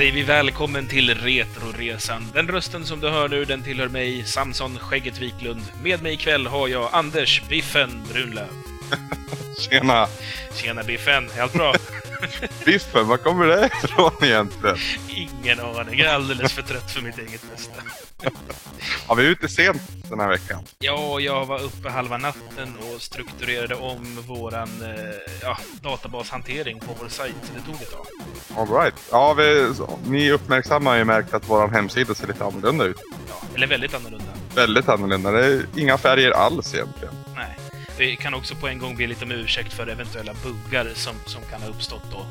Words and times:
säger 0.00 0.12
vi 0.12 0.22
välkommen 0.22 0.86
till 0.86 1.14
Retroresan. 1.14 2.26
Den 2.34 2.48
rösten 2.48 2.86
som 2.86 3.00
du 3.00 3.08
hör 3.08 3.28
nu, 3.28 3.44
den 3.44 3.62
tillhör 3.62 3.88
mig, 3.88 4.24
Samson 4.24 4.78
Skägget 4.78 5.18
Wiklund. 5.18 5.62
Med 5.82 6.02
mig 6.02 6.14
ikväll 6.14 6.46
har 6.46 6.68
jag 6.68 6.88
Anders 6.92 7.42
Biffen 7.48 8.02
Brunlöv. 8.12 8.48
Tjena! 9.60 10.06
Tjena 10.54 10.82
Biffen, 10.82 11.30
är 11.36 11.42
allt 11.42 11.52
bra? 11.52 11.74
Biffen, 12.64 13.08
var 13.08 13.16
kommer 13.16 13.46
det 13.46 13.70
ifrån 13.84 14.12
egentligen? 14.22 14.76
Ingen 15.08 15.60
aning, 15.60 15.98
jag 15.98 16.08
är 16.08 16.14
alldeles 16.14 16.52
för 16.52 16.62
trött 16.62 16.90
för 16.90 17.02
mitt 17.02 17.18
eget 17.18 17.50
bästa. 17.50 17.82
Har 19.06 19.16
vi 19.16 19.26
ute 19.26 19.48
sent 19.48 19.82
den 20.10 20.20
här 20.20 20.28
veckan? 20.28 20.62
Ja, 20.78 21.20
jag 21.20 21.46
var 21.46 21.62
uppe 21.62 21.88
halva 21.88 22.18
natten 22.18 22.76
och 22.78 23.02
strukturerade 23.02 23.74
om 23.74 24.22
våran 24.26 24.68
eh, 24.82 25.34
ja, 25.42 25.58
databashantering 25.82 26.80
på 26.80 26.86
vår 27.00 27.08
sajt. 27.08 27.34
Det 27.54 27.72
tog 27.72 27.82
ett 27.82 27.90
tag. 27.90 28.06
Alright. 28.56 28.94
Ja, 29.10 29.34
vi, 29.34 29.72
ni 30.06 30.30
uppmärksammar 30.32 30.96
ju 30.96 31.04
märkt 31.04 31.34
att 31.34 31.48
vår 31.48 31.68
hemsida 31.68 32.14
ser 32.14 32.26
lite 32.26 32.44
annorlunda 32.44 32.84
ut. 32.84 33.00
Ja, 33.28 33.34
eller 33.54 33.66
väldigt 33.66 33.94
annorlunda. 33.94 34.32
Väldigt 34.54 34.88
annorlunda. 34.88 35.30
Det 35.30 35.46
är 35.46 35.66
inga 35.76 35.98
färger 35.98 36.30
alls 36.30 36.74
egentligen. 36.74 37.14
Nej. 37.36 37.59
Vi 38.00 38.16
kan 38.16 38.34
också 38.34 38.54
på 38.54 38.68
en 38.68 38.78
gång 38.78 38.96
be 38.96 39.06
lite 39.06 39.24
om 39.24 39.32
ursäkt 39.32 39.72
för 39.72 39.86
eventuella 39.86 40.32
buggar 40.34 40.88
som, 40.94 41.14
som 41.26 41.42
kan 41.50 41.62
ha 41.62 41.68
uppstått 41.68 42.02
då. 42.12 42.26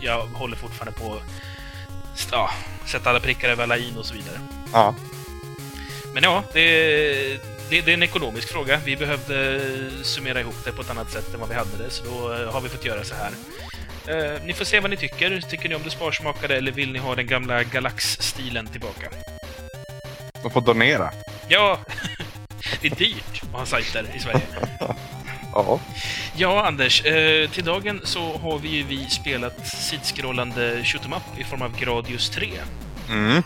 Jag 0.00 0.26
håller 0.26 0.56
fortfarande 0.56 1.00
på 1.00 1.14
att 1.14 2.28
ja, 2.32 2.50
sätta 2.86 3.10
alla 3.10 3.20
prickar 3.20 3.48
över 3.48 3.62
alla 3.62 3.76
in 3.76 3.96
och 3.96 4.06
så 4.06 4.14
vidare. 4.14 4.40
Ja. 4.72 4.94
Men 6.14 6.22
ja, 6.22 6.44
det, 6.52 6.60
det, 7.70 7.80
det 7.80 7.90
är 7.90 7.94
en 7.94 8.02
ekonomisk 8.02 8.48
fråga. 8.48 8.80
Vi 8.84 8.96
behövde 8.96 9.60
summera 10.02 10.40
ihop 10.40 10.64
det 10.64 10.72
på 10.72 10.82
ett 10.82 10.90
annat 10.90 11.12
sätt 11.12 11.34
än 11.34 11.40
vad 11.40 11.48
vi 11.48 11.54
hade 11.54 11.76
det, 11.78 11.90
så 11.90 12.04
då 12.04 12.34
eh, 12.34 12.52
har 12.52 12.60
vi 12.60 12.68
fått 12.68 12.84
göra 12.84 13.04
så 13.04 13.14
här. 13.14 13.30
Eh, 14.06 14.42
ni 14.44 14.52
får 14.52 14.64
se 14.64 14.80
vad 14.80 14.90
ni 14.90 14.96
tycker. 14.96 15.40
Tycker 15.40 15.68
ni 15.68 15.74
om 15.74 15.82
det 15.84 15.90
sparsmakade 15.90 16.56
eller 16.56 16.72
vill 16.72 16.92
ni 16.92 16.98
ha 16.98 17.14
den 17.14 17.26
gamla 17.26 17.62
Galax-stilen 17.62 18.66
tillbaka? 18.66 19.10
De 20.42 20.50
får 20.50 20.60
donera. 20.60 21.12
Ja, 21.48 21.80
det 22.80 22.92
är 22.92 22.96
dyrt 22.96 23.42
att 23.42 23.58
ha 23.58 23.66
sajter 23.66 24.06
i 24.16 24.18
Sverige. 24.18 24.40
Ja. 25.54 25.80
Ja, 26.36 26.66
Anders. 26.66 27.04
Eh, 27.04 27.50
till 27.50 27.64
dagen 27.64 28.00
så 28.04 28.38
har 28.38 28.58
vi 28.58 28.68
ju 28.68 28.82
vi 28.82 29.06
spelat 29.10 29.66
sidskrollande 29.66 30.84
shoot 30.84 31.04
'em 31.04 31.12
up 31.12 31.38
i 31.40 31.44
form 31.44 31.62
av 31.62 31.78
Gradius 31.80 32.30
3. 32.30 32.50
Mm. 33.08 33.42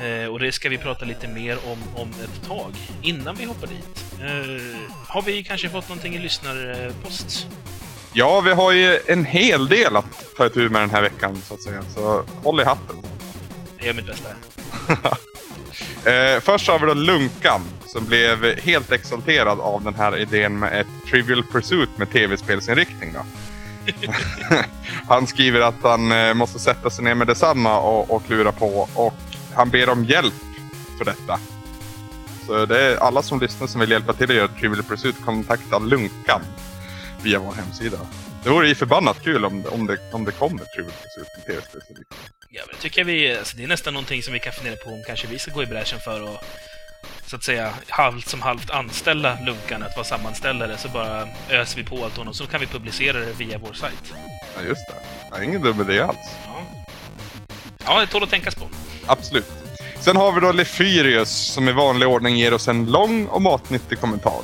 Eh, 0.00 0.26
och 0.28 0.38
det 0.38 0.52
ska 0.52 0.68
vi 0.68 0.78
prata 0.78 1.04
lite 1.04 1.28
mer 1.28 1.58
om 1.66 2.02
om 2.02 2.10
ett 2.24 2.48
tag, 2.48 2.72
innan 3.02 3.34
vi 3.34 3.44
hoppar 3.44 3.66
dit. 3.66 4.04
Eh, 4.20 4.80
har 5.08 5.22
vi 5.22 5.44
kanske 5.44 5.68
fått 5.68 5.88
någonting 5.88 6.14
i 6.14 6.18
lyssnarpost? 6.18 7.46
Ja, 8.12 8.40
vi 8.40 8.50
har 8.52 8.72
ju 8.72 8.98
en 9.06 9.24
hel 9.24 9.68
del 9.68 9.96
att 9.96 10.24
ta 10.36 10.46
itu 10.46 10.68
med 10.68 10.82
den 10.82 10.90
här 10.90 11.02
veckan, 11.02 11.42
så 11.44 11.54
att 11.54 11.62
säga. 11.62 11.82
Så 11.94 12.24
håll 12.42 12.60
i 12.60 12.64
hatten. 12.64 12.96
Jag 13.78 13.86
gör 13.86 13.94
mitt 13.94 14.06
bästa. 14.06 14.28
Eh, 16.04 16.40
först 16.40 16.68
har 16.68 16.78
vi 16.78 16.86
då 16.86 16.94
Lunkan 16.94 17.62
som 17.92 18.04
blev 18.04 18.60
helt 18.60 18.92
exalterad 18.92 19.60
av 19.60 19.84
den 19.84 19.94
här 19.94 20.18
idén 20.18 20.58
med 20.58 20.80
ett 20.80 21.10
Trivial 21.10 21.44
Pursuit 21.52 21.98
med 21.98 22.10
tv-spelsinriktning. 22.10 23.14
Han 25.08 25.26
skriver 25.26 25.60
att 25.60 25.82
han 25.82 26.12
eh, 26.12 26.34
måste 26.34 26.58
sätta 26.58 26.90
sig 26.90 27.04
ner 27.04 27.14
med 27.14 27.26
detsamma 27.26 27.80
och, 27.80 28.10
och 28.10 28.26
klura 28.26 28.52
på 28.52 28.88
och 28.94 29.14
han 29.54 29.70
ber 29.70 29.88
om 29.88 30.04
hjälp 30.04 30.34
för 30.98 31.04
detta. 31.04 31.40
Så 32.46 32.66
det 32.66 32.80
är 32.80 32.96
alla 32.96 33.22
som 33.22 33.40
lyssnar 33.40 33.66
som 33.66 33.80
vill 33.80 33.90
hjälpa 33.90 34.12
till 34.12 34.30
att 34.30 34.36
göra 34.36 34.48
Trivial 34.48 34.82
Pursuit 34.82 35.24
kontakta 35.24 35.78
Lunkan 35.78 36.42
via 37.22 37.38
vår 37.38 37.52
hemsida. 37.52 37.98
Det 38.44 38.50
vore 38.50 38.68
ju 38.68 38.74
förbannat 38.74 39.22
kul 39.24 39.44
om, 39.44 39.64
om, 39.66 39.86
det, 39.86 39.98
om 40.12 40.24
det 40.24 40.32
kommer 40.32 40.64
Trivial 40.64 40.92
Pursuit 41.02 41.28
med 41.36 41.46
tv-spelsinriktning. 41.46 42.18
Ja, 42.50 42.62
men 42.66 42.76
det 42.76 42.82
tycker 42.82 43.00
jag 43.00 43.06
vi... 43.06 43.36
Alltså, 43.36 43.56
det 43.56 43.62
är 43.64 43.68
nästan 43.68 43.94
någonting 43.94 44.22
som 44.22 44.32
vi 44.32 44.38
kan 44.38 44.52
fundera 44.52 44.76
på 44.76 44.90
om 44.90 45.02
kanske 45.06 45.26
vi 45.26 45.38
ska 45.38 45.50
gå 45.50 45.62
i 45.62 45.66
bräschen 45.66 46.00
för 46.00 46.22
och 46.22 46.44
så 47.26 47.36
att 47.36 47.44
säga 47.44 47.70
halvt 47.88 48.28
som 48.28 48.42
halvt 48.42 48.70
anställa 48.70 49.38
Lunkan 49.40 49.82
att 49.82 49.96
vara 49.96 50.04
sammanställare 50.04 50.76
så 50.76 50.88
bara 50.88 51.28
öser 51.50 51.76
vi 51.76 51.84
på 51.84 52.04
allt 52.04 52.16
honom 52.16 52.34
så 52.34 52.46
kan 52.46 52.60
vi 52.60 52.66
publicera 52.66 53.18
det 53.18 53.32
via 53.32 53.58
vår 53.58 53.72
sajt. 53.72 54.12
Ja, 54.56 54.62
just 54.62 54.86
det. 54.88 54.94
Ja, 55.30 55.42
ingen 55.42 55.62
dum 55.62 55.80
idé 55.80 56.00
alls. 56.00 56.16
Ja, 56.46 56.62
ja 57.84 58.00
det 58.00 58.06
tål 58.06 58.22
att 58.22 58.30
tänkas 58.30 58.54
på. 58.54 58.64
Absolut. 59.06 59.52
Sen 60.00 60.16
har 60.16 60.32
vi 60.32 60.40
då 60.40 60.52
Lefyrius 60.52 61.30
som 61.30 61.68
i 61.68 61.72
vanlig 61.72 62.08
ordning 62.08 62.36
ger 62.36 62.54
oss 62.54 62.68
en 62.68 62.90
lång 62.90 63.26
och 63.26 63.42
matnyttig 63.42 64.00
kommentar. 64.00 64.42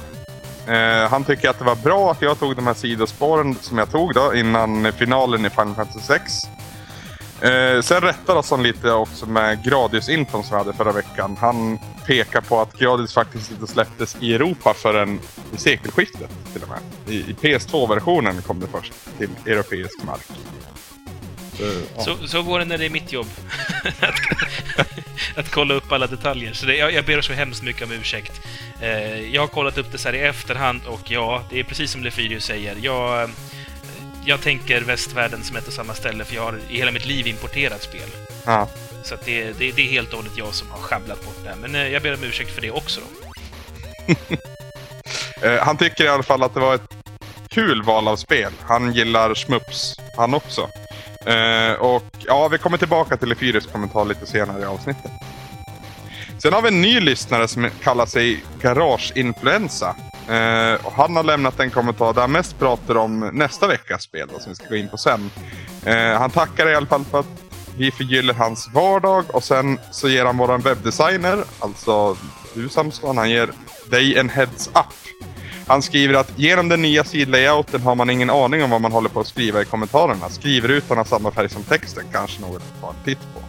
Eh, 0.68 1.10
han 1.10 1.24
tycker 1.24 1.50
att 1.50 1.58
det 1.58 1.64
var 1.64 1.76
bra 1.76 2.10
att 2.10 2.22
jag 2.22 2.38
tog 2.38 2.56
de 2.56 2.66
här 2.66 2.74
sidospåren 2.74 3.54
som 3.60 3.78
jag 3.78 3.90
tog 3.90 4.14
då 4.14 4.34
innan 4.34 4.92
finalen 4.92 5.46
i 5.46 5.50
Final 5.50 5.74
Fantasy 5.74 6.00
6. 6.00 6.32
Eh, 7.42 7.82
sen 7.82 8.00
rättar 8.00 8.36
oss 8.36 8.50
han 8.50 8.62
lite 8.62 8.92
också 8.92 9.26
med 9.26 9.64
Gradius-infon 9.64 10.44
som 10.44 10.50
vi 10.50 10.64
hade 10.64 10.72
förra 10.72 10.92
veckan. 10.92 11.36
Han 11.40 11.78
pekar 12.06 12.40
på 12.40 12.60
att 12.60 12.78
Gradius 12.78 13.14
faktiskt 13.14 13.50
inte 13.50 13.66
släpptes 13.66 14.16
i 14.20 14.34
Europa 14.34 14.74
förrän 14.74 15.20
i 15.54 15.56
sekelskiftet 15.56 16.30
till 16.52 16.62
och 16.62 16.68
med. 16.68 16.78
I, 17.06 17.16
i 17.16 17.36
PS2-versionen 17.40 18.42
kom 18.42 18.60
det 18.60 18.66
först 18.66 18.92
till 19.18 19.30
europeisk 19.46 20.02
mark. 20.02 20.26
Så, 21.58 21.64
ja. 21.96 22.02
Så, 22.02 22.26
så 22.26 22.42
går 22.42 22.58
det 22.58 22.64
när 22.64 22.78
det 22.78 22.86
är 22.86 22.90
mitt 22.90 23.12
jobb. 23.12 23.26
att, 24.00 24.88
att 25.38 25.50
kolla 25.50 25.74
upp 25.74 25.92
alla 25.92 26.06
detaljer. 26.06 26.52
Så 26.52 26.66
det, 26.66 26.76
jag, 26.76 26.92
jag 26.92 27.04
ber 27.04 27.20
så 27.20 27.32
hemskt 27.32 27.62
mycket 27.62 27.82
om 27.82 27.92
ursäkt. 27.92 28.40
Eh, 28.80 29.34
jag 29.34 29.42
har 29.42 29.48
kollat 29.48 29.78
upp 29.78 29.92
det 29.92 29.98
så 29.98 30.08
här 30.08 30.14
i 30.14 30.20
efterhand 30.20 30.80
och 30.86 31.10
ja, 31.10 31.42
det 31.50 31.60
är 31.60 31.64
precis 31.64 31.90
som 31.90 32.02
Lefyrius 32.02 32.44
säger. 32.44 32.76
Jag, 32.82 33.30
jag 34.28 34.40
tänker 34.40 34.80
västvärlden 34.80 35.42
som 35.42 35.56
ett 35.56 35.66
och 35.66 35.72
samma 35.72 35.94
ställe 35.94 36.24
för 36.24 36.34
jag 36.34 36.42
har 36.42 36.58
i 36.70 36.76
hela 36.76 36.90
mitt 36.90 37.06
liv 37.06 37.26
importerat 37.26 37.82
spel. 37.82 38.08
Ja. 38.44 38.68
Så 39.04 39.14
det, 39.24 39.44
det, 39.44 39.72
det 39.72 39.82
är 39.82 39.86
helt 39.86 40.08
och 40.08 40.16
hållet 40.16 40.32
jag 40.36 40.54
som 40.54 40.70
har 40.70 40.78
sjabblat 40.78 41.24
bort 41.24 41.36
det 41.42 41.48
här. 41.48 41.56
Men 41.56 41.74
eh, 41.74 41.88
jag 41.88 42.02
ber 42.02 42.14
om 42.14 42.24
ursäkt 42.24 42.50
för 42.50 42.60
det 42.60 42.70
också 42.70 43.00
då. 43.00 44.14
Eh, 45.42 45.58
han 45.58 45.76
tycker 45.76 46.04
i 46.04 46.08
alla 46.08 46.22
fall 46.22 46.42
att 46.42 46.54
det 46.54 46.60
var 46.60 46.74
ett 46.74 46.94
kul 47.48 47.82
val 47.82 48.08
av 48.08 48.16
spel. 48.16 48.52
Han 48.62 48.92
gillar 48.92 49.34
Schmups, 49.34 49.96
han 50.16 50.34
också. 50.34 50.68
Eh, 51.26 51.72
och 51.72 52.04
ja, 52.26 52.48
vi 52.48 52.58
kommer 52.58 52.78
tillbaka 52.78 53.16
till 53.16 53.28
Lefyrius 53.28 53.66
kommentar 53.66 54.04
lite 54.04 54.26
senare 54.26 54.62
i 54.62 54.64
avsnittet. 54.64 55.10
Sen 56.42 56.52
har 56.52 56.62
vi 56.62 56.68
en 56.68 56.80
ny 56.80 57.00
lyssnare 57.00 57.48
som 57.48 57.70
kallar 57.82 58.06
sig 58.06 58.44
Garageinfluensa. 58.60 59.96
Eh, 60.28 60.86
och 60.86 60.92
han 60.92 61.16
har 61.16 61.22
lämnat 61.22 61.60
en 61.60 61.70
kommentar 61.70 62.12
där 62.14 62.20
han 62.20 62.32
mest 62.32 62.58
pratar 62.58 62.96
om 62.96 63.30
nästa 63.32 63.66
veckas 63.66 64.02
spel 64.02 64.28
då, 64.32 64.40
som 64.40 64.52
vi 64.52 64.56
ska 64.56 64.68
gå 64.68 64.76
in 64.76 64.88
på 64.88 64.96
sen. 64.96 65.30
Eh, 65.84 66.18
han 66.18 66.30
tackar 66.30 66.70
i 66.70 66.74
alla 66.74 66.86
fall 66.86 67.04
för 67.04 67.20
att 67.20 67.42
vi 67.76 67.90
förgyller 67.90 68.34
hans 68.34 68.70
vardag 68.74 69.24
och 69.28 69.44
sen 69.44 69.78
så 69.90 70.08
ger 70.08 70.24
han 70.24 70.36
våran 70.36 70.60
webbdesigner, 70.60 71.44
alltså 71.58 72.16
du 72.54 72.68
Samson, 72.68 73.18
han 73.18 73.30
ger 73.30 73.50
dig 73.90 74.18
en 74.18 74.28
heads 74.28 74.68
up. 74.68 74.94
Han 75.66 75.82
skriver 75.82 76.14
att 76.14 76.38
genom 76.38 76.68
den 76.68 76.82
nya 76.82 77.04
sidlayouten 77.04 77.82
har 77.82 77.94
man 77.94 78.10
ingen 78.10 78.30
aning 78.30 78.62
om 78.62 78.70
vad 78.70 78.80
man 78.80 78.92
håller 78.92 79.08
på 79.08 79.20
att 79.20 79.26
skriva 79.26 79.62
i 79.62 79.64
kommentarerna. 79.64 80.28
Skrivrutan 80.28 80.96
har 80.96 81.04
samma 81.04 81.30
färg 81.30 81.48
som 81.48 81.62
texten, 81.62 82.04
kanske 82.12 82.40
något 82.40 82.62
att 82.62 82.80
ta 82.80 82.88
en 82.88 83.04
titt 83.04 83.34
på. 83.34 83.40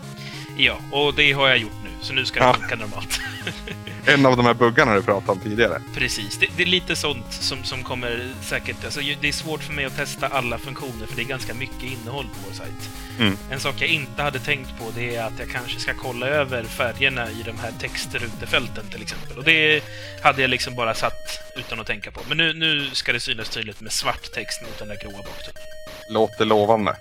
Ja, 0.58 0.78
och 0.92 1.14
det 1.14 1.32
har 1.32 1.48
jag 1.48 1.58
gjort 1.58 1.72
nu. 1.84 1.90
Så 2.02 2.14
nu 2.14 2.26
ska 2.26 2.48
det 2.48 2.54
funka 2.54 2.76
normalt. 2.76 3.20
En 4.14 4.25
av 4.25 4.38
de 4.38 4.46
här 4.46 4.53
buggarna 4.53 4.96
du 4.96 5.02
pratade 5.02 5.31
om 5.31 5.40
tidigare. 5.40 5.81
Precis. 5.96 6.38
Det, 6.38 6.47
det 6.58 6.64
är 6.64 6.68
lite 6.68 6.96
sånt 6.96 7.34
som, 7.34 7.64
som 7.64 7.84
kommer 7.84 8.34
säkert... 8.42 8.86
Alltså, 8.86 9.00
det 9.22 9.28
är 9.28 9.31
svårt 9.31 9.63
för 9.63 9.74
mig 9.74 9.86
att 9.86 9.95
testa 9.95 10.28
alla 10.28 10.57
funktioner, 10.57 11.07
för 11.07 11.16
det 11.16 11.22
är 11.22 11.25
ganska 11.25 11.54
mycket 11.54 11.84
innehåll 11.84 12.25
på 12.25 12.39
vår 12.48 12.54
sajt. 12.54 12.89
Mm. 13.19 13.38
En 13.51 13.60
sak 13.60 13.75
jag 13.80 13.89
inte 13.89 14.22
hade 14.22 14.39
tänkt 14.39 14.69
på, 14.80 14.86
det 14.95 15.16
är 15.16 15.24
att 15.24 15.39
jag 15.39 15.50
kanske 15.50 15.80
ska 15.80 15.94
kolla 15.94 16.28
över 16.28 16.63
färgerna 16.63 17.31
i 17.31 17.44
de 17.45 17.60
här 17.60 17.72
textrutefälten 17.80 18.89
till 18.92 19.01
exempel. 19.01 19.38
Och 19.38 19.44
det 19.44 19.84
hade 20.24 20.42
jag 20.42 20.50
liksom 20.50 20.75
bara 20.75 20.94
satt 20.94 21.39
utan 21.56 21.80
att 21.80 21.88
tänka 21.88 22.12
på. 22.12 22.19
Men 22.28 22.38
nu, 22.38 22.54
nu 22.54 22.89
ska 22.94 23.13
det 23.13 23.19
synas 23.19 23.50
tydligt 23.50 23.81
med 23.81 23.92
svart 23.92 24.31
text 24.34 24.62
mot 24.62 24.80
den 24.80 24.88
där 24.88 24.98
gråa 25.01 25.12
bakgrunden. 25.12 25.63
Låter 26.10 26.45
lovande. 26.45 26.95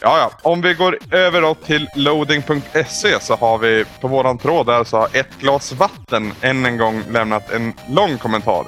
Ja, 0.00 0.18
ja. 0.18 0.50
Om 0.50 0.62
vi 0.62 0.74
går 0.74 0.98
över 1.10 1.42
då 1.42 1.54
till 1.54 1.88
loading.se 1.94 3.20
så 3.20 3.36
har 3.36 3.58
vi 3.58 3.84
på 4.00 4.08
våran 4.08 4.38
tråd 4.38 4.66
där 4.66 4.84
så 4.84 4.96
har 4.96 5.08
ett 5.12 5.38
glas 5.40 5.72
vatten 5.72 6.32
än 6.40 6.66
en 6.66 6.76
gång 6.76 7.02
lämnat 7.10 7.50
en 7.50 7.72
lång 7.88 8.18
kommentar. 8.18 8.66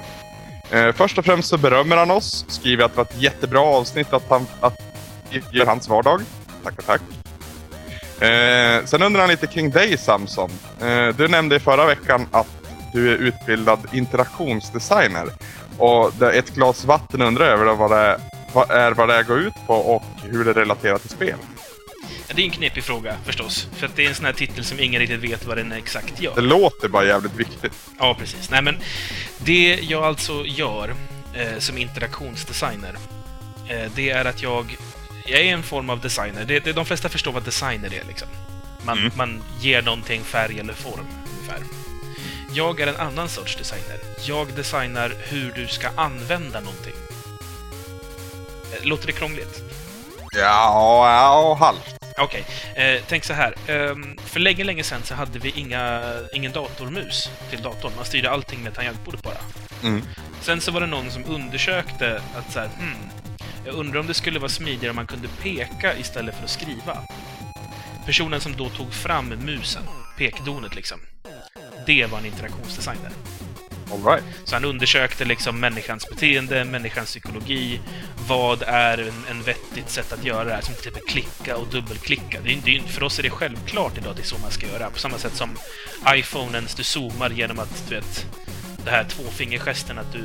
Eh, 0.71 0.91
först 0.91 1.17
och 1.17 1.25
främst 1.25 1.49
så 1.49 1.57
berömmer 1.57 1.97
han 1.97 2.11
oss, 2.11 2.45
skriver 2.47 2.85
att 2.85 2.91
det 2.91 2.97
var 2.97 3.05
ett 3.05 3.21
jättebra 3.21 3.59
avsnitt 3.59 4.13
att 4.13 4.29
han 4.29 4.47
att 4.61 4.81
gör 5.51 5.65
hans 5.65 5.89
vardag. 5.89 6.21
Tackar, 6.63 6.83
tack. 6.83 7.01
Eh, 8.21 8.85
sen 8.85 9.03
undrar 9.03 9.21
han 9.21 9.29
lite 9.29 9.47
kring 9.47 9.69
dig 9.69 9.97
Samson. 9.97 10.49
Eh, 10.81 11.07
du 11.07 11.27
nämnde 11.27 11.55
i 11.55 11.59
förra 11.59 11.85
veckan 11.85 12.27
att 12.31 12.47
du 12.93 13.11
är 13.11 13.17
utbildad 13.17 13.79
interaktionsdesigner. 13.91 15.27
Och 15.77 16.11
det 16.19 16.31
ett 16.31 16.49
glas 16.55 16.85
vatten 16.85 17.21
undrar 17.21 17.45
över 17.45 17.75
vad 17.75 17.91
det 17.91 18.19
vad 18.53 18.71
är 18.71 18.91
vad 18.91 19.09
det 19.09 19.23
går 19.23 19.39
ut 19.39 19.53
på 19.67 19.73
och 19.75 20.03
hur 20.23 20.45
det 20.45 20.53
relaterar 20.53 20.97
till 20.97 21.09
spel. 21.09 21.35
Ja, 22.27 22.33
det 22.35 22.41
är 22.41 22.45
en 22.45 22.51
knepig 22.51 22.83
fråga 22.83 23.15
förstås, 23.25 23.67
för 23.77 23.85
att 23.85 23.95
det 23.95 24.05
är 24.05 24.09
en 24.09 24.15
sån 24.15 24.25
här 24.25 24.33
titel 24.33 24.65
som 24.65 24.79
ingen 24.79 24.99
riktigt 25.01 25.19
vet 25.19 25.45
vad 25.45 25.57
den 25.57 25.71
exakt 25.71 26.21
gör. 26.21 26.35
Det 26.35 26.41
låter 26.41 26.87
bara 26.87 27.05
jävligt 27.05 27.35
viktigt. 27.35 27.73
Ja, 27.99 28.15
precis. 28.19 28.49
Nej, 28.49 28.61
men 28.61 28.77
det 29.37 29.79
jag 29.81 30.03
alltså 30.03 30.45
gör 30.45 30.93
eh, 31.33 31.57
som 31.59 31.77
interaktionsdesigner, 31.77 32.95
eh, 33.69 33.91
det 33.95 34.09
är 34.09 34.25
att 34.25 34.41
jag... 34.43 34.77
Jag 35.25 35.39
är 35.41 35.53
en 35.53 35.63
form 35.63 35.89
av 35.89 35.99
designer. 36.01 36.45
Det, 36.45 36.59
det, 36.59 36.73
de 36.73 36.85
flesta 36.85 37.09
förstår 37.09 37.31
vad 37.31 37.43
designer 37.43 37.93
är, 37.93 38.03
liksom. 38.07 38.27
Man, 38.85 38.97
Mm. 38.97 39.11
man 39.15 39.43
ger 39.59 39.81
någonting 39.81 40.21
färg 40.23 40.59
eller 40.59 40.73
form, 40.73 41.05
ungefär. 41.37 41.59
Jag 42.53 42.79
är 42.79 42.87
en 42.87 42.95
annan 42.95 43.29
sorts 43.29 43.55
designer. 43.55 43.97
Jag 44.27 44.47
designar 44.55 45.13
hur 45.23 45.51
du 45.55 45.67
ska 45.67 45.89
använda 45.95 46.59
någonting. 46.59 46.93
Låter 48.83 49.07
det 49.07 49.13
krångligt? 49.13 49.61
Ja, 50.31 51.05
ja 51.07 51.57
halvt. 51.59 51.99
Okej, 52.17 52.45
eh, 52.75 53.01
tänk 53.07 53.23
så 53.23 53.33
här. 53.33 53.55
Ehm, 53.67 54.17
för 54.25 54.39
länge, 54.39 54.63
länge 54.63 54.83
sedan 54.83 55.03
så 55.03 55.15
hade 55.15 55.39
vi 55.39 55.49
inga, 55.49 56.01
ingen 56.33 56.51
datormus 56.51 57.29
till 57.49 57.61
datorn. 57.61 57.91
Man 57.95 58.05
styrde 58.05 58.29
allting 58.29 58.63
med 58.63 58.73
tangentbordet 58.73 59.23
bara. 59.23 59.37
Mm. 59.83 60.01
Sen 60.41 60.61
så 60.61 60.71
var 60.71 60.81
det 60.81 60.87
någon 60.87 61.11
som 61.11 61.25
undersökte 61.25 62.21
att 62.35 62.53
så 62.53 62.59
här, 62.59 62.67
hmm, 62.67 63.09
jag 63.65 63.75
undrar 63.75 63.99
om 63.99 64.07
det 64.07 64.13
skulle 64.13 64.39
vara 64.39 64.49
smidigare 64.49 64.89
om 64.89 64.95
man 64.95 65.07
kunde 65.07 65.27
peka 65.41 65.97
istället 65.97 66.35
för 66.35 66.43
att 66.43 66.49
skriva. 66.49 66.97
Personen 68.05 68.41
som 68.41 68.57
då 68.57 68.69
tog 68.69 68.93
fram 68.93 69.29
musen, 69.29 69.83
pekdonet 70.17 70.75
liksom, 70.75 70.99
det 71.85 72.05
var 72.05 72.17
en 72.17 72.25
interaktionsdesigner. 72.25 73.11
Right. 74.05 74.23
Så 74.43 74.55
han 74.55 74.65
undersökte 74.65 75.25
liksom 75.25 75.59
människans 75.59 76.09
beteende, 76.09 76.65
människans 76.65 77.09
psykologi. 77.09 77.79
Vad 78.27 78.63
är 78.67 78.97
en, 78.97 79.25
en 79.29 79.43
vettigt 79.43 79.89
sätt 79.89 80.13
att 80.13 80.23
göra 80.23 80.43
det 80.43 80.53
här? 80.53 80.61
Som 80.61 80.75
till 80.75 80.87
exempel 80.87 81.03
klicka 81.07 81.57
och 81.57 81.67
dubbelklicka. 81.67 82.39
Det 82.43 82.53
är, 82.53 82.57
det 82.65 82.77
är, 82.77 82.81
för 82.81 83.03
oss 83.03 83.19
är 83.19 83.23
det 83.23 83.29
självklart 83.29 83.97
idag 83.97 84.11
att 84.11 84.17
det 84.17 84.23
är 84.23 84.25
så 84.25 84.37
man 84.37 84.51
ska 84.51 84.67
göra. 84.67 84.89
På 84.89 84.99
samma 84.99 85.17
sätt 85.17 85.35
som 85.35 85.57
iPhonen, 86.07 86.67
du 86.77 86.83
zoomar 86.83 87.29
genom 87.29 87.59
att, 87.59 87.83
du 87.89 87.95
vet, 87.95 88.25
det 88.85 88.91
här 88.91 89.03
tvåfingergesten 89.03 89.97
att 89.97 90.13
du 90.13 90.23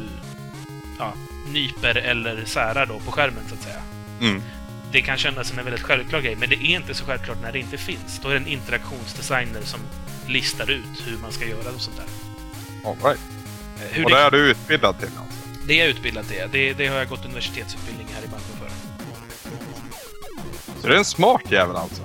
ja, 0.98 1.14
nyper 1.52 1.94
eller 1.94 2.44
särar 2.44 2.86
då 2.86 3.00
på 3.00 3.12
skärmen, 3.12 3.44
så 3.48 3.54
att 3.54 3.62
säga. 3.62 3.82
Mm. 4.20 4.42
Det 4.92 5.02
kan 5.02 5.16
kännas 5.16 5.48
som 5.48 5.58
en 5.58 5.64
väldigt 5.64 5.82
självklar 5.82 6.20
grej, 6.20 6.36
men 6.36 6.48
det 6.48 6.56
är 6.56 6.76
inte 6.76 6.94
så 6.94 7.04
självklart 7.04 7.42
när 7.42 7.52
det 7.52 7.58
inte 7.58 7.78
finns. 7.78 8.20
Då 8.22 8.28
är 8.28 8.32
det 8.32 8.40
en 8.40 8.46
interaktionsdesigner 8.46 9.62
som 9.62 9.80
listar 10.26 10.70
ut 10.70 11.06
hur 11.06 11.18
man 11.18 11.32
ska 11.32 11.46
göra 11.46 11.70
och 11.74 11.80
sånt 11.80 11.96
där. 11.96 12.06
All 12.90 12.96
right. 13.02 13.20
Eh, 13.76 13.88
Hur 13.92 14.04
Och 14.04 14.10
det 14.10 14.16
är 14.18 14.30
du 14.30 14.38
utbildad 14.50 14.98
till 14.98 15.08
alltså? 15.18 15.38
Det 15.66 15.74
är 15.74 15.78
jag 15.78 15.88
utbildad 15.88 16.28
till. 16.28 16.42
Det, 16.52 16.72
det 16.72 16.86
har 16.86 16.96
jag 16.96 17.08
gått 17.08 17.24
universitetsutbildning 17.24 18.06
här 18.14 18.22
i 18.22 18.26
Malmö 18.28 18.46
för. 18.60 18.70
Så 20.80 20.88
det 20.88 20.94
är 20.94 20.98
en 20.98 21.04
smart 21.04 21.42
jävel 21.50 21.76
alltså? 21.76 22.02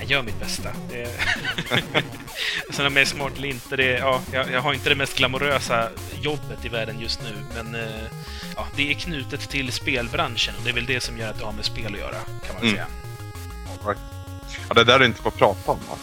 Jag 0.00 0.10
gör 0.10 0.22
mitt 0.22 0.40
bästa. 0.40 0.68
Det... 0.90 1.08
Sen 2.70 2.86
om 2.86 2.96
jag 2.96 3.00
är 3.02 3.06
smart 3.16 3.32
eller 3.36 3.48
inte, 3.48 3.76
det, 3.76 3.84
ja, 3.98 4.20
jag, 4.32 4.50
jag 4.52 4.60
har 4.60 4.74
inte 4.74 4.88
det 4.88 4.94
mest 4.94 5.16
glamorösa 5.16 5.88
jobbet 6.20 6.64
i 6.64 6.68
världen 6.68 7.00
just 7.00 7.20
nu, 7.22 7.36
men 7.54 7.74
eh, 7.74 8.04
ja, 8.56 8.66
det 8.76 8.90
är 8.90 8.94
knutet 8.94 9.40
till 9.48 9.72
spelbranschen 9.72 10.54
och 10.58 10.64
det 10.64 10.70
är 10.70 10.74
väl 10.74 10.86
det 10.86 11.00
som 11.00 11.18
gör 11.18 11.30
att 11.30 11.38
det 11.38 11.44
har 11.44 11.52
med 11.52 11.64
spel 11.64 11.94
att 11.94 12.00
göra, 12.00 12.16
kan 12.46 12.54
man 12.54 12.62
Mm. 12.62 12.74
säga. 12.74 12.86
Right. 13.86 14.00
Ja, 14.68 14.74
det 14.74 14.80
är 14.80 14.84
där 14.84 14.98
du 14.98 15.04
inte 15.06 15.22
får 15.22 15.30
prata 15.30 15.72
om 15.72 15.78
va? 15.88 15.96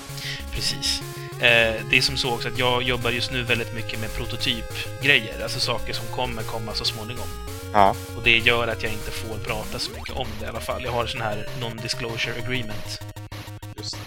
Precis. 0.52 1.02
Eh, 1.46 1.82
det 1.90 1.98
är 1.98 2.02
som 2.02 2.18
så 2.18 2.34
också 2.34 2.48
att 2.48 2.60
jag 2.60 2.84
jobbar 2.84 3.10
just 3.12 3.32
nu 3.32 3.44
väldigt 3.44 3.74
mycket 3.74 4.00
med 4.00 4.14
prototypgrejer, 4.14 5.44
alltså 5.44 5.60
saker 5.60 5.94
som 5.94 6.06
kommer 6.16 6.44
komma 6.44 6.74
så 6.74 6.86
småningom. 6.86 7.28
Ja. 7.74 7.96
Och 8.18 8.24
det 8.24 8.38
gör 8.38 8.68
att 8.68 8.84
jag 8.84 8.92
inte 8.92 9.12
får 9.12 9.38
prata 9.38 9.80
så 9.80 9.92
mycket 9.92 10.16
om 10.16 10.28
det 10.40 10.46
i 10.46 10.50
alla 10.50 10.60
fall. 10.60 10.84
Jag 10.84 10.92
har 10.92 11.06
sån 11.06 11.22
här 11.22 11.48
non-disclosure 11.62 12.44
agreement 12.46 13.00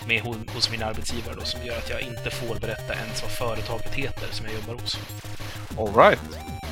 med 0.07 0.23
ho- 0.23 0.51
hos 0.55 0.71
min 0.71 0.83
arbetsgivare 0.83 1.35
då, 1.39 1.45
som 1.45 1.65
gör 1.65 1.77
att 1.79 1.91
jag 1.91 2.01
inte 2.01 2.31
får 2.31 2.55
berätta 2.55 2.95
ens 2.95 3.23
vad 3.23 3.31
företaget 3.31 3.95
heter 3.95 4.27
som 4.31 4.47
jag 4.47 4.55
jobbar 4.55 4.83
hos. 4.83 4.99
All 5.79 5.95
right. 6.05 6.21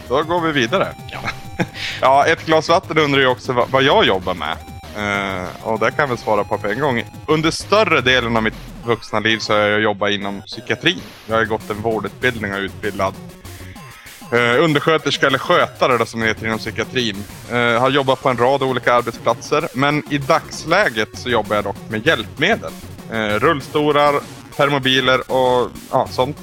Då 0.08 0.22
går 0.22 0.40
vi 0.40 0.52
vidare. 0.52 0.94
Ja. 1.12 1.18
Ja, 2.00 2.24
ett 2.26 2.46
glas 2.46 2.68
vatten 2.68 2.98
undrar 2.98 3.20
ju 3.20 3.26
också 3.26 3.66
vad, 3.70 3.82
jag 3.82 4.04
jobbar 4.06 4.34
med. 4.34 4.56
Eh, 4.96 5.66
och 5.66 5.78
det 5.80 5.86
kan 5.90 5.98
jag 5.98 6.06
väl 6.08 6.18
svara 6.18 6.44
på 6.44 6.58
på 6.58 6.68
en 6.68 6.80
gång. 6.80 7.04
Under 7.26 7.50
större 7.50 8.00
delen 8.00 8.36
av 8.36 8.42
mitt 8.42 8.54
vuxna 8.86 9.20
liv 9.20 9.38
så 9.38 9.52
har 9.52 9.60
jag 9.60 9.80
jobbat 9.80 10.10
inom 10.10 10.42
psykiatrin. 10.42 11.00
Jag 11.26 11.36
har 11.36 11.44
gått 11.44 11.70
en 11.70 11.82
vårdutbildning 11.82 12.54
och 12.54 12.58
utbildad 12.58 13.14
eh, 14.32 14.64
undersköterska 14.64 15.26
eller 15.26 15.38
skötare 15.38 15.98
då, 15.98 16.06
som 16.06 16.20
det 16.20 16.26
heter 16.26 16.46
inom 16.46 16.58
psykiatrin. 16.58 17.16
Eh, 17.50 17.80
har 17.80 17.90
jobbat 17.90 18.22
på 18.22 18.28
en 18.28 18.36
rad 18.36 18.62
olika 18.62 18.94
arbetsplatser. 18.94 19.68
Men 19.74 20.02
i 20.10 20.18
dagsläget 20.18 21.18
så 21.18 21.28
jobbar 21.28 21.56
jag 21.56 21.64
dock 21.64 21.76
med 21.88 22.06
hjälpmedel. 22.06 22.72
Eh, 23.12 23.34
rullstolar, 23.38 24.20
permobiler 24.56 25.30
och 25.32 25.70
ja, 25.90 26.08
sånt. 26.10 26.38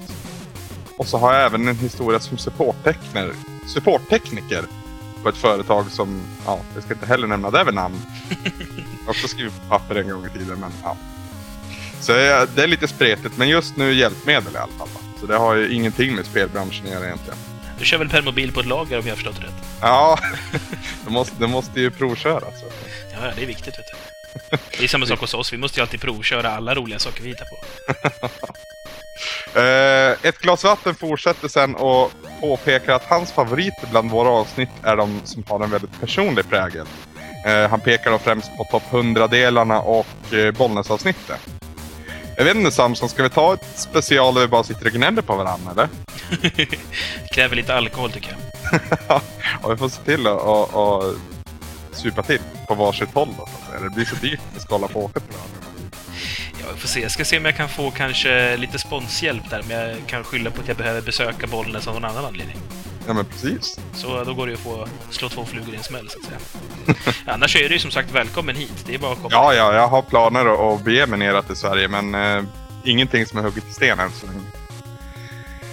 Och 0.97 1.07
så 1.07 1.17
har 1.17 1.33
jag 1.33 1.45
även 1.45 1.67
en 1.67 1.77
historia 1.77 2.19
som 2.19 2.37
supporttekniker, 2.37 3.33
supporttekniker 3.67 4.63
på 5.23 5.29
ett 5.29 5.37
företag 5.37 5.91
som, 5.91 6.21
ja, 6.45 6.59
jag 6.73 6.83
ska 6.83 6.93
inte 6.93 7.05
heller 7.05 7.27
nämna 7.27 7.51
det 7.51 7.63
vid 7.63 7.73
namn. 7.73 8.01
Jag 8.99 9.05
har 9.05 9.09
också 9.09 9.27
skrivit 9.27 9.53
på 9.61 9.69
papper 9.69 9.95
en 9.95 10.09
gång 10.09 10.25
i 10.25 10.29
tiden, 10.29 10.59
men 10.59 10.71
ja. 10.83 10.97
Så 12.03 12.11
det 12.11 12.63
är 12.63 12.67
lite 12.67 12.87
spretigt, 12.87 13.37
men 13.37 13.49
just 13.49 13.77
nu 13.77 13.93
hjälpmedel 13.93 14.53
i 14.53 14.57
alla 14.57 14.71
fall. 14.77 14.87
Så 15.19 15.25
det 15.25 15.35
har 15.35 15.55
ju 15.55 15.73
ingenting 15.73 16.15
med 16.15 16.25
spelbranschen 16.25 16.85
att 16.85 16.91
göra 16.91 17.05
egentligen. 17.05 17.39
Du 17.79 17.85
kör 17.85 17.97
väl 17.97 18.09
permobil 18.09 18.51
på 18.51 18.59
ett 18.59 18.65
lager 18.65 18.99
om 18.99 19.05
jag 19.05 19.11
har 19.11 19.15
förstått 19.15 19.39
rätt? 19.39 19.65
Ja, 19.81 20.19
det 21.05 21.11
måste, 21.11 21.35
det 21.39 21.47
måste 21.47 21.79
ju 21.79 21.91
provköras. 21.91 22.59
Så. 22.59 22.65
Ja, 23.11 23.17
ja, 23.27 23.31
det 23.35 23.41
är 23.41 23.45
viktigt 23.45 23.79
vet 23.79 23.85
du. 23.91 24.57
Det 24.77 24.83
är 24.83 24.87
samma 24.87 25.05
sak 25.05 25.19
hos 25.19 25.33
oss. 25.33 25.53
Vi 25.53 25.57
måste 25.57 25.79
ju 25.79 25.81
alltid 25.81 26.01
provköra 26.01 26.51
alla 26.51 26.75
roliga 26.75 26.99
saker 26.99 27.23
vi 27.23 27.29
hittar 27.29 27.45
på. 27.45 27.57
Eh, 29.55 30.11
ett 30.21 30.37
glas 30.39 30.63
vatten 30.63 30.95
fortsätter 30.95 31.47
sen 31.47 31.75
och 31.75 32.11
påpekar 32.41 32.93
att 32.93 33.03
hans 33.03 33.31
favoriter 33.31 33.87
bland 33.91 34.11
våra 34.11 34.29
avsnitt 34.29 34.69
är 34.83 34.95
de 34.95 35.21
som 35.23 35.43
har 35.47 35.63
en 35.63 35.71
väldigt 35.71 35.99
personlig 35.99 36.49
prägel. 36.49 36.87
Eh, 37.45 37.69
han 37.69 37.79
pekar 37.79 38.11
då 38.11 38.17
främst 38.19 38.57
på 38.57 38.63
topp 38.63 38.83
100-delarna 38.91 39.79
och 39.79 40.33
eh, 40.33 40.51
Bollnäs-avsnittet. 40.51 41.39
Jag 42.37 42.45
vet 42.45 42.55
inte 42.55 42.71
Samson, 42.71 43.09
ska 43.09 43.23
vi 43.23 43.29
ta 43.29 43.53
ett 43.53 43.65
special 43.75 44.33
där 44.33 44.41
vi 44.41 44.47
bara 44.47 44.63
sitter 44.63 44.85
och 44.85 44.91
gnäller 44.91 45.21
på 45.21 45.35
varandra 45.35 45.71
eller? 45.71 45.89
Kräver 47.33 47.55
lite 47.55 47.75
alkohol 47.75 48.11
tycker 48.11 48.31
jag. 48.31 49.21
och 49.61 49.71
vi 49.71 49.77
får 49.77 49.89
se 49.89 50.01
till 50.01 50.27
att 50.27 50.41
och, 50.41 50.73
och 50.73 51.15
supa 51.91 52.23
till 52.23 52.39
på 52.67 52.75
varsitt 52.75 53.13
håll 53.13 53.29
då. 53.37 53.45
så 53.45 53.51
att 53.63 53.69
säga. 53.69 53.89
Det 53.89 53.95
blir 53.95 54.05
så 54.05 54.15
dyrt 54.15 54.39
att 54.55 54.61
skala 54.61 54.87
på 54.87 55.05
åket 55.05 55.23
med 55.23 55.33
varandra. 55.33 55.57
Ja, 56.59 56.65
vi 56.73 56.79
får 56.79 56.87
se. 56.87 57.01
Jag 57.01 57.11
ska 57.11 57.25
se 57.25 57.37
om 57.37 57.45
jag 57.45 57.55
kan 57.55 57.69
få 57.69 57.91
kanske 57.91 58.57
lite 58.57 58.79
sponshjälp 58.79 59.49
där, 59.49 59.63
men 59.67 59.77
jag 59.77 59.97
kan 60.07 60.23
skylla 60.23 60.51
på 60.51 60.61
att 60.61 60.67
jag 60.67 60.77
behöver 60.77 61.01
besöka 61.01 61.47
Bollnäs 61.47 61.87
av 61.87 61.93
någon 61.93 62.05
annan 62.05 62.25
anledning. 62.25 62.57
Ja 63.07 63.13
men 63.13 63.25
precis. 63.25 63.79
Så 63.93 64.23
då 64.23 64.33
går 64.33 64.45
det 64.45 64.51
ju 64.51 64.55
att 64.55 64.63
få 64.63 64.87
slå 65.09 65.29
två 65.29 65.45
flugor 65.45 65.73
i 65.73 65.77
en 65.77 65.83
smäll, 65.83 66.09
så 66.09 66.19
att 66.19 66.25
säga. 66.25 67.13
Annars 67.33 67.55
är 67.55 67.69
du 67.69 67.79
som 67.79 67.91
sagt 67.91 68.11
välkommen 68.11 68.55
hit. 68.55 68.83
Det 68.85 68.95
är 68.95 68.99
bara 68.99 69.11
att 69.11 69.17
komma. 69.17 69.29
Ja, 69.31 69.53
ja, 69.53 69.73
jag 69.73 69.87
har 69.87 70.01
planer 70.01 70.75
att, 70.75 70.83
bege 70.83 71.05
mig 71.05 71.19
neråt 71.19 71.47
till 71.47 71.55
Sverige, 71.55 71.87
men 71.87 72.15
eh, 72.15 72.43
ingenting 72.83 73.25
som 73.25 73.39
är 73.39 73.43
hugget 73.43 73.69
i 73.69 73.73
sten 73.73 73.99
än 73.99 74.11
så 74.11 74.25
länge. 74.25 74.39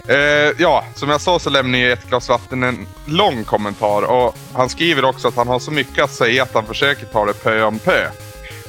Eh, 0.08 0.54
ja, 0.58 0.84
som 0.94 1.08
jag 1.08 1.20
sa 1.20 1.38
så 1.38 1.50
lämnar 1.50 1.78
ju 1.78 1.92
ett 1.92 2.08
glas 2.08 2.28
vatten 2.28 2.62
en 2.62 2.86
lång 3.04 3.44
kommentar 3.44 4.02
och 4.02 4.36
han 4.52 4.68
skriver 4.68 5.04
också 5.04 5.28
att 5.28 5.36
han 5.36 5.48
har 5.48 5.58
så 5.58 5.70
mycket 5.70 6.04
att 6.04 6.12
säga 6.12 6.42
att 6.42 6.54
han 6.54 6.66
försöker 6.66 7.06
ta 7.06 7.26
det 7.26 7.32
pö 7.32 7.62
om 7.62 7.78
pö. 7.78 8.08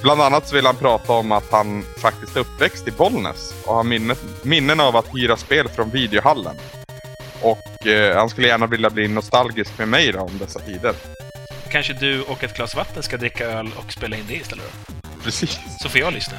Bland 0.01 0.21
annat 0.21 0.47
så 0.47 0.55
vill 0.55 0.65
han 0.65 0.75
prata 0.75 1.13
om 1.13 1.31
att 1.31 1.51
han 1.51 1.83
faktiskt 1.97 2.35
är 2.35 2.39
uppväxt 2.39 2.87
i 2.87 2.91
Bollnäs 2.91 3.53
och 3.65 3.75
har 3.75 3.83
minnet, 3.83 4.19
minnen 4.43 4.79
av 4.79 4.95
att 4.95 5.15
hyra 5.15 5.37
spel 5.37 5.69
från 5.69 5.89
videohallen. 5.89 6.55
Och 7.41 7.87
eh, 7.87 8.17
han 8.17 8.29
skulle 8.29 8.47
gärna 8.47 8.67
vilja 8.67 8.89
bli 8.89 9.07
nostalgisk 9.07 9.77
med 9.77 9.87
mig 9.87 10.11
då 10.11 10.19
om 10.19 10.37
dessa 10.37 10.59
tider. 10.59 10.93
Kanske 11.69 11.93
du 11.93 12.21
och 12.21 12.43
ett 12.43 12.55
glas 12.55 12.75
vatten 12.75 13.03
ska 13.03 13.17
dricka 13.17 13.45
öl 13.45 13.69
och 13.77 13.91
spela 13.93 14.15
in 14.15 14.25
det 14.27 14.35
istället 14.35 14.65
då? 14.65 14.93
Precis. 15.23 15.59
Så 15.79 15.89
får 15.89 16.01
jag 16.01 16.13
lyssna. 16.13 16.37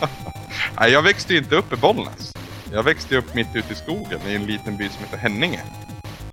Nej, 0.80 0.92
jag 0.92 1.02
växte 1.02 1.32
ju 1.32 1.38
inte 1.38 1.56
upp 1.56 1.72
i 1.72 1.76
Bollnäs. 1.76 2.34
Jag 2.72 2.82
växte 2.82 3.14
ju 3.14 3.18
upp 3.20 3.34
mitt 3.34 3.48
ute 3.54 3.72
i 3.72 3.76
skogen 3.76 4.20
i 4.26 4.34
en 4.34 4.46
liten 4.46 4.76
by 4.76 4.88
som 4.88 5.04
heter 5.04 5.16
Henninge. 5.16 5.60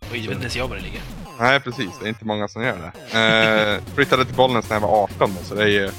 Jag 0.01 0.11
vet 0.11 0.21
inte 0.21 0.33
ens 0.33 0.55
jag 0.55 0.67
var 0.67 0.75
det 0.75 0.81
ligger. 0.81 1.01
Nej, 1.39 1.59
precis. 1.59 1.89
Det 1.99 2.05
är 2.05 2.09
inte 2.09 2.25
många 2.25 2.47
som 2.47 2.63
gör 2.63 2.91
det. 3.11 3.19
Eh, 3.19 3.93
flyttade 3.95 4.25
till 4.25 4.35
Bollnäs 4.35 4.69
när 4.69 4.75
jag 4.75 4.81
var 4.81 5.03
18 5.03 5.35
då, 5.39 5.45
så 5.45 5.55
det 5.55 5.63
är 5.63 5.67
ju 5.67 5.91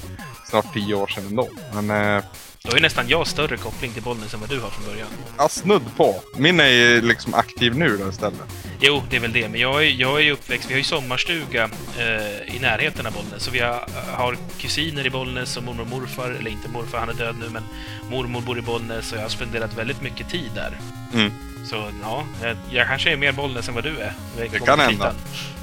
snart 0.44 0.74
10 0.74 0.94
år 0.94 1.06
sedan 1.06 1.26
ändå. 1.26 1.48
Men 1.72 2.16
eh, 2.16 2.24
Då 2.64 2.70
har 2.70 2.76
ju 2.76 2.82
nästan 2.82 3.08
jag 3.08 3.26
större 3.26 3.56
koppling 3.56 3.92
till 3.92 4.02
Bollnäs 4.02 4.34
än 4.34 4.40
vad 4.40 4.48
du 4.48 4.60
har 4.60 4.70
från 4.70 4.84
början. 4.84 5.08
ja, 5.38 5.48
snudd 5.48 5.96
på. 5.96 6.20
Min 6.36 6.60
är 6.60 6.68
ju 6.68 7.00
liksom 7.00 7.34
aktiv 7.34 7.76
nu 7.76 7.96
då 7.96 8.08
istället. 8.08 8.40
Jo, 8.80 9.02
det 9.10 9.16
är 9.16 9.20
väl 9.20 9.32
det. 9.32 9.48
Men 9.48 9.60
jag 9.60 9.84
är, 9.84 9.90
jag 9.90 10.16
är 10.20 10.24
ju 10.24 10.32
uppväxt... 10.32 10.70
Vi 10.70 10.74
har 10.74 10.78
ju 10.78 10.84
sommarstuga 10.84 11.70
eh, 11.98 12.56
i 12.56 12.58
närheten 12.60 13.06
av 13.06 13.12
Bollnäs. 13.12 13.42
Så 13.42 13.50
vi 13.50 13.58
har, 13.58 13.88
har 14.12 14.36
kusiner 14.58 15.06
i 15.06 15.10
Bollnäs 15.10 15.56
och 15.56 15.62
mormor 15.62 15.82
och 15.82 15.88
morfar. 15.88 16.30
Eller 16.30 16.50
inte 16.50 16.68
morfar, 16.68 16.98
han 16.98 17.08
är 17.08 17.14
död 17.14 17.36
nu, 17.40 17.48
men 17.48 17.62
mormor 18.10 18.40
bor 18.40 18.58
i 18.58 18.62
Bollnäs 18.62 19.12
och 19.12 19.18
jag 19.18 19.22
har 19.22 19.28
spenderat 19.28 19.78
väldigt 19.78 20.02
mycket 20.02 20.30
tid 20.30 20.50
där. 20.54 20.80
Mm. 21.14 21.32
Så 21.70 21.90
ja, 22.02 22.24
jag, 22.42 22.56
jag 22.70 22.86
kanske 22.86 23.12
är 23.12 23.16
mer 23.16 23.32
Bollnäs 23.32 23.68
än 23.68 23.74
vad 23.74 23.84
du 23.84 23.98
är. 23.98 24.12
Det 24.36 24.58
kan 24.58 24.80
hända. 24.80 25.14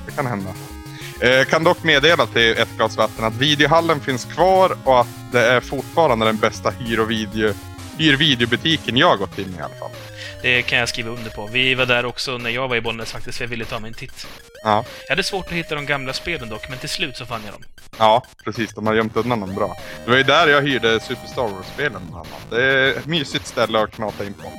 Det 0.05 0.11
kan 0.15 0.25
hända. 0.25 0.53
Eh, 1.21 1.45
kan 1.45 1.63
dock 1.63 1.83
meddela 1.83 2.25
till 2.25 2.57
ett 2.57 2.77
glas 2.77 2.97
vatten 2.97 3.25
att 3.25 3.35
videohallen 3.35 3.99
finns 3.99 4.25
kvar 4.25 4.77
och 4.83 4.99
att 4.99 5.31
det 5.31 5.41
är 5.41 5.59
fortfarande 5.59 6.25
den 6.25 6.37
bästa 6.37 6.69
hyr 6.69 6.99
och 6.99 7.11
video 7.11 7.53
hyr-videobutiken 7.97 8.97
jag 8.97 9.17
gått 9.17 9.39
in 9.39 9.53
i 9.55 9.57
i 9.57 9.61
alla 9.61 9.75
fall. 9.75 9.91
Det 10.41 10.61
kan 10.61 10.79
jag 10.79 10.89
skriva 10.89 11.09
under 11.09 11.29
på. 11.31 11.49
Vi 11.51 11.75
var 11.75 11.85
där 11.85 12.05
också 12.05 12.37
när 12.37 12.49
jag 12.49 12.67
var 12.67 12.75
i 12.75 12.81
Bollnäs 12.81 13.11
faktiskt, 13.11 13.37
för 13.37 13.45
jag 13.45 13.49
ville 13.49 13.65
ta 13.65 13.79
mig 13.79 13.87
en 13.87 13.93
titt. 13.93 14.27
Ja. 14.63 14.85
Jag 15.03 15.09
hade 15.09 15.23
svårt 15.23 15.45
att 15.45 15.51
hitta 15.51 15.75
de 15.75 15.85
gamla 15.85 16.13
spelen 16.13 16.49
dock, 16.49 16.69
men 16.69 16.77
till 16.77 16.89
slut 16.89 17.17
så 17.17 17.25
fann 17.25 17.41
jag 17.45 17.53
dem. 17.53 17.63
Ja, 17.97 18.23
precis. 18.43 18.73
De 18.73 18.87
har 18.87 18.93
gömt 18.93 19.17
undan 19.17 19.39
dem 19.39 19.55
bra. 19.55 19.77
Det 20.05 20.11
var 20.11 20.17
ju 20.17 20.23
där 20.23 20.47
jag 20.47 20.61
hyrde 20.61 20.99
Super 20.99 21.27
Star 21.27 21.47
Wars-spelen 21.47 22.01
bland 22.11 22.15
annat. 22.15 22.49
Det 22.49 22.63
är 22.63 22.89
ett 22.89 23.05
mysigt 23.05 23.47
ställe 23.47 23.79
att 23.79 23.91
knata 23.91 24.25
in 24.25 24.33
på. 24.33 24.51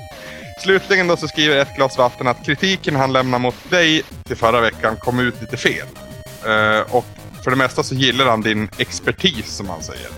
Slutligen 0.62 1.07
då 1.07 1.16
så 1.16 1.28
skriver 1.28 1.57
ett 1.57 1.76
glas 1.76 1.99
vatten 1.99 2.26
att 2.28 2.47
kritiken 2.47 2.97
han 2.97 3.12
lämnar 3.12 3.38
mot 3.38 3.71
dig 3.71 4.02
till 4.25 4.37
förra 4.37 4.61
veckan 4.61 4.97
kom 4.97 5.21
ut 5.21 5.40
lite 5.40 5.57
fel. 5.57 5.87
Eh, 6.46 6.94
och 6.94 7.06
för 7.44 7.50
det 7.50 7.56
mesta 7.56 7.82
så 7.82 7.94
gillar 7.94 8.26
han 8.26 8.40
din 8.40 8.68
expertis 8.78 9.46
som 9.46 9.68
han 9.68 9.82
säger. 9.82 10.08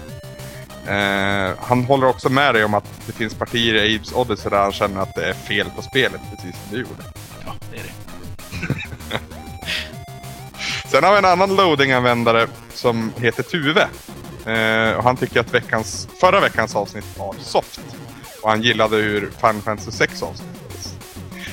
Eh, 0.86 1.52
han 1.60 1.84
håller 1.84 2.06
också 2.06 2.28
med 2.28 2.54
dig 2.54 2.64
om 2.64 2.74
att 2.74 2.84
det 3.06 3.12
finns 3.12 3.34
partier 3.34 3.74
i 3.74 3.96
Apes 3.96 4.12
Odyssey 4.12 4.50
där 4.50 4.62
han 4.62 4.72
känner 4.72 5.00
att 5.00 5.14
det 5.14 5.28
är 5.28 5.34
fel 5.34 5.66
på 5.76 5.82
spelet, 5.82 6.20
precis 6.30 6.60
som 6.62 6.70
du 6.70 6.76
gjorde. 6.76 7.02
Ja, 7.46 7.54
det 7.70 7.76
är 7.76 7.82
det. 7.82 7.94
Sen 10.90 11.04
har 11.04 11.12
vi 11.12 11.18
en 11.18 11.24
annan 11.24 11.56
loading-användare 11.56 12.46
som 12.74 13.12
heter 13.16 13.42
Tuve. 13.42 13.88
Eh, 14.46 14.96
och 14.96 15.04
han 15.04 15.16
tycker 15.16 15.40
att 15.40 15.54
veckans, 15.54 16.08
förra 16.20 16.40
veckans 16.40 16.76
avsnitt 16.76 17.18
var 17.18 17.34
soft. 17.40 17.80
Och 18.42 18.50
han 18.50 18.62
gillade 18.62 18.96
hur 18.96 19.30
Final 19.40 19.62
Fantasy 19.62 19.90
6 19.90 20.22
avsnittades. 20.22 20.94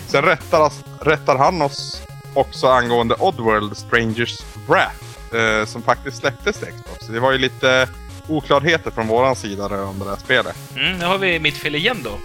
Sen 0.07 0.23
rättar, 0.23 0.71
rättar 1.01 1.37
han 1.37 1.61
oss 1.61 2.01
också 2.33 2.67
angående 2.67 3.15
Oddworld 3.19 3.77
Strangers 3.77 4.39
Wrath. 4.71 4.95
Eh, 5.35 5.65
som 5.65 5.81
faktiskt 5.81 6.17
släpptes 6.17 6.57
till 6.59 6.67
Xbox. 6.67 7.07
Det 7.07 7.19
var 7.19 7.31
ju 7.31 7.37
lite 7.37 7.89
oklarheter 8.27 8.91
från 8.91 9.07
våran 9.07 9.35
sida 9.35 9.65
om 9.65 9.99
det 9.99 10.05
här 10.09 10.15
spelet. 10.17 10.55
Mm, 10.75 10.97
nu 10.97 11.05
har 11.05 11.17
vi 11.17 11.39
mitt 11.39 11.57
fel 11.57 11.75
igen 11.75 11.97
då. 12.03 12.17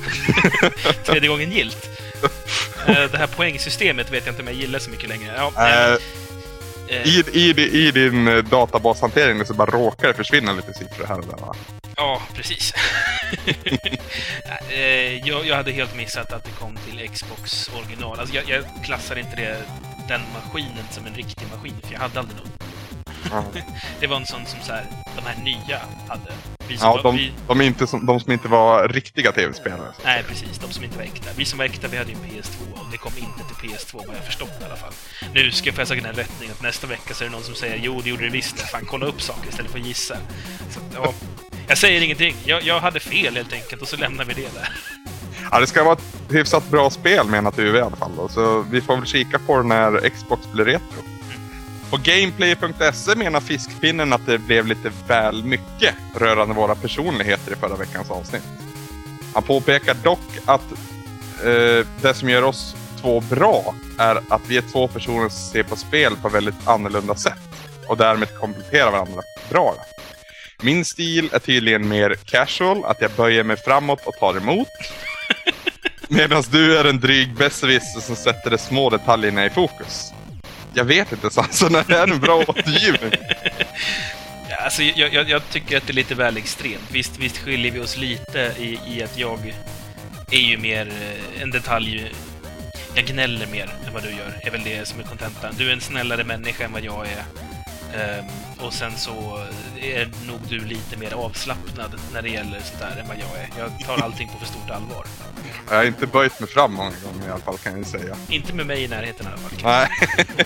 Tredje 1.04 1.28
gången 1.28 1.52
gilt. 1.52 1.88
Eh, 2.86 3.10
det 3.10 3.18
här 3.18 3.26
poängsystemet 3.26 4.12
vet 4.12 4.26
jag 4.26 4.32
inte 4.32 4.42
om 4.42 4.48
jag 4.48 4.56
gillar 4.56 4.78
så 4.78 4.90
mycket 4.90 5.08
längre. 5.08 5.34
Ja, 5.36 5.52
Eh, 5.56 5.92
eh, 6.88 7.06
i, 7.06 7.24
i, 7.32 7.86
I 7.86 7.90
din 7.90 8.24
databashantering 8.50 9.46
så 9.46 9.54
bara 9.54 9.70
råkar 9.70 10.08
det 10.08 10.14
försvinna 10.14 10.52
lite 10.52 10.74
siffror 10.74 11.06
här 11.06 11.18
och 11.18 11.26
där 11.26 11.46
va? 11.46 11.54
Ja, 11.96 12.22
precis. 12.34 12.72
Eh, 14.70 15.28
jag, 15.28 15.46
jag 15.46 15.56
hade 15.56 15.72
helt 15.72 15.96
missat 15.96 16.32
att 16.32 16.44
det 16.44 16.50
kom 16.50 16.76
till 16.76 17.08
Xbox 17.10 17.70
original. 17.78 18.20
Alltså 18.20 18.34
jag, 18.34 18.44
jag 18.48 18.84
klassar 18.84 19.18
inte 19.18 19.36
det, 19.36 19.62
den 20.08 20.20
maskinen 20.34 20.84
som 20.90 21.06
en 21.06 21.14
riktig 21.14 21.46
maskin, 21.56 21.75
för 21.82 21.92
jag 21.92 22.00
hade 22.00 22.18
aldrig 22.20 22.38
någon. 22.38 22.52
Det 24.00 24.06
var 24.06 24.16
en 24.16 24.26
sån 24.26 24.46
som 24.46 24.60
så 24.62 24.72
här, 24.72 24.86
de 25.16 25.26
här 25.26 25.42
nya 25.44 25.80
hade. 26.08 26.32
Vi 26.68 26.76
som 26.76 26.86
Ja, 26.88 26.92
var, 26.96 27.02
de, 27.02 27.16
vi, 27.16 27.32
de, 27.48 27.60
inte 27.60 27.86
som, 27.86 28.06
de 28.06 28.20
som 28.20 28.32
inte 28.32 28.48
var 28.48 28.88
riktiga 28.88 29.32
tv-spelare. 29.32 29.92
nej, 30.04 30.22
precis. 30.28 30.58
De 30.58 30.72
som 30.72 30.84
inte 30.84 30.96
var 30.96 31.04
äkta. 31.04 31.30
Vi 31.36 31.44
som 31.44 31.58
var 31.58 31.64
äkta, 31.64 31.88
vi 31.88 31.96
hade 31.96 32.10
ju 32.10 32.16
en 32.16 32.22
PS2 32.30 32.72
och 32.72 32.86
det 32.92 32.96
kom 32.98 33.12
inte 33.18 33.54
till 33.60 33.70
PS2 33.70 34.06
vad 34.06 34.16
jag 34.16 34.25
förstått 34.25 34.52
i 34.60 34.64
alla 34.64 34.76
fall. 34.76 34.92
Nu 35.34 35.50
ska 35.52 35.66
jag 35.68 35.75
få 35.76 35.86
säkert 35.86 36.04
en 36.06 36.12
rättning 36.14 36.50
att 36.50 36.62
nästa 36.62 36.86
vecka 36.86 37.14
så 37.14 37.25
är 37.25 37.28
det 37.28 37.32
någon 37.32 37.42
som 37.44 37.54
säger 37.54 37.76
jo, 37.82 38.00
det 38.00 38.10
gjorde 38.10 38.25
det 38.25 38.30
visst. 38.30 38.60
Fan, 38.60 38.86
kolla 38.86 39.06
upp 39.06 39.22
saker 39.22 39.48
istället 39.48 39.70
för 39.72 39.78
att 39.78 39.86
gissa. 39.86 40.16
Så, 40.70 40.80
ja, 40.94 41.12
jag 41.68 41.78
säger 41.78 42.00
ingenting. 42.00 42.36
Jag, 42.44 42.62
jag 42.62 42.80
hade 42.80 43.00
fel 43.00 43.36
helt 43.36 43.52
enkelt 43.52 43.82
och 43.82 43.88
så 43.88 43.96
lämnar 43.96 44.25
vi 44.25 44.34
det 44.34 44.54
där. 44.54 44.68
Ja, 45.50 45.60
det 45.60 45.66
ska 45.66 45.84
vara 45.84 45.92
ett 45.92 46.30
hyfsat 46.30 46.70
bra 46.70 46.90
spel 46.90 47.26
menar 47.26 47.50
Tuve 47.50 47.78
i 47.78 47.82
alla 47.82 47.96
fall. 47.96 48.12
Då. 48.16 48.28
Så 48.28 48.64
vi 48.70 48.80
får 48.80 48.96
väl 48.96 49.06
kika 49.06 49.38
på 49.38 49.56
det 49.56 49.62
när 49.62 50.08
Xbox 50.08 50.52
blir 50.52 50.64
retro. 50.64 51.02
På 51.90 51.96
Gameplay.se 52.02 53.14
menar 53.16 53.40
Fiskpinnen 53.40 54.12
att 54.12 54.26
det 54.26 54.38
blev 54.38 54.66
lite 54.66 54.92
väl 55.08 55.44
mycket 55.44 55.94
rörande 56.14 56.54
våra 56.54 56.74
personligheter 56.74 57.52
i 57.52 57.56
förra 57.56 57.76
veckans 57.76 58.10
avsnitt. 58.10 58.42
Han 59.34 59.42
påpekar 59.42 59.96
dock 60.02 60.38
att 60.44 60.72
eh, 61.44 61.86
det 62.02 62.14
som 62.14 62.28
gör 62.28 62.42
oss 62.42 62.76
två 63.00 63.20
bra 63.20 63.74
är 63.98 64.20
att 64.28 64.42
vi 64.48 64.56
är 64.56 64.62
två 64.72 64.88
personer 64.88 65.28
som 65.28 65.52
ser 65.52 65.62
på 65.62 65.76
spel 65.76 66.16
på 66.22 66.28
väldigt 66.28 66.68
annorlunda 66.68 67.14
sätt 67.14 67.38
och 67.88 67.96
därmed 67.96 68.28
kompletterar 68.40 68.90
varandra 68.90 69.22
bra. 69.50 69.74
Min 70.62 70.84
stil 70.84 71.30
är 71.32 71.38
tydligen 71.38 71.88
mer 71.88 72.14
casual, 72.14 72.84
att 72.84 73.00
jag 73.00 73.10
böjer 73.10 73.44
mig 73.44 73.56
framåt 73.56 74.06
och 74.06 74.14
tar 74.14 74.36
emot. 74.36 74.68
Medan 76.08 76.42
du 76.50 76.78
är 76.78 76.84
en 76.84 77.00
dryg 77.00 77.34
besserwisser 77.34 78.00
som 78.00 78.16
sätter 78.16 78.50
de 78.50 78.58
små 78.58 78.90
detaljerna 78.90 79.46
i 79.46 79.50
fokus. 79.50 80.12
Jag 80.75 80.84
vet 80.84 81.12
inte 81.12 81.30
Sansa, 81.30 81.68
när 81.68 81.84
det 81.88 81.98
är 81.98 82.08
en 82.08 82.20
bra 82.20 82.44
återgivning. 82.48 83.12
Ja, 84.50 84.56
Alltså, 84.64 84.82
jag, 84.82 85.14
jag, 85.14 85.30
jag 85.30 85.50
tycker 85.50 85.76
att 85.76 85.86
det 85.86 85.92
är 85.92 85.94
lite 85.94 86.14
väl 86.14 86.36
extremt. 86.36 86.90
Visst, 86.90 87.18
visst 87.18 87.38
skiljer 87.38 87.72
vi 87.72 87.80
oss 87.80 87.96
lite 87.96 88.52
i, 88.58 88.78
i 88.86 89.02
att 89.02 89.18
jag 89.18 89.54
är 90.30 90.40
ju 90.40 90.58
mer 90.58 90.86
eh, 90.86 91.42
en 91.42 91.50
detalj... 91.50 92.12
Jag 92.94 93.04
gnäller 93.04 93.46
mer 93.46 93.75
än 93.86 93.92
vad 93.94 94.02
du 94.02 94.10
gör, 94.10 94.40
är 94.42 94.50
väl 94.50 94.64
det 94.64 94.88
som 94.88 95.00
är 95.00 95.04
kontentan. 95.04 95.54
Du 95.58 95.68
är 95.68 95.72
en 95.72 95.80
snällare 95.80 96.25
människa 96.25 96.64
än 96.64 96.72
vad 96.72 96.84
jag 96.84 97.06
är. 97.06 97.25
Ehm, 97.96 98.24
och 98.66 98.72
sen 98.72 98.96
så 98.96 99.46
är 99.80 100.08
nog 100.26 100.40
du 100.48 100.60
lite 100.60 100.96
mer 100.96 101.12
avslappnad 101.14 102.00
när 102.12 102.22
det 102.22 102.28
gäller 102.28 102.60
sånt 102.60 102.80
där 102.80 103.00
än 103.00 103.08
vad 103.08 103.16
jag 103.16 103.38
är. 103.38 103.48
Jag 103.58 103.86
tar 103.86 104.04
allting 104.04 104.28
på 104.28 104.38
för 104.38 104.46
stort 104.46 104.70
allvar. 104.70 105.06
Jag 105.70 105.76
har 105.76 105.84
inte 105.84 106.06
böjt 106.06 106.40
mig 106.40 106.48
fram 106.48 106.74
många 106.74 106.92
gånger 107.04 107.28
i 107.28 107.30
alla 107.30 107.40
fall 107.40 107.58
kan 107.58 107.78
jag 107.78 107.86
säga. 107.86 108.16
Inte 108.28 108.54
med 108.54 108.66
mig 108.66 108.84
i 108.84 108.88
närheten 108.88 109.26
i 109.26 109.28
alla 109.28 109.38
fall. 109.38 109.58
Nej. 109.62 109.88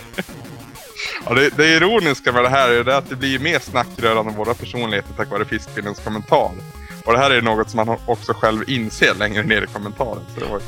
ja, 1.26 1.34
det, 1.34 1.56
det 1.56 1.76
ironiska 1.76 2.32
med 2.32 2.44
det 2.44 2.48
här 2.48 2.70
är 2.70 2.84
det 2.84 2.96
att 2.96 3.08
det 3.08 3.16
blir 3.16 3.38
mer 3.38 3.58
snack 3.58 3.88
rörande 3.96 4.32
våra 4.32 4.54
personligheter 4.54 5.14
tack 5.16 5.30
vare 5.30 5.44
Fiskpinnens 5.44 5.98
kommentar. 5.98 6.50
Och 7.04 7.12
det 7.12 7.18
här 7.18 7.30
är 7.30 7.42
något 7.42 7.70
som 7.70 7.86
man 7.86 7.98
också 8.06 8.32
själv 8.34 8.70
inser 8.70 9.14
längre 9.14 9.42
ner 9.42 9.62
i 9.62 9.66
kommentaren. 9.66 10.22
Så 10.34 10.40
det 10.40 10.46
var, 10.46 10.62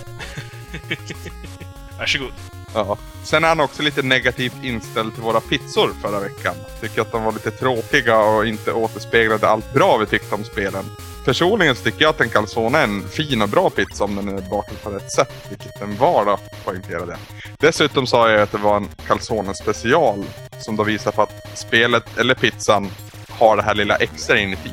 Varsågod 1.98 2.51
ja. 2.74 2.98
Sen 3.24 3.44
är 3.44 3.48
han 3.48 3.60
också 3.60 3.82
lite 3.82 4.02
negativt 4.02 4.64
inställd 4.64 5.14
till 5.14 5.22
våra 5.22 5.40
pizzor 5.40 5.90
förra 6.02 6.20
veckan. 6.20 6.54
Tycker 6.80 7.02
att 7.02 7.12
de 7.12 7.24
var 7.24 7.32
lite 7.32 7.50
tråkiga 7.50 8.18
och 8.18 8.46
inte 8.46 8.72
återspeglade 8.72 9.48
allt 9.48 9.72
bra 9.72 9.96
vi 9.96 10.06
tyckte 10.06 10.34
om 10.34 10.44
spelen. 10.44 10.84
Personligen 11.24 11.76
så 11.76 11.84
tycker 11.84 12.02
jag 12.02 12.10
att 12.10 12.20
en 12.20 12.28
calzone 12.28 12.78
är 12.78 12.84
en 12.84 13.08
fin 13.08 13.42
och 13.42 13.48
bra 13.48 13.70
pizza 13.70 14.04
om 14.04 14.16
den 14.16 14.28
är 14.28 14.50
bakad 14.50 14.82
på 14.82 14.90
rätt 14.90 15.12
sätt, 15.12 15.32
vilket 15.48 15.80
den 15.80 15.96
var 15.96 16.24
då, 16.24 16.38
poängterade 16.64 17.12
jag. 17.12 17.18
Dessutom 17.58 18.06
sa 18.06 18.30
jag 18.30 18.40
att 18.40 18.52
det 18.52 18.58
var 18.58 18.76
en 18.76 18.88
calzone 19.06 19.54
special 19.54 20.24
som 20.60 20.76
då 20.76 20.84
visar 20.84 21.12
på 21.12 21.22
att 21.22 21.58
spelet, 21.58 22.18
eller 22.18 22.34
pizzan, 22.34 22.90
har 23.28 23.56
det 23.56 23.62
här 23.62 23.74
lilla 23.74 23.96
extra 23.96 24.38
inuti. 24.38 24.70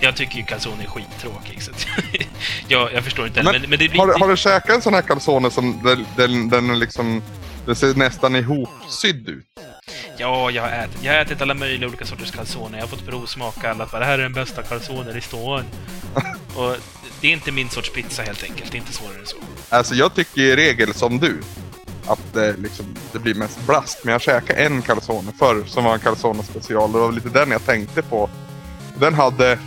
Jag 0.00 0.16
tycker 0.16 0.36
ju 0.38 0.44
calzone 0.44 0.82
är 0.82 0.86
skittråkig, 0.88 1.62
så 1.62 1.70
jag, 2.68 2.92
jag 2.94 3.04
förstår 3.04 3.26
inte. 3.26 3.42
Men, 3.42 3.52
Men, 3.52 3.70
men, 3.70 3.78
det 3.78 3.88
blir... 3.88 4.00
har, 4.00 4.06
du- 4.06 4.12
har 4.20 4.28
du 4.28 4.36
käkat 4.36 4.76
en 4.76 4.82
sån 4.82 4.94
här 4.94 5.02
calzone 5.02 5.50
som 5.50 5.82
den, 5.84 6.06
den, 6.16 6.48
den 6.48 6.78
liksom, 6.78 7.22
den 7.66 7.76
ser 7.76 7.94
nästan 7.94 8.36
ihopsydd 8.36 9.28
ut? 9.28 9.44
Ja, 10.18 10.50
jag 10.50 10.62
har 10.62 10.68
ätit. 10.68 10.98
Jag 11.02 11.12
har 11.12 11.20
ätit 11.20 11.42
alla 11.42 11.54
möjliga 11.54 11.88
olika 11.88 12.06
sorters 12.06 12.30
calzone. 12.30 12.76
Jag 12.76 12.82
har 12.82 12.88
fått 12.88 13.06
provsmaka 13.06 13.70
alla. 13.70 13.86
Bara, 13.86 13.98
det 13.98 14.04
här 14.04 14.18
är 14.18 14.22
den 14.22 14.32
bästa 14.32 14.62
calzonen 14.62 15.16
i 15.16 15.20
stan. 15.20 15.64
Och 16.56 16.76
det 17.20 17.28
är 17.28 17.32
inte 17.32 17.52
min 17.52 17.68
sorts 17.68 17.92
pizza 17.92 18.22
helt 18.22 18.42
enkelt. 18.42 18.72
Det 18.72 18.76
är 18.76 18.80
inte 18.80 18.92
svårare 18.92 19.18
än 19.20 19.26
så. 19.26 19.36
Alltså 19.68 19.94
jag 19.94 20.14
tycker 20.14 20.40
i 20.40 20.56
regel 20.56 20.94
som 20.94 21.18
du. 21.18 21.42
Att 22.06 22.32
det, 22.32 22.56
liksom, 22.56 22.86
det 23.12 23.18
blir 23.18 23.34
mest 23.34 23.66
blast. 23.66 23.98
Men 24.04 24.12
jag 24.12 24.22
käkade 24.22 24.60
en 24.60 24.82
calzone 24.82 25.32
förr 25.38 25.64
som 25.66 25.84
var 25.84 25.94
en 25.94 26.00
calzone 26.00 26.42
special. 26.42 26.92
Det 26.92 26.98
var 26.98 27.12
lite 27.12 27.28
den 27.28 27.50
jag 27.50 27.66
tänkte 27.66 28.02
på. 28.02 28.30
Den 29.00 29.14
hade 29.14 29.58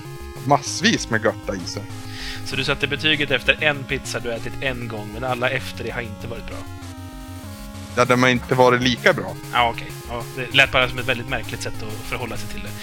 massvis 0.45 1.09
med 1.09 1.23
götta 1.23 1.55
i 1.55 1.59
sig. 1.59 1.83
Så 2.45 2.55
du 2.55 2.63
satte 2.63 2.87
betyget 2.87 3.31
efter 3.31 3.63
en 3.63 3.83
pizza 3.83 4.19
du 4.19 4.31
ätit 4.31 4.53
en 4.61 4.87
gång, 4.87 5.09
men 5.13 5.23
alla 5.23 5.49
efter 5.49 5.83
det 5.83 5.89
har 5.89 6.01
inte 6.01 6.27
varit 6.27 6.47
bra. 6.47 6.57
Det 7.95 8.01
hade 8.01 8.15
man 8.15 8.29
inte 8.29 8.55
varit 8.55 8.81
lika 8.81 9.13
bra. 9.13 9.35
Ja, 9.53 9.69
okej. 9.75 9.91
Ja, 10.09 10.23
det 10.35 10.55
lät 10.55 10.71
bara 10.71 10.89
som 10.89 10.99
ett 10.99 11.07
väldigt 11.07 11.29
märkligt 11.29 11.61
sätt 11.61 11.83
att 11.83 12.09
förhålla 12.09 12.37
sig 12.37 12.49
till 12.49 12.61
det. 12.61 12.69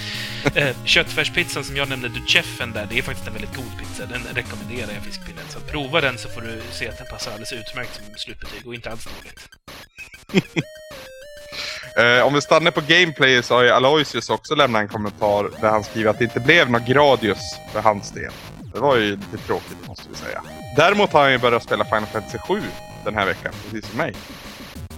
Eh, 0.54 0.76
köttfärspizzan 0.84 1.64
som 1.64 1.76
jag 1.76 1.88
nämnde, 1.88 2.08
Ducheffen 2.08 2.72
där, 2.72 2.86
det 2.90 2.98
är 2.98 3.02
faktiskt 3.02 3.26
en 3.28 3.32
väldigt 3.32 3.56
god 3.56 3.78
pizza. 3.78 4.06
Den 4.06 4.22
rekommenderar 4.34 4.92
jag 4.92 5.02
Fiskpinnen. 5.02 5.44
Så 5.48 5.60
prova 5.60 6.00
den 6.00 6.18
så 6.18 6.28
får 6.28 6.40
du 6.40 6.62
se 6.70 6.88
att 6.88 6.98
den 6.98 7.06
passar 7.10 7.30
alldeles 7.30 7.52
utmärkt 7.52 7.94
som 7.94 8.04
slutbetyg 8.16 8.66
och 8.66 8.74
inte 8.74 8.90
alls 8.90 9.04
dåligt. 9.04 9.48
Eh, 11.96 12.26
om 12.26 12.34
vi 12.34 12.40
stannar 12.40 12.70
på 12.70 12.80
gameplay 12.80 13.42
så 13.42 13.54
har 13.54 13.62
ju 13.62 13.70
Aloysius 13.70 14.30
också 14.30 14.54
lämnat 14.54 14.82
en 14.82 14.88
kommentar 14.88 15.50
där 15.60 15.70
han 15.70 15.84
skriver 15.84 16.10
att 16.10 16.18
det 16.18 16.24
inte 16.24 16.40
blev 16.40 16.70
något 16.70 16.86
Gradius 16.86 17.56
för 17.72 17.80
hans 17.80 18.10
del. 18.10 18.32
Det 18.74 18.80
var 18.80 18.96
ju 18.96 19.10
lite 19.10 19.38
tråkigt 19.46 19.88
måste 19.88 20.08
vi 20.08 20.16
säga. 20.16 20.42
Däremot 20.76 21.12
har 21.12 21.22
han 21.22 21.32
ju 21.32 21.38
börjat 21.38 21.62
spela 21.62 21.84
Final 21.84 22.06
Fantasy 22.06 22.38
7 22.38 22.62
den 23.04 23.14
här 23.14 23.26
veckan, 23.26 23.52
precis 23.64 23.90
som 23.90 23.98
mig. 23.98 24.14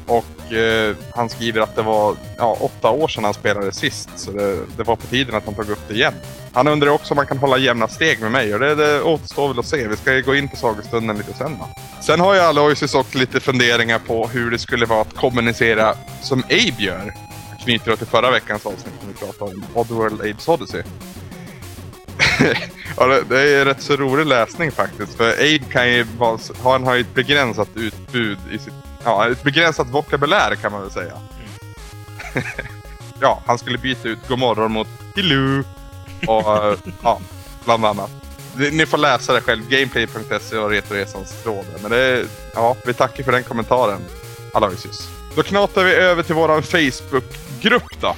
Och 0.09 0.53
eh, 0.53 0.97
han 1.15 1.29
skriver 1.29 1.61
att 1.61 1.77
det 1.77 1.83
var 1.83 2.17
ja, 2.37 2.57
åtta 2.61 2.91
år 2.91 3.09
sedan 3.09 3.25
han 3.25 3.35
spelade 3.35 3.73
sist, 3.73 4.09
så 4.17 4.31
det, 4.31 4.59
det 4.77 4.83
var 4.83 4.97
på 4.97 5.07
tiden 5.07 5.35
att 5.35 5.45
han 5.45 5.55
tog 5.55 5.71
upp 5.71 5.89
det 5.89 5.95
igen. 5.95 6.15
Han 6.53 6.69
undrar 6.69 6.91
också 6.91 7.15
om 7.15 7.17
man 7.17 7.27
kan 7.27 7.39
hålla 7.39 7.59
jämna 7.59 7.89
steg 7.89 8.21
med 8.21 8.33
mig 8.33 8.55
och 8.55 8.61
det, 8.61 8.75
det 8.75 9.03
återstår 9.03 9.49
väl 9.49 9.59
att 9.59 9.67
se. 9.67 9.89
Vi 9.89 9.97
ska 9.97 10.21
gå 10.21 10.35
in 10.35 10.49
på 10.49 10.57
sagostunden 10.57 11.17
lite 11.17 11.33
sen 11.33 11.57
då. 11.59 11.69
Sen 12.03 12.21
har 12.21 12.35
ju 12.35 12.41
Aloysius 12.41 12.95
också 12.95 13.19
lite 13.19 13.41
funderingar 13.41 13.99
på 13.99 14.27
hur 14.27 14.51
det 14.51 14.59
skulle 14.59 14.87
vara 14.87 15.01
att 15.01 15.15
kommunicera 15.15 15.95
som 16.23 16.43
Abe 16.45 16.83
gör. 16.83 17.15
Knyter 17.65 17.91
då 17.91 17.97
till 17.97 18.07
förra 18.07 18.31
veckans 18.31 18.67
avsnitt 18.67 18.95
när 19.01 19.09
vi 19.09 19.15
pratade 19.15 19.51
om 19.51 19.65
Oddworld 19.75 20.21
Abe's 20.21 20.51
Odyssey. 20.51 20.83
ja, 22.97 23.07
det, 23.07 23.23
det 23.29 23.41
är 23.41 23.65
rätt 23.65 23.83
så 23.83 23.97
rolig 23.97 24.27
läsning 24.27 24.73
faktiskt. 24.73 25.15
För 25.15 25.33
Abe 25.33 25.65
kan 25.73 25.93
ju 25.93 26.03
vara, 26.03 26.39
han 26.63 26.85
har 26.85 26.95
ju 26.95 27.01
ett 27.01 27.15
begränsat 27.15 27.69
utbud 27.75 28.39
i 28.53 28.59
sitt... 28.59 28.75
Ja, 29.09 29.29
ett 29.31 29.43
begränsat 29.43 29.87
vokabulär 29.87 30.55
kan 30.55 30.73
man 30.73 30.81
väl 30.81 30.91
säga. 30.91 31.13
ja, 33.21 33.43
han 33.47 33.59
skulle 33.59 33.79
byta 33.79 34.09
ut 34.09 34.29
Godmorgon 34.29 34.73
mot 34.73 34.89
Hello. 35.17 35.65
Och 36.27 36.67
eh, 36.67 36.79
ja, 37.03 37.21
bland 37.65 37.85
annat. 37.85 38.11
Ni 38.73 38.87
får 38.87 38.99
läsa 38.99 39.33
det 39.33 39.41
själv. 39.41 39.69
Gameplay.se 39.69 40.57
och 40.59 40.71
Retoresans 40.71 41.43
trådar. 41.43 41.79
Men 41.83 41.91
det 41.91 41.97
är, 41.97 42.27
ja, 42.55 42.77
vi 42.87 42.95
tackar 42.95 43.25
för 43.25 43.33
den 43.33 43.43
kommentaren, 43.43 44.01
Aloysius. 44.55 45.09
Då 45.37 45.43
knatar 45.43 45.85
vi 45.85 45.95
över 45.95 46.23
till 46.23 46.35
våran 46.35 46.63
Facebook-grupp 46.63 48.01
då. 48.01 48.17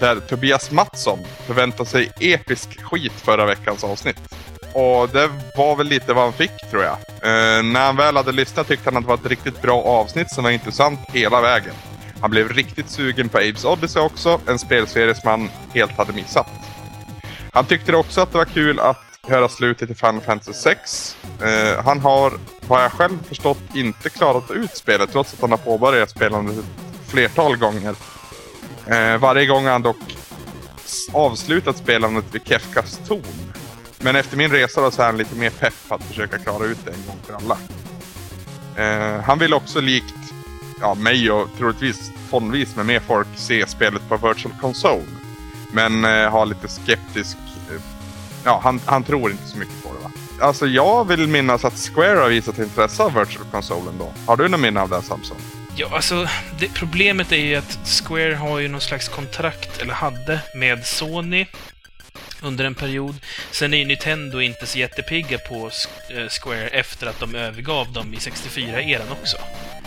Där 0.00 0.20
Tobias 0.20 0.70
Mattsson 0.70 1.18
förväntar 1.46 1.84
sig 1.84 2.12
episk 2.20 2.82
skit 2.82 3.12
förra 3.12 3.46
veckans 3.46 3.84
avsnitt. 3.84 4.34
Och 4.72 5.08
det 5.08 5.30
var 5.56 5.76
väl 5.76 5.86
lite 5.86 6.12
vad 6.12 6.24
han 6.24 6.32
fick 6.32 6.70
tror 6.70 6.82
jag. 6.82 6.96
Eh, 7.22 7.62
när 7.62 7.86
han 7.86 7.96
väl 7.96 8.16
hade 8.16 8.32
lyssnat 8.32 8.68
tyckte 8.68 8.90
han 8.90 8.96
att 8.96 9.02
det 9.02 9.08
var 9.08 9.14
ett 9.14 9.26
riktigt 9.26 9.62
bra 9.62 9.82
avsnitt 9.82 10.30
som 10.30 10.44
var 10.44 10.50
intressant 10.50 11.00
hela 11.12 11.40
vägen. 11.40 11.74
Han 12.20 12.30
blev 12.30 12.48
riktigt 12.48 12.90
sugen 12.90 13.28
på 13.28 13.38
Abes 13.38 13.64
Odyssey 13.64 14.02
också, 14.02 14.40
en 14.46 14.58
spelserie 14.58 15.14
som 15.14 15.30
han 15.30 15.50
helt 15.74 15.92
hade 15.92 16.12
missat. 16.12 16.46
Han 17.52 17.64
tyckte 17.64 17.96
också 17.96 18.20
att 18.20 18.32
det 18.32 18.38
var 18.38 18.44
kul 18.44 18.80
att 18.80 19.04
höra 19.28 19.48
slutet 19.48 19.90
i 19.90 19.94
Final 19.94 20.20
Fantasy 20.20 20.52
6. 20.52 21.16
Eh, 21.42 21.84
han 21.84 22.00
har, 22.00 22.32
vad 22.66 22.84
jag 22.84 22.92
själv 22.92 23.18
förstått, 23.28 23.58
inte 23.74 24.10
klarat 24.10 24.50
ut 24.50 24.76
spelet 24.76 25.12
trots 25.12 25.34
att 25.34 25.40
han 25.40 25.50
har 25.50 25.58
påbörjat 25.58 26.10
spelandet 26.10 26.58
ett 26.58 27.10
flertal 27.10 27.56
gånger. 27.56 27.94
Eh, 28.86 29.18
varje 29.18 29.46
gång 29.46 29.64
har 29.64 29.72
han 29.72 29.82
dock 29.82 30.16
avslutat 31.12 31.76
spelandet 31.76 32.24
vid 32.32 32.42
Kefkas 32.46 33.00
torn. 33.08 33.49
Men 34.02 34.16
efter 34.16 34.36
min 34.36 34.50
resa 34.50 34.80
då 34.80 34.90
så 34.90 35.02
är 35.02 35.06
han 35.06 35.16
lite 35.16 35.34
mer 35.34 35.50
pepp 35.50 35.74
på 35.88 35.94
att 35.94 36.04
försöka 36.04 36.38
klara 36.38 36.64
ut 36.64 36.84
det 36.84 36.90
en 36.90 37.06
gång 37.06 37.18
för 37.26 37.34
alla. 37.34 37.58
Eh, 38.76 39.22
han 39.22 39.38
vill 39.38 39.54
också 39.54 39.80
likt 39.80 40.14
ja, 40.80 40.94
mig 40.94 41.30
och 41.30 41.48
troligtvis 41.58 42.10
tonvis 42.30 42.76
med 42.76 42.86
mer 42.86 43.00
folk 43.00 43.28
se 43.36 43.66
spelet 43.66 44.08
på 44.08 44.16
Virtual 44.16 44.54
Console. 44.60 45.06
Men 45.72 46.04
eh, 46.04 46.30
har 46.30 46.46
lite 46.46 46.68
skeptisk... 46.68 47.36
Eh, 47.70 47.80
ja, 48.44 48.60
han, 48.64 48.80
han 48.86 49.04
tror 49.04 49.30
inte 49.30 49.46
så 49.46 49.58
mycket 49.58 49.82
på 49.82 49.88
det 49.92 50.04
va. 50.04 50.10
Alltså 50.46 50.66
jag 50.66 51.08
vill 51.08 51.26
minnas 51.26 51.64
att 51.64 51.78
Square 51.78 52.18
har 52.18 52.28
visat 52.28 52.58
intresse 52.58 53.02
av 53.02 53.14
Virtual 53.14 53.46
Console 53.50 53.90
ändå. 53.90 54.12
Har 54.26 54.36
du 54.36 54.48
något 54.48 54.60
minne 54.60 54.80
av 54.80 54.88
det 54.88 55.02
Samson? 55.02 55.36
Ja, 55.76 55.88
alltså 55.92 56.28
det, 56.60 56.74
problemet 56.74 57.32
är 57.32 57.36
ju 57.36 57.56
att 57.56 57.78
Square 58.04 58.34
har 58.34 58.58
ju 58.58 58.68
någon 58.68 58.80
slags 58.80 59.08
kontrakt, 59.08 59.82
eller 59.82 59.94
hade, 59.94 60.40
med 60.54 60.86
Sony 60.86 61.46
under 62.42 62.64
en 62.64 62.74
period. 62.74 63.14
Sen 63.50 63.74
är 63.74 63.78
ju 63.78 63.84
Nintendo 63.84 64.40
inte 64.40 64.66
så 64.66 64.78
jättepigga 64.78 65.38
på 65.38 65.70
eh, 66.10 66.28
Square 66.28 66.68
efter 66.68 67.06
att 67.06 67.20
de 67.20 67.34
övergav 67.34 67.92
dem 67.92 68.14
i 68.14 68.16
64-eran 68.16 69.12
också. 69.12 69.36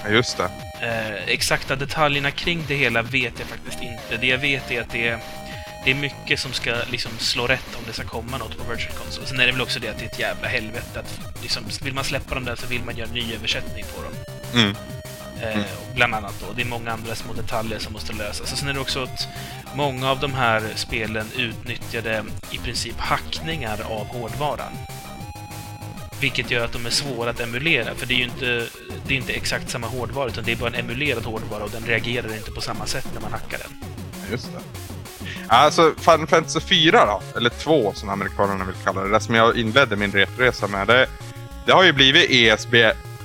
Ja, 0.03 0.09
just 0.09 0.37
det. 0.37 0.49
Eh, 0.81 1.33
exakta 1.33 1.75
detaljerna 1.75 2.31
kring 2.31 2.65
det 2.67 2.75
hela 2.75 3.01
vet 3.01 3.33
jag 3.39 3.47
faktiskt 3.47 3.81
inte. 3.81 4.17
Det 4.21 4.27
jag 4.27 4.37
vet 4.37 4.71
är 4.71 4.81
att 4.81 4.91
det 4.91 5.07
är, 5.07 5.19
det 5.85 5.91
är 5.91 5.95
mycket 5.95 6.39
som 6.39 6.53
ska 6.53 6.75
liksom 6.91 7.11
slå 7.17 7.47
rätt 7.47 7.75
om 7.77 7.83
det 7.87 7.93
ska 7.93 8.03
komma 8.03 8.37
något 8.37 8.57
på 8.57 8.71
Virtual 8.71 8.93
Console. 8.97 9.27
Sen 9.27 9.39
är 9.39 9.45
det 9.45 9.51
väl 9.51 9.61
också 9.61 9.79
det 9.79 9.89
att 9.89 9.99
det 9.99 10.05
är 10.05 10.09
ett 10.09 10.19
jävla 10.19 10.47
helvete 10.47 10.99
att 10.99 11.41
liksom, 11.41 11.63
vill 11.81 11.93
man 11.93 12.03
släppa 12.03 12.35
dem 12.35 12.45
där 12.45 12.55
så 12.55 12.67
vill 12.67 12.83
man 12.83 12.97
göra 12.97 13.09
ny 13.09 13.33
översättning 13.33 13.85
på 13.95 14.01
dem. 14.03 14.13
Mm. 14.53 14.75
Eh, 15.41 15.65
bland 15.95 16.15
annat 16.15 16.35
då. 16.39 16.53
Det 16.55 16.61
är 16.61 16.65
många 16.65 16.91
andra 16.91 17.15
små 17.15 17.33
detaljer 17.33 17.79
som 17.79 17.93
måste 17.93 18.13
lösas. 18.13 18.51
Och 18.51 18.57
sen 18.57 18.69
är 18.69 18.73
det 18.73 18.79
också 18.79 19.03
att 19.03 19.27
många 19.75 20.11
av 20.11 20.19
de 20.19 20.33
här 20.33 20.63
spelen 20.75 21.27
utnyttjade 21.37 22.23
i 22.51 22.57
princip 22.57 22.99
hackningar 22.99 23.79
av 23.89 24.07
hårdvaran. 24.07 24.71
Vilket 26.21 26.51
gör 26.51 26.65
att 26.65 26.73
de 26.73 26.85
är 26.85 26.89
svåra 26.89 27.29
att 27.29 27.39
emulera, 27.39 27.95
för 27.95 28.05
det 28.05 28.13
är 28.13 28.17
ju 28.17 28.23
inte, 28.23 28.67
det 29.07 29.13
är 29.13 29.17
inte 29.17 29.33
exakt 29.33 29.69
samma 29.69 29.87
hårdvara, 29.87 30.27
utan 30.27 30.43
det 30.43 30.51
är 30.51 30.55
bara 30.55 30.69
en 30.69 30.85
emulerad 30.85 31.23
hårdvara 31.23 31.63
och 31.63 31.69
den 31.69 31.85
reagerar 31.85 32.35
inte 32.35 32.51
på 32.51 32.61
samma 32.61 32.85
sätt 32.85 33.07
när 33.13 33.21
man 33.21 33.31
hackar 33.31 33.57
den. 33.57 33.91
Just 34.31 34.49
det. 34.53 34.59
Alltså 35.47 35.93
Final 35.97 36.27
Fantasy 36.27 36.59
4 36.59 37.05
då, 37.05 37.37
eller 37.37 37.49
2 37.49 37.93
som 37.93 38.09
amerikanerna 38.09 38.65
vill 38.65 38.75
kalla 38.83 39.01
det, 39.01 39.09
det 39.09 39.19
som 39.19 39.35
jag 39.35 39.57
inledde 39.57 39.95
min 39.95 40.11
retresa 40.11 40.67
med. 40.67 40.87
Det, 40.87 41.07
det 41.65 41.71
har 41.71 41.83
ju 41.83 41.93
blivit 41.93 42.31
ESB, 42.31 42.75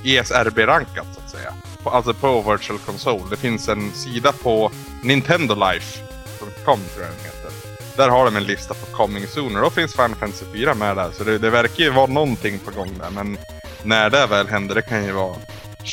ESRB-rankat 0.05 1.07
så 1.15 1.21
att 1.21 1.31
säga. 1.31 1.55
Alltså 1.85 2.15
på 2.15 2.53
Virtual 2.53 2.79
Console. 2.79 3.25
Det 3.31 3.37
finns 3.37 3.69
en 3.69 3.93
sida 3.93 4.33
på 4.33 4.71
Nintendo 5.03 5.55
Life 5.55 6.08
nintendolife.com 6.47 6.81
tror 6.95 7.07
jag 7.07 7.15
den 7.15 7.25
heter. 7.25 7.53
Där 7.97 8.09
har 8.09 8.25
de 8.25 8.37
en 8.37 8.45
lista 8.45 8.75
på 8.75 8.87
coming 8.87 9.27
soon 9.27 9.57
och 9.57 9.63
då 9.63 9.71
finns 9.71 9.93
Final 9.93 10.15
Fantasy 10.15 10.45
4 10.53 10.75
med 10.75 10.97
där. 10.97 11.11
Så 11.13 11.25
det, 11.25 11.39
det 11.39 11.51
verkar 11.51 11.85
ju 11.85 11.91
vara 11.91 12.07
någonting 12.07 12.59
på 12.59 12.71
gång 12.71 12.99
där. 12.99 13.11
Men 13.11 13.39
när 13.83 14.11
det 14.11 14.27
väl 14.27 14.49
händer, 14.49 14.75
det 14.75 14.83
kan 14.83 15.05
ju 15.05 15.13
vara 15.13 15.35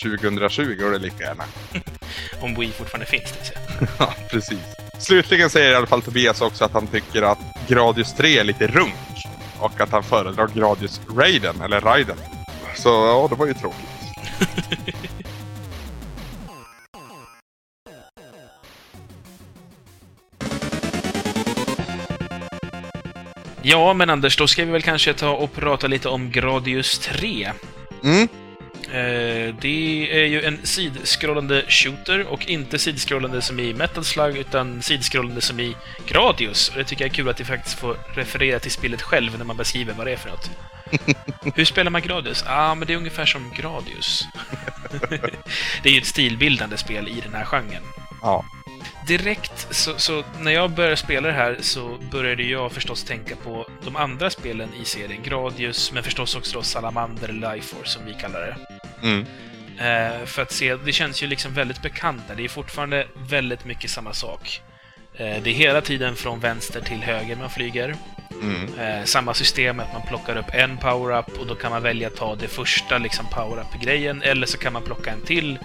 2020 0.03 0.83
och 0.85 0.91
det 0.91 0.97
lika 0.97 1.23
gärna. 1.23 1.43
Om 2.41 2.55
Wii 2.55 2.71
fortfarande 2.71 3.05
finns, 3.05 3.29
säga. 3.29 3.59
ja, 3.99 4.13
precis. 4.29 4.59
Slutligen 4.99 5.49
säger 5.49 5.71
i 5.71 5.75
alla 5.75 5.87
fall 5.87 6.01
Tobias 6.01 6.41
också 6.41 6.65
att 6.65 6.73
han 6.73 6.87
tycker 6.87 7.21
att 7.21 7.39
Gradius 7.67 8.13
3 8.13 8.39
är 8.39 8.43
lite 8.43 8.67
runk. 8.67 8.93
Och 9.59 9.81
att 9.81 9.91
han 9.91 10.03
föredrar 10.03 10.47
Gradius 10.47 11.01
Raiden, 11.17 11.61
eller 11.61 11.81
Raiden. 11.81 12.17
Så 12.75 12.89
ja, 12.89 13.27
det 13.29 13.35
var 13.35 13.45
ju 13.45 13.53
tråkigt. 13.53 13.89
Ja, 23.67 23.93
men 23.93 24.09
Anders, 24.09 24.37
då 24.37 24.47
ska 24.47 24.65
vi 24.65 24.71
väl 24.71 24.81
kanske 24.81 25.13
ta 25.13 25.29
och 25.29 25.53
prata 25.53 25.87
lite 25.87 26.09
om 26.09 26.31
Gradius 26.31 26.99
3. 26.99 27.51
Mm. 28.03 28.27
Eh, 28.83 29.55
det 29.61 30.09
är 30.11 30.25
ju 30.25 30.43
en 30.43 30.59
sidskrollande 30.63 31.65
shooter 31.67 32.27
och 32.27 32.49
inte 32.49 32.79
sidskrollande 32.79 33.41
som 33.41 33.59
i 33.59 33.73
Metal 33.73 34.03
Slug 34.03 34.37
utan 34.37 34.81
sidskrollande 34.81 35.41
som 35.41 35.59
i 35.59 35.75
Gradius. 36.07 36.69
Och 36.69 36.75
det 36.77 36.83
tycker 36.83 37.05
jag 37.05 37.11
är 37.11 37.15
kul 37.15 37.29
att 37.29 37.39
vi 37.39 37.45
faktiskt 37.45 37.79
får 37.79 37.97
referera 38.15 38.59
till 38.59 38.71
spelet 38.71 39.01
själv 39.01 39.37
när 39.37 39.45
man 39.45 39.57
beskriver 39.57 39.93
vad 39.93 40.07
det 40.07 40.11
är 40.11 40.17
för 40.17 40.29
något. 40.29 40.51
Hur 41.55 41.65
spelar 41.65 41.91
man 41.91 42.01
Gradius? 42.01 42.43
Ja, 42.47 42.71
ah, 42.71 42.75
men 42.75 42.87
det 42.87 42.93
är 42.93 42.97
ungefär 42.97 43.25
som 43.25 43.51
Gradius. 43.57 44.27
det 45.83 45.89
är 45.89 45.93
ju 45.93 45.99
ett 45.99 46.05
stilbildande 46.05 46.77
spel 46.77 47.07
i 47.07 47.21
den 47.21 47.33
här 47.33 47.45
genren. 47.45 47.83
Ja. 48.21 48.45
Direkt 49.07 49.67
så, 49.75 49.97
så, 49.97 50.23
när 50.39 50.51
jag 50.51 50.71
började 50.71 50.97
spela 50.97 51.27
det 51.27 51.33
här 51.33 51.57
så 51.59 51.97
började 52.11 52.43
jag 52.43 52.71
förstås 52.71 53.03
tänka 53.03 53.35
på 53.35 53.67
de 53.83 53.95
andra 53.95 54.29
spelen 54.29 54.69
i 54.81 54.85
serien. 54.85 55.23
Gradius, 55.23 55.91
men 55.91 56.03
förstås 56.03 56.35
också 56.35 56.57
då 56.57 56.63
Salamander 56.63 57.27
Lifeforce 57.27 57.89
som 57.89 58.05
vi 58.05 58.13
kallar 58.13 58.41
det. 58.41 58.55
Mm. 59.07 59.25
Eh, 59.77 60.25
för 60.25 60.41
att 60.41 60.51
se, 60.51 60.75
det 60.75 60.91
känns 60.91 61.23
ju 61.23 61.27
liksom 61.27 61.53
väldigt 61.53 61.81
bekanta. 61.81 62.35
Det 62.35 62.43
är 62.43 62.49
fortfarande 62.49 63.07
väldigt 63.15 63.65
mycket 63.65 63.89
samma 63.89 64.13
sak. 64.13 64.61
Eh, 65.13 65.43
det 65.43 65.49
är 65.49 65.53
hela 65.53 65.81
tiden 65.81 66.15
från 66.15 66.39
vänster 66.39 66.81
till 66.81 66.97
höger 66.97 67.35
man 67.35 67.49
flyger. 67.49 67.95
Mm. 68.41 68.79
Eh, 68.79 69.03
samma 69.03 69.33
system 69.33 69.79
att 69.79 69.93
man 69.93 70.07
plockar 70.07 70.37
upp 70.37 70.49
en 70.53 70.77
power-up 70.77 71.39
och 71.39 71.47
då 71.47 71.55
kan 71.55 71.71
man 71.71 71.83
välja 71.83 72.07
att 72.07 72.15
ta 72.15 72.35
det 72.35 72.47
första 72.47 72.97
liksom 72.97 73.25
power-up-grejen, 73.31 74.21
eller 74.21 74.47
så 74.47 74.57
kan 74.57 74.73
man 74.73 74.83
plocka 74.83 75.11
en 75.11 75.21
till 75.21 75.59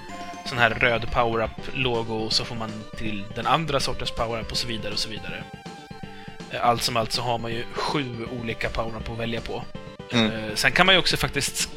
sån 0.51 0.59
här 0.59 0.71
röd 0.71 1.11
power-up-logo 1.11 2.15
och 2.15 2.33
så 2.33 2.45
får 2.45 2.57
man 2.57 2.71
till 2.99 3.25
den 3.35 3.47
andra 3.47 3.81
sortens 3.81 4.11
power-up 4.11 4.51
och 4.51 4.57
så 4.57 4.67
vidare 4.67 4.93
och 4.93 4.99
så 4.99 5.09
vidare. 5.09 5.45
Eh, 6.51 6.67
allt 6.67 6.83
som 6.83 6.97
allt 6.97 7.13
så 7.13 7.23
har 7.23 7.39
man 7.39 7.53
ju 7.53 7.65
sju 7.73 8.27
olika 8.41 8.69
power-up 8.69 9.11
att 9.11 9.19
välja 9.19 9.41
på. 9.41 9.65
Mm. 10.13 10.33
Eh, 10.33 10.55
sen 10.55 10.73
kan 10.73 10.87
man 10.87 10.95
ju 10.95 10.99
också 10.99 11.17
faktiskt 11.17 11.71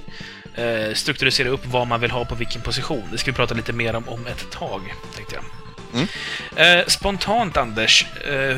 eh, 0.56 0.94
strukturisera 0.94 1.50
upp 1.50 1.66
vad 1.66 1.88
man 1.88 2.02
vill 2.02 2.12
ha 2.12 2.26
på 2.26 2.36
vilken 2.36 2.62
position. 2.62 3.04
Det 3.12 3.18
ska 3.18 3.32
vi 3.32 3.36
prata 3.36 3.54
lite 3.56 3.74
mer 3.74 3.96
om 3.96 4.10
om 4.10 4.28
ett 4.28 4.52
tag, 4.52 4.94
tänkte 5.16 5.36
jag. 5.36 5.44
Mm. 5.94 6.86
Spontant, 6.88 7.58
Anders, 7.58 8.06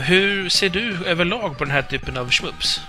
hur 0.03 0.49
ser 0.49 0.69
du 0.69 1.05
överlag 1.05 1.57
på 1.57 1.63
den 1.63 1.73
här 1.73 1.81
typen 1.81 2.17
av 2.17 2.29
schmups? 2.31 2.81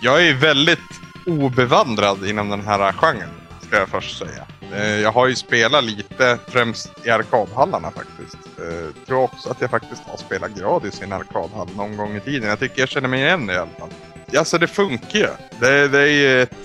Jag 0.00 0.26
är 0.26 0.34
väldigt 0.34 1.00
obevandrad 1.26 2.26
inom 2.26 2.50
den 2.50 2.66
här 2.66 2.92
genren, 2.92 3.30
ska 3.66 3.76
jag 3.76 3.88
först 3.88 4.18
säga. 4.18 4.46
Eh, 4.74 5.00
Jag 5.00 5.12
har 5.12 5.26
ju 5.26 5.34
spelat 5.34 5.84
lite, 5.84 6.38
främst 6.48 6.90
i 7.06 7.10
arkadhallarna 7.10 7.90
faktiskt. 7.90 8.34
Eh, 8.58 9.04
tror 9.06 9.22
också 9.22 9.50
att 9.50 9.60
jag 9.60 9.70
faktiskt 9.70 10.02
har 10.06 10.16
spelat 10.16 10.50
Gradius 10.54 11.00
i 11.00 11.04
en 11.04 11.12
arkadhall 11.12 11.68
någon 11.76 11.96
gång 11.96 12.16
i 12.16 12.20
tiden. 12.20 12.48
Jag 12.48 12.58
tycker 12.58 12.80
jag 12.80 12.88
känner 12.88 13.08
mig 13.08 13.20
igen 13.20 13.46
det 13.46 13.54
i 13.54 13.56
alla 13.56 13.70
fall. 13.78 13.90
Alltså 14.36 14.58
det 14.58 14.66
funkar 14.66 15.18
ju. 15.18 15.28
Det, 15.60 15.88
det 15.88 15.98
är 16.00 16.06
ju 16.06 16.42
ett, 16.42 16.56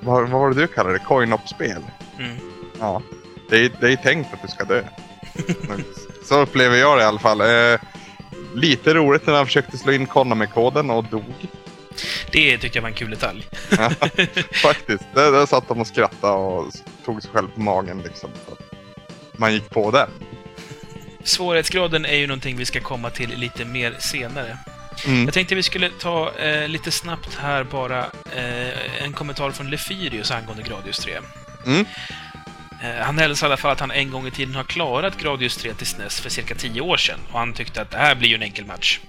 vad, 0.00 0.28
vad 0.28 0.40
var 0.40 0.48
det 0.50 0.60
du 0.60 0.66
kallade 0.66 0.98
det? 0.98 1.04
Coin-op-spel. 1.04 1.82
Mm. 2.18 2.36
Ja. 2.80 3.02
Det 3.50 3.56
är, 3.64 3.70
det 3.80 3.92
är 3.92 3.96
tänkt 3.96 4.34
att 4.34 4.42
du 4.42 4.48
ska 4.48 4.64
dö. 4.64 4.82
Så 6.24 6.40
upplever 6.40 6.76
jag 6.76 6.98
det 6.98 7.02
i 7.02 7.06
alla 7.06 7.18
fall. 7.18 7.40
Eh, 7.40 7.80
lite 8.54 8.94
roligt 8.94 9.26
när 9.26 9.34
man 9.34 9.46
försökte 9.46 9.78
slå 9.78 9.92
in 9.92 10.06
Konami-koden 10.06 10.90
och 10.90 11.04
dog. 11.04 11.24
Det 12.32 12.58
tyckte 12.58 12.78
jag 12.78 12.82
var 12.82 12.88
en 12.88 12.94
kul 12.94 13.10
detalj. 13.10 13.46
Ja, 13.70 13.90
faktiskt. 14.62 15.04
Där, 15.14 15.32
där 15.32 15.46
satt 15.46 15.68
de 15.68 15.80
och 15.80 15.86
skrattade 15.86 16.32
och 16.32 16.72
tog 17.04 17.22
sig 17.22 17.30
själv 17.30 17.48
på 17.54 17.60
magen 17.60 18.02
liksom. 18.02 18.30
Man 19.36 19.52
gick 19.52 19.70
på 19.70 19.90
den. 19.90 20.10
Svårighetsgraden 21.24 22.04
är 22.04 22.16
ju 22.16 22.26
någonting 22.26 22.56
vi 22.56 22.64
ska 22.64 22.80
komma 22.80 23.10
till 23.10 23.38
lite 23.38 23.64
mer 23.64 23.96
senare. 23.98 24.58
Mm. 25.06 25.24
Jag 25.24 25.34
tänkte 25.34 25.54
vi 25.54 25.62
skulle 25.62 25.90
ta 25.90 26.32
eh, 26.38 26.68
lite 26.68 26.90
snabbt 26.90 27.34
här 27.34 27.64
bara 27.64 28.06
eh, 28.36 29.04
en 29.04 29.12
kommentar 29.12 29.50
från 29.50 29.70
Lefyrius 29.70 30.30
angående 30.30 30.62
Gradius 30.62 30.98
3. 30.98 31.18
Mm. 31.66 31.86
Eh, 32.82 33.04
han 33.04 33.18
hälsar 33.18 33.46
i 33.46 33.48
alla 33.48 33.56
fall 33.56 33.70
att 33.70 33.80
han 33.80 33.90
en 33.90 34.10
gång 34.10 34.26
i 34.26 34.30
tiden 34.30 34.54
har 34.54 34.64
klarat 34.64 35.18
Gradius 35.18 35.56
3 35.56 35.74
till 35.74 35.86
SNES 35.86 36.20
för 36.20 36.30
cirka 36.30 36.54
10 36.54 36.80
år 36.80 36.96
sedan 36.96 37.18
och 37.32 37.38
han 37.38 37.52
tyckte 37.52 37.82
att 37.82 37.90
det 37.90 37.98
här 37.98 38.14
blir 38.14 38.28
ju 38.28 38.34
en 38.34 38.42
enkel 38.42 38.66
match. 38.66 39.00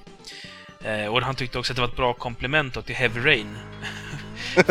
Eh, 0.84 1.06
och 1.06 1.22
han 1.22 1.36
tyckte 1.36 1.60
också 1.60 1.74
att 1.74 1.76
det 1.76 1.82
var 1.82 1.88
ett 1.90 1.96
bra 1.96 2.14
komplement 2.14 2.86
till 2.86 2.96
Heavy 2.96 3.26
Rain. 3.26 3.58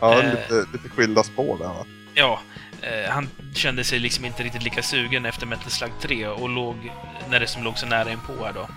ja, 0.00 0.22
Eh. 0.22 0.30
lite, 0.30 0.66
lite 0.72 0.88
skilda 0.88 1.22
spår 1.22 1.58
där 1.58 1.64
va? 1.68 1.86
Ja, 2.14 2.40
eh, 2.82 3.10
han 3.10 3.28
kände 3.54 3.84
sig 3.84 3.98
liksom 3.98 4.24
inte 4.24 4.42
riktigt 4.42 4.62
lika 4.62 4.82
sugen 4.82 5.26
efter 5.26 5.46
Metal 5.46 5.70
Slug 5.70 5.90
3 6.00 6.26
och 6.26 6.48
låg, 6.48 6.92
när 7.30 7.40
det 7.40 7.46
som 7.46 7.62
låg 7.62 7.78
så 7.78 7.86
nära 7.86 8.10
inpå 8.12 8.44
här 8.44 8.52
då. 8.52 8.68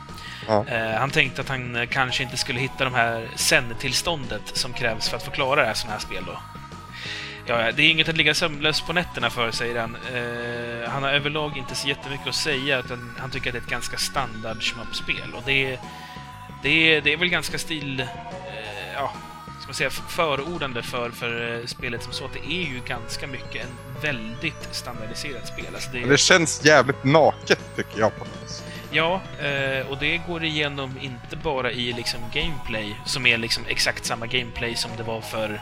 Ja. 0.47 0.65
Eh, 0.67 0.99
han 0.99 1.09
tänkte 1.09 1.41
att 1.41 1.49
han 1.49 1.87
kanske 1.87 2.23
inte 2.23 2.37
skulle 2.37 2.59
hitta 2.59 2.83
de 2.83 2.93
här 2.93 3.27
zen-tillståndet 3.35 4.41
som 4.57 4.73
krävs 4.73 5.09
för 5.09 5.17
att 5.17 5.23
få 5.25 5.31
klara 5.31 5.61
det 5.61 5.67
här 5.67 5.73
sådana 5.73 5.93
här 5.93 5.99
spel 6.01 6.23
då. 6.27 6.39
Ja, 7.47 7.71
det 7.71 7.83
är 7.83 7.89
inget 7.89 8.09
att 8.09 8.17
ligga 8.17 8.33
sömnlös 8.33 8.81
på 8.81 8.93
nätterna 8.93 9.29
för, 9.29 9.51
säger 9.51 9.79
han. 9.81 9.95
Eh, 9.95 10.89
han 10.89 11.03
har 11.03 11.09
överlag 11.09 11.57
inte 11.57 11.75
så 11.75 11.87
jättemycket 11.87 12.27
att 12.27 12.35
säga, 12.35 12.79
utan 12.79 13.15
han 13.19 13.29
tycker 13.29 13.49
att 13.49 13.53
det 13.53 13.59
är 13.59 13.63
ett 13.63 13.69
ganska 13.69 13.97
standard 13.97 14.63
spel 14.93 15.33
och 15.35 15.43
det 15.45 15.79
det 16.65 16.95
är, 16.95 17.01
det 17.01 17.13
är 17.13 17.17
väl 17.17 17.29
ganska 17.29 17.57
stil... 17.57 17.99
Eh, 17.99 18.93
ja, 18.93 19.11
ska 19.59 19.67
man 19.67 19.73
säga, 19.73 19.89
förordande 19.89 20.83
för, 20.83 21.09
för 21.09 21.59
eh, 21.59 21.65
spelet 21.65 22.03
som 22.03 22.13
så. 22.13 22.25
att 22.25 22.33
Det 22.33 22.53
är 22.53 22.63
ju 22.73 22.81
ganska 22.87 23.27
mycket 23.27 23.65
en 23.65 24.01
väldigt 24.01 24.67
standardiserat 24.71 25.47
spel. 25.47 25.65
Alltså 25.73 25.89
det, 25.91 25.99
det 25.99 26.17
känns 26.17 26.65
jävligt 26.65 27.03
naket 27.03 27.59
tycker 27.75 27.99
jag 27.99 28.17
på 28.17 28.25
något. 28.25 28.63
Ja, 28.91 29.21
eh, 29.39 29.87
och 29.87 29.97
det 29.97 30.17
går 30.27 30.43
igenom 30.43 30.97
inte 31.01 31.35
bara 31.35 31.71
i 31.71 31.93
liksom 31.93 32.19
gameplay, 32.33 32.95
som 33.05 33.25
är 33.25 33.37
liksom 33.37 33.63
exakt 33.67 34.05
samma 34.05 34.27
gameplay 34.27 34.75
som 34.75 34.91
det 34.97 35.03
var 35.03 35.21
för 35.21 35.61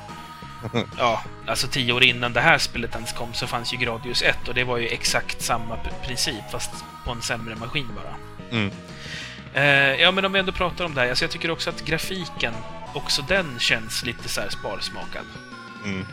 Ja, 0.97 1.23
alltså 1.47 1.67
tio 1.67 1.93
år 1.93 2.03
innan 2.03 2.33
det 2.33 2.41
här 2.41 2.57
spelet 2.57 2.95
ens 2.95 3.13
kom 3.13 3.33
så 3.33 3.47
fanns 3.47 3.73
ju 3.73 3.77
Gradius 3.77 4.21
1 4.21 4.47
och 4.47 4.53
det 4.53 4.63
var 4.63 4.77
ju 4.77 4.87
exakt 4.87 5.41
samma 5.41 5.77
princip 6.05 6.51
fast 6.51 6.71
på 7.05 7.11
en 7.11 7.21
sämre 7.21 7.55
maskin 7.55 7.87
bara. 7.95 8.15
Mm. 8.59 8.71
Eh, 9.53 10.01
ja, 10.01 10.11
men 10.11 10.25
om 10.25 10.31
vi 10.33 10.39
ändå 10.39 10.51
pratar 10.51 10.85
om 10.85 10.93
det 10.95 11.01
här, 11.01 11.09
alltså 11.09 11.23
jag 11.23 11.31
tycker 11.31 11.51
också 11.51 11.69
att 11.69 11.85
grafiken, 11.85 12.53
också 12.93 13.21
den 13.21 13.59
känns 13.59 14.03
lite 14.05 14.29
så 14.29 14.41
här 14.41 14.49
sparsmakad. 14.49 15.25
Mm. 15.85 16.05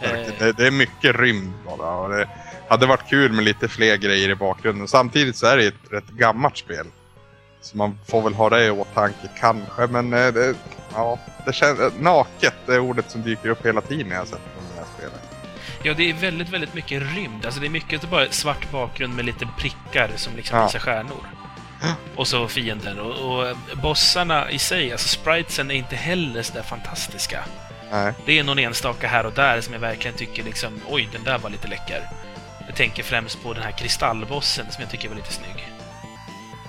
Eh, 0.00 0.10
Det, 0.38 0.52
det 0.52 0.66
är 0.66 0.70
mycket 0.70 1.16
rymd 1.16 1.52
bara. 1.66 1.90
Och 1.96 2.08
det 2.10 2.28
hade 2.68 2.86
varit 2.86 3.08
kul 3.10 3.32
med 3.32 3.44
lite 3.44 3.68
fler 3.68 3.96
grejer 3.96 4.28
i 4.28 4.34
bakgrunden. 4.34 4.88
Samtidigt 4.88 5.36
så 5.36 5.46
är 5.46 5.56
det 5.56 5.66
ett 5.66 5.74
rätt 5.90 6.08
gammalt 6.08 6.56
spel. 6.56 6.86
Så 7.60 7.76
man 7.76 7.98
får 8.08 8.22
väl 8.22 8.34
ha 8.34 8.50
det 8.50 8.64
i 8.66 8.70
åtanke 8.70 9.28
kanske. 9.40 9.86
Men 9.86 10.12
eh, 10.12 10.32
det, 10.32 10.54
ja, 10.94 11.18
det 11.46 11.52
känns, 11.52 11.78
naket 12.00 12.68
är 12.68 12.78
ordet 12.78 13.10
som 13.10 13.22
dyker 13.22 13.48
upp 13.48 13.66
hela 13.66 13.80
tiden 13.80 14.08
när 14.08 14.16
jag 14.16 14.28
sett 14.28 14.40
det 14.74 14.80
här 14.80 14.86
spelet. 14.96 15.20
Ja, 15.82 15.94
det 15.94 16.10
är 16.10 16.14
väldigt, 16.14 16.48
väldigt 16.48 16.74
mycket 16.74 17.02
rymd. 17.02 17.44
Alltså 17.44 17.60
det 17.60 17.66
är 17.66 17.70
mycket 17.70 18.10
bara 18.10 18.30
svart 18.30 18.70
bakgrund 18.70 19.14
med 19.16 19.24
lite 19.24 19.48
prickar 19.58 20.10
som 20.16 20.36
liksom 20.36 20.58
Ja. 20.58 20.66
visar 20.66 20.78
stjärnor. 20.78 21.24
Och 22.16 22.28
så 22.28 22.48
fienden. 22.48 22.98
Och, 23.00 23.38
och 23.38 23.56
bossarna 23.82 24.50
i 24.50 24.58
sig, 24.58 24.92
alltså 24.92 25.08
spritesen 25.08 25.70
är 25.70 25.74
inte 25.74 25.96
heller 25.96 26.42
så 26.42 26.52
där 26.54 26.62
fantastiska. 26.62 27.44
Nej. 27.90 28.12
Det 28.26 28.38
är 28.38 28.44
någon 28.44 28.58
enstaka 28.58 29.08
här 29.08 29.26
och 29.26 29.32
där 29.32 29.60
som 29.60 29.72
jag 29.72 29.80
verkligen 29.80 30.16
tycker 30.16 30.42
liksom, 30.42 30.80
oj, 30.88 31.08
den 31.12 31.24
där 31.24 31.38
var 31.38 31.50
lite 31.50 31.68
läcker. 31.68 32.08
Jag 32.66 32.76
tänker 32.76 33.02
främst 33.02 33.42
på 33.42 33.52
den 33.54 33.62
här 33.62 33.70
kristallbossen 33.72 34.66
som 34.70 34.82
jag 34.82 34.90
tycker 34.90 35.08
var 35.08 35.16
lite 35.16 35.32
snygg. 35.32 35.68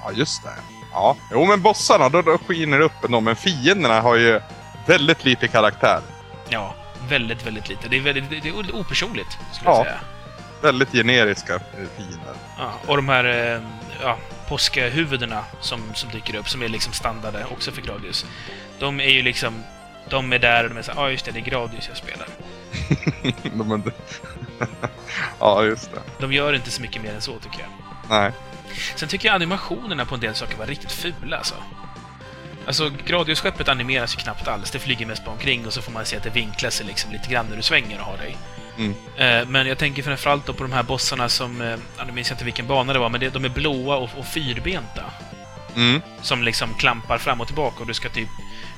Ja, 0.03 0.11
just 0.11 0.43
det. 0.43 0.49
Ja, 0.93 1.17
jo 1.31 1.45
men 1.45 1.61
bossarna 1.61 2.09
då, 2.09 2.21
då 2.21 2.37
skiner 2.37 2.79
upp 2.79 3.03
ändå. 3.05 3.19
Men 3.19 3.35
fienderna 3.35 4.01
har 4.01 4.15
ju 4.15 4.41
väldigt 4.85 5.25
lite 5.25 5.47
karaktär. 5.47 5.99
Ja, 6.49 6.75
väldigt, 7.09 7.45
väldigt 7.47 7.69
lite. 7.69 7.87
Det 7.89 7.97
är, 7.97 8.01
väldigt, 8.01 8.43
det 8.43 8.49
är 8.49 8.75
opersonligt, 8.75 9.37
skulle 9.53 9.69
Ja. 9.71 9.77
jag 9.77 9.85
säga. 9.85 9.99
Väldigt 10.61 10.91
generiska 10.91 11.55
eh, 11.55 11.59
fiender. 11.97 12.33
Ja, 12.57 12.71
och 12.87 12.95
de 12.95 13.09
här 13.09 13.23
eh, 13.25 13.61
ja, 14.01 14.17
påskhuvudena 14.49 15.45
som, 15.61 15.93
som 15.93 16.09
dyker 16.09 16.35
upp, 16.35 16.49
som 16.49 16.61
är 16.61 16.69
liksom 16.69 16.93
standarder 16.93 17.45
också 17.51 17.71
för 17.71 17.81
Gradius. 17.81 18.25
De 18.79 18.99
är 18.99 19.09
ju 19.09 19.21
liksom... 19.21 19.63
De 20.09 20.33
är 20.33 20.39
där 20.39 20.63
och 20.63 20.69
de 20.69 20.77
är 20.77 20.81
såhär, 20.81 20.99
ja 20.99 21.05
ah, 21.05 21.11
just 21.11 21.25
det, 21.25 21.31
det 21.31 21.39
är 21.39 21.41
Gradius 21.41 21.87
jag 21.87 21.97
spelar. 21.97 22.27
De 23.57 23.71
är... 23.71 23.81
ja, 25.39 25.63
just 25.63 25.91
det. 25.91 26.01
De 26.19 26.33
gör 26.33 26.53
inte 26.53 26.71
så 26.71 26.81
mycket 26.81 27.01
mer 27.01 27.13
än 27.13 27.21
så, 27.21 27.39
tycker 27.39 27.59
jag. 27.59 27.69
Nej. 28.09 28.31
Sen 28.95 29.09
tycker 29.09 29.27
jag 29.27 29.35
animationerna 29.35 30.05
på 30.05 30.15
en 30.15 30.21
del 30.21 30.35
saker 30.35 30.57
var 30.57 30.65
riktigt 30.65 30.91
fula, 30.91 31.37
alltså. 31.37 31.55
Alltså, 32.65 32.91
Gradius-skeppet 33.05 33.69
animeras 33.69 34.15
ju 34.15 34.19
knappt 34.19 34.47
alls. 34.47 34.71
Det 34.71 34.79
flyger 34.79 35.05
mest 35.05 35.25
bara 35.25 35.31
omkring 35.31 35.65
och 35.65 35.73
så 35.73 35.81
får 35.81 35.91
man 35.91 36.05
se 36.05 36.17
att 36.17 36.23
det 36.23 36.29
vinklar 36.29 36.69
sig 36.69 36.85
liksom 36.85 37.11
lite 37.11 37.29
grann 37.29 37.45
när 37.49 37.55
du 37.55 37.61
svänger 37.61 37.99
och 37.99 38.05
har 38.05 38.17
dig. 38.17 38.37
Mm. 38.79 38.93
Eh, 39.17 39.47
Men 39.47 39.67
jag 39.67 39.77
tänker 39.77 40.03
framförallt 40.03 40.45
då 40.45 40.53
på 40.53 40.63
de 40.63 40.71
här 40.71 40.83
bossarna 40.83 41.29
som, 41.29 41.61
eh, 41.61 41.67
ja, 41.97 42.03
nu 42.05 42.11
minns 42.11 42.29
jag 42.29 42.35
inte 42.35 42.45
vilken 42.45 42.67
bana 42.67 42.93
det 42.93 42.99
var, 42.99 43.09
men 43.09 43.19
de 43.33 43.45
är 43.45 43.49
blåa 43.49 43.95
och, 43.95 44.09
och 44.17 44.25
fyrbenta. 44.25 45.03
Mm. 45.75 46.01
Som 46.21 46.43
liksom 46.43 46.73
klampar 46.73 47.17
fram 47.17 47.41
och 47.41 47.47
tillbaka 47.47 47.79
och 47.79 47.87
du 47.87 47.93
ska 47.93 48.09
typ 48.09 48.29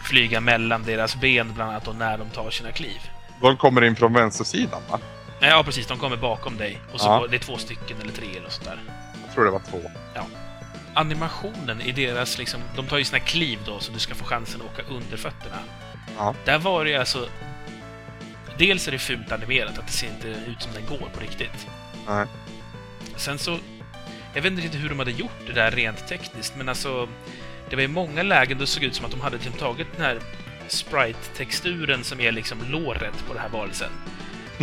flyga 0.10 0.42
mellan 0.42 0.84
deras 0.84 1.16
ben 1.16 1.54
bland 1.54 1.72
annat 1.72 1.88
och 1.88 1.96
när 1.96 2.18
de 2.18 2.30
tar 2.30 2.50
sina 2.52 2.72
kliv. 2.72 3.00
De 3.42 3.58
kommer 3.58 3.84
in 3.84 3.96
från 3.96 4.14
vänstersidan 4.14 4.82
va? 4.92 5.00
Ja, 5.40 5.64
precis. 5.64 5.88
De 5.88 5.98
kommer 5.98 6.18
bakom 6.18 6.58
dig. 6.58 6.80
Och 6.94 7.00
så 7.00 7.08
Ja. 7.08 7.28
det 7.30 7.36
är 7.36 7.40
två 7.40 7.58
stycken 7.58 7.98
eller 8.02 8.12
tre 8.14 8.28
eller 8.38 8.50
sånt 8.50 8.66
där. 8.66 8.80
Jag 9.26 9.34
tror 9.36 9.46
det 9.46 9.52
var 9.52 9.62
två. 9.72 9.82
Animationen 10.94 11.82
i 11.82 11.92
deras 11.92 12.38
liksom... 12.38 12.60
De 12.76 12.88
tar 12.88 12.98
ju 12.98 13.04
sina 13.04 13.20
kliv 13.20 13.60
då, 13.66 13.80
så 13.80 13.92
du 13.92 14.00
ska 14.00 14.16
få 14.16 14.26
chansen 14.26 14.62
att 14.62 14.68
åka 14.80 14.94
under 14.94 15.18
fötterna. 15.18 15.58
Ja. 16.18 16.36
Där 16.46 16.58
var 16.60 16.86
det 16.86 16.96
alltså... 16.98 17.28
Dels 18.62 18.88
är 18.88 18.92
det 18.92 19.00
fult 19.00 19.32
animerat, 19.32 19.78
att 19.78 19.88
det 19.88 19.94
ser 19.94 20.08
inte 20.08 20.28
ut 20.28 20.62
som 20.62 20.74
den 20.74 20.86
går 20.86 21.10
på 21.14 21.20
riktigt. 21.20 21.68
Nej. 22.08 22.26
Sen 23.16 23.40
så... 23.40 23.60
Jag 24.34 24.42
vet 24.42 24.54
inte 24.54 24.78
hur 24.78 24.90
de 24.90 25.00
hade 25.00 25.12
gjort 25.12 25.48
det 25.48 25.54
där 25.54 25.72
rent 25.72 26.08
tekniskt, 26.08 26.54
men 26.58 26.70
alltså... 26.70 27.08
Det 27.70 27.76
var 27.76 27.84
i 27.84 27.88
många 27.88 28.24
lägen 28.24 28.58
det 28.58 28.68
såg 28.68 28.84
ut 28.84 28.96
som 28.96 29.06
att 29.06 29.12
de 29.12 29.22
hade 29.22 29.36
liksom 29.36 29.54
tagit 29.54 29.88
den 29.96 30.06
här 30.06 30.20
sprite-texturen 30.68 32.04
som 32.04 32.20
är 32.20 32.32
liksom 32.32 32.58
låret 32.70 33.28
på 33.28 33.34
den 33.34 33.42
här 33.42 33.50
varelsen. 33.50 33.92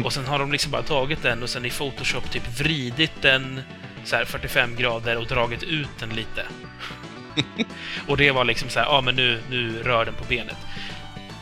Och 0.04 0.12
sen 0.12 0.26
har 0.26 0.38
de 0.38 0.52
liksom 0.52 0.72
bara 0.72 0.82
tagit 0.82 1.22
den 1.22 1.42
och 1.42 1.50
sen 1.50 1.64
i 1.64 1.70
Photoshop 1.70 2.30
typ 2.30 2.60
vridit 2.60 3.22
den 3.22 3.60
så 4.04 4.16
här 4.16 4.24
45 4.24 4.76
grader 4.76 5.16
och 5.16 5.26
dragit 5.26 5.62
ut 5.62 5.98
den 6.00 6.08
lite. 6.08 6.46
och 8.08 8.16
det 8.16 8.30
var 8.30 8.44
liksom 8.44 8.68
så 8.68 8.78
här, 8.78 8.86
ja 8.86 9.00
men 9.00 9.16
nu, 9.16 9.40
nu 9.50 9.82
rör 9.82 10.04
den 10.04 10.14
på 10.14 10.24
benet. 10.24 10.58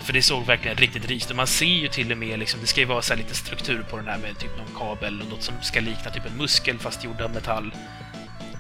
För 0.07 0.13
det 0.13 0.23
såg 0.23 0.47
verkligen 0.47 0.77
riktigt 0.77 1.09
rist 1.09 1.31
och 1.31 1.37
man 1.37 1.47
ser 1.47 1.67
ju 1.67 1.89
till 1.89 2.13
och 2.13 2.19
med 2.19 2.39
liksom, 2.39 2.61
det 2.61 2.67
ska 2.67 2.81
ju 2.81 2.87
vara 2.87 3.03
så 3.03 3.15
här 3.15 3.19
lite 3.23 3.35
struktur 3.35 3.83
på 3.91 3.97
den 3.97 4.07
här 4.07 4.19
med 4.19 4.39
typ 4.39 4.51
någon 4.59 4.79
kabel 4.79 5.21
och 5.21 5.29
något 5.29 5.43
som 5.43 5.55
ska 5.63 5.81
likna 5.81 6.11
typ 6.11 6.27
en 6.27 6.39
muskel 6.39 6.79
fast 6.79 7.05
gjord 7.05 7.21
av 7.21 7.35
metall. 7.35 7.75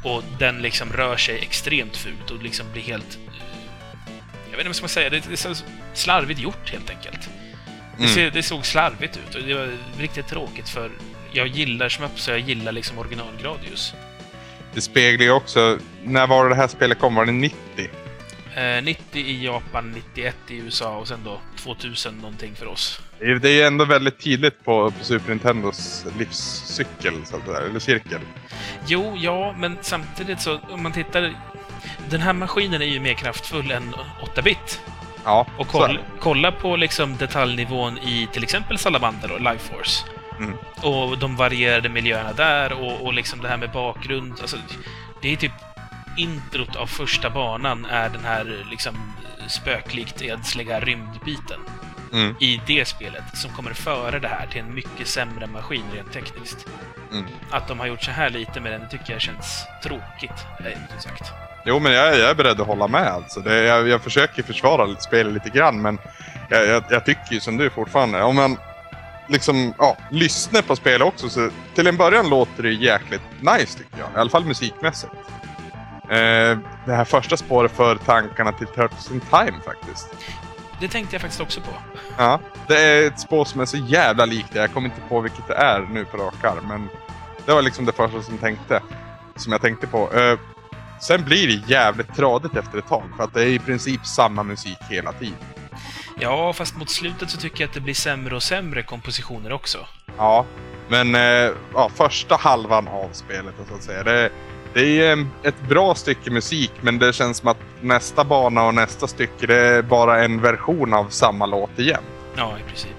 Och 0.04 0.22
den 0.38 0.62
liksom 0.62 0.92
rör 0.92 1.16
sig 1.16 1.38
extremt 1.38 1.96
fult 1.96 2.30
och 2.30 2.42
liksom 2.42 2.66
blir 2.72 2.82
helt... 2.82 3.18
eh, 3.26 3.32
Jag 4.50 4.56
vet 4.56 4.58
inte 4.58 4.68
vad 4.68 4.76
ska 4.76 4.82
man 4.82 4.88
säga, 4.88 5.10
det 5.10 5.32
är 5.32 5.36
så 5.36 5.54
slarvigt 5.94 6.40
gjort 6.40 6.70
helt 6.70 6.90
enkelt. 6.90 7.28
Mm. 7.98 8.30
det 8.34 8.42
såg 8.42 8.66
slarvigt 8.66 9.16
ut 9.16 9.34
och 9.34 9.42
det 9.42 9.54
var 9.54 9.78
riktigt 9.98 10.28
tråkigt 10.28 10.68
för 10.68 10.90
jag 11.32 11.46
gillar 11.46 11.88
Shmups 11.88 12.28
och 12.28 12.34
jag 12.34 12.40
gillar 12.40 12.72
liksom 12.72 12.98
original 12.98 13.32
Gradius. 13.42 13.94
Det 14.74 14.80
speglar 14.80 15.24
ju 15.24 15.32
också, 15.32 15.78
när 16.04 16.26
var 16.26 16.48
det 16.48 16.54
här 16.54 16.68
spelet 16.68 16.98
kom? 16.98 17.14
Var 17.14 17.26
det 17.26 17.32
90? 17.32 17.56
Eh, 18.56 18.82
90 18.82 19.20
i 19.20 19.44
Japan, 19.44 19.92
91 20.14 20.36
i 20.48 20.56
USA 20.56 20.96
och 20.96 21.08
sen 21.08 21.20
då 21.24 21.38
2000 21.56 22.18
någonting 22.18 22.54
för 22.54 22.66
oss. 22.66 23.00
Det 23.18 23.24
är- 23.44 23.48
ju 23.48 23.62
ändå 23.62 23.84
väldigt 23.84 24.18
tydligt 24.20 24.64
på, 24.64 24.92
Super 25.02 25.28
Nintendos 25.30 26.04
livscykel, 26.18 27.26
så 27.26 27.36
att 27.36 27.44
säga, 27.46 27.58
eller 27.58 27.78
cirkel. 27.78 28.20
Jo, 28.86 29.14
ja, 29.16 29.54
men 29.58 29.78
samtidigt 29.80 30.40
så 30.40 30.58
om 30.70 30.82
man 30.82 30.92
tittar... 30.92 31.34
Den 32.10 32.20
här 32.20 32.32
maskinen 32.32 32.82
är 32.82 32.86
ju 32.86 33.00
mer 33.00 33.14
kraftfull 33.14 33.70
än 33.70 33.94
8-bit. 34.34 34.80
Ja, 35.24 35.46
Och 35.58 35.68
koll, 35.68 35.98
kolla 36.20 36.52
på 36.52 36.76
liksom 36.76 37.16
detaljnivån 37.16 37.98
i 37.98 38.28
till 38.32 38.42
exempel 38.42 38.78
Salamander 38.78 39.32
och 39.32 39.40
Life 39.40 39.74
Force. 39.74 40.04
Mm. 40.38 40.56
Och 40.82 41.18
de 41.18 41.36
varierade 41.36 41.88
miljöerna 41.88 42.32
där 42.32 42.72
och, 42.72 43.06
och 43.06 43.14
liksom 43.14 43.40
det 43.42 43.48
här 43.48 43.56
med 43.56 43.70
bakgrund. 43.72 44.32
Alltså, 44.40 44.56
det 45.22 45.32
är 45.32 45.36
typ 45.36 45.52
introt 46.16 46.76
av 46.76 46.86
första 46.86 47.30
banan 47.30 47.84
är 47.84 48.08
den 48.08 48.24
här 48.24 48.66
liksom 48.70 49.12
spöklikt 49.48 50.22
edsliga 50.22 50.80
rymdbiten 50.80 51.60
Mm. 52.12 52.34
i 52.40 52.60
det 52.66 52.88
spelet 52.88 53.24
som 53.34 53.50
kommer 53.50 53.72
före 53.72 54.18
det 54.18 54.28
här 54.28 54.46
till 54.46 54.60
en 54.60 54.74
mycket 54.74 55.08
sämre 55.08 55.46
maskin 55.46 55.84
rent 55.94 56.12
tekniskt. 56.12 56.66
Mm. 57.12 57.24
Att 57.50 57.68
de 57.68 57.78
har 57.78 57.86
gjort 57.86 58.02
så 58.02 58.10
här 58.10 58.30
lite 58.30 58.60
med 58.60 58.72
den 58.72 58.88
tycker 58.88 59.12
jag 59.12 59.20
känns 59.20 59.64
tråkigt, 59.82 60.46
rent 60.58 60.94
ut 60.96 61.02
sagt. 61.02 61.32
Jo, 61.64 61.78
men 61.78 61.92
jag, 61.92 62.18
jag 62.18 62.30
är 62.30 62.34
beredd 62.34 62.60
att 62.60 62.66
hålla 62.66 62.88
med. 62.88 63.06
Alltså. 63.06 63.40
Det, 63.40 63.62
jag, 63.62 63.88
jag 63.88 64.00
försöker 64.00 64.42
försvara 64.42 64.96
spelet 64.96 65.32
lite 65.32 65.50
grann, 65.50 65.82
men 65.82 65.98
jag, 66.48 66.66
jag, 66.66 66.84
jag 66.90 67.04
tycker 67.04 67.32
ju 67.32 67.40
som 67.40 67.56
du 67.56 67.70
fortfarande. 67.70 68.22
Om 68.22 68.36
man 68.36 68.56
liksom, 69.28 69.74
ja, 69.78 69.96
lyssnar 70.10 70.62
på 70.62 70.76
spelet 70.76 71.08
också, 71.08 71.28
så 71.28 71.50
till 71.74 71.86
en 71.86 71.96
början 71.96 72.28
låter 72.28 72.62
det 72.62 72.72
jäkligt 72.72 73.22
nice 73.40 73.78
tycker 73.78 73.98
jag. 73.98 74.08
I 74.14 74.18
alla 74.20 74.30
fall 74.30 74.44
musikmässigt. 74.44 75.12
Eh, 76.10 76.58
det 76.84 76.94
här 76.94 77.04
första 77.04 77.36
spåret 77.36 77.72
för 77.72 77.96
tankarna 77.96 78.52
till 78.52 78.66
Turtles 78.66 79.10
in 79.10 79.20
Time 79.20 79.60
faktiskt. 79.64 80.14
det 80.80 80.88
tänkte 80.88 81.14
jag 81.14 81.22
faktiskt 81.22 81.40
också 81.40 81.60
på. 81.60 81.70
Ja, 82.18 82.40
det 82.68 82.80
är 82.80 83.06
ett 83.06 83.20
spår 83.20 83.44
som 83.44 83.60
är 83.60 83.66
så 83.66 83.76
jävla 83.76 84.24
likt 84.24 84.52
det. 84.52 84.58
Jag 84.58 84.72
kommer 84.72 84.88
inte 84.88 85.00
på 85.08 85.20
vilket 85.20 85.48
det 85.48 85.54
är 85.54 85.80
nu 85.80 86.04
på 86.04 86.16
rak 86.16 86.44
arm, 86.44 86.68
men 86.68 86.88
det 87.46 87.52
var 87.52 87.62
liksom 87.62 87.84
det 87.84 87.92
första 87.92 88.22
som, 88.22 88.38
tänkte, 88.38 88.82
som 89.36 89.52
jag 89.52 89.60
tänkte 89.60 89.86
på. 89.86 90.10
Uh, 90.10 90.38
sen 91.00 91.24
blir 91.24 91.46
det 91.46 91.72
jävligt 91.72 92.16
tradigt 92.16 92.56
efter 92.56 92.78
ett 92.78 92.88
tag, 92.88 93.04
för 93.16 93.24
att 93.24 93.34
det 93.34 93.42
är 93.42 93.46
i 93.48 93.58
princip 93.58 94.06
samma 94.06 94.42
musik 94.42 94.78
hela 94.90 95.12
tiden. 95.12 95.38
Ja, 96.20 96.52
fast 96.52 96.76
mot 96.76 96.90
slutet 96.90 97.30
så 97.30 97.38
tycker 97.38 97.60
jag 97.60 97.68
att 97.68 97.74
det 97.74 97.80
blir 97.80 97.94
sämre 97.94 98.34
och 98.36 98.42
sämre 98.42 98.82
kompositioner 98.82 99.52
också. 99.52 99.78
Ja, 100.16 100.46
men 100.88 101.14
uh, 101.14 101.56
ja, 101.74 101.90
första 101.94 102.36
halvan 102.36 102.88
av 102.88 103.08
spelet, 103.12 103.54
så 103.68 103.74
att 103.74 103.82
säga, 103.82 104.02
det, 104.02 104.30
det 104.76 105.00
är 105.00 105.12
en, 105.12 105.30
ett 105.42 105.68
bra 105.68 105.94
stycke 105.94 106.30
musik, 106.30 106.72
men 106.80 106.98
det 106.98 107.12
känns 107.12 107.36
som 107.38 107.48
att 107.48 107.58
nästa 107.80 108.24
bana 108.24 108.62
och 108.64 108.74
nästa 108.74 109.06
stycke, 109.06 109.46
det 109.46 109.60
är 109.60 109.82
bara 109.82 110.24
en 110.24 110.40
version 110.42 110.94
av 110.94 111.06
samma 111.08 111.46
låt 111.46 111.78
igen. 111.78 112.02
Ja, 112.36 112.58
i 112.58 112.62
princip. 112.68 112.96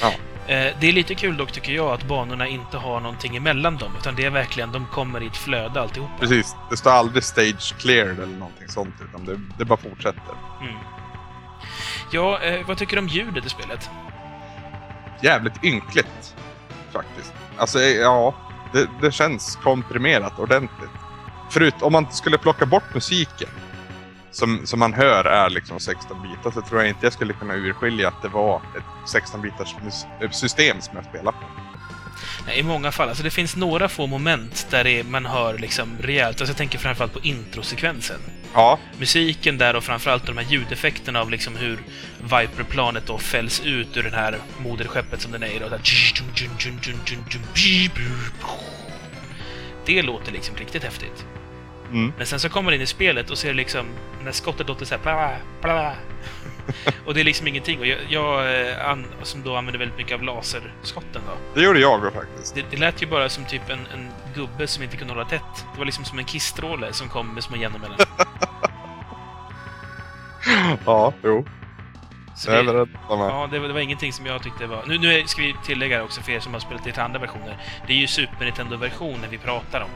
Ja. 0.00 0.08
Eh, 0.54 0.74
Det 0.80 0.88
är 0.88 0.92
lite 0.92 1.14
kul 1.14 1.36
dock, 1.36 1.52
tycker 1.52 1.72
jag, 1.72 1.90
att 1.90 2.04
banorna 2.04 2.46
inte 2.46 2.76
har 2.76 3.00
någonting 3.00 3.36
emellan 3.36 3.76
dem, 3.76 3.92
utan 4.00 4.14
det 4.14 4.24
är 4.24 4.30
verkligen, 4.30 4.72
de 4.72 4.86
kommer 4.86 5.22
i 5.22 5.26
ett 5.26 5.36
flöde 5.36 5.80
alltihopa. 5.80 6.12
Precis, 6.20 6.56
det 6.70 6.76
står 6.76 6.90
aldrig 6.90 7.24
stage 7.24 7.74
cleared 7.78 8.18
eller 8.20 8.36
någonting 8.38 8.68
sånt, 8.68 8.94
utan 9.08 9.24
det, 9.24 9.40
det 9.58 9.64
bara 9.64 9.78
fortsätter. 9.78 10.34
Mm. 10.60 10.74
Ja, 12.12 12.40
eh, 12.42 12.66
vad 12.66 12.78
tycker 12.78 12.96
du 12.96 13.02
om 13.02 13.08
ljudet 13.08 13.46
i 13.46 13.48
spelet? 13.48 13.90
Jävligt 15.22 15.64
ynkligt, 15.64 16.34
faktiskt. 16.92 17.32
Alltså, 17.56 17.80
ja, 17.80 18.34
det, 18.72 18.86
det 19.00 19.12
känns 19.12 19.58
komprimerat 19.62 20.38
ordentligt. 20.38 20.90
Förut, 21.50 21.74
om 21.80 21.92
man 21.92 22.12
skulle 22.12 22.38
plocka 22.38 22.66
bort 22.66 22.94
musiken, 22.94 23.48
som, 24.30 24.66
som 24.66 24.78
man 24.78 24.92
hör 24.92 25.24
är 25.24 25.50
liksom 25.50 25.80
16 25.80 26.22
bitar, 26.22 26.50
så 26.50 26.62
tror 26.62 26.80
jag 26.80 26.88
inte 26.88 27.06
jag 27.06 27.12
skulle 27.12 27.32
kunna 27.32 27.54
urskilja 27.54 28.08
att 28.08 28.22
det 28.22 28.28
var 28.28 28.56
ett 28.56 29.10
16 29.10 29.42
bitars 29.42 29.74
mus- 29.82 30.32
system 30.32 30.80
som 30.80 30.96
jag 30.96 31.04
spelar 31.04 31.32
på. 31.32 31.38
I 32.54 32.62
många 32.62 32.92
fall. 32.92 33.08
Alltså 33.08 33.22
det 33.24 33.30
finns 33.30 33.56
några 33.56 33.88
få 33.88 34.06
moment 34.06 34.66
där 34.70 34.86
är, 34.86 35.04
man 35.04 35.26
hör 35.26 35.58
liksom 35.58 35.96
rejält. 36.00 36.40
Alltså 36.40 36.50
jag 36.50 36.56
tänker 36.56 36.78
framförallt 36.78 37.12
på 37.12 37.20
introsekvensen. 37.22 38.20
Ja, 38.54 38.78
Musiken 38.98 39.58
där 39.58 39.76
och 39.76 39.84
framförallt 39.84 40.26
de 40.26 40.36
här 40.36 40.44
ljudeffekterna 40.44 41.20
av 41.20 41.30
liksom 41.30 41.56
hur 41.56 41.78
Viper-planet 42.22 43.06
då 43.06 43.18
fälls 43.18 43.60
ut 43.60 43.96
ur 43.96 44.02
det 44.02 44.16
här 44.16 44.38
moderskeppet 44.58 45.20
som 45.20 45.32
den 45.32 45.42
är 45.42 45.46
i. 45.46 45.58
då. 45.58 45.68
Där 45.68 45.80
Det 49.86 50.02
låter 50.02 50.32
liksom 50.32 50.56
riktigt 50.56 50.84
häftigt. 50.84 51.24
Mm. 51.92 52.12
Men 52.16 52.26
sen 52.26 52.40
så 52.40 52.48
kommer 52.48 52.64
man 52.64 52.74
in 52.74 52.80
i 52.80 52.86
spelet 52.86 53.30
och 53.30 53.38
ser 53.38 53.54
liksom 53.54 53.86
när 54.24 54.32
skottet 54.32 54.68
låter 54.68 54.84
så 54.86 54.94
här 54.94 55.02
bla, 55.02 55.30
bla. 55.62 55.94
Och 57.06 57.14
det 57.14 57.20
är 57.20 57.24
liksom 57.24 57.46
ingenting. 57.46 57.78
Och 57.78 57.86
jag, 57.86 57.98
jag 58.08 58.60
eh, 58.68 58.88
an, 58.88 59.06
som 59.22 59.42
då 59.42 59.56
använder 59.56 59.78
väldigt 59.78 59.98
mycket 59.98 60.14
av 60.14 60.22
laserskotten 60.22 61.22
då. 61.26 61.60
det 61.60 61.64
gjorde 61.64 61.80
jag 61.80 62.12
faktiskt. 62.12 62.54
Det, 62.54 62.64
det 62.70 62.76
lät 62.76 63.02
ju 63.02 63.06
bara 63.06 63.28
som 63.28 63.44
typ 63.44 63.70
en, 63.70 63.78
en 63.94 64.08
gubbe 64.34 64.66
som 64.66 64.82
inte 64.82 64.96
kunde 64.96 65.14
hålla 65.14 65.28
tätt. 65.28 65.66
Det 65.72 65.78
var 65.78 65.84
liksom 65.84 66.04
som 66.04 66.18
en 66.18 66.24
kissstråle 66.24 66.92
som 66.92 67.08
kom 67.08 67.34
med 67.34 67.44
små 67.44 67.56
genommellan. 67.56 67.98
Ja, 70.86 71.12
jo. 71.22 71.44
Så 72.36 72.50
Det 72.50 72.62
det. 72.62 72.86
Ja. 73.08 73.48
det, 73.52 73.58
var, 73.58 73.68
det 73.68 73.74
var 73.74 73.80
ingenting 73.80 74.12
som 74.12 74.26
jag 74.26 74.42
tyckte 74.42 74.66
var... 74.66 74.84
Nu, 74.86 74.98
nu 74.98 75.26
ska 75.26 75.42
vi 75.42 75.54
tillägga 75.64 76.02
också 76.02 76.22
för 76.22 76.32
er 76.32 76.40
som 76.40 76.52
har 76.52 76.60
spelat 76.60 76.86
lite 76.86 77.02
andra 77.02 77.18
versioner. 77.18 77.56
Det 77.86 77.92
är 77.92 77.96
ju 77.96 78.06
Super 78.06 78.44
Nintendo-versionen 78.44 79.30
vi 79.30 79.38
pratar 79.38 79.80
om. 79.80 79.90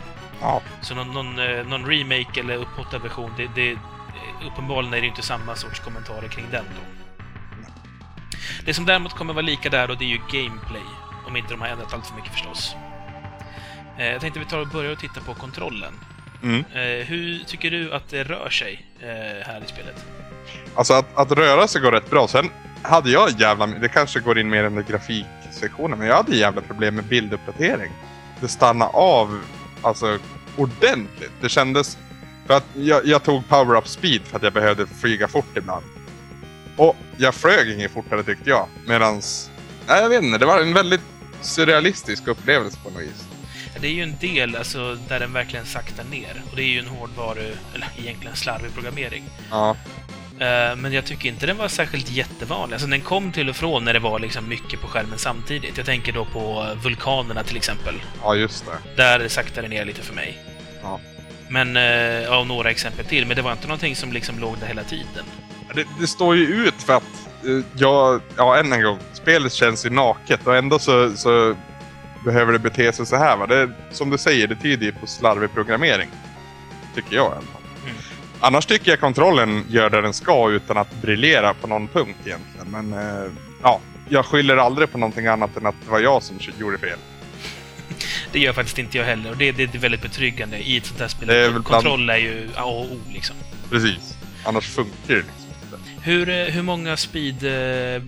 Ja. 0.44 0.62
Så 0.80 0.94
någon, 0.94 1.12
någon, 1.12 1.38
eh, 1.38 1.66
någon 1.66 1.86
remake 1.86 2.40
eller 2.40 2.56
upphottad 2.56 2.98
version, 2.98 3.32
det, 3.36 3.48
det, 3.54 3.78
uppenbarligen 4.46 4.94
är 4.94 5.00
det 5.00 5.06
inte 5.06 5.22
samma 5.22 5.56
sorts 5.56 5.80
kommentarer 5.80 6.28
kring 6.28 6.46
den 6.50 6.64
då. 6.64 6.82
Det 8.66 8.74
som 8.74 8.86
däremot 8.86 9.12
kommer 9.14 9.34
vara 9.34 9.46
lika 9.46 9.70
där 9.70 9.88
då, 9.88 9.94
det 9.94 10.04
är 10.04 10.08
ju 10.08 10.20
gameplay. 10.32 10.82
Om 11.26 11.36
inte 11.36 11.50
de 11.50 11.60
har 11.60 11.68
ändrat 11.68 11.94
allt 11.94 12.06
för 12.06 12.16
mycket 12.16 12.32
förstås. 12.32 12.76
Eh, 13.98 14.06
Jag 14.06 14.20
tänkte 14.20 14.40
vi 14.40 14.46
tar 14.46 14.58
och 14.58 14.68
börjar 14.68 14.92
och 14.92 14.98
titta 14.98 15.20
på 15.20 15.34
kontrollen. 15.34 15.92
Mm. 16.42 16.64
Eh, 16.74 17.06
hur 17.06 17.44
tycker 17.44 17.70
du 17.70 17.92
att 17.92 18.08
det 18.08 18.24
rör 18.24 18.50
sig 18.50 18.86
eh, 19.00 19.46
här 19.46 19.62
i 19.64 19.68
spelet? 19.68 20.04
Alltså 20.74 20.94
att, 20.94 21.16
att 21.16 21.32
röra 21.32 21.68
sig 21.68 21.80
går 21.80 21.92
rätt 21.92 22.10
bra. 22.10 22.28
Sen 22.28 22.50
hade 22.82 23.10
jag 23.10 23.30
jävla... 23.40 23.66
Det 23.66 23.88
kanske 23.88 24.20
går 24.20 24.38
in 24.38 24.48
mer 24.48 24.64
än 24.64 24.78
i 24.78 24.82
grafiksektionen, 24.82 25.98
men 25.98 26.08
jag 26.08 26.16
hade 26.16 26.36
jävla 26.36 26.60
problem 26.60 26.94
med 26.94 27.04
bilduppdatering. 27.04 27.92
Det 28.40 28.48
stannade 28.48 28.90
av 28.90 29.40
alltså 29.84 30.18
ordentligt. 30.56 31.32
Det 31.40 31.48
kändes... 31.48 31.98
För 32.46 32.54
att 32.54 32.64
jag, 32.74 33.06
jag 33.06 33.22
tog 33.22 33.48
power-up 33.48 33.88
speed 33.88 34.22
för 34.22 34.36
att 34.36 34.42
jag 34.42 34.52
behövde 34.52 34.86
flyga 34.86 35.28
fort 35.28 35.56
ibland. 35.56 35.84
Och 36.76 36.96
jag 37.16 37.34
flög 37.34 37.70
inget 37.70 37.92
fortare 37.92 38.22
tyckte 38.22 38.50
jag. 38.50 38.66
Medans... 38.86 39.50
Nej, 39.88 40.02
jag 40.02 40.08
vet 40.08 40.22
inte. 40.22 40.38
Det 40.38 40.46
var 40.46 40.60
en 40.60 40.74
väldigt 40.74 41.00
surrealistisk 41.40 42.26
upplevelse 42.26 42.78
på 42.84 42.90
något 42.90 43.02
vis. 43.02 43.28
Det 43.80 43.86
är 43.86 43.92
ju 43.92 44.02
en 44.02 44.16
del 44.20 44.56
alltså, 44.56 44.98
där 45.08 45.20
den 45.20 45.32
verkligen 45.32 45.66
saktar 45.66 46.04
ner. 46.04 46.42
Och 46.50 46.56
det 46.56 46.62
är 46.62 46.66
ju 46.66 46.78
en 46.78 46.86
hårdvaru, 46.86 47.52
eller 47.74 47.88
egentligen 47.96 48.36
slarvig 48.36 48.74
programmering. 48.74 49.24
Ja. 49.50 49.76
Eh, 50.38 50.76
Men 50.76 50.92
jag 50.92 51.04
tycker 51.04 51.28
inte 51.28 51.46
den 51.46 51.56
var 51.56 51.68
särskilt 51.68 52.10
jättevanlig. 52.10 52.74
Alltså 52.74 52.88
den 52.88 53.00
kom 53.00 53.32
till 53.32 53.48
och 53.50 53.56
från 53.56 53.84
när 53.84 53.92
det 53.92 53.98
var 53.98 54.18
liksom 54.18 54.48
mycket 54.48 54.80
på 54.80 54.86
skärmen 54.86 55.18
samtidigt. 55.18 55.76
Jag 55.76 55.86
tänker 55.86 56.12
då 56.12 56.24
på 56.24 56.66
vulkanerna 56.82 57.42
till 57.42 57.56
exempel. 57.56 57.94
Ja, 58.22 58.34
just 58.34 58.64
det. 58.66 59.02
Där 59.02 59.28
saktade 59.28 59.62
det 59.62 59.74
ner 59.74 59.84
lite 59.84 60.02
för 60.02 60.14
mig. 60.14 60.38
Ja. 60.82 61.00
Men, 61.48 61.76
eh, 61.76 61.82
ja, 62.22 62.44
några 62.44 62.70
exempel 62.70 63.04
till. 63.04 63.26
Men 63.26 63.36
det 63.36 63.42
var 63.42 63.52
inte 63.52 63.66
någonting 63.66 63.96
som 63.96 64.12
liksom 64.12 64.38
låg 64.38 64.58
där 64.60 64.66
hela 64.66 64.84
tiden. 64.84 65.24
Det, 65.74 65.84
det 66.00 66.06
står 66.06 66.36
ju 66.36 66.44
ut 66.46 66.74
för 66.82 66.92
att 66.96 67.02
eh, 67.44 67.64
jag, 67.76 68.20
ja 68.36 68.56
än 68.58 68.72
en 68.72 68.82
gång, 68.82 68.98
spelet 69.12 69.52
känns 69.52 69.86
ju 69.86 69.90
naket 69.90 70.46
och 70.46 70.56
ändå 70.56 70.78
så, 70.78 71.16
så 71.16 71.56
behöver 72.24 72.52
det 72.52 72.58
bete 72.58 72.92
sig 72.92 73.06
så 73.06 73.16
här. 73.16 73.36
Va? 73.36 73.46
Det, 73.46 73.70
som 73.90 74.10
du 74.10 74.18
säger, 74.18 74.46
det 74.46 74.56
tyder 74.56 74.86
ju 74.86 74.92
på 74.92 75.06
slarvig 75.06 75.52
programmering. 75.54 76.08
Tycker 76.94 77.16
jag 77.16 77.24
i 77.24 77.32
alla 77.32 77.34
fall. 77.34 77.60
Annars 78.44 78.66
tycker 78.66 78.90
jag 78.90 79.00
kontrollen 79.00 79.64
gör 79.68 79.90
det 79.90 80.00
den 80.00 80.14
ska 80.14 80.50
utan 80.50 80.76
att 80.76 80.94
briljera 81.02 81.54
på 81.54 81.66
någon 81.66 81.88
punkt 81.88 82.18
egentligen. 82.24 82.66
Men 82.66 82.92
eh, 82.92 83.32
ja, 83.62 83.80
jag 84.08 84.26
skyller 84.26 84.56
aldrig 84.56 84.92
på 84.92 84.98
någonting 84.98 85.26
annat 85.26 85.56
än 85.56 85.66
att 85.66 85.74
det 85.84 85.90
var 85.90 86.00
jag 86.00 86.22
som 86.22 86.38
gjorde 86.58 86.78
fel. 86.78 86.98
Det 88.32 88.38
gör 88.40 88.52
faktiskt 88.52 88.78
inte 88.78 88.98
jag 88.98 89.04
heller. 89.04 89.30
Och 89.30 89.36
det, 89.36 89.52
det 89.52 89.74
är 89.74 89.78
väldigt 89.78 90.02
betryggande 90.02 90.58
i 90.58 90.76
ett 90.76 90.86
sånt 90.86 91.00
här 91.00 91.08
spel. 91.08 91.30
Är 91.30 91.50
bland- 91.50 91.64
Kontroll 91.64 92.10
är 92.10 92.16
ju 92.16 92.48
A 92.56 92.64
och 92.64 92.92
O 92.92 93.00
liksom. 93.12 93.36
Precis. 93.70 94.16
Annars 94.44 94.68
funkar 94.68 94.94
det 95.06 95.14
liksom 95.14 95.48
inte. 95.64 95.78
Hur, 96.02 96.28
eh, 96.28 96.44
hur 96.44 96.62
många 96.62 96.96
speed 96.96 97.44
eh, 97.44 98.02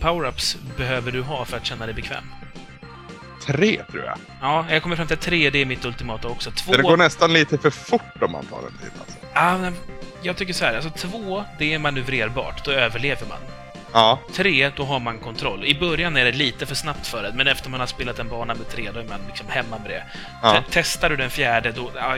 power-ups 0.00 0.56
behöver 0.76 1.12
du 1.12 1.22
ha 1.22 1.44
för 1.44 1.56
att 1.56 1.66
känna 1.66 1.86
dig 1.86 1.94
bekväm? 1.94 2.24
Tre 3.46 3.82
tror 3.90 4.04
jag. 4.04 4.18
Ja, 4.40 4.66
jag 4.70 4.82
kommer 4.82 4.96
fram 4.96 5.06
till 5.06 5.14
att 5.14 5.20
tre, 5.20 5.50
det 5.50 5.58
är 5.58 5.66
mitt 5.66 5.84
ultimata 5.84 6.28
också. 6.28 6.50
Två... 6.50 6.72
Det 6.72 6.82
går 6.82 6.96
nästan 6.96 7.32
lite 7.32 7.58
för 7.58 7.70
fort 7.70 8.22
om 8.22 8.32
man 8.32 8.46
tar 8.46 8.58
en 8.58 8.78
till 8.78 8.90
alltså. 9.00 9.23
Ja, 9.34 9.58
men 9.58 9.76
jag 10.22 10.36
tycker 10.36 10.52
så 10.52 10.64
här, 10.64 10.74
alltså 10.74 10.90
två, 10.90 11.44
det 11.58 11.74
är 11.74 11.78
manövrerbart. 11.78 12.64
Då 12.64 12.70
överlever 12.70 13.26
man. 13.28 13.38
Ja, 13.92 14.18
Tre, 14.32 14.70
då 14.76 14.84
har 14.84 15.00
man 15.00 15.18
kontroll. 15.18 15.64
I 15.64 15.74
början 15.74 16.16
är 16.16 16.24
det 16.24 16.32
lite 16.32 16.66
för 16.66 16.74
snabbt 16.74 17.06
för 17.06 17.22
det, 17.22 17.32
men 17.34 17.46
efter 17.48 17.70
man 17.70 17.80
har 17.80 17.86
spelat 17.86 18.18
en 18.18 18.28
bana 18.28 18.54
med 18.54 18.68
tre, 18.68 18.90
då 18.94 19.00
är 19.00 19.04
man 19.04 19.20
liksom 19.26 19.46
hemma 19.48 19.78
med 19.78 19.90
det. 19.90 20.04
Ja. 20.42 20.52
Te- 20.52 20.62
Testar 20.70 21.10
du 21.10 21.16
den 21.16 21.30
fjärde, 21.30 21.72
då... 21.72 21.90
Ja, 21.94 22.16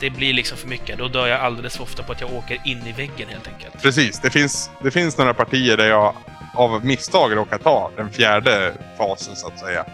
det 0.00 0.10
blir 0.10 0.32
liksom 0.32 0.58
för 0.58 0.68
mycket. 0.68 0.98
Då 0.98 1.08
dör 1.08 1.26
jag 1.26 1.40
alldeles 1.40 1.76
för 1.76 1.82
ofta 1.82 2.02
på 2.02 2.12
att 2.12 2.20
jag 2.20 2.32
åker 2.34 2.58
in 2.64 2.86
i 2.86 2.92
väggen 2.92 3.28
helt 3.28 3.48
enkelt. 3.48 3.82
Precis, 3.82 4.20
det 4.20 4.30
finns, 4.30 4.70
det 4.82 4.90
finns 4.90 5.18
några 5.18 5.34
partier 5.34 5.76
där 5.76 5.86
jag 5.86 6.14
av 6.54 6.84
misstag 6.84 7.36
råkar 7.36 7.58
ta 7.58 7.90
den 7.96 8.10
fjärde 8.12 8.72
fasen 8.98 9.36
så 9.36 9.46
att 9.46 9.58
säga. 9.58 9.84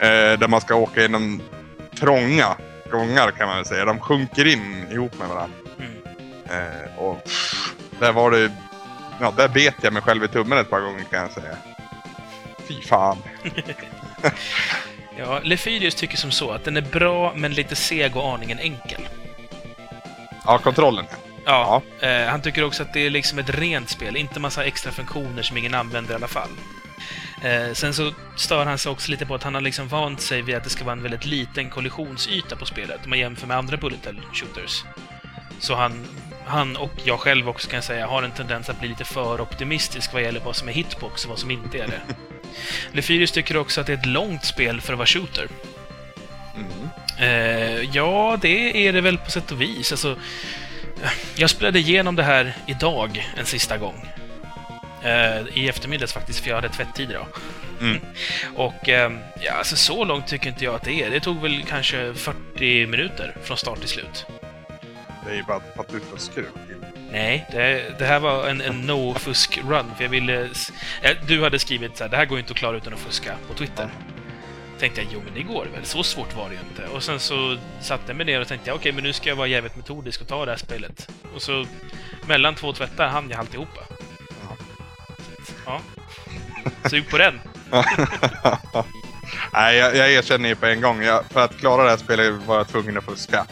Eh, 0.00 0.38
där 0.38 0.48
man 0.48 0.60
ska 0.60 0.74
åka 0.74 1.02
genom 1.02 1.42
trånga 2.00 2.56
gångar 2.90 3.30
kan 3.30 3.48
man 3.48 3.56
väl 3.56 3.66
säga. 3.66 3.84
De 3.84 4.00
sjunker 4.00 4.46
in 4.46 4.86
ihop 4.90 5.18
med 5.18 5.28
varandra. 5.28 5.56
Mm. 5.78 5.92
Eh, 6.50 6.98
och 6.98 7.24
pff, 7.24 7.74
där 8.00 8.12
var 8.12 8.30
det... 8.30 8.52
Ja, 9.20 9.32
där 9.36 9.48
bet 9.48 9.74
jag 9.82 9.92
mig 9.92 10.02
själv 10.02 10.24
i 10.24 10.28
tummen 10.28 10.58
ett 10.58 10.70
par 10.70 10.80
gånger 10.80 11.04
kan 11.04 11.20
jag 11.20 11.30
säga. 11.30 11.56
Fy 12.68 12.82
fan. 12.82 13.18
Ja, 15.18 15.40
Lefyrius 15.42 15.94
tycker 15.94 16.16
som 16.16 16.30
så 16.30 16.50
att 16.50 16.64
den 16.64 16.76
är 16.76 16.80
bra, 16.80 17.32
men 17.36 17.52
lite 17.52 17.76
seg 17.76 18.16
och 18.16 18.34
aningen 18.34 18.58
enkel. 18.58 19.08
Ja, 20.44 20.58
kontrollen. 20.58 21.04
Ja, 21.44 21.82
eh, 22.00 22.26
han 22.26 22.42
tycker 22.42 22.64
också 22.64 22.82
att 22.82 22.92
det 22.92 23.06
är 23.06 23.10
liksom 23.10 23.38
ett 23.38 23.50
rent 23.50 23.88
spel, 23.88 24.16
inte 24.16 24.40
massa 24.40 24.64
extra 24.64 24.92
funktioner 24.92 25.42
som 25.42 25.56
ingen 25.56 25.74
använder 25.74 26.12
i 26.12 26.14
alla 26.14 26.28
fall. 26.28 26.48
Eh, 27.42 27.72
sen 27.72 27.94
så 27.94 28.12
stör 28.36 28.66
han 28.66 28.78
sig 28.78 28.92
också 28.92 29.10
lite 29.10 29.26
på 29.26 29.34
att 29.34 29.42
han 29.42 29.54
har 29.54 29.60
liksom 29.60 29.88
vant 29.88 30.20
sig 30.20 30.42
vid 30.42 30.54
att 30.54 30.64
det 30.64 30.70
ska 30.70 30.84
vara 30.84 30.92
en 30.92 31.02
väldigt 31.02 31.26
liten 31.26 31.70
kollisionsyta 31.70 32.56
på 32.56 32.66
spelet, 32.66 33.00
om 33.04 33.10
man 33.10 33.18
jämför 33.18 33.46
med 33.46 33.56
andra 33.56 33.76
bullet 33.76 34.06
hell 34.06 34.20
shooters. 34.32 34.84
Så 35.58 35.74
han, 35.74 36.06
han 36.44 36.76
och 36.76 36.92
jag 37.04 37.20
själv 37.20 37.48
också 37.48 37.68
kan 37.68 37.76
jag 37.76 37.84
säga 37.84 38.06
har 38.06 38.22
en 38.22 38.30
tendens 38.30 38.68
att 38.68 38.80
bli 38.80 38.88
lite 38.88 39.04
för 39.04 39.40
optimistisk 39.40 40.12
vad 40.12 40.22
gäller 40.22 40.40
vad 40.40 40.56
som 40.56 40.68
är 40.68 40.72
hitbox 40.72 41.24
och 41.24 41.30
vad 41.30 41.38
som 41.38 41.50
inte 41.50 41.78
är 41.78 41.86
det. 41.86 42.00
Lefyrius 42.92 43.32
tycker 43.32 43.56
också 43.56 43.80
att 43.80 43.86
det 43.86 43.92
är 43.92 43.98
ett 43.98 44.06
långt 44.06 44.44
spel 44.44 44.80
för 44.80 44.92
att 44.92 44.98
vara 44.98 45.06
shooter. 45.06 45.48
Mm. 46.54 46.88
Eh, 47.18 47.96
ja, 47.96 48.38
det 48.42 48.88
är 48.88 48.92
det 48.92 49.00
väl 49.00 49.18
på 49.18 49.30
sätt 49.30 49.52
och 49.52 49.60
vis. 49.60 49.92
Alltså, 49.92 50.16
jag 51.34 51.50
spelade 51.50 51.78
igenom 51.78 52.16
det 52.16 52.22
här 52.22 52.56
idag 52.66 53.32
en 53.36 53.46
sista 53.46 53.78
gång. 53.78 54.08
Eh, 55.06 55.58
I 55.58 55.68
eftermiddags 55.68 56.12
faktiskt, 56.12 56.40
för 56.40 56.48
jag 56.48 56.56
hade 56.56 56.68
tvättid 56.68 57.10
idag. 57.10 57.26
Mm. 57.80 58.00
Och 58.54 58.88
eh, 58.88 59.12
ja, 59.40 59.52
alltså 59.52 59.76
så 59.76 60.04
långt 60.04 60.26
tycker 60.26 60.48
inte 60.48 60.64
jag 60.64 60.74
att 60.74 60.84
det 60.84 61.02
är. 61.02 61.10
Det 61.10 61.20
tog 61.20 61.42
väl 61.42 61.64
kanske 61.68 62.14
40 62.14 62.86
minuter 62.86 63.36
från 63.42 63.56
start 63.56 63.80
till 63.80 63.88
slut. 63.88 64.26
Det 65.24 65.32
är 65.32 65.36
ju 65.36 65.42
bara 65.42 65.56
att 65.56 65.94
upp 65.94 66.34
till. 66.34 66.44
Nej, 67.12 67.46
det, 67.52 67.98
det 67.98 68.04
här 68.04 68.20
var 68.20 68.48
en, 68.48 68.60
en 68.60 68.86
no-fusk-run, 68.86 69.94
för 69.96 70.04
jag 70.04 70.10
ville... 70.10 70.48
ja, 71.02 71.10
Du 71.28 71.42
hade 71.42 71.58
skrivit 71.58 71.96
så 71.96 72.04
här, 72.04 72.10
det 72.10 72.16
här 72.16 72.24
går 72.24 72.38
inte 72.38 72.52
att 72.52 72.58
klara 72.58 72.76
utan 72.76 72.92
att 72.92 72.98
fuska, 72.98 73.36
på 73.48 73.54
Twitter. 73.54 73.88
Tänkte 74.78 75.00
jag, 75.00 75.10
jo 75.12 75.20
men 75.24 75.34
det 75.34 75.42
går 75.42 75.66
väl, 75.74 75.84
så 75.84 76.02
svårt 76.02 76.36
var 76.36 76.48
det 76.48 76.54
ju 76.54 76.60
inte. 76.60 76.94
Och 76.94 77.02
sen 77.02 77.20
så 77.20 77.56
satte 77.80 78.02
jag 78.06 78.16
mig 78.16 78.26
ner 78.26 78.40
och 78.40 78.48
tänkte, 78.48 78.72
okej 78.72 78.92
men 78.92 79.04
nu 79.04 79.12
ska 79.12 79.28
jag 79.28 79.36
vara 79.36 79.46
jävligt 79.46 79.76
metodisk 79.76 80.20
och 80.20 80.28
ta 80.28 80.44
det 80.44 80.50
här 80.50 80.58
spelet. 80.58 81.08
Och 81.34 81.42
så, 81.42 81.66
mellan 82.28 82.54
två 82.54 82.72
tvättar 82.72 83.08
hann 83.08 83.30
jag 83.30 83.40
alltihopa. 83.40 83.80
Ja. 85.66 85.80
Sug 86.90 87.10
på 87.10 87.18
den! 87.18 87.40
Nej, 89.52 89.76
jag, 89.76 89.96
jag 89.96 90.12
erkänner 90.12 90.48
ju 90.48 90.54
på 90.54 90.66
en 90.66 90.80
gång. 90.80 91.02
Jag, 91.02 91.24
för 91.30 91.44
att 91.44 91.56
klara 91.58 91.84
det 91.84 91.90
här 91.90 91.96
spelet 91.96 92.34
var 92.46 92.56
jag 92.56 92.68
tvungen 92.68 92.98
att 92.98 93.04
fuska. 93.04 93.46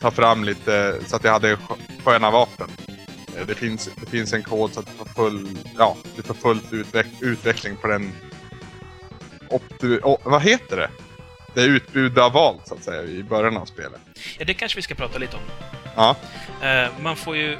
Ta 0.00 0.10
fram 0.10 0.44
lite 0.44 0.94
så 1.06 1.16
att 1.16 1.24
jag 1.24 1.32
hade 1.32 1.56
skö- 1.56 2.02
sköna 2.04 2.30
vapen. 2.30 2.70
Eh, 3.38 3.46
Det 3.46 3.54
finns, 3.54 3.90
det 4.00 4.06
finns 4.10 4.32
en 4.32 4.42
kod 4.42 4.72
så 4.72 4.80
att 4.80 4.86
du 4.86 4.92
får 4.92 5.04
full, 5.04 5.58
ja, 5.78 5.96
du 6.16 6.22
får 6.22 6.34
fullt 6.34 6.72
utveck, 6.72 7.06
utveckling 7.20 7.76
på 7.76 7.86
den... 7.88 8.12
Opti, 9.48 9.98
o, 10.02 10.18
vad 10.24 10.42
heter 10.42 10.76
det? 10.76 10.90
Det 11.54 11.60
är 11.62 11.68
utbud 11.68 12.18
av 12.18 12.32
valt 12.32 12.68
så 12.68 12.74
att 12.74 12.84
säga 12.84 13.02
i 13.02 13.22
början 13.22 13.56
av 13.56 13.64
spelet. 13.66 14.00
Ja, 14.38 14.44
det 14.44 14.54
kanske 14.54 14.76
vi 14.76 14.82
ska 14.82 14.94
prata 14.94 15.18
lite 15.18 15.36
om. 15.36 15.42
Ja, 15.96 16.16
Eh, 16.62 16.88
man 17.00 17.16
får 17.16 17.36
ju, 17.36 17.58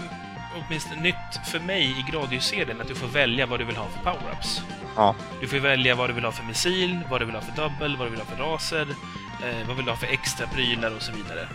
åtminstone 0.56 1.00
nytt 1.00 1.46
för 1.52 1.60
mig 1.60 1.82
i 1.82 2.10
Gradius-serien, 2.12 2.80
att 2.80 2.88
du 2.88 2.94
får 2.94 3.06
välja 3.06 3.46
vad 3.46 3.60
du 3.60 3.64
vill 3.64 3.76
ha 3.76 3.86
för 3.88 4.10
power-ups. 4.10 4.60
ja. 4.96 5.14
Du 5.40 5.48
får 5.48 5.56
välja 5.56 5.94
vad 5.94 6.10
du 6.10 6.14
vill 6.14 6.24
ha 6.24 6.32
för 6.32 6.44
missil, 6.44 7.00
vad 7.10 7.20
du 7.20 7.24
vill 7.24 7.34
ha 7.34 7.42
för 7.42 7.52
double, 7.62 7.96
vad 7.98 8.06
du 8.06 8.10
vill 8.10 8.20
ha 8.20 8.26
för 8.26 8.36
raser, 8.42 8.86
eh, 9.44 9.66
vad 9.66 9.76
vill 9.76 9.84
du 9.84 9.90
ha 9.92 9.98
för 9.98 10.06
extra 10.06 10.46
prylar 10.46 10.96
och 10.96 11.02
så 11.02 11.12
vidare. 11.12 11.48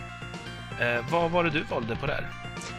Eh, 0.80 1.04
vad 1.10 1.30
var 1.30 1.44
det 1.44 1.50
du 1.50 1.62
valde 1.62 1.96
på 1.96 2.06
det 2.06 2.12
här? 2.12 2.30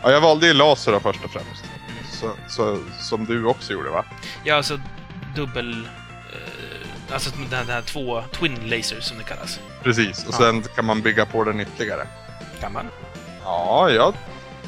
ja 0.03 0.11
jag 0.11 0.21
valde 0.21 0.47
ju 0.47 0.53
laser 0.53 0.91
då 0.91 0.99
först 0.99 1.23
och 1.25 1.31
främst. 1.31 1.65
Så, 2.11 2.31
så, 2.47 2.79
som 2.99 3.25
du 3.25 3.45
också 3.45 3.73
gjorde 3.73 3.89
va? 3.89 4.05
Ja, 4.43 4.55
alltså 4.55 4.79
dubbel... 5.35 5.87
Eh, 6.33 7.13
alltså 7.13 7.29
den 7.29 7.47
här, 7.51 7.65
den 7.65 7.75
här 7.75 7.81
två 7.81 8.21
twin 8.31 8.69
lasers 8.69 9.03
som 9.03 9.17
det 9.17 9.23
kallas. 9.23 9.59
Precis, 9.83 10.23
och 10.27 10.33
Ja. 10.33 10.37
sen 10.37 10.63
kan 10.75 10.85
man 10.85 11.01
bygga 11.01 11.25
på 11.25 11.43
den 11.43 11.59
ytterligare. 11.59 12.07
Kan 12.61 12.73
man? 12.73 12.89
Ja, 13.43 13.89
jag 13.89 14.13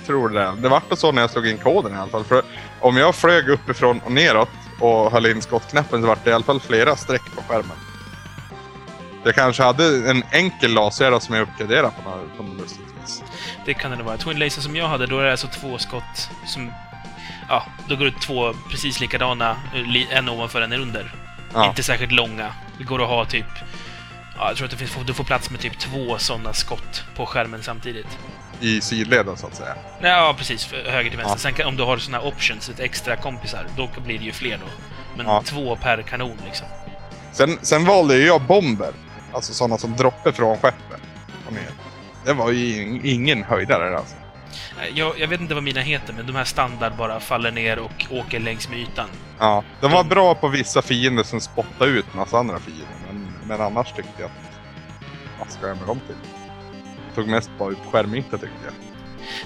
tror 0.09 0.29
det. 0.29 0.55
Det 0.61 0.69
vart 0.69 0.83
så 0.97 1.11
när 1.11 1.21
jag 1.21 1.29
slog 1.29 1.47
in 1.47 1.57
koden 1.57 1.93
i 1.93 1.97
alla 1.97 2.11
fall. 2.11 2.23
För 2.23 2.43
om 2.79 2.97
jag 2.97 3.15
flög 3.15 3.49
uppifrån 3.49 4.01
och 4.05 4.11
neråt 4.11 4.49
och 4.79 5.11
höll 5.11 5.25
in 5.25 5.41
skottknappen 5.41 6.01
så 6.01 6.07
vart 6.07 6.23
det 6.23 6.29
i 6.29 6.33
alla 6.33 6.43
fall 6.43 6.59
flera 6.59 6.95
streck 6.95 7.21
på 7.35 7.41
skärmen. 7.41 7.77
Jag 9.23 9.35
kanske 9.35 9.63
hade 9.63 10.09
en 10.09 10.23
enkel 10.31 10.73
laser 10.73 11.19
som 11.19 11.35
jag 11.35 11.41
uppgraderade 11.41 11.91
på 12.03 12.09
något, 12.09 12.37
på 12.37 12.43
något 12.43 12.57
lustigt 12.61 12.85
vis. 13.03 13.23
Det 13.65 13.73
kan 13.73 13.91
det 13.97 14.03
vara. 14.03 14.17
Twin 14.17 14.39
laser 14.39 14.61
som 14.61 14.75
jag 14.75 14.87
hade, 14.87 15.05
då 15.07 15.19
är 15.19 15.23
det 15.25 15.31
alltså 15.31 15.47
två 15.47 15.77
skott 15.77 16.29
som... 16.45 16.71
Ja, 17.49 17.63
då 17.87 17.95
går 17.95 18.05
det 18.05 18.11
två 18.21 18.53
precis 18.69 18.99
likadana, 18.99 19.55
li- 19.73 20.07
en 20.11 20.29
ovanför 20.29 20.61
en 20.61 20.73
under. 20.73 21.13
Ja, 21.53 21.65
Inte 21.69 21.83
särskilt 21.83 22.11
långa. 22.11 22.53
Det 22.77 22.83
går 22.83 23.01
att 23.01 23.09
ha 23.09 23.25
typ... 23.25 23.45
Ja, 24.37 24.47
jag 24.47 24.57
tror 24.57 24.67
att 24.67 24.73
finns, 24.73 24.95
du 25.05 25.13
får 25.13 25.23
plats 25.23 25.49
med 25.49 25.59
typ 25.59 25.79
två 25.79 26.17
sådana 26.17 26.53
skott 26.53 27.03
på 27.15 27.25
skärmen 27.25 27.63
samtidigt. 27.63 28.17
I 28.61 28.81
sidleden 28.81 29.37
så 29.37 29.47
att 29.47 29.55
säga. 29.55 29.75
Ja, 30.01 30.35
precis. 30.37 30.73
Höger 30.85 31.09
till 31.09 31.17
vänster. 31.17 31.35
Ja. 31.35 31.37
Sen 31.37 31.53
kan, 31.53 31.67
om 31.67 31.75
du 31.77 31.83
har 31.83 31.97
såna 31.97 32.17
här 32.17 32.27
options, 32.27 32.69
ett 32.69 32.79
extra 32.79 33.15
kompisar, 33.15 33.65
då 33.77 33.89
blir 34.05 34.19
det 34.19 34.25
ju 34.25 34.31
fler 34.31 34.57
då. 34.57 34.65
Men 35.17 35.25
Ja. 35.25 35.41
två 35.45 35.75
per 35.75 36.01
kanon 36.01 36.37
liksom. 36.45 36.67
Sen, 37.31 37.59
sen 37.61 37.85
valde 37.85 38.15
ju 38.17 38.25
jag 38.25 38.41
bomber. 38.41 38.91
Alltså 39.33 39.53
sådana 39.53 39.77
som 39.77 39.95
droppar 39.95 40.31
från 40.31 40.57
skeppet. 40.57 41.01
Det 42.25 42.33
var 42.33 42.51
ju 42.51 42.65
ing- 42.83 43.01
ingen 43.03 43.43
höjdare 43.43 43.97
alltså. 43.97 44.15
Nej, 44.77 44.91
Jag, 44.95 45.19
jag 45.19 45.27
vet 45.27 45.41
inte 45.41 45.53
vad 45.53 45.63
mina 45.63 45.81
heter, 45.81 46.13
men 46.13 46.27
de 46.27 46.35
här 46.35 46.43
standard 46.43 46.93
bara 46.97 47.19
faller 47.19 47.51
ner 47.51 47.79
och 47.79 48.05
åker 48.11 48.39
längs 48.39 48.69
med 48.69 48.79
ytan. 48.79 49.09
Ja, 49.39 49.63
de 49.81 49.91
var 49.91 50.03
bra 50.03 50.35
på 50.35 50.47
vissa 50.47 50.81
fiender 50.81 51.23
som 51.23 51.41
spottade 51.41 51.91
ut 51.91 52.13
massa 52.13 52.37
andra 52.37 52.59
fiender. 52.59 52.85
Men, 53.07 53.33
men 53.47 53.61
annars 53.61 53.87
tyckte 53.91 54.11
jag 54.17 54.25
att... 54.25 54.31
Vad 55.39 55.51
ska 55.51 55.67
jag 55.67 55.77
med 55.77 55.87
dem 55.87 55.99
till? 56.07 56.15
Tog 57.15 57.27
mest 57.27 57.51
bara 57.57 57.71
ut 57.71 57.77
skärmyta 57.91 58.31
tyckte 58.31 58.47
jag. 58.65 58.73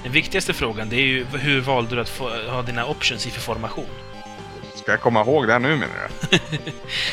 Den 0.04 0.12
viktigaste 0.12 0.54
frågan, 0.54 0.89
det 0.89 0.95
är 0.95 1.06
ju 1.06 1.26
hur 1.26 1.62
valde 1.62 1.95
du 1.95 2.02
att 2.02 2.10
få, 2.10 2.30
ha 2.49 2.62
dina 2.62 2.86
options 2.86 3.28
i 3.28 3.30
för 3.30 3.41
formation? 3.41 3.86
Ska 4.76 4.91
jag 4.91 5.02
komma 5.02 5.21
ihåg 5.21 5.47
det 5.47 5.54
här 5.54 5.60
nu 5.60 5.69
menar 5.69 5.88
du? 5.88 6.38
Du 6.38 6.38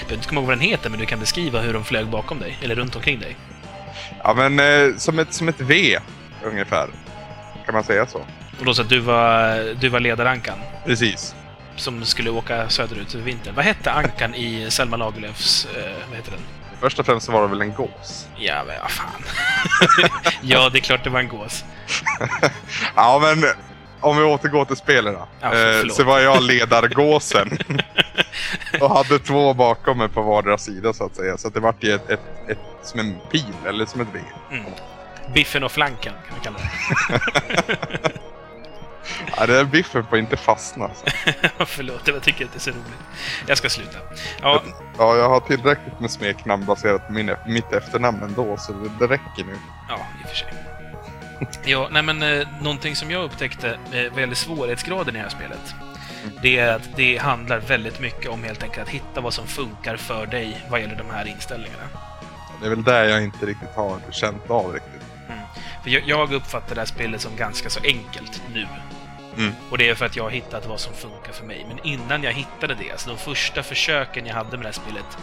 behöver 0.07 0.15
inte 0.15 0.29
komma 0.29 0.41
ihåg 0.41 0.49
vad 0.49 0.59
den 0.59 0.69
heter, 0.69 0.91
men 0.91 1.01
du 1.01 1.07
kan 1.07 1.21
beskriva 1.21 1.61
hur 1.61 1.73
de 1.73 1.85
flög 1.85 2.07
bakom 2.07 2.39
dig, 2.39 2.59
eller 2.63 2.75
runt 2.75 2.97
omkring 2.97 3.21
dig. 3.21 3.37
Ja 4.25 4.35
men 4.35 4.59
eh, 4.61 4.97
som, 4.97 5.19
ett, 5.19 5.35
som 5.35 5.49
ett 5.49 5.61
V 5.61 5.99
ungefär. 6.45 6.89
Kan 7.65 7.75
man 7.75 7.85
säga 7.85 8.07
så? 8.07 8.19
Och 8.59 8.65
då 8.65 8.75
så 8.75 8.83
att 8.83 8.89
du 8.89 8.99
var, 8.99 9.75
du 9.81 9.89
var 9.89 10.01
ledarankan, 10.01 10.59
Precis. 10.87 11.35
som 11.77 12.05
skulle 12.05 12.31
åka 12.31 12.69
söderut 12.69 13.15
över 13.15 13.25
vintern. 13.25 13.55
Vad 13.55 13.65
hette 13.65 13.93
ankan 13.93 14.35
i 14.35 14.67
Selma 14.71 14.97
Lagerlöfs... 14.97 15.67
Eh, 15.77 15.93
vad 16.09 16.17
heter 16.17 16.31
den? 16.33 16.41
Först 16.81 16.99
och 16.99 17.07
främst 17.07 17.29
var 17.29 17.43
det 17.43 17.49
väl 17.49 17.63
en 17.63 17.75
gås. 17.75 18.29
Ja, 18.37 18.65
men 18.67 18.81
vad 18.81 18.91
fan. 18.91 19.25
ja, 20.43 20.69
det 20.69 20.79
är 20.79 20.81
klart 20.81 21.05
det 21.05 21.11
var 21.11 21.21
en 21.21 21.29
gås. 21.29 21.65
Ja 22.97 23.19
men 23.23 23.45
om 24.01 24.17
vi 24.17 24.23
återgår 24.23 24.65
till 24.65 24.77
spelet 24.77 25.15
då. 25.15 25.29
Ja, 25.41 25.55
eh, 25.55 25.87
så 25.87 26.05
var 26.05 26.21
jag 26.21 26.43
ledargåsen. 26.43 27.59
och 28.81 28.91
hade 28.91 29.19
två 29.19 29.55
bakom 29.55 29.99
mig 29.99 30.09
på 30.09 30.23
vardera 30.23 30.59
sida 30.59 30.93
så 30.93 31.05
att 31.05 31.17
säga. 31.17 31.39
Så 31.39 31.49
att 31.49 31.55
det 31.55 31.61
vart 31.61 31.85
ju 31.85 31.95
ett, 31.95 32.11
ett, 32.11 32.21
ett, 32.49 32.59
som 32.83 33.01
en 33.01 33.17
pil 33.31 33.55
eller 33.67 33.87
som 33.87 34.01
ett 34.01 34.09
V. 34.13 34.21
Mm. 34.51 34.65
Biffen 35.35 35.65
och 35.65 35.73
flanken, 35.73 36.13
kan 36.29 36.35
vi 36.35 36.45
kalla 36.45 36.59
det. 36.59 38.13
Ja, 39.37 39.47
det 39.47 39.61
är 39.61 39.65
biffen 39.65 40.05
får 40.05 40.19
inte 40.19 40.37
fastna. 40.37 40.85
Alltså. 40.85 41.05
Förlåt, 41.67 42.09
jag 42.09 42.23
tycker 42.23 42.43
inte 42.43 42.55
det 42.55 42.59
är 42.59 42.61
så 42.61 42.71
roligt. 42.71 43.01
Jag 43.47 43.59
ska 43.59 43.69
sluta. 43.69 43.99
Ja, 44.43 44.63
Ja, 44.99 45.17
jag 45.17 45.29
har 45.29 45.41
tillräckligt 45.41 46.01
med 46.01 46.11
smeknamn 46.11 46.65
baserat 46.65 47.07
på 47.07 47.13
min, 47.13 47.35
mitt 47.47 47.73
efternamn 47.73 48.23
ändå, 48.23 48.57
så 48.57 48.73
det, 48.99 49.07
räcker 49.07 49.45
nu. 49.45 49.57
ja 49.89 49.99
i 50.21 50.25
och 50.25 50.29
för 50.29 50.37
sig. 50.37 50.49
Ja, 51.65 51.89
nej 51.91 52.03
men 52.03 52.23
eh, 52.23 52.49
någonting 52.63 52.97
som 52.97 53.11
jag 53.11 53.25
upptäckte 53.25 53.69
eh, 53.69 54.13
vad 54.13 54.21
gäller 54.21 54.35
svårighetsgraden 54.35 55.15
i 55.17 55.19
det 55.19 55.23
här 55.23 55.31
spelet. 55.31 55.75
Det 56.43 56.59
är 56.59 56.77
att 56.77 56.97
det 56.97 57.17
handlar 57.17 57.59
väldigt 57.59 58.01
mycket 58.01 58.31
om 58.31 58.45
helt 58.45 58.63
enkelt 58.63 58.83
att 58.83 58.95
hitta 58.95 59.21
vad 59.21 59.35
som 59.35 59.47
funkar 59.47 59.97
för 59.97 60.27
dig 60.27 60.67
vad 60.71 60.81
gäller 60.81 60.97
de 60.97 61.11
här 61.11 61.27
inställningarna. 61.29 61.83
Det 62.61 62.67
är 62.67 62.71
väl 62.71 62.85
där 62.85 63.05
jag 63.05 63.25
inte 63.25 63.47
riktigt 63.47 63.75
har 63.77 64.01
känt 64.11 64.51
av 64.51 64.73
riktigt. 64.73 65.03
För 65.83 65.91
jag, 65.91 66.03
jag 66.07 66.33
uppfattar 66.33 66.75
det 66.75 66.81
här 66.81 66.87
spelet 66.87 67.21
som 67.21 67.37
ganska 67.37 67.71
så 67.71 67.81
enkelt 67.85 68.43
nu. 68.55 68.67
Mm. 69.41 69.53
Och 69.71 69.79
det 69.79 69.89
är 69.89 69.95
för 69.95 70.07
att 70.07 70.17
jag 70.17 70.25
har 70.25 70.31
hittat 70.31 70.67
vad 70.67 70.81
som 70.81 70.95
funkar 70.95 71.33
för 71.33 71.45
mig. 71.45 71.67
Men 71.69 71.79
innan 71.87 72.23
jag 72.23 72.33
hittade 72.33 72.75
det, 72.75 72.91
alltså 72.93 73.09
de 73.11 73.19
första 73.19 73.63
försöken 73.63 74.27
jag 74.27 74.35
hade 74.35 74.51
med 74.51 74.61
det 74.61 74.65
här 74.67 74.73
spelet, 74.73 75.19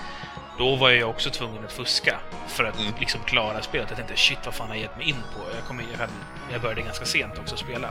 då 0.58 0.75
var 0.75 0.89
jag 0.89 1.10
också 1.10 1.30
tvungen 1.30 1.65
att 1.65 1.71
fuska 1.71 2.19
för 2.47 2.63
att 2.63 2.80
Mm. 2.80 2.93
liksom 2.99 3.21
klara 3.25 3.62
spelet. 3.62 3.88
Jag 3.89 3.97
tänkte 3.97 4.15
shit, 4.17 4.39
vad 4.45 4.53
fan 4.53 4.67
har 4.67 4.75
jag 4.75 4.82
gett 4.82 4.97
mig 4.97 5.10
in 5.10 5.15
på? 5.36 5.41
Jag, 5.69 5.82
jag, 5.91 5.97
hade, 5.97 6.12
jag 6.51 6.62
började 6.62 6.82
ganska 6.82 7.06
sent 7.06 7.38
också 7.39 7.58
spela. 7.58 7.89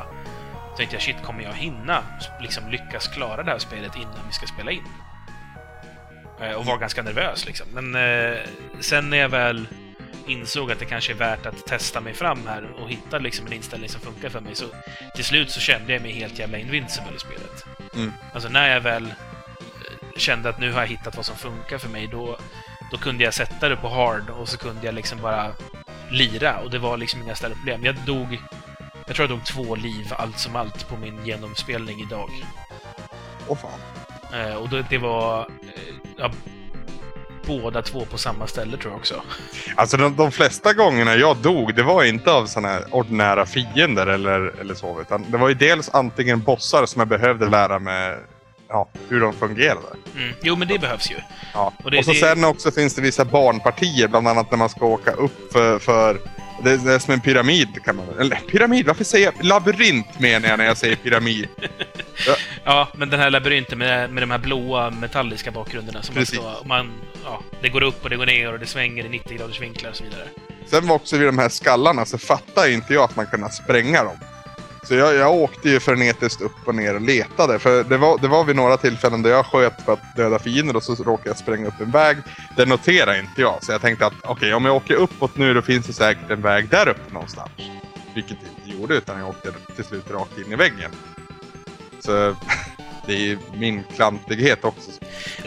Så 0.71 0.77
tänkte 0.77 0.97
jag 0.97 1.03
shit, 1.03 1.17
kommer 1.23 1.43
jag 1.43 1.53
hinna 1.53 2.03
liksom 2.41 2.69
lyckas 2.71 3.09
klara 3.09 3.43
det 3.43 3.51
här 3.51 3.59
spelet 3.59 3.97
innan 3.97 4.27
vi 4.27 4.33
ska 4.33 4.47
spela 4.47 4.71
in? 4.71 4.83
Eh, 6.41 6.53
Och 6.53 6.65
var 6.67 6.79
ganska 6.79 7.03
nervös 7.03 7.47
liksom. 7.47 7.67
Men 7.73 7.95
eh, 7.95 8.39
sen 8.81 9.11
när 9.11 9.17
jag 9.17 9.29
väl 9.29 9.67
insåg 10.27 10.73
att 10.73 10.79
det 10.79 10.85
kanske 10.85 11.13
är 11.13 11.17
värt 11.17 11.47
att 11.47 11.67
testa 11.67 12.01
mig 12.01 12.15
fram 12.15 12.47
här 12.47 12.71
och 12.81 12.91
hitta 12.91 13.19
liksom 13.19 13.47
en 13.47 13.53
inställning 13.53 13.89
som 13.89 14.01
funkar 14.01 14.29
för 14.29 14.41
mig. 14.41 14.55
Så 14.55 14.65
till 15.15 15.25
slut 15.25 15.51
så 15.51 15.61
kände 15.61 15.93
jag 15.93 16.03
mig 16.03 16.13
helt 16.13 16.39
jävla 16.39 16.59
invincible 16.59 17.17
i 17.17 17.19
spelet. 17.19 17.65
Mm. 17.95 18.13
Alltså 18.33 18.49
när 18.49 18.69
jag 18.69 18.81
väl 18.81 19.05
eh, 19.05 19.13
kände 20.17 20.49
att 20.49 20.61
nu 20.61 20.73
har 20.73 20.81
jag 20.81 20.89
hittat 20.89 21.17
vad 21.17 21.27
som 21.27 21.37
funkar 21.37 21.79
för 21.79 21.89
mig, 21.89 22.07
då, 22.07 22.39
då 22.91 22.99
kunde 22.99 23.25
jag 23.25 23.35
sätta 23.35 23.69
det 23.69 23.77
på 23.77 23.89
hard 23.89 24.31
och 24.31 24.49
så 24.49 24.59
kunde 24.59 24.87
jag 24.87 24.95
liksom 24.95 25.21
bara 25.21 25.53
lira 26.11 26.59
och 26.59 26.71
det 26.71 26.79
var 26.79 26.97
liksom 26.97 27.23
inga 27.23 27.35
större 27.35 27.55
problem. 27.55 27.85
Jag 27.85 27.95
dog, 27.95 28.39
jag 29.07 29.17
tror 29.17 29.29
jag 29.29 29.39
dog 29.39 29.47
två 29.47 29.75
liv 29.75 30.07
allt 30.11 30.39
som 30.39 30.57
allt 30.57 30.89
på 30.89 30.97
min 30.97 31.27
genomspelning 31.27 32.01
idag. 32.01 32.31
Åh 33.49 33.57
fan. 33.57 33.81
Eh, 34.33 34.55
och 34.55 34.69
då, 34.69 34.83
det 34.91 34.99
var 34.99 35.41
eh, 35.41 35.95
ja, 36.19 36.31
båda 37.47 37.83
två 37.83 38.05
på 38.05 38.19
samma 38.19 38.47
ställe 38.47 38.77
tror 38.77 38.93
jag 38.93 38.99
också. 38.99 39.23
Alltså 39.75 39.97
de, 39.97 40.17
de 40.17 40.33
flesta 40.33 40.73
gångerna 40.73 41.17
jag 41.17 41.37
dog, 41.37 41.75
det 41.75 41.83
var 41.83 42.05
inte 42.05 42.33
av 42.33 42.47
såna 42.47 42.69
här 42.69 42.85
ordinära 42.91 43.47
fiender 43.47 44.07
eller, 44.07 44.61
eller 44.61 44.75
så. 44.75 45.01
Utan 45.01 45.25
det 45.31 45.37
var 45.39 45.49
ju 45.49 45.55
dels 45.55 45.89
antingen 45.89 46.41
bossar 46.43 46.87
som 46.87 47.01
jag 47.01 47.09
behövde 47.09 47.49
lära 47.49 47.79
mig 47.79 48.17
ja, 48.69 48.89
hur 49.09 49.21
de 49.21 49.33
fungerade. 49.33 49.87
Mm. 50.17 50.35
Jo, 50.43 50.57
men 50.57 50.69
det 50.69 50.79
behövs 50.79 51.11
ju. 51.11 51.17
Ja. 51.55 51.73
Och 51.85 51.91
det- 51.91 51.99
och 51.99 52.05
så 52.05 52.13
det- 52.13 52.19
sen 52.19 52.45
också 52.45 52.71
finns 52.71 52.95
det 52.95 53.03
vissa 53.03 53.25
barnpartier, 53.25 54.09
bland 54.09 54.29
annat 54.29 54.51
när 54.51 54.59
man 54.59 54.69
ska 54.69 54.87
åka 54.87 55.11
upp 55.13 55.53
för... 55.53 55.79
för 55.79 56.19
det, 56.65 56.77
det 56.77 56.93
är 56.95 56.99
som 56.99 57.15
en 57.15 57.21
pyramid 57.21 57.69
kan 57.85 57.97
man 57.97 58.07
Eller 58.21 58.37
pyramid, 58.37 58.87
varför 58.87 59.05
säger 59.05 59.33
jag 59.37 59.45
labyrint 59.45 60.19
menar 60.21 60.49
jag 60.49 60.59
när 60.59 60.65
jag 60.65 60.77
säger 60.77 60.97
pyramid? 60.97 61.49
ja. 62.27 62.37
ja, 62.65 62.89
men 62.95 63.11
den 63.11 63.21
här 63.21 63.31
labyrinten 63.31 63.79
med, 63.79 64.11
med 64.11 64.23
de 64.23 64.31
här 64.31 64.39
blåa 64.39 64.91
metalliska 64.91 65.51
bakgrunderna. 65.51 66.03
Som 66.03 66.15
Precis. 66.15 66.41
Man 66.41 66.55
står, 66.55 66.65
man, 66.69 66.93
ja, 67.27 67.43
det 67.63 67.69
går 67.69 67.83
upp 67.83 68.05
och 68.05 68.11
det 68.11 68.17
går 68.17 68.27
ner 68.27 68.53
och 68.53 68.59
det 68.59 68.67
svänger 68.67 69.05
i 69.05 69.09
90 69.09 69.39
graders 69.39 69.61
vinklar 69.61 69.91
och 69.91 69.97
så 69.97 70.05
vidare. 70.05 70.29
Sen 70.67 70.87
var 70.87 70.95
också 70.95 71.17
vid 71.17 71.29
de 71.29 71.39
här 71.39 71.49
skallarna 71.49 72.05
så 72.05 72.19
fattade 72.19 72.73
inte 72.73 72.95
jag 72.95 73.05
att 73.05 73.17
man 73.17 73.27
kunde 73.27 73.51
spränga 73.51 74.05
dem. 74.05 74.17
Så 74.89 74.95
jag, 74.95 75.15
jag 75.15 75.35
åkte 75.35 75.69
ju 75.69 75.81
frenetiskt 75.81 76.41
upp 76.41 76.69
och 76.69 76.75
ner 76.75 76.95
och 76.95 77.01
letade. 77.01 77.59
För 77.59 77.85
det 77.85 77.97
var, 77.97 78.19
det 78.19 78.29
var 78.29 78.45
vid 78.45 78.57
några 78.57 78.77
tillfällen 78.77 79.23
där 79.23 79.31
jag 79.31 79.47
sköt 79.47 79.83
för 79.83 79.93
att 79.93 80.17
döda 80.17 80.39
fiender 80.39 80.77
och 80.77 80.83
så 80.83 80.95
råkade 80.95 81.31
jag 81.31 81.39
spränga 81.39 81.69
upp 81.69 81.81
en 81.81 81.91
väg. 81.91 82.17
Det 82.57 82.67
noterade 82.67 83.19
inte 83.19 83.41
jag. 83.41 83.65
Så 83.65 83.73
jag 83.73 83.81
tänkte 83.81 84.07
att 84.07 84.13
okej, 84.23 84.55
om 84.55 84.65
jag 84.65 84.77
åker 84.77 84.95
uppåt 84.95 85.37
nu 85.37 85.55
då 85.55 85.63
finns 85.63 85.87
det 85.87 85.93
säkert 85.93 86.31
en 86.31 86.43
väg 86.43 86.69
där 86.69 86.89
uppe 86.89 87.13
någonstans. 87.13 87.51
Vilket 88.15 88.37
jag 88.43 88.51
inte 88.65 88.81
gjorde 88.81 88.95
utan 88.95 89.19
jag 89.19 89.29
åkte 89.29 89.53
till 89.77 89.85
slut 89.85 90.11
rakt 90.11 90.39
in 90.39 90.53
i 90.53 90.57
väggen. 90.57 90.91
Så 92.01 92.37
det 93.07 93.13
är 93.15 93.19
ju 93.19 93.39
min 93.55 93.85
klantighet 93.97 94.65
också. 94.65 94.91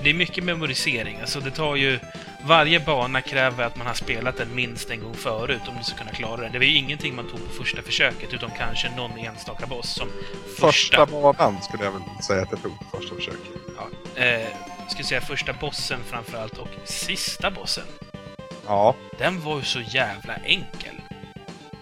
Det 0.04 0.10
är 0.10 0.14
mycket 0.14 0.44
memorisering. 0.44 1.18
Alltså 1.22 1.40
det 1.40 1.52
tar 1.52 1.76
ju... 1.76 2.00
Varje 2.48 2.80
bana 2.80 3.22
kräver 3.22 3.64
att 3.64 3.78
man 3.78 3.88
har 3.88 3.94
spelat 3.94 4.38
den 4.38 4.56
minst 4.56 4.90
en 4.90 5.00
gång 5.04 5.14
förut 5.14 5.62
om 5.68 5.76
du 5.78 5.84
ska 5.84 5.98
kunna 5.98 6.12
klara 6.12 6.42
den. 6.42 6.52
Det 6.52 6.58
var 6.58 6.66
ju 6.66 6.78
ingenting 6.78 7.16
man 7.16 7.28
tog 7.30 7.40
på 7.48 7.64
första 7.64 7.82
försöket, 7.82 8.34
utom 8.34 8.52
kanske 8.58 8.90
någon 8.96 9.18
enstaka 9.18 9.66
boss 9.66 9.96
som 9.96 10.08
Första 10.60 11.06
banan 11.06 11.62
skulle 11.62 11.84
jag 11.84 11.92
väl 11.92 12.02
säga 12.28 12.42
att 12.42 12.52
jag 12.52 12.62
tog 12.64 12.80
på 12.80 12.98
första 12.98 13.16
försöket. 13.16 13.40
Ja, 13.78 14.22
eh, 14.24 14.48
skulle 14.90 15.04
säga 15.04 15.22
första 15.22 15.54
bossen 15.54 16.00
framförallt 16.10 16.58
och 16.58 16.68
sista 16.86 17.52
bossen. 17.52 17.84
Ja. 18.68 18.96
Den 19.18 19.42
var 19.42 19.58
ju 19.58 19.64
så 19.64 19.80
jävla 19.82 20.36
enkel. 20.36 20.96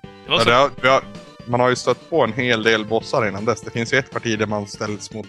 Det 0.01 0.29
var 0.31 0.37
Ja, 0.37 0.43
så... 0.43 0.49
det 0.81 0.87
har, 0.87 0.93
har, 0.93 1.03
man 1.45 1.59
har 1.59 1.69
ju 1.69 1.75
stött 1.75 2.09
på 2.09 2.23
en 2.23 2.33
hel 2.33 2.63
del 2.63 2.85
bossar 2.85 3.27
innan 3.27 3.45
dess. 3.45 3.61
Det 3.61 3.71
finns 3.71 3.93
ju 3.93 3.97
ett 3.97 4.11
parti 4.11 4.39
där 4.39 4.45
man 4.47 4.67
ställs 4.67 5.13
mot 5.13 5.27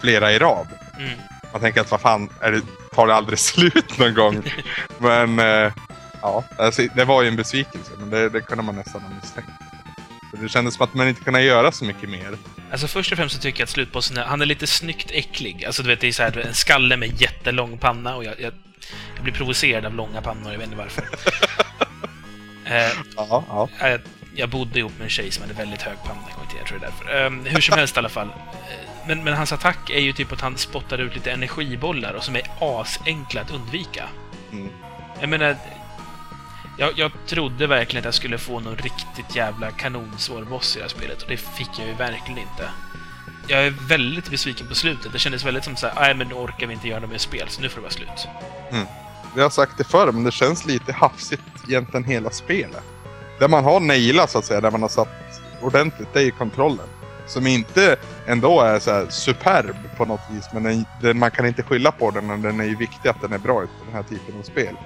flera 0.00 0.32
i 0.32 0.38
rad. 0.38 0.66
Mm. 0.98 1.18
Man 1.52 1.60
tänker 1.60 1.80
att 1.80 1.90
vad 1.90 2.00
fan, 2.00 2.28
det, 2.40 2.62
tar 2.94 3.06
det 3.06 3.14
aldrig 3.14 3.38
slut 3.50 3.98
någon 3.98 4.14
gång? 4.14 4.42
men 4.98 5.38
eh, 5.38 5.72
ja, 6.22 6.44
alltså, 6.58 6.82
det 6.94 7.04
var 7.04 7.22
ju 7.22 7.28
en 7.28 7.36
besvikelse. 7.36 7.90
Men 7.98 8.10
det, 8.10 8.28
det 8.28 8.40
kunde 8.40 8.64
man 8.64 8.76
nästan 8.76 9.02
ha 9.02 9.08
misstänkt. 9.22 9.50
För 10.30 10.42
det 10.42 10.48
kändes 10.48 10.74
som 10.74 10.84
att 10.84 10.94
man 10.94 11.08
inte 11.08 11.24
kunde 11.24 11.42
göra 11.42 11.72
så 11.72 11.84
mycket 11.84 12.10
mer. 12.10 12.36
Alltså 12.70 12.86
först 12.86 13.12
och 13.12 13.18
främst 13.18 13.34
så 13.34 13.40
tycker 13.40 13.60
jag 13.60 13.64
att 13.64 13.70
slutbossen, 13.70 14.16
han 14.16 14.42
är 14.42 14.46
lite 14.46 14.66
snyggt 14.66 15.10
äcklig. 15.10 15.64
Alltså 15.64 15.82
du 15.82 15.88
vet, 15.88 16.00
det 16.00 16.08
är 16.08 16.12
så 16.12 16.22
här, 16.22 16.38
en 16.38 16.54
skalle 16.54 16.96
med 16.96 17.20
jättelång 17.20 17.78
panna 17.78 18.16
och 18.16 18.24
jag, 18.24 18.40
jag, 18.40 18.52
jag 19.14 19.24
blir 19.24 19.32
provocerad 19.32 19.86
av 19.86 19.94
långa 19.94 20.22
pannor, 20.22 20.52
jag 20.52 20.58
vet 20.58 20.66
inte 20.66 20.78
varför. 20.78 21.02
eh, 22.64 22.92
Ja, 23.16 23.44
ja. 23.48 23.68
jag, 23.80 24.00
jag 24.36 24.48
bodde 24.48 24.78
ihop 24.78 24.92
med 24.98 25.04
en 25.04 25.10
tjej 25.10 25.30
som 25.30 25.42
hade 25.42 25.54
väldigt 25.54 25.82
hög 25.82 25.96
panna 26.04 26.20
jag 26.58 26.68
tror 26.68 26.78
det 26.78 26.86
är 26.86 26.90
därför. 26.90 27.26
Ehm, 27.26 27.44
hur 27.46 27.60
som 27.60 27.78
helst 27.78 27.96
i 27.96 27.98
alla 27.98 28.08
fall. 28.08 28.28
Eh, 28.28 28.90
Men, 29.06 29.24
men 29.24 29.34
hans 29.34 29.52
attack 29.52 29.90
är 29.90 30.00
ju 30.00 30.12
typ 30.12 30.32
att 30.32 30.40
han 30.40 30.56
spottar 30.56 30.98
ut 30.98 31.14
lite 31.14 31.30
energibollar 31.32 32.14
och 32.14 32.24
som 32.24 32.36
är 32.36 32.42
asenkla 32.60 33.40
att 33.40 33.50
undvika. 33.50 34.04
Mm. 34.52 34.68
Jag 35.20 35.28
menar, 35.28 35.56
jag, 36.78 36.92
jag 36.96 37.12
trodde 37.26 37.66
verkligen 37.66 38.00
att 38.00 38.04
jag 38.04 38.14
skulle 38.14 38.38
få 38.38 38.60
någon 38.60 38.76
riktigt 38.76 39.36
jävla 39.36 39.70
kanonsvår 39.70 40.42
boss 40.42 40.76
i 40.76 40.78
det 40.78 40.84
här 40.84 40.90
spelet 40.90 41.22
och 41.22 41.28
det 41.28 41.36
fick 41.36 41.70
jag 41.78 41.88
ju 41.88 41.94
verkligen 41.94 42.38
inte. 42.38 42.68
Jag 43.48 43.66
är 43.66 43.70
väldigt 43.70 44.30
besviken 44.30 44.68
på 44.68 44.74
slutet. 44.74 45.12
Det 45.12 45.18
kändes 45.18 45.44
väldigt 45.44 45.64
som 45.64 45.76
så 45.76 45.86
här, 45.86 45.94
nej 45.94 46.14
men 46.14 46.28
nu 46.28 46.34
orkar 46.34 46.66
vi 46.66 46.72
inte 46.72 46.88
göra 46.88 47.06
mer 47.06 47.18
spel, 47.18 47.46
så 47.48 47.62
nu 47.62 47.68
får 47.68 47.76
det 47.76 47.82
vara 47.82 47.92
slut. 47.92 48.28
Vi 49.34 49.42
har 49.42 49.50
sagt 49.50 49.78
det 49.78 49.84
förr, 49.84 50.12
men 50.12 50.24
det 50.24 50.32
känns 50.32 50.66
lite 50.66 50.92
hafsigt 50.92 51.42
egentligen 51.68 52.04
hela 52.04 52.30
spelet. 52.30 52.82
Där 53.38 53.48
man 53.48 53.64
har 53.64 53.80
nailat 53.80 54.30
så 54.30 54.38
att 54.38 54.44
säga, 54.44 54.60
där 54.60 54.70
man 54.70 54.82
har 54.82 54.88
satt 54.88 55.08
ordentligt, 55.62 56.08
det 56.12 56.20
är 56.20 56.24
ju 56.24 56.30
kontrollen. 56.30 56.86
Som 57.26 57.46
inte 57.46 57.96
ändå 58.26 58.60
är 58.60 58.78
så 58.78 59.06
superb 59.10 59.76
på 59.96 60.04
något 60.04 60.20
vis, 60.30 60.44
men 60.52 60.62
den, 60.62 60.84
den, 61.02 61.18
man 61.18 61.30
kan 61.30 61.46
inte 61.46 61.62
skylla 61.62 61.92
på 61.92 62.10
den. 62.10 62.30
och 62.30 62.38
Den 62.38 62.60
är 62.60 62.64
ju 62.64 62.76
viktig 62.76 63.08
att 63.08 63.20
den 63.20 63.32
är 63.32 63.38
bra 63.38 63.62
i 63.64 63.66
den 63.84 63.94
här 63.94 64.02
typen 64.02 64.38
av 64.38 64.42
spel. 64.42 64.76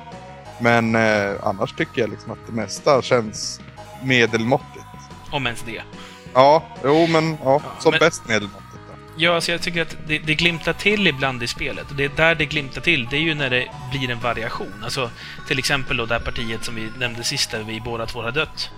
Men 0.60 0.94
eh, 0.94 1.30
annars 1.42 1.72
tycker 1.72 2.00
jag 2.00 2.10
liksom 2.10 2.32
att 2.32 2.38
det 2.46 2.52
mesta 2.52 3.02
känns 3.02 3.60
medelmåttigt. 4.02 4.84
Om 5.30 5.46
ens 5.46 5.62
det. 5.62 5.82
Ja, 6.34 6.62
jo 6.84 7.06
men 7.06 7.30
ja, 7.30 7.60
Ja, 7.64 7.80
som 7.80 7.90
men- 7.90 7.98
bäst 8.00 8.28
medelmåttigt. 8.28 8.64
Ja, 9.20 9.34
alltså 9.34 9.52
jag 9.52 9.62
tycker 9.62 9.82
att 9.82 9.96
det, 10.06 10.18
det 10.18 10.34
glimtar 10.34 10.72
till 10.72 11.06
ibland 11.06 11.42
i 11.42 11.46
spelet. 11.46 11.90
Och 11.90 11.96
det 11.96 12.04
är 12.04 12.08
där 12.16 12.34
det 12.34 12.44
glimtar 12.46 12.80
till, 12.80 13.06
det 13.10 13.16
är 13.16 13.20
ju 13.20 13.34
när 13.34 13.50
det 13.50 13.66
blir 13.90 14.10
en 14.10 14.20
variation. 14.20 14.80
Alltså, 14.84 15.10
till 15.48 15.58
exempel 15.58 15.96
då 15.96 16.06
det 16.06 16.14
här 16.14 16.20
partiet 16.20 16.64
som 16.64 16.74
vi 16.74 16.90
nämnde 16.98 17.24
sist, 17.24 17.50
där 17.50 17.62
vi 17.62 17.80
båda 17.80 18.06
två 18.06 18.22
har 18.22 18.30
dött. 18.30 18.70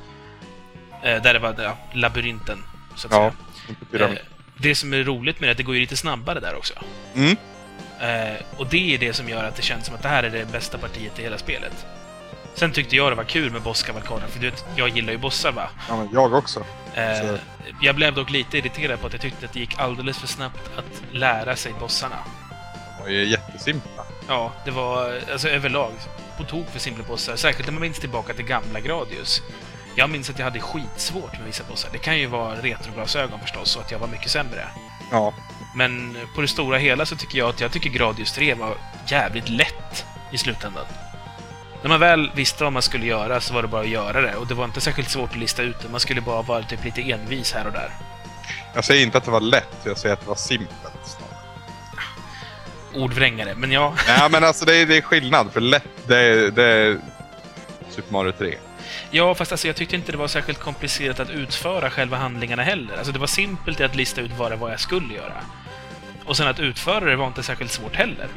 Eh, 1.02 1.22
där 1.22 1.32
det 1.34 1.38
var 1.38 1.54
ja, 1.58 1.76
labyrinten, 1.92 2.58
så 2.94 3.06
att 3.06 3.12
Ja, 3.12 3.18
säga. 3.18 3.32
Eh, 3.92 4.10
det 4.56 4.74
som 4.74 4.92
är 4.92 5.04
roligt 5.04 5.40
med 5.40 5.46
det 5.46 5.50
är 5.50 5.52
att 5.52 5.56
det 5.56 5.62
går 5.62 5.74
ju 5.74 5.80
lite 5.80 5.96
snabbare 5.96 6.40
där 6.40 6.54
också. 6.54 6.74
Mm. 7.14 7.36
Eh, 8.00 8.40
och 8.56 8.66
det 8.66 8.94
är 8.94 8.98
det 8.98 9.12
som 9.12 9.28
gör 9.28 9.44
att 9.44 9.56
det 9.56 9.62
känns 9.62 9.86
som 9.86 9.94
att 9.94 10.02
det 10.02 10.08
här 10.08 10.22
är 10.22 10.30
det 10.30 10.52
bästa 10.52 10.78
partiet 10.78 11.18
i 11.18 11.22
hela 11.22 11.38
spelet. 11.38 11.86
Sen 12.54 12.72
tyckte 12.72 12.96
jag 12.96 13.12
det 13.12 13.16
var 13.16 13.24
kul 13.24 13.52
med 13.52 13.62
bosskavalkaden, 13.62 14.28
för 14.28 14.40
du 14.40 14.50
vet, 14.50 14.64
jag 14.76 14.88
gillar 14.88 15.12
ju 15.12 15.18
bossar 15.18 15.52
va? 15.52 15.70
Ja, 15.88 15.96
men 15.96 16.08
jag 16.12 16.34
också. 16.34 16.64
Eh, 16.94 17.34
jag 17.82 17.96
blev 17.96 18.14
dock 18.14 18.30
lite 18.30 18.58
irriterad 18.58 19.00
på 19.00 19.06
att 19.06 19.12
jag 19.12 19.22
tyckte 19.22 19.46
att 19.46 19.52
det 19.52 19.60
gick 19.60 19.78
alldeles 19.78 20.18
för 20.18 20.26
snabbt 20.26 20.70
att 20.76 21.02
lära 21.12 21.56
sig 21.56 21.72
bossarna. 21.80 22.16
De 22.96 23.02
var 23.02 23.10
ju 23.10 23.24
jättesimpla. 23.24 24.04
Ja, 24.28 24.52
det 24.64 24.70
var 24.70 25.20
alltså 25.32 25.48
överlag 25.48 25.92
på 26.36 26.44
tok 26.44 26.70
för 26.70 26.78
simpla 26.78 27.04
bossar. 27.04 27.36
Särskilt 27.36 27.66
när 27.66 27.72
man 27.72 27.82
minns 27.82 27.98
tillbaka 27.98 28.34
till 28.34 28.44
gamla 28.44 28.80
Gradius. 28.80 29.42
Jag 29.94 30.10
minns 30.10 30.30
att 30.30 30.38
jag 30.38 30.44
hade 30.44 30.60
skitsvårt 30.60 31.32
med 31.32 31.46
vissa 31.46 31.64
bossar. 31.64 31.88
Det 31.92 31.98
kan 31.98 32.18
ju 32.18 32.26
vara 32.26 32.54
retroglasögon 32.54 33.40
förstås, 33.40 33.76
och 33.76 33.82
att 33.82 33.90
jag 33.90 33.98
var 33.98 34.08
mycket 34.08 34.30
sämre. 34.30 34.66
Ja, 35.10 35.34
Men 35.74 36.16
på 36.34 36.40
det 36.40 36.48
stora 36.48 36.78
hela 36.78 37.06
så 37.06 37.16
tycker 37.16 37.38
jag 37.38 37.48
att 37.48 37.60
jag 37.60 37.72
tycker 37.72 37.90
Gradius 37.90 38.32
3 38.32 38.54
var 38.54 38.74
jävligt 39.06 39.48
lätt 39.48 40.04
i 40.32 40.38
slutändan. 40.38 40.84
När 41.82 41.88
man 41.88 42.00
väl 42.00 42.30
visste 42.34 42.64
vad 42.64 42.72
man 42.72 42.82
skulle 42.82 43.06
göra 43.06 43.40
så 43.40 43.54
var 43.54 43.62
det 43.62 43.68
bara 43.68 43.82
att 43.82 43.88
göra 43.88 44.20
det. 44.20 44.36
Och 44.36 44.46
det 44.46 44.54
var 44.54 44.64
inte 44.64 44.80
särskilt 44.80 45.10
svårt 45.10 45.30
att 45.30 45.36
lista 45.36 45.62
ut 45.62 45.80
det. 45.82 45.88
Man 45.88 46.00
skulle 46.00 46.20
bara 46.20 46.42
vara 46.42 46.62
typ 46.62 46.84
lite 46.84 47.00
envis 47.12 47.52
här 47.52 47.66
och 47.66 47.72
där. 47.72 47.90
jag 48.74 48.84
säger 48.84 49.02
inte 49.02 49.18
att 49.18 49.24
det 49.24 49.30
var 49.30 49.40
lätt, 49.40 49.76
jag 49.84 49.98
säger 49.98 50.12
att 50.12 50.20
det 50.20 50.28
var 50.28 50.34
simpelt. 50.34 50.72
snarare. 51.04 51.36
Ordvrängare, 53.04 53.54
men 53.54 53.72
ja. 53.72 53.94
Nej 54.08 54.28
men 54.30 54.44
alltså 54.44 54.64
det 54.64 54.76
är, 54.76 54.86
det 54.86 54.96
är 54.96 55.02
skillnad. 55.02 55.52
För 55.52 55.60
lätt, 55.60 55.84
det 56.06 56.16
är, 56.18 56.50
det 56.50 56.64
är 56.64 56.98
Super 57.90 58.12
Mario 58.12 58.32
3. 58.32 58.54
Ja, 59.10 59.34
fast 59.34 59.52
alltså 59.52 59.66
jag 59.66 59.76
tyckte 59.76 59.96
inte 59.96 60.12
det 60.12 60.18
var 60.18 60.28
särskilt 60.28 60.58
komplicerat 60.58 61.20
att 61.20 61.30
utföra 61.30 61.90
själva 61.90 62.16
handlingarna 62.16 62.62
heller. 62.62 62.96
Alltså 62.96 63.12
det 63.12 63.18
var 63.18 63.26
simpelt 63.26 63.80
att 63.80 63.96
lista 63.96 64.20
ut 64.20 64.30
vad 64.38 64.50
det 64.50 64.56
var 64.56 64.70
jag 64.70 64.80
skulle 64.80 65.14
göra. 65.14 65.42
Och 66.24 66.36
sen 66.36 66.48
att 66.48 66.60
utföra 66.60 67.04
det 67.04 67.16
var 67.16 67.26
inte 67.26 67.42
särskilt 67.42 67.70
svårt 67.70 67.96
heller. 67.96 68.28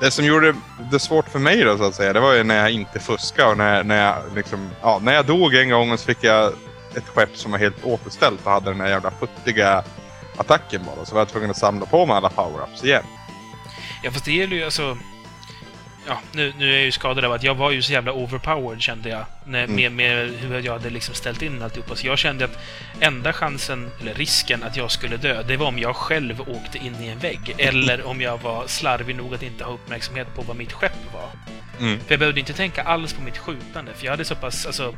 Det 0.00 0.10
som 0.10 0.24
gjorde 0.24 0.54
det 0.90 0.98
svårt 0.98 1.28
för 1.28 1.38
mig 1.38 1.64
då 1.64 1.78
så 1.78 1.84
att 1.84 1.94
säga, 1.94 2.12
det 2.12 2.20
var 2.20 2.32
ju 2.32 2.44
när 2.44 2.56
jag 2.56 2.70
inte 2.70 3.00
fuskade 3.00 3.50
och 3.50 3.56
när, 3.56 3.84
när 3.84 4.04
jag 4.04 4.16
liksom, 4.34 4.70
ja, 4.82 4.98
när 5.02 5.12
jag 5.12 5.26
dog 5.26 5.54
en 5.54 5.70
gång 5.70 5.92
och 5.92 6.00
så 6.00 6.06
fick 6.06 6.24
jag 6.24 6.52
ett 6.96 7.08
skepp 7.08 7.36
som 7.36 7.50
var 7.50 7.58
helt 7.58 7.84
återställt 7.84 8.40
och 8.44 8.52
hade 8.52 8.70
den 8.70 8.80
här 8.80 8.88
jävla 8.88 9.10
futtiga 9.10 9.84
attacken 10.36 10.80
bara. 10.84 11.04
Så 11.04 11.14
var 11.14 11.20
jag 11.20 11.28
tvungen 11.28 11.50
att 11.50 11.56
samla 11.56 11.86
på 11.86 12.06
mig 12.06 12.16
alla 12.16 12.28
power-ups 12.28 12.84
igen. 12.84 13.04
Ja, 14.02 14.10
fast 14.10 14.24
det 14.24 14.32
gäller 14.32 14.56
ju 14.56 14.64
alltså... 14.64 14.98
Ja, 16.10 16.20
nu, 16.32 16.52
nu 16.58 16.70
är 16.70 16.76
jag 16.76 16.84
ju 16.84 16.92
skadad 16.92 17.24
av 17.24 17.32
att 17.32 17.42
jag 17.42 17.54
var 17.54 17.70
ju 17.70 17.82
så 17.82 17.92
jävla 17.92 18.12
overpowered 18.12 18.82
kände 18.82 19.08
jag. 19.08 19.24
När, 19.44 19.64
Mm. 19.64 19.76
med, 19.76 19.92
med 19.92 20.30
hur 20.40 20.60
jag 20.60 20.72
hade 20.72 20.90
liksom 20.90 21.14
ställt 21.14 21.42
in 21.42 21.62
alltihopa. 21.62 21.96
Så 21.96 22.06
jag 22.06 22.18
kände 22.18 22.44
att 22.44 22.58
enda 23.00 23.32
chansen, 23.32 23.90
eller 24.00 24.14
risken, 24.14 24.62
att 24.62 24.76
jag 24.76 24.90
skulle 24.90 25.16
dö, 25.16 25.42
det 25.42 25.56
var 25.56 25.66
om 25.66 25.78
jag 25.78 25.96
själv 25.96 26.40
åkte 26.40 26.78
in 26.78 26.96
i 27.02 27.08
en 27.08 27.18
vägg. 27.18 27.54
Eller 27.58 28.06
om 28.06 28.20
jag 28.20 28.38
var 28.38 28.66
slarvig 28.66 29.16
nog 29.16 29.34
att 29.34 29.42
inte 29.42 29.64
ha 29.64 29.72
uppmärksamhet 29.72 30.34
på 30.34 30.42
vad 30.42 30.56
mitt 30.56 30.72
skepp 30.72 31.12
var. 31.14 31.28
Mm. 31.86 31.98
För 32.00 32.12
jag 32.12 32.18
behövde 32.18 32.40
inte 32.40 32.52
tänka 32.52 32.82
alls 32.82 33.12
på 33.12 33.22
mitt 33.22 33.38
skjutande, 33.38 33.92
för 33.94 34.04
jag 34.04 34.12
hade 34.12 34.24
så 34.24 34.34
pass, 34.34 34.66
alltså... 34.66 34.94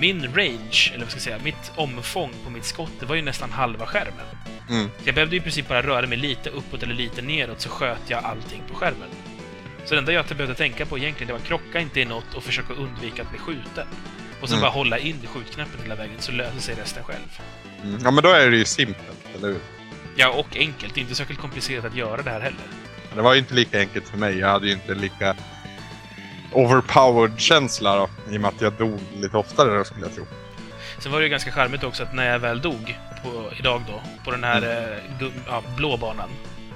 Min 0.00 0.22
range, 0.34 0.90
eller 0.94 1.04
vad 1.04 1.08
ska 1.10 1.16
jag 1.16 1.22
säga, 1.22 1.38
mitt 1.42 1.72
omfång 1.76 2.32
på 2.44 2.50
mitt 2.50 2.64
skott, 2.64 2.90
det 3.00 3.06
var 3.06 3.14
ju 3.16 3.22
nästan 3.22 3.50
halva 3.52 3.86
skärmen. 3.86 4.26
Mm. 4.70 4.90
Så 5.02 5.08
jag 5.08 5.14
behövde 5.14 5.36
i 5.36 5.40
princip 5.40 5.68
bara 5.68 5.82
röra 5.82 6.06
mig 6.06 6.18
lite 6.18 6.50
uppåt 6.50 6.82
eller 6.82 6.94
lite 6.94 7.22
neråt 7.22 7.60
så 7.60 7.68
sköt 7.68 8.00
jag 8.06 8.24
allting 8.24 8.62
på 8.68 8.74
skärmen. 8.74 9.08
Så 9.86 9.94
det 9.94 9.98
enda 9.98 10.12
jag 10.12 10.24
behövde 10.26 10.54
tänka 10.54 10.86
på 10.86 10.98
egentligen, 10.98 11.26
det 11.26 11.32
var 11.32 11.40
krocka 11.40 11.80
inte 11.80 12.00
i 12.00 12.04
något 12.04 12.34
och 12.34 12.42
försöka 12.42 12.72
undvika 12.74 13.22
att 13.22 13.30
bli 13.30 13.38
skjuten. 13.38 13.86
Och 14.40 14.48
sen 14.48 14.58
Mm. 14.58 14.60
bara 14.60 14.70
hålla 14.70 14.98
in 14.98 15.16
skjutknappen 15.34 15.80
hela 15.82 15.94
vägen 15.94 16.14
så 16.18 16.32
löser 16.32 16.60
sig 16.60 16.74
resten 16.74 17.04
själv. 17.04 17.40
Mm. 17.82 17.98
Ja 18.04 18.10
men 18.10 18.24
då 18.24 18.30
är 18.30 18.50
det 18.50 18.56
ju 18.56 18.64
simpelt, 18.64 19.26
eller 19.38 19.48
hur? 19.48 19.58
Ja, 20.16 20.28
och 20.30 20.56
enkelt. 20.56 20.94
Det 20.94 21.00
är 21.00 21.02
inte 21.02 21.14
särskilt 21.14 21.40
komplicerat 21.40 21.84
att 21.84 21.94
göra 21.96 22.22
det 22.22 22.30
här 22.30 22.40
heller. 22.40 22.60
Det 23.14 23.22
var 23.22 23.32
ju 23.34 23.38
inte 23.38 23.54
lika 23.54 23.78
enkelt 23.78 24.08
för 24.08 24.18
mig. 24.18 24.38
Jag 24.38 24.48
hade 24.48 24.66
ju 24.66 24.72
inte 24.72 24.94
lika 24.94 25.36
overpowered 26.52 27.40
känsla 27.40 27.96
då. 27.96 28.08
I 28.32 28.36
och 28.36 28.40
med 28.40 28.48
att 28.48 28.60
jag 28.60 28.72
dog 28.72 29.00
lite 29.16 29.36
oftare 29.36 29.78
då 29.78 29.84
skulle 29.84 30.06
jag 30.06 30.14
tro. 30.14 30.26
Sen 30.98 31.12
var 31.12 31.18
det 31.18 31.24
ju 31.24 31.30
ganska 31.30 31.52
charmigt 31.52 31.84
också 31.84 32.02
att 32.02 32.14
när 32.14 32.32
jag 32.32 32.38
väl 32.38 32.60
dog, 32.60 32.98
på, 33.24 33.50
idag 33.58 33.82
då, 33.88 34.02
på 34.24 34.30
den 34.30 34.44
här 34.44 34.58
Mm. 34.62 34.92
eh, 35.20 35.28
ja, 35.46 35.62
blå 35.76 35.96
banan, 35.96 36.28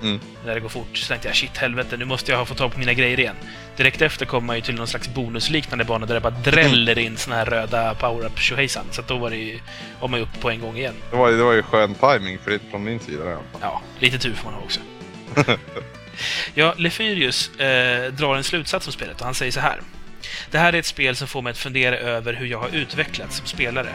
Mm. 0.02 0.20
När 0.44 0.54
det 0.54 0.60
går 0.60 0.68
fort. 0.68 0.96
Så 0.96 1.08
tänkte 1.08 1.28
jag 1.28 1.36
shit 1.36 1.56
helvete, 1.56 1.96
nu 1.96 2.04
måste 2.04 2.32
jag 2.32 2.48
få 2.48 2.54
tag 2.54 2.72
på 2.72 2.78
mina 2.78 2.92
grejer 2.92 3.20
igen. 3.20 3.36
Direkt 3.76 4.02
efter 4.02 4.26
kommer 4.26 4.46
man 4.46 4.56
ju 4.56 4.62
till 4.62 4.74
någon 4.74 4.86
slags 4.86 5.08
bonusliknande 5.08 5.84
bana 5.84 6.06
där 6.06 6.14
det 6.14 6.20
bara 6.20 6.34
dräller 6.44 6.98
in 6.98 7.16
såna 7.16 7.36
här 7.36 7.44
röda 7.44 7.94
power-up 7.94 8.38
tjohejsan. 8.38 8.84
Så 8.90 9.02
då 9.02 9.18
var 9.18 9.30
det 9.30 9.36
ju, 9.36 9.60
var 10.00 10.08
man 10.08 10.20
ju 10.20 10.24
uppe 10.26 10.38
på 10.38 10.50
en 10.50 10.60
gång 10.60 10.76
igen. 10.76 10.94
Det 11.10 11.16
var, 11.16 11.30
det 11.30 11.42
var 11.42 11.52
ju 11.52 11.62
skön 11.62 11.94
timing 11.94 12.38
för, 12.38 12.58
från 12.70 12.84
min 12.84 13.00
sida. 13.00 13.24
i 13.24 13.26
alla 13.26 13.36
fall. 13.36 13.60
Ja, 13.60 13.82
lite 13.98 14.18
tur 14.18 14.34
får 14.34 14.50
man 14.50 14.54
ha 14.54 14.62
också. 14.62 14.80
ja, 16.54 16.74
Lefyrius 16.76 17.58
eh, 17.58 18.12
drar 18.12 18.36
en 18.36 18.44
slutsats 18.44 18.86
om 18.86 18.92
spelet 18.92 19.20
och 19.20 19.24
han 19.24 19.34
säger 19.34 19.52
så 19.52 19.60
här. 19.60 19.80
Det 20.50 20.58
här 20.58 20.72
är 20.72 20.78
ett 20.78 20.86
spel 20.86 21.16
som 21.16 21.28
får 21.28 21.42
mig 21.42 21.50
att 21.50 21.58
fundera 21.58 21.96
över 21.96 22.32
hur 22.32 22.46
jag 22.46 22.58
har 22.58 22.68
utvecklats 22.68 23.36
som 23.36 23.46
spelare. 23.46 23.94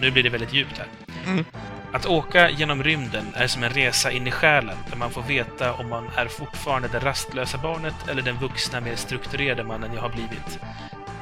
Nu 0.00 0.10
blir 0.10 0.22
det 0.22 0.30
väldigt 0.30 0.54
djupt 0.54 0.78
här. 0.78 0.86
Mm. 1.26 1.44
Att 1.92 2.06
åka 2.06 2.50
genom 2.50 2.82
rymden 2.82 3.26
är 3.34 3.46
som 3.46 3.62
en 3.62 3.70
resa 3.70 4.10
in 4.10 4.26
i 4.26 4.30
själen 4.30 4.76
där 4.90 4.96
man 4.96 5.10
får 5.10 5.22
veta 5.22 5.72
om 5.72 5.88
man 5.88 6.08
är 6.16 6.26
fortfarande 6.26 6.88
det 6.88 6.98
rastlösa 6.98 7.58
barnet 7.58 8.08
eller 8.08 8.22
den 8.22 8.36
vuxna, 8.36 8.80
mer 8.80 8.96
strukturerade 8.96 9.64
mannen 9.64 9.90
jag 9.94 10.02
har 10.02 10.08
blivit. 10.08 10.58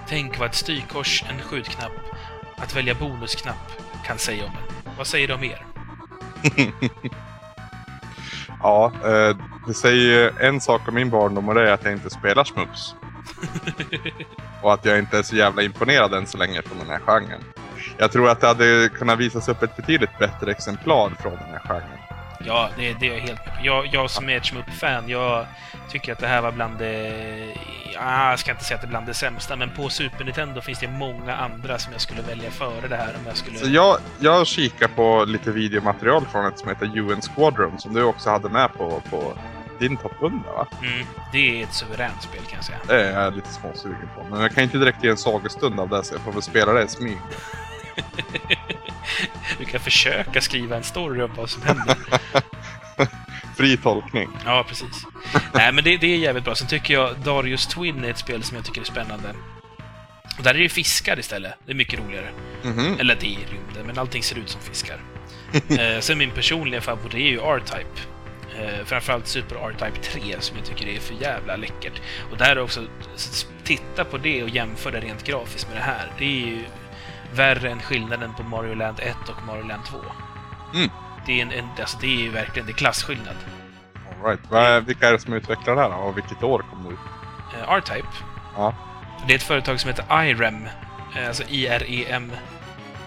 Tänk 0.08 0.38
vad 0.38 0.48
ett 0.48 0.54
styrkors, 0.54 1.24
en 1.30 1.40
skjutknapp, 1.42 1.92
att 2.56 2.76
välja 2.76 2.94
bonusknapp 2.94 3.72
kan 4.04 4.18
säga 4.18 4.44
om 4.44 4.50
en. 4.50 4.92
Vad 4.96 5.06
säger 5.06 5.28
de 5.28 5.34
om 5.34 5.44
er? 5.44 5.66
Ja, 8.62 8.92
eh, 9.04 9.36
det 9.66 9.74
säger 9.74 10.02
ju 10.02 10.46
en 10.46 10.60
sak 10.60 10.88
om 10.88 10.94
min 10.94 11.10
barndom 11.10 11.48
och 11.48 11.54
det 11.54 11.68
är 11.68 11.72
att 11.72 11.84
jag 11.84 11.92
inte 11.92 12.10
spelar 12.10 12.44
smups. 12.44 12.94
och 14.62 14.72
att 14.72 14.85
jag 14.85 14.99
inte 14.99 15.18
är 15.18 15.22
så 15.22 15.37
jävla 15.37 15.62
imponerad 15.62 16.14
än 16.14 16.27
så 16.27 16.39
länge 16.39 16.62
från 16.62 16.79
den 16.79 16.91
här 16.91 17.01
genren. 17.01 17.41
Jag 17.99 18.12
tror 18.12 18.29
att 18.29 18.41
det 18.41 18.47
hade 18.47 18.89
kunnat 18.89 19.18
visas 19.18 19.49
upp 19.49 19.62
ett 19.62 19.77
betydligt 19.77 20.18
bättre 20.18 20.51
exemplar 20.51 21.11
från 21.20 21.33
den 21.33 21.51
här 21.53 21.61
genren. 21.68 21.99
Ja, 22.47 22.70
det, 22.77 22.93
det 22.93 23.07
är 23.07 23.14
jag 23.14 23.20
helt 23.20 23.47
med 23.47 23.55
på. 23.55 23.66
Jag, 23.66 23.87
jag 23.93 24.11
som 24.11 24.29
är 24.29 24.37
ett 24.37 24.47
Shmup-fan, 24.47 25.09
jag 25.09 25.47
tycker 25.91 26.12
att 26.12 26.18
det 26.18 26.27
här 26.27 26.43
var 26.43 26.53
bland 26.53 26.79
det... 26.79 27.55
Ja, 27.95 28.31
jag 28.31 28.39
ska 28.39 28.51
inte 28.51 28.64
säga 28.64 28.74
att 28.74 28.83
det 28.83 28.87
är 28.87 28.91
bland 28.91 29.07
det 29.07 29.14
sämsta, 29.14 29.57
men 29.57 29.70
på 29.70 29.89
Super 29.89 30.24
Nintendo 30.24 30.61
finns 30.61 30.79
det 30.79 30.89
många 30.89 31.37
andra 31.37 31.79
som 31.79 31.93
jag 31.93 32.01
skulle 32.01 32.22
välja 32.22 32.51
före 32.51 32.89
det 32.89 32.97
här 32.97 33.14
om 33.20 33.27
jag 33.27 33.37
skulle... 33.37 33.59
Så 33.59 33.70
jag, 33.70 33.97
jag 34.18 34.47
kikar 34.47 34.89
på 34.89 35.24
lite 35.24 35.51
videomaterial 35.51 36.27
från 36.33 36.47
ett 36.47 36.59
som 36.59 36.68
heter 36.68 36.99
UN 36.99 37.20
Squadron 37.22 37.79
som 37.79 37.95
du 37.95 38.03
också 38.03 38.31
hade 38.31 38.49
med 38.49 38.72
på, 38.72 39.03
på 39.11 39.39
din 39.79 39.97
topp 39.97 40.12
100 40.20 40.53
va? 40.53 40.66
Mm, 40.83 41.07
det 41.33 41.61
är 41.61 41.64
ett 41.64 41.72
suveränt 41.74 42.22
spel 42.22 42.41
kan 42.43 42.57
jag 42.57 42.64
säga. 42.64 42.79
Det 42.87 43.03
är 43.09 43.22
jag 43.22 43.37
lite 43.37 43.53
småsugen 43.53 44.09
på. 44.14 44.24
Men 44.31 44.41
jag 44.41 44.55
kan 44.55 44.64
inte 44.64 44.79
direkt 44.79 45.05
ge 45.05 45.11
en 45.11 45.16
sagostund 45.16 45.81
av 45.81 45.89
det 45.89 46.05
så 46.05 46.14
jag 46.14 46.20
får 46.22 46.33
väl 46.33 46.43
spela 46.43 46.72
det 46.72 46.85
i 46.85 46.89
smyg. 46.89 47.18
Du 49.59 49.64
kan 49.64 49.81
försöka 49.81 50.41
skriva 50.41 50.77
en 50.77 50.83
story 50.83 51.22
om 51.22 51.31
vad 51.37 51.51
som 51.51 51.62
händer. 51.62 51.97
Fri 53.57 53.77
tolkning. 53.77 54.29
Ja, 54.45 54.64
precis. 54.68 55.07
Nej, 55.55 55.72
men 55.72 55.85
det, 55.85 55.97
det 55.97 56.07
är 56.07 56.16
jävligt 56.16 56.45
bra. 56.45 56.55
Sen 56.55 56.68
tycker 56.68 56.95
jag 56.95 57.18
Darius 57.18 57.66
Twin 57.66 58.05
är 58.05 58.11
ett 58.11 58.18
spel 58.18 58.43
som 58.43 58.57
jag 58.57 58.66
tycker 58.66 58.81
är 58.81 58.85
spännande. 58.85 59.35
Och 60.39 60.45
där 60.45 60.55
är 60.55 60.59
det 60.59 60.68
fiskar 60.68 61.18
istället. 61.18 61.55
Det 61.66 61.72
är 61.72 61.77
mycket 61.77 62.01
roligare. 62.01 62.31
Mhm. 62.62 62.97
Eller 63.01 63.16
det 63.20 63.27
är 63.27 63.53
rymden, 63.53 63.87
men 63.87 63.99
allting 63.99 64.22
ser 64.22 64.39
ut 64.39 64.49
som 64.49 64.61
fiskar. 64.61 65.01
eh, 65.68 66.01
sen 66.01 66.18
min 66.18 66.31
personliga 66.31 66.81
favorit 66.81 67.14
är 67.14 67.18
ju 67.18 67.41
R-Type. 67.41 68.01
Eh, 68.61 68.84
framförallt 68.84 69.26
Super 69.26 69.57
R-Type 69.57 70.02
3 70.02 70.36
som 70.40 70.57
jag 70.57 70.66
tycker 70.66 70.86
är 70.88 71.00
för 71.00 71.14
jävla 71.14 71.57
läckert. 71.57 72.00
Och 72.30 72.36
där 72.36 72.57
är 72.57 72.59
också, 72.62 72.80
titta 73.64 74.04
på 74.04 74.18
det 74.18 74.42
och 74.42 74.48
jämför 74.48 74.92
det 74.92 75.00
rent 75.00 75.24
grafiskt 75.24 75.68
med 75.68 75.76
det 75.76 75.84
här. 75.84 76.12
Det 76.18 76.24
är 76.24 76.46
ju 76.46 76.64
värre 77.32 77.70
än 77.70 77.80
skillnaden 77.80 78.34
på 78.34 78.42
Mario 78.42 78.74
Land 78.74 79.00
1 79.00 79.16
och 79.28 79.46
Mario 79.46 79.62
Land 79.66 79.84
2. 79.84 79.98
Mm. 80.74 80.90
Det 81.26 81.32
är, 81.38 81.42
en, 81.42 81.52
en, 81.52 81.68
alltså 81.80 81.98
det 82.00 82.07
är 82.07 82.20
ju 82.22 82.30
verkligen 82.30 82.66
det 82.66 82.72
är 82.72 82.74
klasskillnad. 82.74 83.36
All 84.22 84.28
right. 84.30 84.52
Är- 84.52 84.80
Vilka 84.80 85.09
är 85.09 85.12
det 85.12 85.18
som 85.18 85.32
utvecklar 85.32 85.74
det 85.74 85.80
här 85.82 85.88
då? 85.90 85.96
Och 85.96 86.16
vilket 86.16 86.42
år 86.42 86.64
kom 86.70 86.82
det 86.84 86.88
ut? 86.90 86.98
Eh, 87.62 87.72
R-Type, 87.72 88.09
Ja, 88.57 88.74
det 89.26 89.32
är 89.32 89.36
ett 89.36 89.42
företag 89.42 89.80
som 89.80 89.88
heter 89.90 90.24
IREM. 90.24 90.68
Eh, 91.16 91.26
alltså 91.28 91.42
I-R-E-M. 91.48 92.32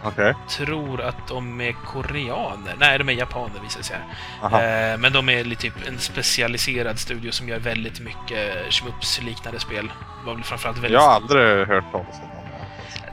Okej. 0.03 0.33
Tror 0.49 1.01
att 1.01 1.27
de 1.27 1.61
är 1.61 1.71
koreaner. 1.71 2.75
Nej, 2.79 2.97
de 2.97 3.09
är 3.09 3.13
japaner 3.13 3.59
visar 3.63 3.81
sig. 3.81 3.97
här. 4.41 4.93
Eh, 4.93 4.97
men 4.97 5.13
de 5.13 5.29
är 5.29 5.55
typ 5.55 5.87
en 5.87 5.99
specialiserad 5.99 6.99
studio 6.99 7.31
som 7.31 7.49
gör 7.49 7.59
väldigt 7.59 7.99
mycket 7.99 8.73
Shmups-liknande 8.73 9.59
spel. 9.59 9.91
Var 10.25 10.35
väl 10.35 10.43
framförallt 10.43 10.77
väldigt... 10.77 10.91
Jag 10.91 11.01
har 11.01 11.15
aldrig 11.15 11.67
hört 11.67 11.91
talas 11.91 12.15
om 12.15 12.21
dem. 12.21 12.39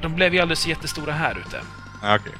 De 0.03 0.15
blev 0.15 0.35
ju 0.35 0.41
alldeles 0.41 0.67
jättestora 0.67 1.13
här 1.13 1.39
ute. 1.47 1.61
Ja, 2.03 2.17
okej. 2.17 2.33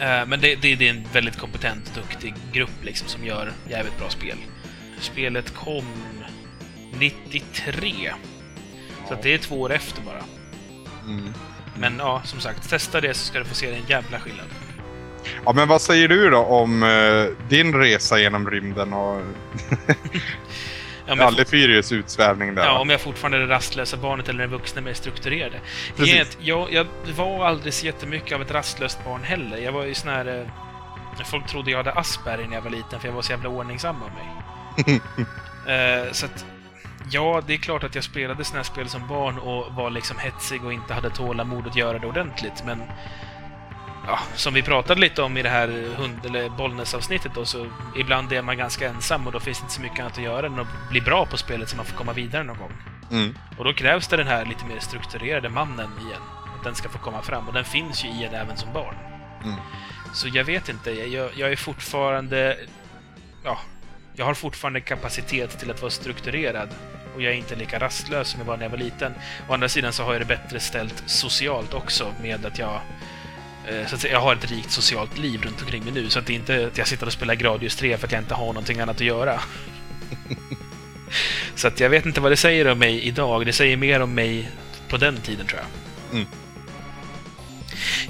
Eh, 0.00 0.26
men 0.26 0.40
det, 0.40 0.54
det, 0.54 0.76
det 0.76 0.88
är 0.88 0.90
en 0.90 1.06
väldigt 1.12 1.36
kompetent, 1.36 1.94
duktig 1.94 2.34
grupp 2.52 2.84
liksom 2.84 3.08
som 3.08 3.24
gör 3.24 3.52
jävligt 3.68 3.98
bra 3.98 4.08
spel. 4.08 4.36
Spelet 5.00 5.54
kom 5.54 5.84
93. 6.92 8.12
Så 9.08 9.14
det 9.22 9.34
är 9.34 9.38
två 9.38 9.60
år 9.60 9.72
efter 9.72 10.02
bara. 10.02 10.22
Mm. 11.04 11.34
Men 11.80 11.98
ja, 11.98 12.22
som 12.24 12.40
sagt, 12.40 12.70
testa 12.70 13.00
det 13.00 13.14
så 13.14 13.24
ska 13.26 13.38
du 13.38 13.44
få 13.44 13.54
se 13.54 13.74
en 13.74 13.86
jävla 13.86 14.20
skillnad. 14.20 14.46
Ja, 15.44 15.52
men 15.52 15.68
vad 15.68 15.80
säger 15.82 16.08
du 16.08 16.30
då 16.30 16.38
om 16.38 16.82
eh, 16.82 17.24
din 17.48 17.74
resa 17.74 18.18
genom 18.18 18.50
rymden 18.50 18.92
och 18.92 19.20
Ja, 21.06 21.30
Lefyrius 21.30 21.92
utsvävning 21.92 22.54
där? 22.54 22.64
Ja, 22.64 22.78
om 22.78 22.90
jag 22.90 23.00
fortfarande 23.00 23.38
är 23.38 23.40
det 23.40 23.54
rastlösa 23.54 23.96
barnet 23.96 24.28
eller 24.28 24.40
den 24.40 24.50
vuxna 24.50 24.80
mer 24.80 24.92
strukturerade. 24.92 25.60
Precis. 25.96 26.38
Jag, 26.40 26.72
jag 26.72 26.86
var 27.16 27.46
aldrig 27.46 27.74
så 27.74 27.86
jättemycket 27.86 28.32
av 28.34 28.42
ett 28.42 28.50
rastlöst 28.50 29.04
barn 29.04 29.22
heller. 29.24 29.56
Jag 29.56 29.72
var 29.72 29.84
ju 29.84 29.94
sån 29.94 30.10
här... 30.10 30.26
eh, 30.40 31.24
Folk 31.30 31.46
trodde 31.46 31.70
jag 31.70 31.78
hade 31.78 31.92
Asperger 31.92 32.46
när 32.46 32.54
jag 32.54 32.62
var 32.62 32.70
liten 32.70 33.00
för 33.00 33.08
jag 33.08 33.14
var 33.14 33.22
så 33.22 33.32
jävla 33.32 33.48
ordningsam 33.48 33.96
av 34.02 34.10
mig. 34.10 35.00
Eh, 35.66 36.12
så 36.12 36.26
att... 36.26 36.44
Ja, 37.10 37.42
det 37.46 37.54
är 37.54 37.58
klart 37.58 37.84
att 37.84 37.94
jag 37.94 38.04
spelade 38.04 38.44
såna 38.44 38.58
här 38.58 38.64
spel 38.64 38.88
som 38.88 39.08
barn 39.08 39.38
och 39.38 39.74
var 39.74 39.90
liksom 39.90 40.18
hetsig 40.18 40.64
och 40.64 40.72
inte 40.72 40.94
hade 40.94 41.10
tålamod 41.10 41.66
att 41.66 41.76
göra 41.76 41.98
det 41.98 42.06
ordentligt, 42.06 42.62
men... 42.66 42.82
Ja, 44.06 44.18
som 44.34 44.54
vi 44.54 44.62
pratade 44.62 45.00
lite 45.00 45.22
om 45.22 45.36
i 45.36 45.42
det 45.42 45.48
här 45.48 45.68
hund 45.96 46.26
eller 46.26 46.48
Bollnäs-avsnittet 46.48 47.34
då, 47.34 47.44
så 47.44 47.66
ibland 47.96 48.32
är 48.32 48.42
man 48.42 48.56
ganska 48.56 48.88
ensam 48.88 49.26
och 49.26 49.32
då 49.32 49.40
finns 49.40 49.58
det 49.58 49.62
inte 49.62 49.74
så 49.74 49.80
mycket 49.80 50.00
annat 50.00 50.12
att 50.12 50.24
göra 50.24 50.46
än 50.46 50.58
att 50.58 50.90
bli 50.90 51.00
bra 51.00 51.26
på 51.26 51.36
spelet 51.36 51.68
så 51.68 51.76
man 51.76 51.86
får 51.86 51.96
komma 51.96 52.12
vidare 52.12 52.44
någon 52.44 52.58
gång. 52.58 52.72
Mm. 53.10 53.38
Och 53.58 53.64
då 53.64 53.72
krävs 53.72 54.08
det 54.08 54.16
den 54.16 54.26
här 54.26 54.44
lite 54.44 54.64
mer 54.64 54.78
strukturerade 54.78 55.48
mannen 55.48 55.90
igen. 56.06 56.22
Att 56.58 56.64
den 56.64 56.74
ska 56.74 56.88
få 56.88 56.98
komma 56.98 57.22
fram. 57.22 57.48
Och 57.48 57.54
den 57.54 57.64
finns 57.64 58.04
ju 58.04 58.08
i 58.08 58.24
en 58.24 58.34
även 58.34 58.56
som 58.56 58.72
barn. 58.72 58.94
Mm. 59.44 59.60
Så 60.12 60.28
jag 60.28 60.44
vet 60.44 60.68
inte. 60.68 60.90
Jag, 60.90 61.30
jag 61.34 61.52
är 61.52 61.56
fortfarande... 61.56 62.56
Ja, 63.44 63.58
jag 64.18 64.24
har 64.24 64.34
fortfarande 64.34 64.80
kapacitet 64.80 65.58
till 65.58 65.70
att 65.70 65.82
vara 65.82 65.90
strukturerad. 65.90 66.68
Och 67.14 67.22
jag 67.22 67.32
är 67.32 67.36
inte 67.36 67.56
lika 67.56 67.78
rastlös 67.78 68.28
som 68.28 68.40
jag 68.40 68.46
var 68.46 68.56
när 68.56 68.64
jag 68.64 68.70
var 68.70 68.78
liten. 68.78 69.14
Å 69.48 69.54
andra 69.54 69.68
sidan 69.68 69.92
så 69.92 70.02
har 70.02 70.12
jag 70.12 70.20
det 70.20 70.26
bättre 70.26 70.60
ställt 70.60 71.02
socialt 71.06 71.74
också 71.74 72.14
med 72.22 72.46
att 72.46 72.58
jag 72.58 72.80
eh, 73.68 73.86
så 73.86 73.94
att 73.94 74.00
säga, 74.00 74.12
jag 74.12 74.20
har 74.20 74.34
ett 74.34 74.50
rikt 74.50 74.70
socialt 74.70 75.18
liv 75.18 75.42
runt 75.42 75.62
omkring 75.62 75.84
mig 75.84 75.92
nu, 75.92 76.08
så 76.10 76.18
att 76.18 76.26
det 76.26 76.32
är 76.32 76.34
inte 76.34 76.66
att 76.66 76.78
jag 76.78 76.86
sitter 76.86 77.06
och 77.06 77.12
spelar 77.12 77.34
Gradius 77.34 77.76
3 77.76 77.96
för 77.96 78.06
att 78.06 78.12
jag 78.12 78.20
inte 78.20 78.34
har 78.34 78.46
någonting 78.46 78.80
annat 78.80 78.96
att 78.96 79.00
göra. 79.00 79.40
Så 81.54 81.68
att 81.68 81.80
jag 81.80 81.90
vet 81.90 82.06
inte 82.06 82.20
vad 82.20 82.32
det 82.32 82.36
säger 82.36 82.68
om 82.68 82.78
mig 82.78 83.00
idag. 83.00 83.46
Det 83.46 83.52
säger 83.52 83.76
mer 83.76 84.00
om 84.00 84.14
mig 84.14 84.50
på 84.88 84.96
den 84.96 85.16
tiden, 85.16 85.46
tror 85.46 85.60
jag. 85.60 86.18
Mm. 86.18 86.26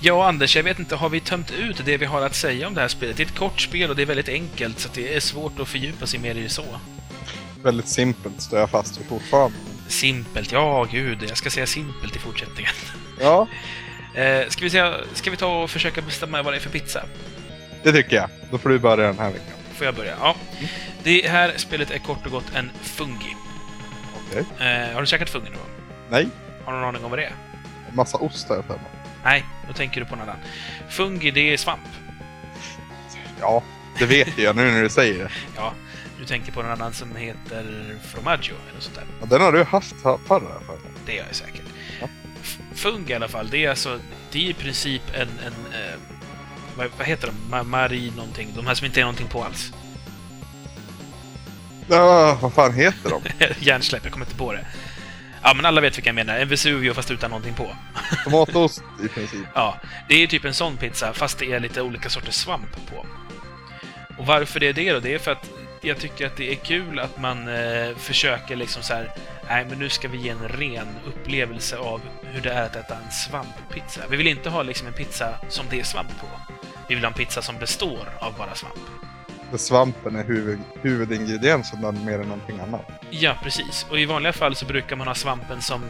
Ja, 0.00 0.28
Anders, 0.28 0.56
jag 0.56 0.62
vet 0.62 0.78
inte, 0.78 0.96
har 0.96 1.08
vi 1.08 1.20
tömt 1.20 1.50
ut 1.50 1.82
det 1.84 1.96
vi 1.96 2.06
har 2.06 2.22
att 2.22 2.34
säga 2.34 2.66
om 2.66 2.74
det 2.74 2.80
här 2.80 2.88
spelet? 2.88 3.16
Det 3.16 3.22
är 3.22 3.26
ett 3.26 3.34
kort 3.38 3.60
spel 3.60 3.90
och 3.90 3.96
det 3.96 4.02
är 4.02 4.06
väldigt 4.06 4.28
enkelt, 4.28 4.78
så 4.80 4.88
att 4.88 4.94
det 4.94 5.14
är 5.16 5.20
svårt 5.20 5.60
att 5.60 5.68
fördjupa 5.68 6.06
sig 6.06 6.20
mer 6.20 6.34
i 6.34 6.48
så. 6.48 6.64
Väldigt 7.62 7.88
simpelt 7.88 8.42
står 8.42 8.58
jag 8.58 8.70
fast 8.70 9.00
vid 9.00 9.06
fortfarande. 9.06 9.56
Simpelt, 9.88 10.52
ja 10.52 10.84
gud, 10.90 11.18
jag 11.28 11.36
ska 11.36 11.50
säga 11.50 11.66
simpelt 11.66 12.16
i 12.16 12.18
fortsättningen. 12.18 12.72
Ja, 13.20 13.46
Eh, 14.14 14.48
ska, 14.48 14.64
vi 14.64 14.70
säga, 14.70 14.94
ska 15.14 15.30
vi 15.30 15.36
ta 15.36 15.62
och 15.62 15.70
försöka 15.70 16.02
bestämma 16.02 16.42
vad 16.42 16.52
det 16.52 16.56
är 16.56 16.60
för 16.60 16.70
pizza? 16.70 17.04
det 17.82 17.92
tycker 17.92 18.16
jag. 18.16 18.28
Då 18.50 18.58
får 18.58 18.68
du 18.68 18.78
börja 18.78 19.06
den 19.06 19.18
här 19.18 19.30
veckan. 19.30 19.54
Får 19.74 19.86
jag 19.86 19.94
börja? 19.94 20.14
Ja. 20.20 20.36
Det 21.02 21.28
här 21.28 21.52
spelet 21.56 21.90
är 21.90 21.98
kort 21.98 22.26
och 22.26 22.32
gott 22.32 22.54
en 22.54 22.70
fungi. 22.82 23.36
Okej. 24.30 24.44
Eh, 24.58 24.94
har 24.94 25.00
du 25.00 25.06
käkat 25.06 25.30
fungi 25.30 25.44
någon 25.50 25.58
gång? 25.58 25.70
Nej, 26.10 26.28
Har 26.64 26.72
du 26.72 26.78
någon 26.78 26.88
aning 26.88 27.04
om 27.04 27.10
vad 27.10 27.18
det 27.18 27.24
är? 27.24 27.32
massa 27.92 28.18
ost 28.18 28.48
har 28.48 28.56
jag 28.56 28.64
för 28.64 28.74
mig. 28.74 28.84
Nej, 29.24 29.44
då 29.66 29.72
tänker 29.72 30.00
du 30.00 30.06
på 30.06 30.16
någon 30.16 30.28
annan. 30.28 30.40
Fungi, 30.88 31.30
det 31.30 31.52
är 31.52 31.56
svamp. 31.56 31.82
Ja, 33.40 33.62
det 33.98 34.06
vet 34.06 34.38
jag 34.38 34.56
nu 34.56 34.70
när 34.70 34.82
du 34.82 34.88
säger 34.88 35.24
det. 35.24 35.30
Ja, 35.56 35.72
du 36.18 36.24
tänker 36.24 36.52
på 36.52 36.62
någon 36.62 36.72
annan 36.72 36.92
som 36.92 37.16
heter 37.16 37.96
Fromaggio 38.02 38.54
eller 38.70 38.80
sånt 38.80 38.94
där. 38.94 39.04
Ja, 39.20 39.26
den 39.26 39.40
har 39.40 39.52
du 39.52 39.64
haft 39.64 39.94
förr 40.02 40.18
jag 40.28 40.66
för 40.66 40.72
mig. 40.72 40.92
Det 41.06 41.18
är 41.18 41.26
jag 41.26 41.34
säkert. 41.34 41.62
Ja. 42.00 42.08
Fungi 42.74 43.12
i 43.12 43.14
alla 43.14 43.28
fall, 43.28 43.48
det 43.50 43.64
är 43.64 43.70
alltså... 43.70 44.00
Det 44.32 44.38
är 44.38 44.50
i 44.50 44.54
princip 44.54 45.02
en... 45.14 45.28
en 45.28 45.52
eh, 45.72 45.98
vad, 46.76 46.90
vad 46.98 47.06
heter 47.06 47.26
de? 47.26 47.50
Ma 47.50 47.62
Mari 47.62 48.12
någonting. 48.16 48.52
De 48.56 48.66
här 48.66 48.74
som 48.74 48.86
inte 48.86 49.00
är 49.00 49.04
någonting 49.04 49.26
på 49.26 49.44
alls. 49.44 49.72
Ja, 51.88 52.38
vad 52.42 52.52
fan 52.52 52.74
heter 52.74 53.10
de? 53.10 53.22
Hjärnsläpp, 53.58 54.04
jag 54.04 54.12
kommer 54.12 54.26
inte 54.26 54.38
på 54.38 54.52
det. 54.52 54.66
Ja, 55.48 55.54
men 55.54 55.66
alla 55.66 55.80
vet 55.80 55.96
vilka 55.96 56.08
jag 56.08 56.14
menar. 56.14 56.38
En 56.38 56.48
Vesuvio 56.48 56.94
fast 56.94 57.10
utan 57.10 57.30
någonting 57.30 57.54
på. 57.54 57.76
Tomatost 58.24 58.82
i 59.04 59.08
princip. 59.08 59.46
Ja, 59.54 59.80
det 60.08 60.22
är 60.22 60.26
typ 60.26 60.44
en 60.44 60.54
sån 60.54 60.76
pizza 60.76 61.12
fast 61.12 61.38
det 61.38 61.52
är 61.52 61.60
lite 61.60 61.82
olika 61.82 62.08
sorters 62.08 62.34
svamp 62.34 62.76
på. 62.90 63.06
Och 64.18 64.26
varför 64.26 64.60
det 64.60 64.68
är 64.68 64.72
det 64.72 64.92
då? 64.92 65.00
Det 65.00 65.14
är 65.14 65.18
för 65.18 65.30
att 65.30 65.50
jag 65.80 65.98
tycker 65.98 66.26
att 66.26 66.36
det 66.36 66.52
är 66.52 66.54
kul 66.54 66.98
att 66.98 67.20
man 67.20 67.48
eh, 67.48 67.96
försöker 67.96 68.56
liksom 68.56 68.82
så 68.82 68.94
här. 68.94 69.10
Nej, 69.48 69.66
men 69.68 69.78
nu 69.78 69.88
ska 69.88 70.08
vi 70.08 70.18
ge 70.18 70.28
en 70.28 70.48
ren 70.48 70.88
upplevelse 71.06 71.76
av 71.76 72.00
hur 72.22 72.40
det 72.40 72.52
är 72.52 72.66
att 72.66 72.76
äta 72.76 72.94
en 72.94 73.10
svamppizza. 73.10 74.00
Vi 74.10 74.16
vill 74.16 74.26
inte 74.26 74.50
ha 74.50 74.62
liksom 74.62 74.86
en 74.86 74.92
pizza 74.92 75.34
som 75.48 75.66
det 75.70 75.80
är 75.80 75.84
svamp 75.84 76.20
på. 76.20 76.26
Vi 76.88 76.94
vill 76.94 77.04
ha 77.04 77.10
en 77.10 77.14
pizza 77.14 77.42
som 77.42 77.58
består 77.58 78.08
av 78.18 78.34
bara 78.38 78.54
svamp 78.54 78.80
där 79.50 79.58
svampen 79.58 80.16
är 80.16 80.24
huvud, 80.24 80.58
huvudingrediensen 80.82 81.80
där 81.80 81.92
mer 81.92 82.20
än 82.20 82.28
någonting 82.28 82.60
annat. 82.60 82.90
Ja, 83.10 83.36
precis. 83.42 83.86
Och 83.90 84.00
i 84.00 84.06
vanliga 84.06 84.32
fall 84.32 84.54
så 84.54 84.66
brukar 84.66 84.96
man 84.96 85.06
ha 85.06 85.14
svampen 85.14 85.62
som 85.62 85.82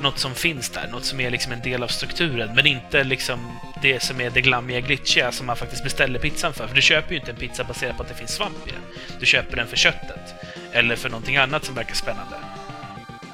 något 0.00 0.18
som 0.18 0.34
finns 0.34 0.70
där, 0.70 0.88
något 0.88 1.04
som 1.04 1.20
är 1.20 1.30
liksom 1.30 1.52
en 1.52 1.60
del 1.60 1.82
av 1.82 1.88
strukturen, 1.88 2.54
men 2.54 2.66
inte 2.66 3.04
liksom 3.04 3.58
det 3.82 4.02
som 4.02 4.20
är 4.20 4.30
det 4.30 4.40
glammiga, 4.40 4.80
glitchiga 4.80 5.32
som 5.32 5.46
man 5.46 5.56
faktiskt 5.56 5.84
beställer 5.84 6.18
pizzan 6.18 6.52
för. 6.52 6.66
För 6.66 6.74
du 6.74 6.82
köper 6.82 7.10
ju 7.12 7.18
inte 7.18 7.30
en 7.30 7.36
pizza 7.36 7.64
baserad 7.64 7.96
på 7.96 8.02
att 8.02 8.08
det 8.08 8.14
finns 8.14 8.34
svamp 8.34 8.68
i 8.68 8.70
den. 8.70 8.82
Du 9.20 9.26
köper 9.26 9.56
den 9.56 9.66
för 9.66 9.76
köttet. 9.76 10.34
Eller 10.72 10.96
för 10.96 11.08
någonting 11.08 11.36
annat 11.36 11.64
som 11.64 11.74
verkar 11.74 11.94
spännande. 11.94 12.36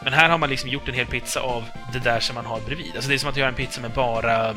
Men 0.05 0.13
här 0.13 0.29
har 0.29 0.39
man 0.39 0.51
liksom 0.51 0.71
gjort 0.71 0.89
en 0.89 0.95
hel 0.95 1.07
pizza 1.07 1.41
av 1.41 1.65
det 1.93 1.99
där 1.99 2.21
som 2.21 2.35
man 2.35 2.47
har 2.47 2.61
bredvid. 2.61 2.93
Alltså 2.95 3.09
det 3.09 3.15
är 3.15 3.19
som 3.19 3.31
att 3.31 3.37
göra 3.37 3.49
en 3.49 3.55
pizza 3.55 3.81
med 3.81 3.91
bara... 3.91 4.55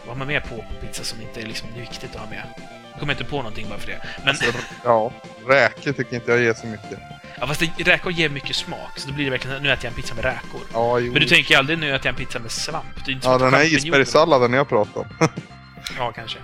Vad 0.00 0.08
har 0.08 0.14
man 0.14 0.26
med 0.26 0.44
på 0.44 0.64
pizza 0.80 1.04
som 1.04 1.20
inte 1.20 1.40
är 1.40 1.46
liksom 1.46 1.68
viktigt 1.76 2.14
att 2.14 2.20
ha 2.20 2.30
med? 2.30 2.77
Jag 2.98 3.00
kommer 3.00 3.12
inte 3.12 3.24
på 3.24 3.36
någonting 3.36 3.68
bara 3.68 3.78
för 3.78 3.86
det. 3.86 4.00
Men... 4.18 4.28
Alltså, 4.28 4.44
ja, 4.84 5.12
räkor 5.48 5.92
tycker 5.92 6.14
inte 6.14 6.30
jag 6.30 6.40
ger 6.40 6.54
så 6.54 6.66
mycket. 6.66 6.98
Ja, 7.40 7.46
fast 7.46 7.60
det, 7.60 7.84
räkor 7.86 8.12
ger 8.12 8.28
mycket 8.28 8.56
smak, 8.56 8.98
så 8.98 9.08
då 9.08 9.14
blir 9.14 9.24
det 9.24 9.30
verkligen 9.30 9.62
nu 9.62 9.72
äter 9.72 9.84
jag 9.84 9.90
en 9.90 9.96
pizza 9.96 10.14
med 10.14 10.24
räkor. 10.24 10.60
Ja, 10.72 10.98
jo. 10.98 11.12
Men 11.12 11.22
du 11.22 11.28
tänker 11.28 11.58
aldrig 11.58 11.78
nu 11.78 11.94
äter 11.94 12.06
jag 12.06 12.12
en 12.12 12.26
pizza 12.26 12.38
med 12.38 12.50
svamp? 12.50 13.04
Det 13.04 13.10
är 13.10 13.14
inte 13.14 13.28
Ja, 13.28 13.38
den 13.38 13.54
här 13.54 13.74
isbergssalladen 13.74 14.52
jag 14.52 14.68
pratar 14.68 15.00
om. 15.00 15.06
Ja, 15.98 16.12
kanske. 16.12 16.38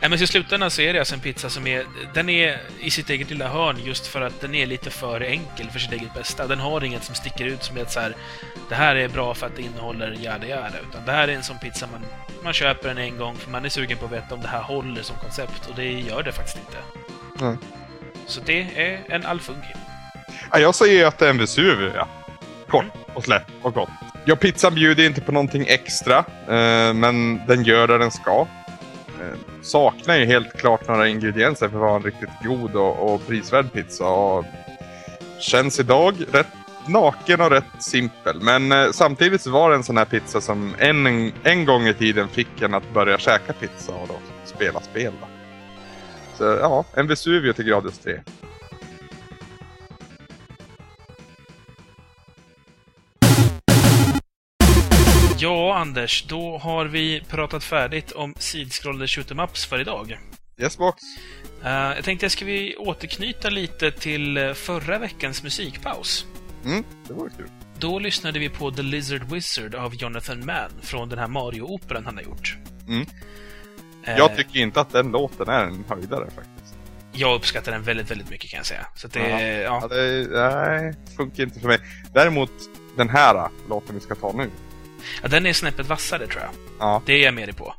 Nej, 0.00 0.10
men 0.10 0.22
i 0.22 0.26
slutändan 0.26 0.70
så 0.70 0.82
är 0.82 0.92
det 0.92 0.98
alltså 0.98 1.14
en 1.14 1.20
pizza 1.20 1.50
som 1.50 1.66
är... 1.66 1.86
Den 2.14 2.28
är 2.28 2.60
i 2.80 2.90
sitt 2.90 3.10
eget 3.10 3.30
lilla 3.30 3.48
hörn 3.48 3.76
just 3.84 4.06
för 4.06 4.20
att 4.20 4.40
den 4.40 4.54
är 4.54 4.66
lite 4.66 4.90
för 4.90 5.20
enkel 5.20 5.70
för 5.70 5.78
sitt 5.78 5.92
eget 5.92 6.14
bästa. 6.14 6.46
Den 6.46 6.60
har 6.60 6.84
inget 6.84 7.04
som 7.04 7.14
sticker 7.14 7.44
ut 7.44 7.62
som 7.62 7.76
är 7.76 7.80
ett 7.80 7.92
så 7.92 8.00
här... 8.00 8.16
Det 8.68 8.74
här 8.74 8.96
är 8.96 9.08
bra 9.08 9.34
för 9.34 9.46
att 9.46 9.56
det 9.56 9.62
innehåller 9.62 10.16
jada 10.20 10.46
jada. 10.46 10.78
Utan 10.88 11.04
det 11.04 11.12
här 11.12 11.28
är 11.28 11.32
en 11.32 11.42
sån 11.42 11.58
pizza 11.58 11.86
man, 11.86 12.04
man 12.44 12.52
köper 12.52 12.88
den 12.88 12.98
en 12.98 13.18
gång 13.18 13.36
för 13.36 13.50
man 13.50 13.64
är 13.64 13.68
sugen 13.68 13.98
på 13.98 14.04
att 14.04 14.12
veta 14.12 14.34
om 14.34 14.40
det 14.40 14.48
här 14.48 14.62
håller 14.62 15.02
som 15.02 15.16
koncept. 15.16 15.66
Och 15.68 15.76
det 15.76 15.92
gör 15.92 16.22
det 16.22 16.32
faktiskt 16.32 16.56
inte. 16.56 16.78
Nej. 17.44 17.56
Så 18.26 18.40
det 18.40 18.60
är 18.76 19.00
en 19.08 19.26
alfungi. 19.26 19.74
Ja, 20.50 20.58
jag 20.58 20.74
säger 20.74 21.06
att 21.06 21.18
det 21.18 21.26
är 21.26 21.30
en 21.30 21.38
Vesuvio, 21.38 21.92
ja. 21.96 22.08
Kort 22.68 22.84
och 23.14 23.24
slätt 23.24 23.46
och 23.62 23.74
gott. 23.74 23.88
Ja, 24.24 24.36
pizzan 24.36 24.74
bjuder 24.74 25.06
inte 25.06 25.20
på 25.20 25.32
någonting 25.32 25.66
extra, 25.68 26.18
eh, 26.48 26.94
men 26.94 27.46
den 27.46 27.64
gör 27.64 27.88
det 27.88 27.98
den 27.98 28.10
ska. 28.10 28.46
Eh, 29.20 29.38
saknar 29.62 30.16
ju 30.16 30.24
helt 30.24 30.58
klart 30.58 30.88
några 30.88 31.08
ingredienser 31.08 31.68
för 31.68 31.76
att 31.76 31.80
vara 31.80 31.96
en 31.96 32.02
riktigt 32.02 32.30
god 32.44 32.74
och, 32.76 33.14
och 33.14 33.26
prisvärd 33.26 33.72
pizza. 33.72 34.06
Och 34.06 34.44
känns 35.40 35.80
idag 35.80 36.14
rätt 36.32 36.46
naken 36.88 37.40
och 37.40 37.50
rätt 37.50 37.82
simpel. 37.82 38.40
Men 38.40 38.72
eh, 38.72 38.90
samtidigt 38.90 39.40
så 39.40 39.50
var 39.50 39.70
det 39.70 39.76
en 39.76 39.84
sån 39.84 39.96
här 39.96 40.04
pizza 40.04 40.40
som 40.40 40.74
en, 40.78 41.32
en 41.44 41.64
gång 41.64 41.86
i 41.86 41.94
tiden 41.94 42.28
fick 42.28 42.62
en 42.62 42.74
att 42.74 42.94
börja 42.94 43.18
käka 43.18 43.52
pizza 43.52 43.92
och 43.92 44.08
då 44.08 44.14
spela 44.44 44.80
spel. 44.80 45.12
Då. 45.20 45.26
Så 46.36 46.44
ja, 46.44 46.84
en 46.94 47.06
Vesuvio 47.06 47.52
till 47.52 47.64
gradus 47.64 47.98
3. 47.98 48.20
Ja, 55.38 55.76
Anders, 55.76 56.24
då 56.28 56.58
har 56.58 56.84
vi 56.84 57.22
pratat 57.28 57.64
färdigt 57.64 58.12
om 58.12 58.34
sidskrollade 58.38 59.06
shoot'em-ups 59.06 59.68
för 59.68 59.80
idag. 59.80 60.18
Yes 60.58 60.78
box. 60.78 61.02
Eh, 61.64 61.70
jag 61.72 62.04
tänkte, 62.04 62.30
ska 62.30 62.44
vi 62.44 62.76
återknyta 62.76 63.50
lite 63.50 63.90
till 63.90 64.36
eh, 64.36 64.52
förra 64.52 64.98
veckans 64.98 65.42
musikpaus? 65.42 66.26
Mm, 66.64 66.84
det 67.08 67.12
vore 67.14 67.30
kul. 67.36 67.48
Då 67.78 67.98
lyssnade 67.98 68.38
vi 68.38 68.48
på 68.48 68.70
The 68.70 68.82
Lizard 68.82 69.22
Wizard 69.22 69.74
av 69.74 69.94
Jonathan 69.94 70.46
Mann 70.46 70.70
från 70.82 71.08
den 71.08 71.18
här 71.18 71.26
Mario-operan 71.28 72.04
han 72.04 72.16
har 72.16 72.22
gjort. 72.22 72.56
Mm. 72.88 73.06
Eh, 74.04 74.16
Jag 74.16 74.36
tycker 74.36 74.60
inte 74.60 74.80
att 74.80 74.90
den 74.90 75.10
låten 75.10 75.48
är 75.48 75.64
en 75.64 75.84
höjdare 75.88 76.24
faktiskt. 76.24 76.74
jag 77.12 77.34
uppskattar 77.34 77.72
den 77.72 77.82
väldigt, 77.82 78.10
väldigt 78.10 78.30
mycket 78.30 78.50
kan 78.50 78.56
jag 78.56 78.66
säga. 78.66 78.86
Så 78.96 79.06
att 79.06 79.12
det, 79.12 79.28
ja. 79.62 79.78
Ja, 79.82 79.88
det, 79.88 80.26
nej, 80.30 80.94
funkar 81.16 81.42
inte 81.42 81.60
för 81.60 81.68
mig. 81.68 81.78
Däremot 82.14 82.50
den 82.96 83.08
här 83.08 83.48
låten 83.68 83.94
vi 83.94 84.00
ska 84.00 84.14
ta 84.14 84.32
nu. 84.32 84.50
Ja, 85.22 85.28
den 85.28 85.46
är 85.46 85.52
snäppet 85.52 85.86
vassare 85.86 86.26
tror 86.26 86.42
jag. 86.42 86.50
Ja, 86.78 87.02
Det 87.06 87.12
är 87.12 87.24
jag 87.24 87.34
med 87.34 87.48
dig 87.48 87.54
på. 87.54 87.74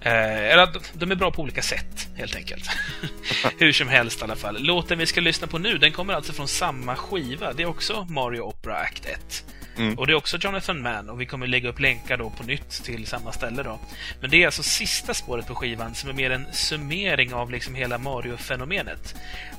Eh, 0.00 0.12
eller 0.52 0.68
de- 0.92 1.10
är 1.10 1.14
bra 1.16 1.30
på 1.30 1.42
olika 1.42 1.62
sätt, 1.62 2.08
helt 2.16 2.36
enkelt. 2.36 2.68
Hur 3.58 3.72
som 3.72 3.88
helst 3.88 4.20
i 4.20 4.24
alla 4.24 4.36
fall. 4.36 4.56
Låten 4.62 4.98
vi 4.98 5.06
ska 5.06 5.20
lyssna 5.20 5.46
på 5.46 5.58
nu, 5.58 5.78
den 5.78 5.92
kommer 5.92 6.14
alltså 6.14 6.32
från 6.32 6.48
samma 6.48 6.96
skiva. 6.96 7.52
Det 7.52 7.62
är 7.62 7.66
också 7.66 8.06
Mario 8.10 8.40
Opera 8.40 8.76
Act 8.76 9.06
1. 9.06 9.44
Mm. 9.76 9.98
Och 9.98 10.06
det 10.06 10.12
är 10.12 10.14
också 10.14 10.36
Jonathan 10.40 10.82
Mann 10.82 11.08
och 11.10 11.20
vi 11.20 11.26
kommer 11.26 11.46
lägga 11.46 11.68
upp 11.68 11.80
länkar 11.80 12.16
då 12.16 12.30
på 12.30 12.42
nytt 12.42 12.70
till 12.70 13.06
samma 13.06 13.32
ställe 13.32 13.62
då. 13.62 13.78
Men 14.20 14.30
det 14.30 14.42
är 14.42 14.46
alltså 14.46 14.62
sista 14.62 15.14
spåret 15.14 15.46
på 15.46 15.54
skivan 15.54 15.94
som 15.94 16.10
är 16.10 16.14
mer 16.14 16.30
en 16.30 16.46
summering 16.52 17.34
av 17.34 17.50
liksom 17.50 17.74
hela 17.74 17.98
Mario-fenomenet. 17.98 19.14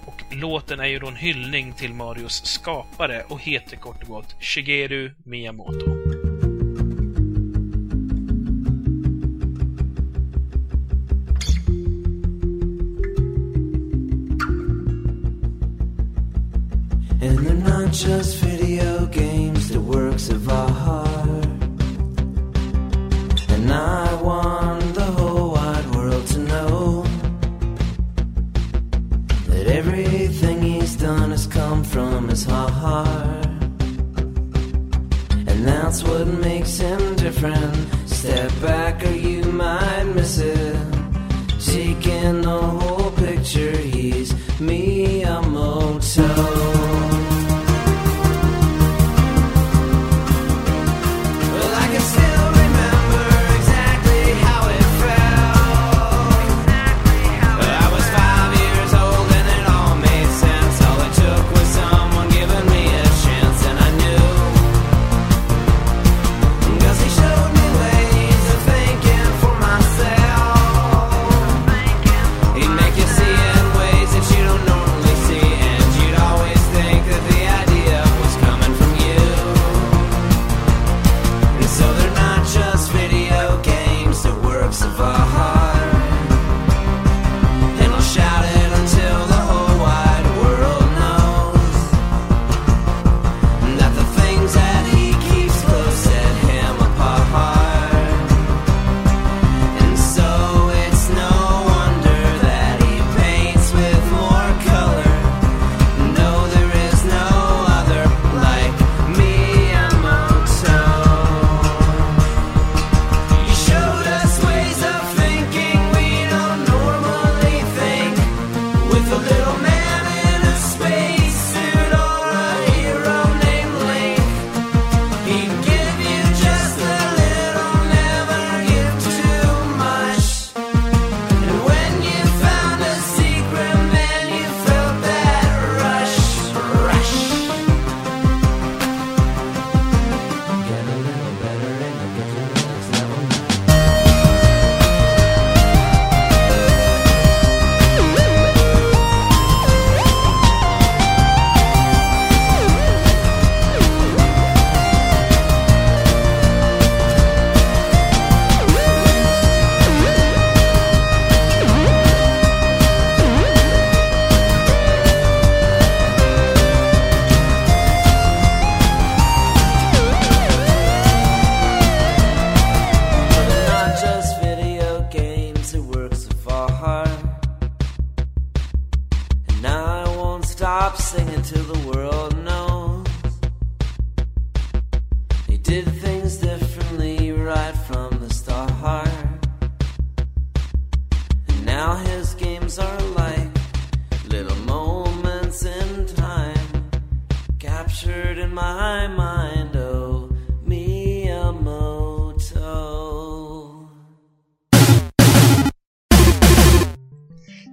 Och 0.06 0.22
låten 0.32 0.80
är 0.80 0.86
ju 0.86 1.00
då 1.00 1.08
en 1.08 1.16
hyllning 1.16 1.74
till 1.74 1.94
Marios 1.94 2.46
skapare 2.46 3.24
och 3.28 3.40
heter 3.42 3.78
kort 3.78 4.02
och 4.02 4.08
gott 4.08 4.36
Shigeru 4.42 5.12
Miyamoto. 5.26 6.09
And 17.22 17.38
they're 17.40 17.54
not 17.54 17.92
just 17.92 18.38
video 18.38 19.06
games, 19.08 19.68
they're 19.68 19.82
works 19.82 20.30
of 20.30 20.48
art. 20.48 21.46
And 23.50 23.74
I 23.74 24.22
want 24.22 24.96
the 24.96 25.04
whole 25.18 25.52
wide 25.52 25.86
world 25.94 26.26
to 26.28 26.40
know 26.40 27.04
that 29.48 29.68
everything 29.68 30.62
he's 30.62 30.96
done 30.96 31.32
has 31.32 31.46
come 31.46 31.84
from 31.84 32.30
his 32.30 32.46
heart. 32.46 33.46
And 35.50 35.68
that's 35.68 36.02
what 36.04 36.26
makes 36.26 36.78
him 36.78 37.16
different. 37.18 37.76
Step 38.08 38.50
back 38.62 39.06
or 39.06 39.12
you 39.12 39.44
might 39.44 40.06
miss 40.16 40.38
it. 40.38 40.78
Taking 41.60 42.44
the 42.44 42.62
whole 42.62 43.12
picture, 43.12 43.76
he's 43.76 44.32
Miyamoto. 44.60 45.90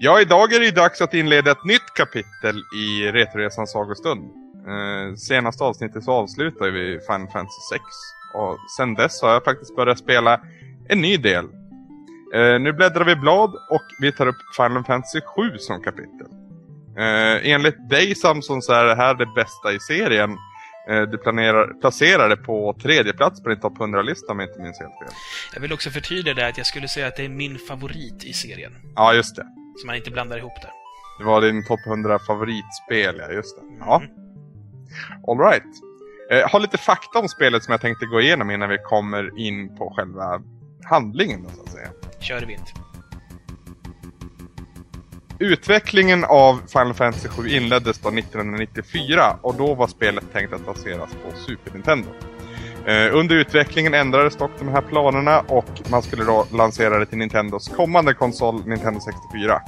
Ja, 0.06 0.20
idag 0.20 0.52
är 0.52 0.60
det 0.60 0.70
dags 0.70 1.00
att 1.00 1.14
inleda 1.14 1.50
ett 1.50 1.64
nytt 1.64 1.94
kapitel 1.96 2.62
i 2.74 3.12
Retoresans 3.12 3.72
sagostund. 3.72 4.24
Eh, 4.68 5.14
senaste 5.16 5.64
avsnittet 5.64 6.04
så 6.04 6.12
avslutade 6.12 6.70
vi 6.70 6.98
Final 7.06 7.28
Fantasy 7.32 7.60
6. 7.72 7.82
Och 8.34 8.58
sen 8.76 8.94
dess 8.94 9.22
har 9.22 9.32
jag 9.32 9.44
faktiskt 9.44 9.76
börjat 9.76 9.98
spela 9.98 10.40
en 10.88 11.00
ny 11.00 11.16
del. 11.16 11.44
Eh, 12.34 12.60
nu 12.60 12.72
bläddrar 12.72 13.04
vi 13.04 13.16
blad 13.16 13.50
och 13.70 13.82
vi 14.00 14.12
tar 14.12 14.26
upp 14.26 14.36
Final 14.56 14.84
Fantasy 14.84 15.20
7 15.20 15.58
som 15.58 15.82
kapitel. 15.82 16.26
Eh, 16.98 17.52
enligt 17.52 17.90
dig 17.90 18.14
Samson 18.14 18.62
så 18.62 18.72
är 18.72 18.84
det 18.84 18.94
här 18.94 19.14
det 19.14 19.26
bästa 19.26 19.72
i 19.72 19.80
serien. 19.80 20.30
Eh, 20.90 21.02
du 21.02 21.18
planerar, 21.18 21.80
placerar 21.80 22.28
det 22.28 22.36
på 22.36 22.76
tredje 22.82 23.12
plats 23.12 23.42
på 23.42 23.48
din 23.48 23.60
topp 23.60 23.78
100-lista 23.78 24.32
om 24.32 24.40
jag 24.40 24.48
inte 24.48 24.60
minns 24.60 24.80
helt 24.80 24.98
fel. 24.98 25.16
Jag 25.54 25.60
vill 25.60 25.72
också 25.72 25.90
förtydliga 25.90 26.34
det 26.34 26.46
att 26.46 26.58
jag 26.58 26.66
skulle 26.66 26.88
säga 26.88 27.06
att 27.06 27.16
det 27.16 27.24
är 27.24 27.28
min 27.28 27.58
favorit 27.58 28.24
i 28.24 28.32
serien. 28.32 28.72
Ja, 28.96 29.14
just 29.14 29.36
det. 29.36 29.55
Så 29.76 29.86
man 29.86 29.96
inte 29.96 30.10
blandar 30.10 30.38
ihop 30.38 30.62
det. 30.62 30.70
Det 31.18 31.24
var 31.24 31.40
din 31.40 31.64
topp 31.64 31.80
100 31.86 32.18
favoritspel, 32.18 33.16
ja 33.18 33.32
just 33.32 33.56
det. 33.56 33.62
Ja. 33.78 33.96
Mm. 33.96 34.10
Alright. 35.28 35.62
Eh, 36.32 36.50
har 36.50 36.60
lite 36.60 36.78
fakta 36.78 37.18
om 37.18 37.28
spelet 37.28 37.64
som 37.64 37.72
jag 37.72 37.80
tänkte 37.80 38.06
gå 38.06 38.20
igenom 38.20 38.50
innan 38.50 38.68
vi 38.68 38.78
kommer 38.78 39.38
in 39.38 39.76
på 39.76 39.94
själva 39.96 40.42
handlingen 40.84 41.42
då, 41.42 41.48
så 41.50 41.62
att 41.62 41.70
säga. 41.70 41.88
Kör 42.20 42.42
i 42.42 42.46
vint. 42.46 42.74
Utvecklingen 45.38 46.24
av 46.24 46.60
Final 46.66 46.94
Fantasy 46.94 47.28
7 47.28 47.48
inleddes 47.48 47.98
då 47.98 48.08
1994 48.08 49.38
och 49.42 49.54
då 49.54 49.74
var 49.74 49.86
spelet 49.86 50.32
tänkt 50.32 50.52
att 50.52 50.66
baseras 50.66 51.10
på 51.10 51.36
Super 51.36 51.72
Nintendo. 51.72 52.08
Eh, 52.86 53.16
under 53.16 53.36
utvecklingen 53.36 53.94
ändrades 53.94 54.36
dock 54.36 54.50
de 54.58 54.68
här 54.68 54.80
planerna 54.82 55.40
och 55.40 55.80
man 55.90 56.02
skulle 56.02 56.24
då 56.24 56.46
lansera 56.52 56.98
det 56.98 57.06
till 57.06 57.18
Nintendos 57.18 57.68
kommande 57.68 58.14
konsol 58.14 58.66
Nintendo 58.66 59.00
64. 59.00 59.60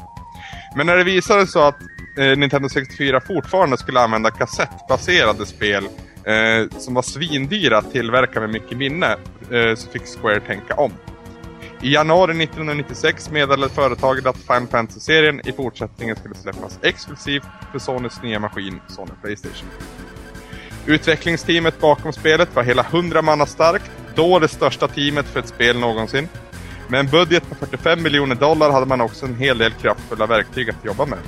Men 0.76 0.86
när 0.86 0.96
det 0.96 1.04
visade 1.04 1.46
sig 1.46 1.62
att 1.62 1.80
eh, 2.18 2.38
Nintendo 2.38 2.68
64 2.68 3.20
fortfarande 3.20 3.78
skulle 3.78 4.00
använda 4.00 4.30
kassettbaserade 4.30 5.46
spel 5.46 5.84
eh, 6.24 6.78
som 6.78 6.94
var 6.94 7.02
svindyra 7.02 7.78
att 7.78 7.92
tillverka 7.92 8.40
med 8.40 8.50
mycket 8.50 8.78
minne 8.78 9.16
eh, 9.50 9.74
så 9.74 9.90
fick 9.90 10.02
Square 10.06 10.40
tänka 10.40 10.74
om. 10.74 10.92
I 11.82 11.94
januari 11.94 12.42
1996 12.42 13.30
meddelade 13.30 13.72
företaget 13.72 14.26
att 14.26 14.36
Final 14.36 14.66
Fantasy-serien 14.66 15.48
i 15.48 15.52
fortsättningen 15.52 16.16
skulle 16.16 16.34
släppas 16.34 16.78
exklusivt 16.82 17.46
för 17.72 17.78
Sonys 17.78 18.22
nya 18.22 18.38
maskin, 18.38 18.80
Sony 18.88 19.10
Playstation. 19.22 19.68
Utvecklingsteamet 20.88 21.80
bakom 21.80 22.12
spelet 22.12 22.56
var 22.56 22.62
hela 22.62 22.82
100 22.82 23.22
manna 23.22 23.46
starkt, 23.46 23.90
då 24.14 24.38
det 24.38 24.48
största 24.48 24.88
teamet 24.88 25.26
för 25.26 25.40
ett 25.40 25.48
spel 25.48 25.78
någonsin. 25.78 26.28
Med 26.88 27.00
en 27.00 27.06
budget 27.06 27.48
på 27.48 27.54
45 27.54 28.02
miljoner 28.02 28.34
dollar 28.34 28.70
hade 28.70 28.86
man 28.86 29.00
också 29.00 29.26
en 29.26 29.36
hel 29.36 29.58
del 29.58 29.72
kraftfulla 29.72 30.26
verktyg 30.26 30.70
att 30.70 30.84
jobba 30.84 31.06
med. 31.06 31.18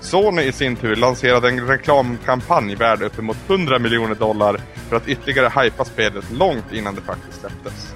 Sony 0.00 0.42
i 0.42 0.52
sin 0.52 0.76
tur 0.76 0.96
lanserade 0.96 1.48
en 1.48 1.66
reklamkampanj 1.66 2.74
värd 2.74 3.02
uppemot 3.02 3.36
100 3.46 3.78
miljoner 3.78 4.14
dollar 4.14 4.60
för 4.88 4.96
att 4.96 5.08
ytterligare 5.08 5.62
hypa 5.62 5.84
spelet 5.84 6.30
långt 6.32 6.72
innan 6.72 6.94
det 6.94 7.00
faktiskt 7.00 7.40
släpptes. 7.40 7.94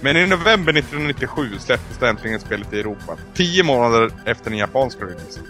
Men 0.00 0.16
i 0.16 0.26
november 0.26 0.72
1997 0.72 1.58
släpptes 1.58 1.98
det 1.98 2.08
äntligen 2.08 2.40
spelet 2.40 2.72
i 2.72 2.80
Europa, 2.80 3.16
10 3.34 3.62
månader 3.62 4.10
efter 4.24 4.50
den 4.50 4.58
japanska 4.58 5.04
releasen. 5.04 5.44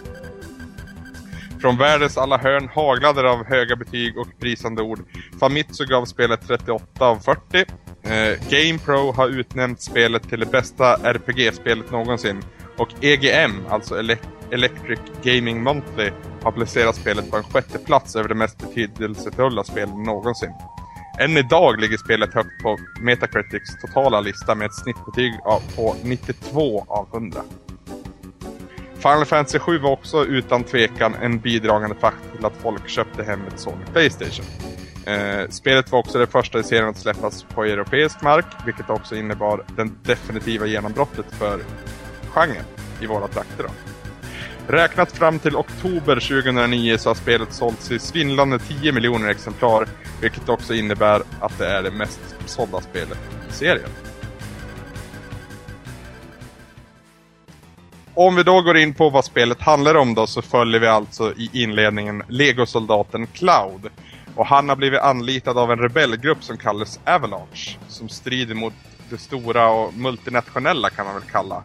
Från 1.61 1.77
världens 1.77 2.17
alla 2.17 2.37
hörn 2.37 2.69
haglade 2.75 3.21
det 3.21 3.29
av 3.31 3.45
höga 3.45 3.75
betyg 3.75 4.17
och 4.17 4.27
prisande 4.39 4.81
ord. 4.81 4.99
Famitsu 5.39 5.85
gav 5.85 6.05
spelet 6.05 6.47
38 6.47 7.05
av 7.07 7.19
40. 7.19 7.65
Eh, 8.03 8.49
GamePro 8.49 9.11
har 9.11 9.27
utnämnt 9.27 9.81
spelet 9.81 10.29
till 10.29 10.39
det 10.39 10.45
bästa 10.45 10.95
RPG-spelet 10.95 11.91
någonsin. 11.91 12.41
Och 12.77 12.89
EGM, 13.01 13.51
alltså 13.69 13.95
Ele- 13.95 14.17
Electric 14.51 14.99
Gaming 15.23 15.63
Monthly, 15.63 16.09
har 16.43 16.51
placerat 16.51 16.95
spelet 16.95 17.31
på 17.31 17.37
en 17.37 17.43
sjätte 17.43 17.77
plats 17.79 18.15
över 18.15 18.29
de 18.29 18.35
mest 18.35 18.57
betydelsefulla 18.57 19.63
spelen 19.63 20.03
någonsin. 20.03 20.51
Än 21.19 21.37
idag 21.37 21.79
ligger 21.81 21.97
spelet 21.97 22.33
högt 22.33 22.63
på 22.63 22.77
Metacritics 23.01 23.81
totala 23.81 24.21
lista 24.21 24.55
med 24.55 24.65
ett 24.65 24.75
snittbetyg 24.75 25.33
på 25.75 25.95
92 26.03 26.85
av 26.87 27.07
100. 27.13 27.41
Final 28.99 29.25
Fantasy 29.25 29.59
7 29.59 29.77
var 29.77 29.91
också 29.91 30.25
utan 30.25 30.63
tvekan 30.63 31.15
en 31.21 31.39
bidragande 31.39 31.95
faktor 31.95 32.35
till 32.35 32.45
att 32.45 32.57
folk 32.61 32.89
köpte 32.89 33.23
hem 33.23 33.39
ett 33.47 33.59
Sony 33.59 33.85
Playstation. 33.93 34.45
Eh, 35.05 35.49
spelet 35.49 35.91
var 35.91 35.99
också 35.99 36.19
det 36.19 36.27
första 36.27 36.59
i 36.59 36.63
serien 36.63 36.89
att 36.89 36.97
släppas 36.97 37.43
på 37.43 37.63
europeisk 37.63 38.21
mark, 38.21 38.45
vilket 38.65 38.89
också 38.89 39.15
innebar 39.15 39.63
den 39.75 39.97
definitiva 40.03 40.65
genombrottet 40.65 41.25
för 41.31 41.59
genren 42.29 42.65
i 43.01 43.05
våra 43.05 43.27
trakter. 43.27 43.63
Då. 43.63 43.69
Räknat 44.73 45.11
fram 45.11 45.39
till 45.39 45.55
oktober 45.55 46.15
2009 46.15 46.97
så 46.97 47.09
har 47.09 47.15
spelet 47.15 47.53
sålts 47.53 47.91
i 47.91 47.99
svindlande 47.99 48.59
10 48.59 48.91
miljoner 48.91 49.29
exemplar, 49.29 49.87
vilket 50.21 50.49
också 50.49 50.73
innebär 50.73 51.21
att 51.39 51.57
det 51.57 51.67
är 51.67 51.83
det 51.83 51.91
mest 51.91 52.19
sålda 52.45 52.81
spelet 52.81 53.19
i 53.49 53.53
serien. 53.53 53.89
Om 58.19 58.35
vi 58.35 58.43
då 58.43 58.61
går 58.61 58.77
in 58.77 58.93
på 58.93 59.09
vad 59.09 59.25
spelet 59.25 59.61
handlar 59.61 59.95
om 59.95 60.13
då 60.13 60.27
så 60.27 60.41
följer 60.41 60.79
vi 60.79 60.87
alltså 60.87 61.33
i 61.37 61.49
inledningen 61.53 62.23
Legosoldaten 62.27 63.27
Cloud. 63.27 63.89
Och 64.35 64.45
han 64.45 64.69
har 64.69 64.75
blivit 64.75 64.99
anlitad 64.99 65.57
av 65.57 65.71
en 65.71 65.79
rebellgrupp 65.79 66.43
som 66.43 66.57
kallas 66.57 66.99
Avalanche. 67.05 67.77
Som 67.87 68.09
strider 68.09 68.55
mot 68.55 68.73
det 69.09 69.17
stora 69.17 69.69
och 69.69 69.93
multinationella 69.93 70.89
kan 70.89 71.05
man 71.05 71.15
väl 71.15 71.23
kalla 71.31 71.63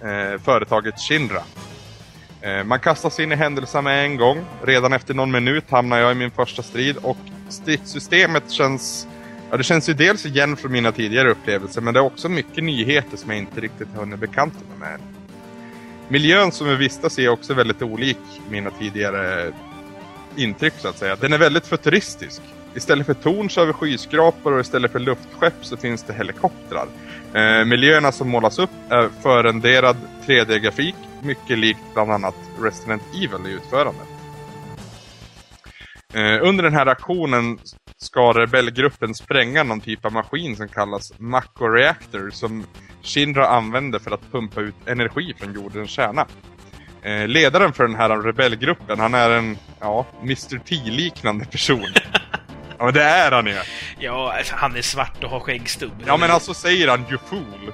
eh, 0.00 0.40
företaget 0.40 1.00
Shinra. 1.00 1.42
Eh, 2.40 2.64
man 2.64 2.80
kastas 2.80 3.20
in 3.20 3.32
i 3.32 3.36
händelserna 3.36 3.82
med 3.82 4.04
en 4.04 4.16
gång. 4.16 4.44
Redan 4.62 4.92
efter 4.92 5.14
någon 5.14 5.30
minut 5.30 5.70
hamnar 5.70 5.98
jag 5.98 6.12
i 6.12 6.14
min 6.14 6.30
första 6.30 6.62
strid 6.62 6.96
och 6.96 7.18
stridssystemet 7.48 8.50
känns... 8.50 9.06
Ja, 9.50 9.56
det 9.56 9.64
känns 9.64 9.88
ju 9.88 9.94
dels 9.94 10.26
igen 10.26 10.56
från 10.56 10.72
mina 10.72 10.92
tidigare 10.92 11.30
upplevelser 11.30 11.80
men 11.80 11.94
det 11.94 12.00
är 12.00 12.04
också 12.04 12.28
mycket 12.28 12.64
nyheter 12.64 13.16
som 13.16 13.30
jag 13.30 13.38
inte 13.38 13.60
riktigt 13.60 13.88
hunnit 13.96 14.18
bekanta 14.18 14.58
mig 14.68 14.78
med 14.78 14.94
än. 14.94 15.17
Miljön 16.10 16.52
som 16.52 16.68
vi 16.68 16.76
vistas 16.76 17.18
i 17.18 17.24
är 17.24 17.28
också 17.28 17.54
väldigt 17.54 17.82
olik 17.82 18.18
mina 18.50 18.70
tidigare 18.70 19.52
intryck 20.36 20.74
så 20.78 20.88
att 20.88 20.98
säga. 20.98 21.16
Den 21.16 21.32
är 21.32 21.38
väldigt 21.38 21.66
futuristisk. 21.66 22.42
Istället 22.74 23.06
för 23.06 23.14
torn 23.14 23.50
så 23.50 23.60
har 23.60 23.66
vi 23.66 23.72
skyskrapor 23.72 24.52
och 24.52 24.60
istället 24.60 24.92
för 24.92 24.98
luftskepp 24.98 25.54
så 25.60 25.76
finns 25.76 26.02
det 26.02 26.12
helikoptrar. 26.12 26.86
Eh, 27.34 27.64
miljöerna 27.64 28.12
som 28.12 28.28
målas 28.28 28.58
upp 28.58 28.70
är 28.90 29.08
förrenderad 29.22 29.96
3D-grafik, 30.26 30.94
mycket 31.22 31.58
likt 31.58 31.80
bland 31.94 32.10
annat 32.10 32.36
Resident 32.60 33.02
Evil 33.14 33.46
i 33.46 33.54
utförandet. 33.54 34.08
Eh, 36.14 36.48
under 36.48 36.64
den 36.64 36.74
här 36.74 36.86
aktionen 36.86 37.58
ska 37.98 38.32
rebellgruppen 38.32 39.14
spränga 39.14 39.62
någon 39.62 39.80
typ 39.80 40.04
av 40.04 40.12
maskin 40.12 40.56
som 40.56 40.68
kallas 40.68 41.12
Mako 41.18 41.68
Reactor 41.68 42.30
som 42.30 42.66
Shinra 43.02 43.48
använder 43.48 43.98
för 43.98 44.10
att 44.10 44.32
pumpa 44.32 44.60
ut 44.60 44.74
energi 44.86 45.34
från 45.38 45.54
jordens 45.54 45.90
kärna. 45.90 46.26
Eh, 47.02 47.28
ledaren 47.28 47.72
för 47.72 47.84
den 47.84 47.96
här 47.96 48.22
rebellgruppen, 48.22 49.00
han 49.00 49.14
är 49.14 49.30
en, 49.30 49.58
ja, 49.80 50.06
Mr 50.22 50.58
T-liknande 50.58 51.44
person. 51.44 51.86
ja 52.78 52.84
men 52.84 52.94
det 52.94 53.02
är 53.02 53.32
han 53.32 53.46
ju. 53.46 53.56
Ja, 53.98 54.34
han 54.50 54.76
är 54.76 54.82
svart 54.82 55.24
och 55.24 55.30
har 55.30 55.40
skäggstubb. 55.40 56.02
Ja 56.06 56.16
men 56.16 56.30
alltså 56.30 56.54
säger 56.54 56.88
han 56.88 57.00
you 57.08 57.18
fool 57.26 57.72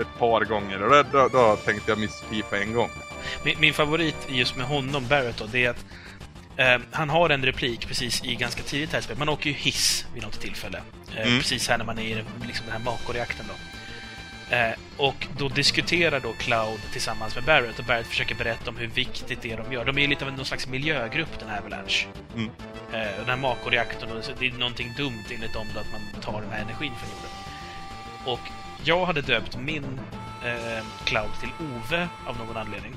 ett 0.00 0.18
par 0.18 0.44
gånger 0.44 0.82
och 0.82 0.90
då, 0.90 1.02
då, 1.12 1.28
då 1.28 1.56
tänkte 1.56 1.90
jag 1.90 1.98
Mr 1.98 2.30
T 2.30 2.42
på 2.50 2.56
en 2.56 2.72
gång. 2.72 2.90
Min, 3.44 3.60
min 3.60 3.74
favorit 3.74 4.26
just 4.28 4.56
med 4.56 4.66
honom, 4.66 5.06
Barrett, 5.08 5.38
då, 5.38 5.46
det 5.52 5.64
är 5.64 5.70
att 5.70 5.84
eh, 6.56 6.78
han 6.90 7.10
har 7.10 7.30
en 7.30 7.44
replik 7.44 7.86
precis 7.88 8.24
i 8.24 8.34
ganska 8.34 8.62
tidigt 8.62 8.92
här 8.92 9.00
spelet. 9.00 9.18
Man 9.18 9.28
åker 9.28 9.50
ju 9.50 9.56
hiss 9.56 10.06
vid 10.14 10.22
något 10.22 10.40
tillfälle. 10.40 10.82
Eh, 11.16 11.26
Mm. 11.26 11.38
Precis 11.38 11.68
här 11.68 11.78
när 11.78 11.84
man 11.84 11.98
är 11.98 12.02
i 12.02 12.24
liksom 12.46 12.66
den 12.66 12.72
här 12.72 12.84
Mako-reaktorn 12.84 13.46
då. 13.48 13.54
Eh, 14.56 14.72
och 14.96 15.26
då 15.38 15.48
diskuterar 15.48 16.20
då 16.20 16.32
Cloud 16.32 16.80
tillsammans 16.92 17.34
med 17.34 17.44
Barrett 17.44 17.78
och 17.78 17.84
Barrett 17.84 18.06
försöker 18.06 18.34
berätta 18.34 18.70
om 18.70 18.76
hur 18.76 18.86
viktigt 18.86 19.42
det 19.42 19.52
är 19.52 19.56
de 19.56 19.72
gör. 19.72 19.84
De 19.84 19.98
är 19.98 20.08
lite 20.08 20.24
av 20.26 20.32
någon 20.32 20.44
slags 20.44 20.66
miljögrupp, 20.68 21.38
den 21.38 21.48
här 21.48 21.58
Avalanche. 21.58 22.06
Mm. 22.34 22.50
Eh, 22.92 23.12
och 23.20 23.26
den 23.26 23.28
här 23.28 23.36
Mako-reaktorn, 23.36 24.22
det 24.38 24.46
är 24.46 24.52
någonting 24.52 24.94
dumt 24.96 25.24
enligt 25.30 25.52
dem 25.52 25.66
då 25.74 25.80
att 25.80 25.92
man 25.92 26.22
tar 26.22 26.40
den 26.40 26.50
här 26.50 26.62
energin 26.62 26.92
från 26.98 27.10
jorden. 27.10 27.30
Och 28.24 28.50
jag 28.84 29.06
hade 29.06 29.20
döpt 29.20 29.56
min 29.58 30.00
eh, 30.44 30.84
Cloud 31.04 31.30
till 31.40 31.50
Ove 31.60 32.08
av 32.26 32.38
någon 32.38 32.56
anledning. 32.56 32.94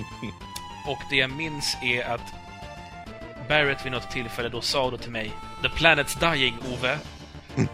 Och 0.86 0.98
det 1.10 1.16
jag 1.16 1.30
minns 1.30 1.76
är 1.82 2.04
att 2.04 2.34
Barrett 3.48 3.86
vid 3.86 3.92
något 3.92 4.10
tillfälle 4.10 4.48
då 4.48 4.60
sa 4.60 4.90
då 4.90 4.96
till 4.96 5.10
mig 5.10 5.32
The 5.62 5.68
planet's 5.68 6.32
dying, 6.32 6.58
Ove. 6.72 6.98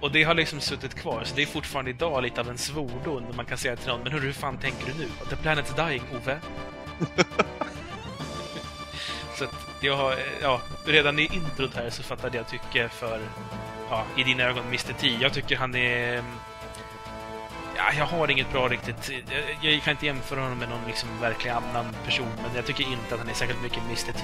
Och 0.00 0.12
det 0.12 0.22
har 0.22 0.34
liksom 0.34 0.60
suttit 0.60 0.94
kvar, 0.94 1.22
så 1.24 1.36
det 1.36 1.42
är 1.42 1.46
fortfarande 1.46 1.90
idag 1.90 2.22
lite 2.22 2.40
av 2.40 2.48
en 2.48 2.58
svordom 2.58 3.22
när 3.22 3.36
man 3.36 3.46
kan 3.46 3.58
säga 3.58 3.76
till 3.76 3.88
någon 3.88 4.02
Men 4.02 4.12
hur, 4.12 4.20
hur 4.20 4.32
fan 4.32 4.58
tänker 4.58 4.86
du 4.86 4.92
nu? 4.98 5.08
The 5.28 5.36
planet's 5.36 5.88
dying, 5.88 6.02
Ove. 6.16 6.40
så 9.38 9.44
att 9.44 9.54
jag 9.80 9.96
har, 9.96 10.16
ja, 10.42 10.60
redan 10.86 11.18
i 11.18 11.22
introt 11.22 11.74
här 11.74 11.90
så 11.90 12.02
fattade 12.02 12.36
jag 12.36 12.48
tycke 12.48 12.88
för, 12.88 13.20
ja, 13.90 14.04
i 14.16 14.24
dina 14.24 14.42
ögon, 14.42 14.66
Mr. 14.66 14.92
T. 14.92 15.16
Jag 15.20 15.32
tycker 15.32 15.56
han 15.56 15.74
är... 15.74 16.22
Ja, 17.80 17.92
jag 17.98 18.06
har 18.06 18.30
inget 18.30 18.52
bra 18.52 18.68
riktigt... 18.68 19.10
Jag, 19.62 19.72
jag 19.72 19.82
kan 19.82 19.90
inte 19.90 20.06
jämföra 20.06 20.40
honom 20.40 20.58
med 20.58 20.68
någon 20.68 20.86
liksom 20.86 21.08
verklig 21.20 21.50
annan 21.50 21.86
person, 22.04 22.28
men 22.36 22.56
jag 22.56 22.66
tycker 22.66 22.84
inte 22.84 23.14
att 23.14 23.20
han 23.20 23.28
är 23.28 23.34
särskilt 23.34 23.62
mycket 23.62 23.82
Mr. 23.84 24.12
T. 24.12 24.18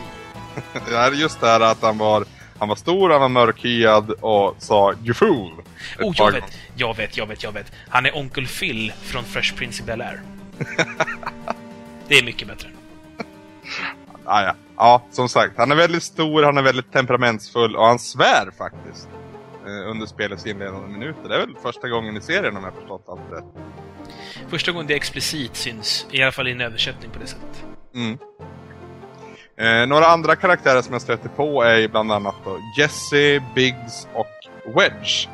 Det 0.90 0.96
är 0.96 1.12
just 1.12 1.40
det 1.40 1.46
här 1.46 1.60
att 1.60 1.82
han 1.82 1.98
var, 1.98 2.24
han 2.58 2.68
var 2.68 2.76
stor, 2.76 3.10
han 3.10 3.20
var 3.20 3.28
mörkhyad 3.28 4.10
och 4.10 4.54
sa 4.58 4.94
You 5.04 5.14
fool! 5.14 5.52
Oh, 5.98 6.14
jag 6.16 6.32
vet, 6.32 6.58
jag 6.76 6.96
vet, 6.96 7.16
jag 7.16 7.26
vet, 7.26 7.42
jag 7.42 7.52
vet. 7.52 7.72
Han 7.88 8.06
är 8.06 8.16
Onkel 8.16 8.46
Phil 8.46 8.92
från 9.02 9.24
Fresh 9.24 9.54
Prince 9.54 9.82
i 9.82 9.86
Bel-Air. 9.86 10.20
Det 12.08 12.18
är 12.18 12.24
mycket 12.24 12.48
bättre. 12.48 12.68
Ah, 14.24 14.42
ja. 14.42 14.54
ja, 14.76 15.02
som 15.10 15.28
sagt. 15.28 15.52
Han 15.56 15.70
är 15.72 15.76
väldigt 15.76 16.02
stor, 16.02 16.42
han 16.42 16.58
är 16.58 16.62
väldigt 16.62 16.92
temperamentsfull 16.92 17.76
och 17.76 17.86
han 17.86 17.98
svär 17.98 18.50
faktiskt. 18.58 19.08
Eh, 19.66 19.90
under 19.90 20.06
spelets 20.06 20.46
inledande 20.46 20.88
minuter. 20.88 21.28
Det 21.28 21.34
är 21.34 21.38
väl 21.38 21.56
första 21.62 21.88
gången 21.88 22.16
i 22.16 22.20
serien 22.20 22.56
om 22.56 22.64
jag 22.64 22.74
förstått 22.74 23.04
allt 23.08 23.32
rätt. 23.32 23.44
Första 24.48 24.72
gången 24.72 24.86
det 24.86 24.94
explicit 24.94 25.56
syns, 25.56 26.06
i 26.10 26.22
alla 26.22 26.32
fall 26.32 26.48
i 26.48 26.52
en 26.52 26.60
översättning 26.60 27.10
på 27.10 27.18
det 27.18 27.26
sättet. 27.26 27.64
Mm. 27.94 28.18
Eh, 29.56 29.88
några 29.88 30.06
andra 30.06 30.36
karaktärer 30.36 30.82
som 30.82 30.92
jag 30.92 31.02
stöter 31.02 31.28
på 31.28 31.62
är 31.62 31.88
bland 31.88 32.12
annat 32.12 32.34
då 32.44 32.58
Jesse, 32.78 33.42
Biggs 33.54 34.08
och 34.14 34.26
Wedge. 34.74 35.28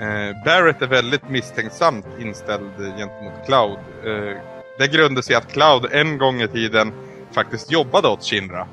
Eh, 0.00 0.44
Barrett 0.44 0.82
är 0.82 0.86
väldigt 0.86 1.28
misstänksamt 1.28 2.06
inställd 2.20 2.76
gentemot 2.78 3.46
Cloud. 3.46 3.78
Eh, 4.04 4.36
det 4.78 4.88
grundar 4.92 5.22
sig 5.22 5.32
i 5.32 5.36
att 5.36 5.52
Cloud 5.52 5.86
en 5.92 6.18
gång 6.18 6.42
i 6.42 6.48
tiden 6.48 6.92
faktiskt 7.32 7.72
jobbade 7.72 8.08
åt 8.08 8.24
Shinra. 8.24 8.66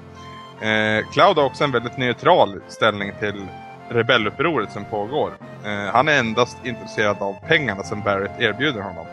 Eh, 0.61 1.09
Cloud 1.13 1.37
har 1.37 1.43
också 1.43 1.63
en 1.63 1.71
väldigt 1.71 1.97
neutral 1.97 2.61
ställning 2.67 3.11
till 3.19 3.45
rebellupproret 3.89 4.71
som 4.71 4.85
pågår. 4.85 5.33
Eh, 5.65 5.93
han 5.93 6.07
är 6.07 6.19
endast 6.19 6.57
intresserad 6.65 7.17
av 7.19 7.35
pengarna 7.47 7.83
som 7.83 8.01
Barrett 8.01 8.41
erbjuder 8.41 8.81
honom. 8.81 9.05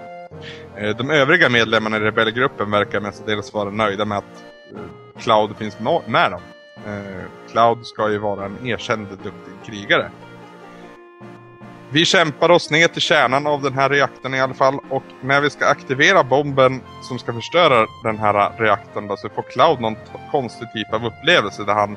Eh, 0.77 0.97
De 0.97 1.11
övriga 1.11 1.49
medlemmarna 1.49 1.97
i 1.97 2.01
rebellgruppen 2.01 2.71
verkar 2.71 3.01
mestadels 3.01 3.55
vara 3.55 3.71
nöjda 3.71 4.05
med 4.05 4.19
att 4.19 4.45
eh, 4.75 5.23
Cloud 5.23 5.57
finns 5.57 5.79
med 6.07 6.31
dem. 6.31 6.41
Eh, 6.87 7.51
Cloud 7.51 7.87
ska 7.87 8.11
ju 8.11 8.19
vara 8.19 8.45
en 8.45 8.67
erkänd 8.67 9.09
duktig 9.09 9.53
krigare. 9.67 10.11
Vi 11.91 12.05
kämpar 12.05 12.51
oss 12.51 12.71
ner 12.71 12.89
till 12.89 13.03
kärnan 13.03 13.47
av 13.47 13.63
den 13.63 13.73
här 13.73 13.89
reaktorn 13.89 14.35
i 14.35 14.41
alla 14.41 14.55
fall 14.55 14.79
och 14.91 15.03
när 15.21 15.41
vi 15.41 15.51
ska 15.51 15.67
aktivera 15.67 16.25
bomben 16.25 16.81
som 17.03 17.19
ska 17.19 17.33
förstöra 17.33 17.87
den 18.05 18.19
här 18.19 18.59
reaktorn 18.59 19.09
då, 19.09 19.17
så 19.17 19.29
får 19.29 19.43
Cloud 19.43 19.81
någon 19.81 19.97
konstig 20.31 20.73
typ 20.73 20.95
av 20.95 21.07
upplevelse 21.07 21.65
där 21.65 21.75
han 21.75 21.97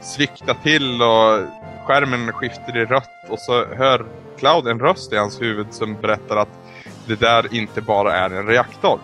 sviktar 0.00 0.56
till 0.62 1.02
och 1.02 1.40
skärmen 1.86 2.32
skiftar 2.32 2.76
i 2.76 2.84
rött 2.84 3.10
och 3.28 3.38
så 3.38 3.64
hör 3.74 4.06
Cloud 4.38 4.66
en 4.66 4.80
röst 4.80 5.12
i 5.12 5.16
hans 5.16 5.40
huvud 5.42 5.66
som 5.70 6.00
berättar 6.00 6.36
att 6.36 6.48
det 7.06 7.20
där 7.20 7.54
inte 7.54 7.80
bara 7.80 8.14
är 8.14 8.30
en 8.30 8.46
reaktor. 8.46 9.00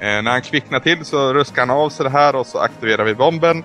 Eh, 0.00 0.22
när 0.22 0.30
han 0.30 0.42
kvicknar 0.42 0.80
till 0.80 1.04
så 1.04 1.32
ruskar 1.32 1.66
han 1.66 1.70
av 1.70 1.90
sig 1.90 2.04
det 2.04 2.10
här 2.10 2.36
och 2.36 2.46
så 2.46 2.58
aktiverar 2.58 3.04
vi 3.04 3.14
bomben. 3.14 3.64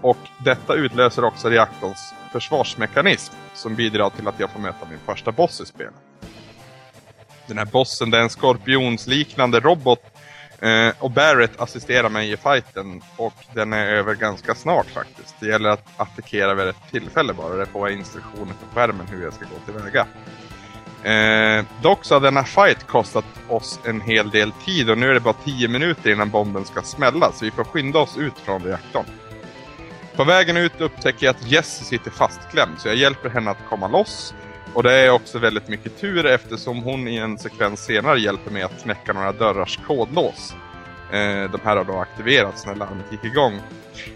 Och 0.00 0.18
detta 0.44 0.74
utlöser 0.74 1.24
också 1.24 1.48
reaktorns 1.48 2.14
försvarsmekanism 2.32 3.34
som 3.54 3.74
bidrar 3.74 4.10
till 4.10 4.28
att 4.28 4.40
jag 4.40 4.50
får 4.50 4.60
möta 4.60 4.86
min 4.90 4.98
första 5.06 5.32
boss 5.32 5.60
i 5.60 5.66
spelet. 5.66 5.94
Den 7.46 7.58
här 7.58 7.64
bossen 7.64 8.10
det 8.10 8.18
är 8.18 8.22
en 8.22 8.30
skorpionsliknande 8.30 9.60
robot 9.60 10.00
eh, 10.64 10.94
och 10.98 11.10
Barrett 11.10 11.60
assisterar 11.60 12.08
mig 12.08 12.32
i 12.32 12.36
fighten 12.36 13.02
och 13.16 13.34
den 13.52 13.72
är 13.72 13.86
över 13.86 14.14
ganska 14.14 14.54
snart 14.54 14.86
faktiskt. 14.86 15.34
Det 15.40 15.46
gäller 15.46 15.68
att 15.70 15.88
attackera 15.96 16.54
vid 16.54 16.68
ett 16.68 16.90
tillfälle 16.90 17.32
bara. 17.32 17.54
Det 17.54 17.66
får 17.66 17.88
jag 17.88 17.98
instruktioner 17.98 18.54
på 18.54 18.74
skärmen 18.74 19.06
hur 19.06 19.24
jag 19.24 19.32
ska 19.32 19.44
gå 19.44 19.72
tillväga. 19.72 20.06
Eh, 21.04 21.64
dock 21.82 22.04
så 22.04 22.14
har 22.14 22.20
denna 22.20 22.44
fight 22.44 22.86
kostat 22.86 23.24
oss 23.48 23.80
en 23.84 24.00
hel 24.00 24.30
del 24.30 24.52
tid 24.52 24.90
och 24.90 24.98
nu 24.98 25.10
är 25.10 25.14
det 25.14 25.20
bara 25.20 25.34
10 25.44 25.68
minuter 25.68 26.10
innan 26.10 26.30
bomben 26.30 26.64
ska 26.64 26.82
smälla 26.82 27.32
så 27.32 27.44
vi 27.44 27.50
får 27.50 27.64
skynda 27.64 27.98
oss 27.98 28.16
ut 28.18 28.38
från 28.38 28.62
reaktorn. 28.62 29.04
På 30.16 30.24
vägen 30.24 30.56
ut 30.56 30.80
upptäcker 30.80 31.26
jag 31.26 31.36
att 31.36 31.46
Jesse 31.50 31.84
sitter 31.84 32.10
fastklämd 32.10 32.78
så 32.78 32.88
jag 32.88 32.96
hjälper 32.96 33.28
henne 33.28 33.50
att 33.50 33.68
komma 33.68 33.88
loss. 33.88 34.34
Och 34.74 34.82
det 34.82 34.92
är 34.92 35.10
också 35.10 35.38
väldigt 35.38 35.68
mycket 35.68 36.00
tur 36.00 36.26
eftersom 36.26 36.82
hon 36.82 37.08
i 37.08 37.16
en 37.16 37.38
sekvens 37.38 37.84
senare 37.84 38.20
hjälper 38.20 38.50
mig 38.50 38.62
att 38.62 38.82
knäcka 38.82 39.12
några 39.12 39.32
dörrars 39.32 39.78
kodlås. 39.86 40.54
Eh, 41.12 41.50
de 41.50 41.58
här 41.64 41.76
har 41.76 41.84
då 41.84 41.98
aktiverats 41.98 42.66
när 42.66 42.74
larmet 42.74 43.12
gick 43.12 43.24
igång. 43.24 43.60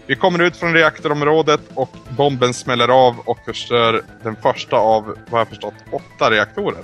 Vi 0.05 0.15
kommer 0.15 0.41
ut 0.41 0.57
från 0.57 0.73
reaktorområdet 0.73 1.61
och 1.73 1.95
bomben 2.09 2.53
smäller 2.53 2.87
av 2.87 3.19
och 3.19 3.37
förstör 3.45 4.01
den 4.23 4.35
första 4.35 4.75
av, 4.75 5.17
vad 5.29 5.41
jag 5.41 5.47
förstått, 5.47 5.73
åtta 5.91 6.31
reaktorer. 6.31 6.83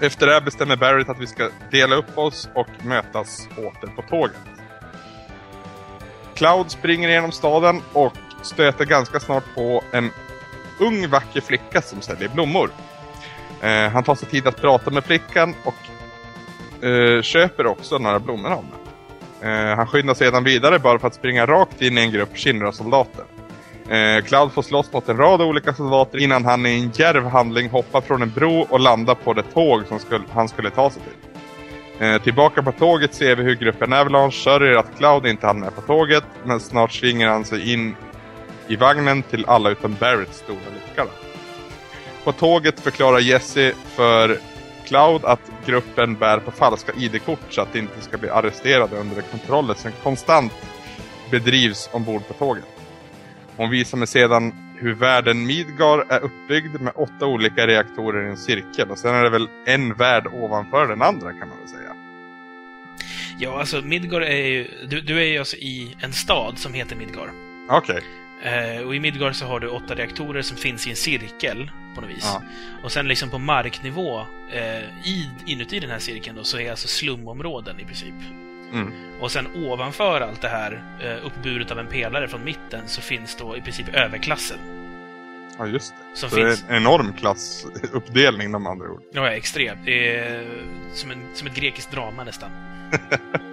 Efter 0.00 0.26
det 0.26 0.40
bestämmer 0.40 0.76
Barrett 0.76 1.08
att 1.08 1.20
vi 1.20 1.26
ska 1.26 1.48
dela 1.70 1.96
upp 1.96 2.18
oss 2.18 2.48
och 2.54 2.84
mötas 2.84 3.48
åter 3.56 3.88
på 3.96 4.02
tåget. 4.02 4.36
Cloud 6.34 6.70
springer 6.70 7.08
genom 7.08 7.32
staden 7.32 7.82
och 7.92 8.12
stöter 8.42 8.84
ganska 8.84 9.20
snart 9.20 9.44
på 9.54 9.82
en 9.92 10.10
ung 10.80 11.08
vacker 11.08 11.40
flicka 11.40 11.82
som 11.82 12.00
säljer 12.00 12.28
blommor. 12.28 12.70
Eh, 13.60 13.88
han 13.88 14.02
tar 14.02 14.14
sig 14.14 14.28
tid 14.28 14.46
att 14.46 14.60
prata 14.60 14.90
med 14.90 15.04
flickan 15.04 15.54
och 15.64 16.84
eh, 16.84 17.22
köper 17.22 17.66
också 17.66 17.98
några 17.98 18.18
blommor 18.18 18.50
av 18.50 18.64
henne. 18.64 19.70
Eh, 19.70 19.76
han 19.76 19.86
skyndar 19.86 20.14
sedan 20.14 20.44
vidare 20.44 20.78
bara 20.78 20.98
för 20.98 21.06
att 21.06 21.14
springa 21.14 21.46
rakt 21.46 21.82
in 21.82 21.98
i 21.98 22.00
en 22.00 22.10
grupp 22.10 22.36
Shinra-soldater. 22.36 23.24
Eh, 23.88 24.24
Cloud 24.24 24.52
får 24.52 24.62
slåss 24.62 24.92
mot 24.92 25.08
en 25.08 25.16
rad 25.16 25.42
olika 25.42 25.74
soldater 25.74 26.18
innan 26.18 26.44
han 26.44 26.66
i 26.66 26.80
en 26.80 26.90
djärv 26.90 27.26
handling 27.26 27.70
hoppar 27.70 28.00
från 28.00 28.22
en 28.22 28.30
bro 28.30 28.66
och 28.70 28.80
landar 28.80 29.14
på 29.14 29.32
det 29.32 29.42
tåg 29.42 29.86
som 29.86 29.98
skulle, 29.98 30.24
han 30.32 30.48
skulle 30.48 30.70
ta 30.70 30.90
sig 30.90 31.02
till. 31.02 31.30
Eh, 32.06 32.22
tillbaka 32.22 32.62
på 32.62 32.72
tåget 32.72 33.14
ser 33.14 33.36
vi 33.36 33.42
hur 33.42 33.54
gruppen 33.54 33.92
Avalanche 33.92 34.36
sörjer 34.36 34.78
att 34.78 34.98
Cloud 34.98 35.26
inte 35.26 35.46
hann 35.46 35.60
med 35.60 35.74
på 35.74 35.80
tåget, 35.80 36.24
men 36.44 36.60
snart 36.60 36.92
svingar 36.92 37.28
han 37.28 37.44
sig 37.44 37.72
in 37.72 37.96
i 38.70 38.76
vagnen 38.76 39.22
till 39.22 39.44
alla 39.46 39.70
utom 39.70 39.96
Barretts 40.00 40.38
stora 40.38 40.58
lycka. 40.58 41.06
På 42.24 42.32
tåget 42.32 42.80
förklarar 42.80 43.18
Jesse 43.18 43.72
för 43.84 44.38
Cloud 44.86 45.24
att 45.24 45.52
gruppen 45.66 46.16
bär 46.16 46.38
på 46.38 46.50
falska 46.50 46.92
ID-kort 46.92 47.40
så 47.50 47.60
att 47.60 47.72
de 47.72 47.78
inte 47.78 48.00
ska 48.00 48.18
bli 48.18 48.28
arresterade 48.28 48.96
under 48.96 49.16
den 49.16 49.24
kontrollen 49.30 49.76
som 49.76 49.92
konstant 50.02 50.52
bedrivs 51.30 51.90
ombord 51.92 52.28
på 52.28 52.34
tåget. 52.34 52.64
Hon 53.56 53.70
visar 53.70 53.98
mig 53.98 54.06
sedan 54.06 54.52
hur 54.78 54.94
världen 54.94 55.46
Midgar 55.46 56.12
är 56.12 56.20
uppbyggd 56.20 56.80
med 56.80 56.92
åtta 56.96 57.26
olika 57.26 57.66
reaktorer 57.66 58.26
i 58.26 58.30
en 58.30 58.36
cirkel 58.36 58.90
och 58.90 58.98
sen 58.98 59.14
är 59.14 59.22
det 59.22 59.30
väl 59.30 59.48
en 59.66 59.94
värld 59.94 60.26
ovanför 60.26 60.88
den 60.88 61.02
andra 61.02 61.30
kan 61.30 61.48
man 61.48 61.58
väl 61.58 61.68
säga. 61.68 61.94
Ja, 63.38 63.60
alltså 63.60 63.80
Midgar 63.80 64.20
är 64.20 64.46
ju... 64.46 64.86
Du, 64.88 65.00
du 65.00 65.18
är 65.18 65.26
ju 65.26 65.38
alltså 65.38 65.56
i 65.56 65.96
en 66.00 66.12
stad 66.12 66.58
som 66.58 66.74
heter 66.74 66.96
Midgar. 66.96 67.30
Okej. 67.68 68.02
Eh, 68.42 68.86
och 68.86 68.94
i 68.94 69.00
Midgar 69.00 69.32
så 69.32 69.46
har 69.46 69.60
du 69.60 69.68
åtta 69.68 69.94
reaktorer 69.94 70.42
som 70.42 70.56
finns 70.56 70.86
i 70.86 70.90
en 70.90 70.96
cirkel 70.96 71.70
på 71.94 72.00
något 72.00 72.10
vis. 72.10 72.24
Ja. 72.24 72.42
Och 72.82 72.92
sen 72.92 73.08
liksom 73.08 73.30
på 73.30 73.38
marknivå, 73.38 74.20
eh, 74.52 74.78
i, 75.04 75.30
inuti 75.46 75.80
den 75.80 75.90
här 75.90 75.98
cirkeln 75.98 76.36
då, 76.36 76.44
så 76.44 76.58
är 76.58 76.70
alltså 76.70 76.88
slumområden 76.88 77.80
i 77.80 77.84
princip. 77.84 78.14
Mm. 78.72 78.92
Och 79.20 79.30
sen 79.30 79.46
ovanför 79.54 80.20
allt 80.20 80.40
det 80.40 80.48
här, 80.48 80.82
eh, 81.02 81.26
uppburet 81.26 81.70
av 81.70 81.78
en 81.78 81.86
pelare 81.86 82.28
från 82.28 82.44
mitten, 82.44 82.82
så 82.86 83.00
finns 83.00 83.36
då 83.36 83.56
i 83.56 83.60
princip 83.60 83.88
överklassen. 83.94 84.58
Ja, 85.58 85.66
just 85.66 85.94
det. 85.94 86.18
Som 86.18 86.30
Så 86.30 86.36
det 86.36 86.42
är 86.42 86.46
finns... 86.46 86.64
en 86.68 86.76
enorm 86.76 87.12
klassuppdelning 87.12 88.50
med 88.50 88.66
andra 88.66 88.90
ord. 88.90 89.02
Ja, 89.12 89.30
extremt. 89.30 89.80
Det 89.84 90.16
är 90.16 90.46
som, 90.94 91.10
en, 91.10 91.22
som 91.34 91.46
ett 91.46 91.54
grekiskt 91.54 91.92
drama 91.92 92.24
nästan. 92.24 92.50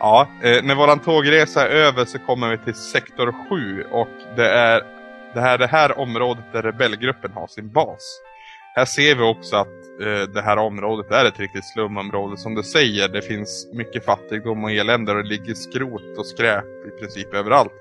Ja, 0.00 0.28
eh, 0.42 0.62
när 0.64 0.74
våran 0.74 0.98
tågresa 0.98 1.68
är 1.68 1.70
över 1.70 2.04
så 2.04 2.18
kommer 2.18 2.50
vi 2.50 2.58
till 2.58 2.74
sektor 2.74 3.34
7 3.48 3.84
och 3.90 4.08
det 4.36 4.48
är 4.48 4.82
det 5.34 5.40
här, 5.40 5.58
det 5.58 5.66
här 5.66 5.98
området 5.98 6.44
där 6.52 6.62
rebellgruppen 6.62 7.32
har 7.32 7.46
sin 7.46 7.72
bas. 7.72 8.20
Här 8.74 8.84
ser 8.84 9.14
vi 9.14 9.22
också 9.22 9.56
att 9.56 10.00
eh, 10.02 10.32
det 10.34 10.42
här 10.42 10.56
området 10.56 11.12
är 11.12 11.24
ett 11.24 11.40
riktigt 11.40 11.64
slumområde 11.64 12.36
som 12.36 12.54
du 12.54 12.62
säger. 12.62 13.08
Det 13.08 13.22
finns 13.22 13.68
mycket 13.72 14.04
fattigdom 14.04 14.64
och 14.64 14.70
elände 14.70 15.12
och 15.12 15.22
det 15.22 15.28
ligger 15.28 15.54
skrot 15.54 16.18
och 16.18 16.26
skräp 16.26 16.64
i 16.64 17.00
princip 17.00 17.34
överallt. 17.34 17.72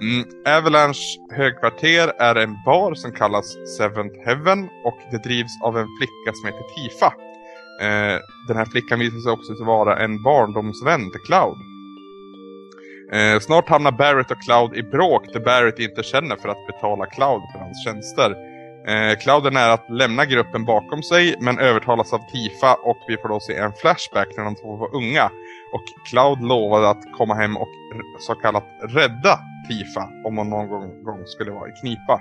Mm, 0.00 0.24
Avalanche 0.58 1.18
högkvarter 1.36 2.12
är 2.18 2.34
en 2.34 2.56
bar 2.64 2.94
som 2.94 3.12
kallas 3.12 3.56
Seventh 3.78 4.16
Heaven 4.26 4.68
och 4.84 4.98
det 5.10 5.22
drivs 5.28 5.62
av 5.62 5.78
en 5.78 5.88
flicka 5.98 6.32
som 6.32 6.46
heter 6.46 6.74
Tifa. 6.74 7.12
Eh, 7.80 8.18
den 8.48 8.56
här 8.56 8.64
flickan 8.64 8.98
visar 8.98 9.18
sig 9.18 9.32
också 9.32 9.64
vara 9.64 9.98
en 9.98 10.22
barndomsvän 10.22 11.10
till 11.10 11.20
Cloud. 11.20 11.58
Eh, 13.12 13.40
snart 13.40 13.68
hamnar 13.68 13.92
Barrett 13.92 14.30
och 14.30 14.42
Cloud 14.42 14.76
i 14.76 14.82
bråk 14.82 15.32
där 15.32 15.40
Barrett 15.40 15.78
inte 15.78 16.02
känner 16.02 16.36
för 16.36 16.48
att 16.48 16.66
betala 16.66 17.06
Cloud 17.06 17.42
för 17.52 17.58
hans 17.58 17.84
tjänster. 17.84 18.30
Eh, 18.88 19.18
Cloud 19.18 19.46
är 19.46 19.50
nära 19.50 19.72
att 19.72 19.90
lämna 19.90 20.24
gruppen 20.24 20.64
bakom 20.64 21.02
sig 21.02 21.34
men 21.40 21.58
övertalas 21.58 22.12
av 22.12 22.20
Tifa 22.32 22.74
och 22.74 22.98
vi 23.08 23.16
får 23.16 23.28
då 23.28 23.40
se 23.40 23.56
en 23.56 23.72
flashback 23.72 24.28
när 24.36 24.44
de 24.44 24.54
två 24.54 24.76
var 24.76 24.96
unga. 24.96 25.30
Och 25.72 25.84
Cloud 26.10 26.42
lovade 26.42 26.88
att 26.88 27.02
komma 27.16 27.34
hem 27.34 27.56
och 27.56 27.68
så 28.20 28.34
kallat 28.34 28.64
rädda 28.80 29.38
Tifa 29.68 30.08
om 30.24 30.36
hon 30.36 30.50
någon 30.50 31.04
gång 31.04 31.26
skulle 31.26 31.50
vara 31.50 31.68
i 31.68 31.72
knipa. 31.80 32.20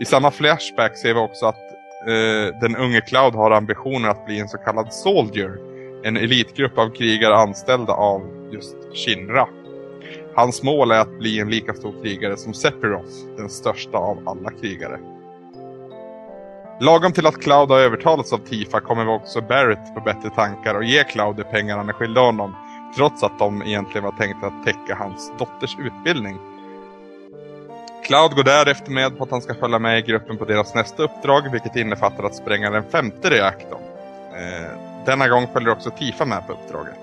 I 0.00 0.04
samma 0.04 0.30
flashback 0.30 0.96
ser 0.96 1.14
vi 1.14 1.20
också 1.20 1.46
att 1.46 1.75
eh, 2.06 2.58
den 2.60 2.76
unge 2.76 3.00
Cloud 3.00 3.34
har 3.34 3.50
ambitionen 3.50 4.10
att 4.10 4.26
bli 4.26 4.40
en 4.40 4.48
så 4.48 4.58
kallad 4.58 4.92
soldier. 4.92 5.58
En 6.04 6.16
elitgrupp 6.16 6.78
av 6.78 6.90
krigare 6.90 7.36
anställda 7.36 7.92
av 7.92 8.48
just 8.52 8.76
Shinra. 8.94 9.48
Hans 10.34 10.62
mål 10.62 10.90
är 10.90 11.00
att 11.00 11.18
bli 11.18 11.40
en 11.40 11.50
lika 11.50 11.74
stor 11.74 12.02
krigare 12.02 12.36
som 12.36 12.54
Sephiroth, 12.54 13.36
den 13.36 13.48
största 13.48 13.98
av 13.98 14.28
alla 14.28 14.50
krigare. 14.50 14.98
Lagom 16.80 17.12
till 17.12 17.26
att 17.26 17.42
Cloud 17.42 17.70
har 17.70 17.78
övertalats 17.78 18.32
av 18.32 18.38
Tifa 18.38 18.80
kommer 18.80 19.04
vi 19.04 19.10
också 19.10 19.40
Barrett 19.40 19.94
på 19.94 20.00
bättre 20.00 20.30
tankar 20.30 20.74
och 20.74 20.84
ger 20.84 21.04
Cloud 21.04 21.36
de 21.36 21.44
pengar 21.44 21.76
han 21.76 21.88
är 21.88 21.92
skyldig 21.92 22.20
honom. 22.20 22.54
Trots 22.96 23.22
att 23.22 23.38
de 23.38 23.62
egentligen 23.62 24.04
var 24.04 24.12
tänkta 24.12 24.46
att 24.46 24.64
täcka 24.64 24.94
hans 24.94 25.32
dotters 25.38 25.76
utbildning. 25.78 26.38
Cloud 28.06 28.34
går 28.34 28.42
därefter 28.42 28.90
med 28.90 29.18
på 29.18 29.24
att 29.24 29.30
han 29.30 29.42
ska 29.42 29.54
följa 29.54 29.78
med 29.78 29.98
i 29.98 30.02
gruppen 30.02 30.36
på 30.36 30.44
deras 30.44 30.74
nästa 30.74 31.02
uppdrag, 31.02 31.52
vilket 31.52 31.76
innefattar 31.76 32.24
att 32.24 32.34
spränga 32.34 32.70
den 32.70 32.84
femte 32.90 33.30
reaktorn. 33.30 33.80
Eh, 34.34 34.78
denna 35.06 35.28
gång 35.28 35.46
följer 35.52 35.70
också 35.70 35.90
Tifa 35.90 36.24
med 36.24 36.46
på 36.46 36.52
uppdraget. 36.52 36.94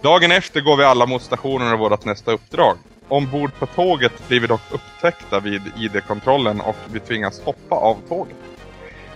Dagen 0.00 0.32
efter 0.32 0.60
går 0.60 0.76
vi 0.76 0.84
alla 0.84 1.06
mot 1.06 1.22
stationen 1.22 1.72
och 1.72 1.78
vårt 1.78 2.04
nästa 2.04 2.32
uppdrag. 2.32 2.76
Ombord 3.08 3.50
på 3.58 3.66
tåget 3.66 4.28
blir 4.28 4.40
vi 4.40 4.46
dock 4.46 4.62
upptäckta 4.70 5.40
vid 5.40 5.62
ID-kontrollen 5.76 6.60
och 6.60 6.76
vi 6.92 7.00
tvingas 7.00 7.40
hoppa 7.44 7.76
av 7.76 7.96
tåget. 8.08 8.36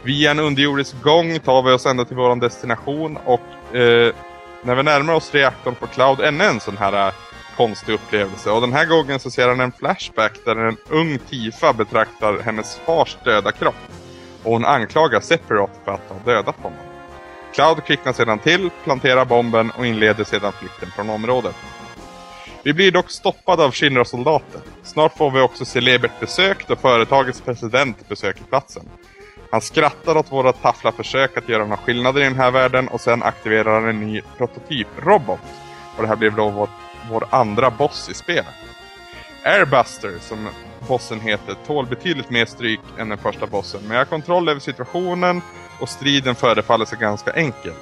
Via 0.02 0.30
en 0.30 0.38
underjordisk 0.38 1.02
gång 1.02 1.38
tar 1.38 1.62
vi 1.62 1.72
oss 1.72 1.86
ända 1.86 2.04
till 2.04 2.16
vår 2.16 2.36
destination 2.36 3.18
och 3.24 3.76
eh, 3.76 4.14
när 4.62 4.74
vi 4.74 4.82
närmar 4.82 5.14
oss 5.14 5.34
reaktorn 5.34 5.74
på 5.74 5.86
Cloud 5.86 6.20
ännu 6.20 6.44
en 6.44 6.60
sån 6.60 6.76
här 6.76 7.06
eh, 7.06 7.14
konstig 7.58 7.92
upplevelse. 7.92 8.50
Och 8.50 8.60
den 8.60 8.72
här 8.72 8.86
gången 8.86 9.18
så 9.20 9.30
ser 9.30 9.48
han 9.48 9.60
en 9.60 9.72
flashback 9.72 10.32
där 10.44 10.56
en 10.56 10.76
ung 10.88 11.18
Tifa 11.18 11.72
betraktar 11.72 12.38
hennes 12.38 12.76
fars 12.76 13.16
döda 13.24 13.52
kropp. 13.52 13.74
Och 14.42 14.52
hon 14.52 14.64
anklagar 14.64 15.20
Sephiroth 15.20 15.72
för 15.84 15.92
att 15.92 16.08
ha 16.08 16.32
dödat 16.32 16.56
honom. 16.56 16.78
Cloud 17.54 17.84
kvicknar 17.84 18.12
sedan 18.12 18.38
till, 18.38 18.70
planterar 18.84 19.24
bomben 19.24 19.70
och 19.70 19.86
inleder 19.86 20.24
sedan 20.24 20.52
flykten 20.52 20.90
från 20.90 21.10
området. 21.10 21.54
Vi 22.62 22.72
blir 22.72 22.92
dock 22.92 23.10
stoppade 23.10 23.64
av 23.64 23.72
Shinra-soldater. 23.72 24.60
Snart 24.82 25.16
får 25.16 25.30
vi 25.30 25.40
också 25.40 25.64
celebert 25.64 26.20
besök 26.20 26.68
då 26.68 26.76
företagets 26.76 27.40
president 27.40 28.08
besöker 28.08 28.44
platsen. 28.44 28.82
Han 29.50 29.60
skrattar 29.60 30.16
åt 30.16 30.32
våra 30.32 30.52
taffla 30.52 30.92
försök 30.92 31.36
att 31.36 31.48
göra 31.48 31.62
några 31.62 31.76
skillnader 31.76 32.20
i 32.20 32.24
den 32.24 32.36
här 32.36 32.50
världen 32.50 32.88
och 32.88 33.00
sen 33.00 33.22
aktiverar 33.22 33.80
han 33.80 33.88
en 33.88 34.00
ny 34.00 34.20
prototyprobot. 34.36 35.40
Och 35.96 36.02
det 36.02 36.08
här 36.08 36.16
blir 36.16 36.30
då 36.30 36.48
vår, 36.48 36.68
vår 37.10 37.26
andra 37.30 37.70
boss 37.70 38.08
i 38.10 38.14
spelet. 38.14 38.54
Airbuster, 39.44 40.18
som 40.20 40.48
bossen 40.88 41.20
heter, 41.20 41.54
tål 41.66 41.86
betydligt 41.86 42.30
mer 42.30 42.46
stryk 42.46 42.80
än 42.98 43.08
den 43.08 43.18
första 43.18 43.46
bossen. 43.46 43.80
Men 43.82 43.90
jag 43.90 44.00
har 44.00 44.04
kontroll 44.04 44.48
över 44.48 44.60
situationen 44.60 45.42
och 45.80 45.88
striden 45.88 46.34
förefaller 46.34 46.84
sig 46.84 46.98
ganska 46.98 47.32
enkel. 47.32 47.74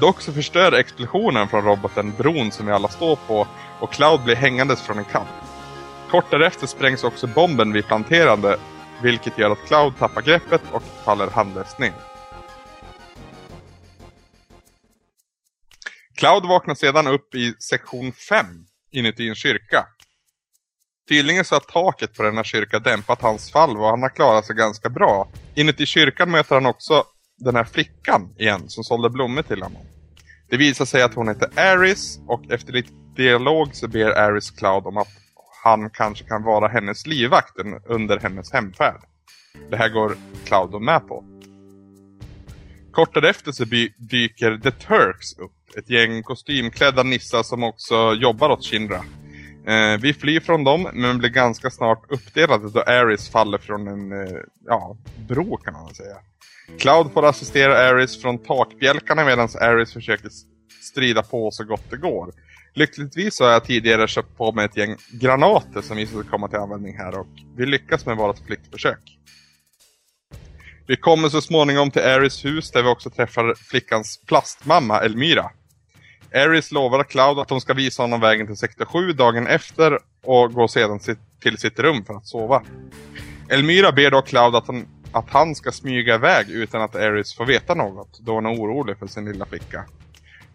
Dock 0.00 0.20
så 0.20 0.32
förstör 0.32 0.72
explosionen 0.72 1.48
från 1.48 1.64
roboten 1.64 2.12
bron 2.18 2.52
som 2.52 2.66
vi 2.66 2.72
alla 2.72 2.88
står 2.88 3.16
på 3.16 3.46
och 3.80 3.92
Cloud 3.92 4.20
blir 4.24 4.36
hängandes 4.36 4.82
från 4.82 4.98
en 4.98 5.04
kant. 5.04 5.28
Kort 6.10 6.30
därefter 6.30 6.66
sprängs 6.66 7.04
också 7.04 7.26
bomben 7.26 7.72
vid 7.72 7.86
planterande 7.86 8.56
vilket 9.02 9.38
gör 9.38 9.50
att 9.50 9.66
Cloud 9.66 9.98
tappar 9.98 10.22
greppet 10.22 10.62
och 10.72 10.82
faller 11.04 11.30
handlöst 11.30 11.78
ner. 11.78 12.11
Cloud 16.22 16.46
vaknar 16.46 16.74
sedan 16.74 17.06
upp 17.06 17.34
i 17.34 17.54
sektion 17.58 18.12
5 18.12 18.46
inuti 18.92 19.28
en 19.28 19.34
kyrka. 19.34 19.86
Tydligen 21.08 21.44
så 21.44 21.54
har 21.54 21.60
taket 21.60 22.14
på 22.14 22.22
denna 22.22 22.44
kyrka 22.44 22.78
dämpat 22.78 23.22
hans 23.22 23.52
fall 23.52 23.76
och 23.76 23.86
han 23.86 24.02
har 24.02 24.08
klarat 24.08 24.46
sig 24.46 24.56
ganska 24.56 24.88
bra. 24.88 25.28
Inuti 25.54 25.86
kyrkan 25.86 26.30
möter 26.30 26.54
han 26.54 26.66
också 26.66 27.04
den 27.38 27.56
här 27.56 27.64
flickan 27.64 28.34
igen 28.38 28.68
som 28.68 28.84
sålde 28.84 29.10
blommor 29.10 29.42
till 29.42 29.62
honom. 29.62 29.82
Det 30.50 30.56
visar 30.56 30.84
sig 30.84 31.02
att 31.02 31.14
hon 31.14 31.28
heter 31.28 31.58
Aris 31.60 32.18
och 32.26 32.50
efter 32.50 32.72
lite 32.72 32.92
dialog 33.16 33.74
så 33.74 33.88
ber 33.88 34.10
Aris 34.10 34.50
Cloud 34.50 34.86
om 34.86 34.96
att 34.96 35.10
han 35.64 35.90
kanske 35.90 36.24
kan 36.24 36.42
vara 36.42 36.68
hennes 36.68 37.06
livvakt 37.06 37.54
under 37.84 38.18
hennes 38.18 38.52
hemfärd. 38.52 39.00
Det 39.70 39.76
här 39.76 39.88
går 39.88 40.16
Cloud 40.44 40.82
med 40.82 41.08
på. 41.08 41.31
Kort 42.92 43.14
därefter 43.14 43.52
så 43.52 43.64
dyker 43.96 44.58
The 44.58 44.70
Turks 44.70 45.38
upp. 45.38 45.52
Ett 45.78 45.90
gäng 45.90 46.22
kostymklädda 46.22 47.02
nissar 47.02 47.42
som 47.42 47.62
också 47.62 48.14
jobbar 48.14 48.50
åt 48.50 48.64
Shinra. 48.64 49.04
Eh, 49.66 50.00
vi 50.00 50.14
flyr 50.14 50.40
från 50.40 50.64
dem 50.64 50.88
men 50.92 51.18
blir 51.18 51.30
ganska 51.30 51.70
snart 51.70 52.04
uppdelade 52.08 52.70
då 52.70 52.80
Aris 52.80 53.28
faller 53.28 53.58
från 53.58 53.88
en 53.88 54.12
eh, 54.12 54.38
ja, 54.66 54.96
bro 55.28 55.56
kan 55.56 55.74
man 55.74 55.94
säga. 55.94 56.16
Cloud 56.78 57.12
får 57.12 57.26
assistera 57.26 57.88
Aris 57.88 58.22
från 58.22 58.38
takbjälkarna 58.38 59.24
medan 59.24 59.48
Aris 59.60 59.92
försöker 59.92 60.30
strida 60.82 61.22
på 61.22 61.50
så 61.50 61.64
gott 61.64 61.90
det 61.90 61.96
går. 61.96 62.32
Lyckligtvis 62.74 63.36
så 63.36 63.44
har 63.44 63.50
jag 63.50 63.64
tidigare 63.64 64.08
köpt 64.08 64.36
på 64.36 64.52
mig 64.52 64.64
ett 64.64 64.76
gäng 64.76 64.96
granater 65.12 65.80
som 65.80 65.96
visar 65.96 66.20
sig 66.20 66.30
komma 66.30 66.48
till 66.48 66.58
användning 66.58 66.96
här 66.96 67.18
och 67.18 67.26
vi 67.56 67.66
lyckas 67.66 68.06
med 68.06 68.16
vårt 68.16 68.46
flyktförsök. 68.46 69.18
Vi 70.86 70.96
kommer 70.96 71.28
så 71.28 71.40
småningom 71.40 71.90
till 71.90 72.02
Aris 72.02 72.44
hus 72.44 72.70
där 72.70 72.82
vi 72.82 72.88
också 72.88 73.10
träffar 73.10 73.54
flickans 73.54 74.20
plastmamma 74.26 75.00
Elmyra. 75.00 75.50
Aris 76.34 76.72
lovar 76.72 77.04
Cloud 77.04 77.38
att 77.38 77.48
de 77.48 77.60
ska 77.60 77.74
visa 77.74 78.02
honom 78.02 78.20
vägen 78.20 78.46
till 78.46 78.56
sektor 78.56 78.84
7 78.84 79.12
dagen 79.12 79.46
efter 79.46 79.98
och 80.22 80.52
går 80.52 80.68
sedan 80.68 81.00
till 81.42 81.58
sitt 81.58 81.78
rum 81.78 82.04
för 82.04 82.14
att 82.14 82.26
sova. 82.26 82.62
Elmyra 83.48 83.92
ber 83.92 84.10
då 84.10 84.22
Cloud 84.22 84.54
att 84.56 84.66
han, 84.66 84.86
att 85.12 85.30
han 85.30 85.54
ska 85.54 85.72
smyga 85.72 86.14
iväg 86.14 86.50
utan 86.50 86.82
att 86.82 86.96
Aris 86.96 87.34
får 87.36 87.46
veta 87.46 87.74
något 87.74 88.18
då 88.20 88.34
hon 88.34 88.46
är 88.46 88.50
orolig 88.50 88.98
för 88.98 89.06
sin 89.06 89.24
lilla 89.24 89.46
flicka. 89.46 89.84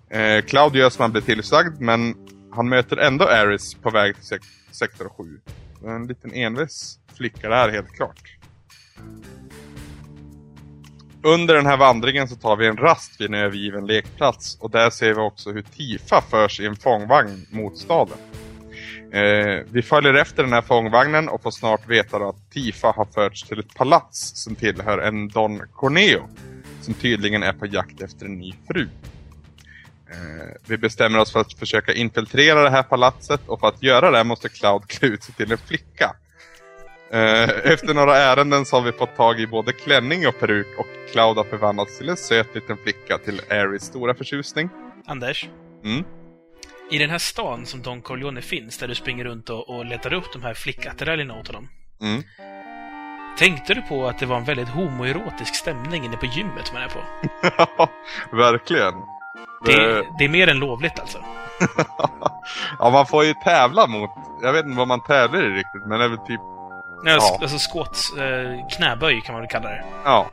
Eh, 0.09 0.41
Cloud 0.41 0.75
gör 0.75 0.89
som 0.89 1.01
han 1.01 1.11
blir 1.11 1.21
tillsagd 1.21 1.82
men 1.82 2.15
han 2.51 2.69
möter 2.69 2.97
ändå 2.97 3.25
Aris 3.25 3.73
på 3.73 3.89
väg 3.89 4.15
till 4.15 4.23
sek- 4.23 4.71
sektor 4.71 5.09
7. 5.17 5.39
En 5.86 6.07
liten 6.07 6.34
envis 6.34 6.99
flicka 7.17 7.49
där 7.49 7.69
helt 7.69 7.91
klart. 7.95 8.21
Under 11.28 11.55
den 11.55 11.65
här 11.65 11.78
vandringen 11.78 12.28
så 12.28 12.36
tar 12.36 12.55
vi 12.55 12.67
en 12.67 12.78
rast 12.78 13.21
vid 13.21 13.28
en 13.28 13.34
övergiven 13.34 13.88
lekplats 13.88 14.57
och 14.59 14.71
där 14.71 14.89
ser 14.89 15.13
vi 15.13 15.19
också 15.19 15.51
hur 15.51 15.61
Tifa 15.61 16.21
förs 16.21 16.59
i 16.59 16.65
en 16.65 16.75
fångvagn 16.75 17.45
mot 17.49 17.78
staden. 17.78 18.17
Eh, 19.11 19.63
vi 19.71 19.82
följer 19.82 20.13
efter 20.13 20.43
den 20.43 20.53
här 20.53 20.61
fångvagnen 20.61 21.30
och 21.30 21.43
får 21.43 21.51
snart 21.51 21.89
veta 21.89 22.17
att 22.17 22.51
Tifa 22.51 22.88
har 22.91 23.05
förts 23.05 23.43
till 23.43 23.59
ett 23.59 23.75
palats 23.75 24.32
som 24.36 24.55
tillhör 24.55 24.97
en 24.97 25.28
Don 25.28 25.61
Corneo 25.73 26.30
som 26.82 26.93
tydligen 26.93 27.43
är 27.43 27.53
på 27.53 27.65
jakt 27.65 28.01
efter 28.01 28.25
en 28.25 28.39
ny 28.39 28.53
fru. 28.67 28.89
Eh, 30.11 30.55
vi 30.65 30.78
bestämmer 30.78 31.19
oss 31.19 31.32
för 31.32 31.39
att 31.39 31.53
försöka 31.53 31.93
infiltrera 31.93 32.63
det 32.63 32.69
här 32.69 32.84
palatset 32.84 33.41
och 33.47 33.59
för 33.59 33.67
att 33.67 33.84
göra 33.84 34.11
det 34.11 34.23
måste 34.23 34.49
Cloud 34.49 34.88
klä 34.88 35.07
ut 35.07 35.23
sig 35.23 35.36
till 35.36 35.51
en 35.51 35.57
flicka. 35.57 36.15
Eh, 37.12 37.49
efter 37.72 37.93
några 37.93 38.18
ärenden 38.18 38.66
så 38.66 38.76
har 38.76 38.84
vi 38.84 38.91
fått 38.91 39.16
tag 39.16 39.39
i 39.39 39.47
både 39.47 39.74
klänning 39.74 40.28
och 40.28 40.39
peruk 40.39 40.68
och 40.78 40.88
Cloud 41.12 41.38
har 41.38 41.43
förvandlats 41.43 41.97
till 41.97 42.10
en 42.10 42.18
söt 42.18 42.55
liten 42.55 42.78
flicka 42.78 43.18
till 43.18 43.41
Aries 43.49 43.84
stora 43.84 44.16
förtjusning. 44.16 44.70
Anders, 45.05 45.49
Mm. 45.84 46.03
i 46.91 46.97
den 46.97 47.10
här 47.10 47.18
stan 47.18 47.66
som 47.66 47.82
Don 47.82 48.01
Corleone 48.01 48.41
finns, 48.41 48.78
där 48.78 48.88
du 48.88 48.95
springer 48.95 49.24
runt 49.26 49.49
och, 49.49 49.70
och 49.70 49.86
letar 49.86 50.14
upp 50.14 50.34
de 50.34 50.43
här 50.43 50.53
flickattiraljerna 50.53 51.39
åt 51.39 51.47
honom. 51.47 51.70
Mm. 52.01 52.24
Tänkte 53.38 53.74
du 53.74 53.82
på 53.82 54.08
att 54.08 54.20
det 54.20 54.26
var 54.26 54.38
en 54.38 54.45
väldigt 54.45 54.70
homoerotisk 54.70 55.55
stämning 55.55 56.05
inne 56.05 56.18
på 56.18 56.26
gymmet 56.26 56.74
man 56.74 56.82
är 56.82 56.88
på? 56.88 56.99
Verkligen. 58.36 58.93
Det, 59.66 60.03
det 60.20 60.26
är 60.26 60.30
mer 60.30 60.47
än 60.47 60.60
lovligt 60.60 60.99
alltså. 60.99 61.24
ja, 62.80 62.89
man 62.89 63.05
får 63.05 63.26
ju 63.26 63.34
tävla 63.34 63.88
mot... 63.88 64.10
Jag 64.41 64.53
vet 64.53 64.66
inte 64.66 64.78
vad 64.78 64.88
man 64.88 65.03
tävlar 65.03 65.39
i 65.43 65.49
riktigt, 65.49 65.86
men 65.86 65.99
det 65.99 66.05
är 66.05 66.10
väl 66.10 66.18
typ... 66.18 66.41
Ja. 67.04 67.12
Ja. 67.12 67.38
Alltså 67.41 67.58
squats, 67.72 68.14
eh, 68.18 68.68
knäböj 68.78 69.22
kan 69.22 69.34
man 69.34 69.41
väl 69.41 69.50
kalla 69.50 69.70
det. 69.70 69.84
Ja. 70.04 70.28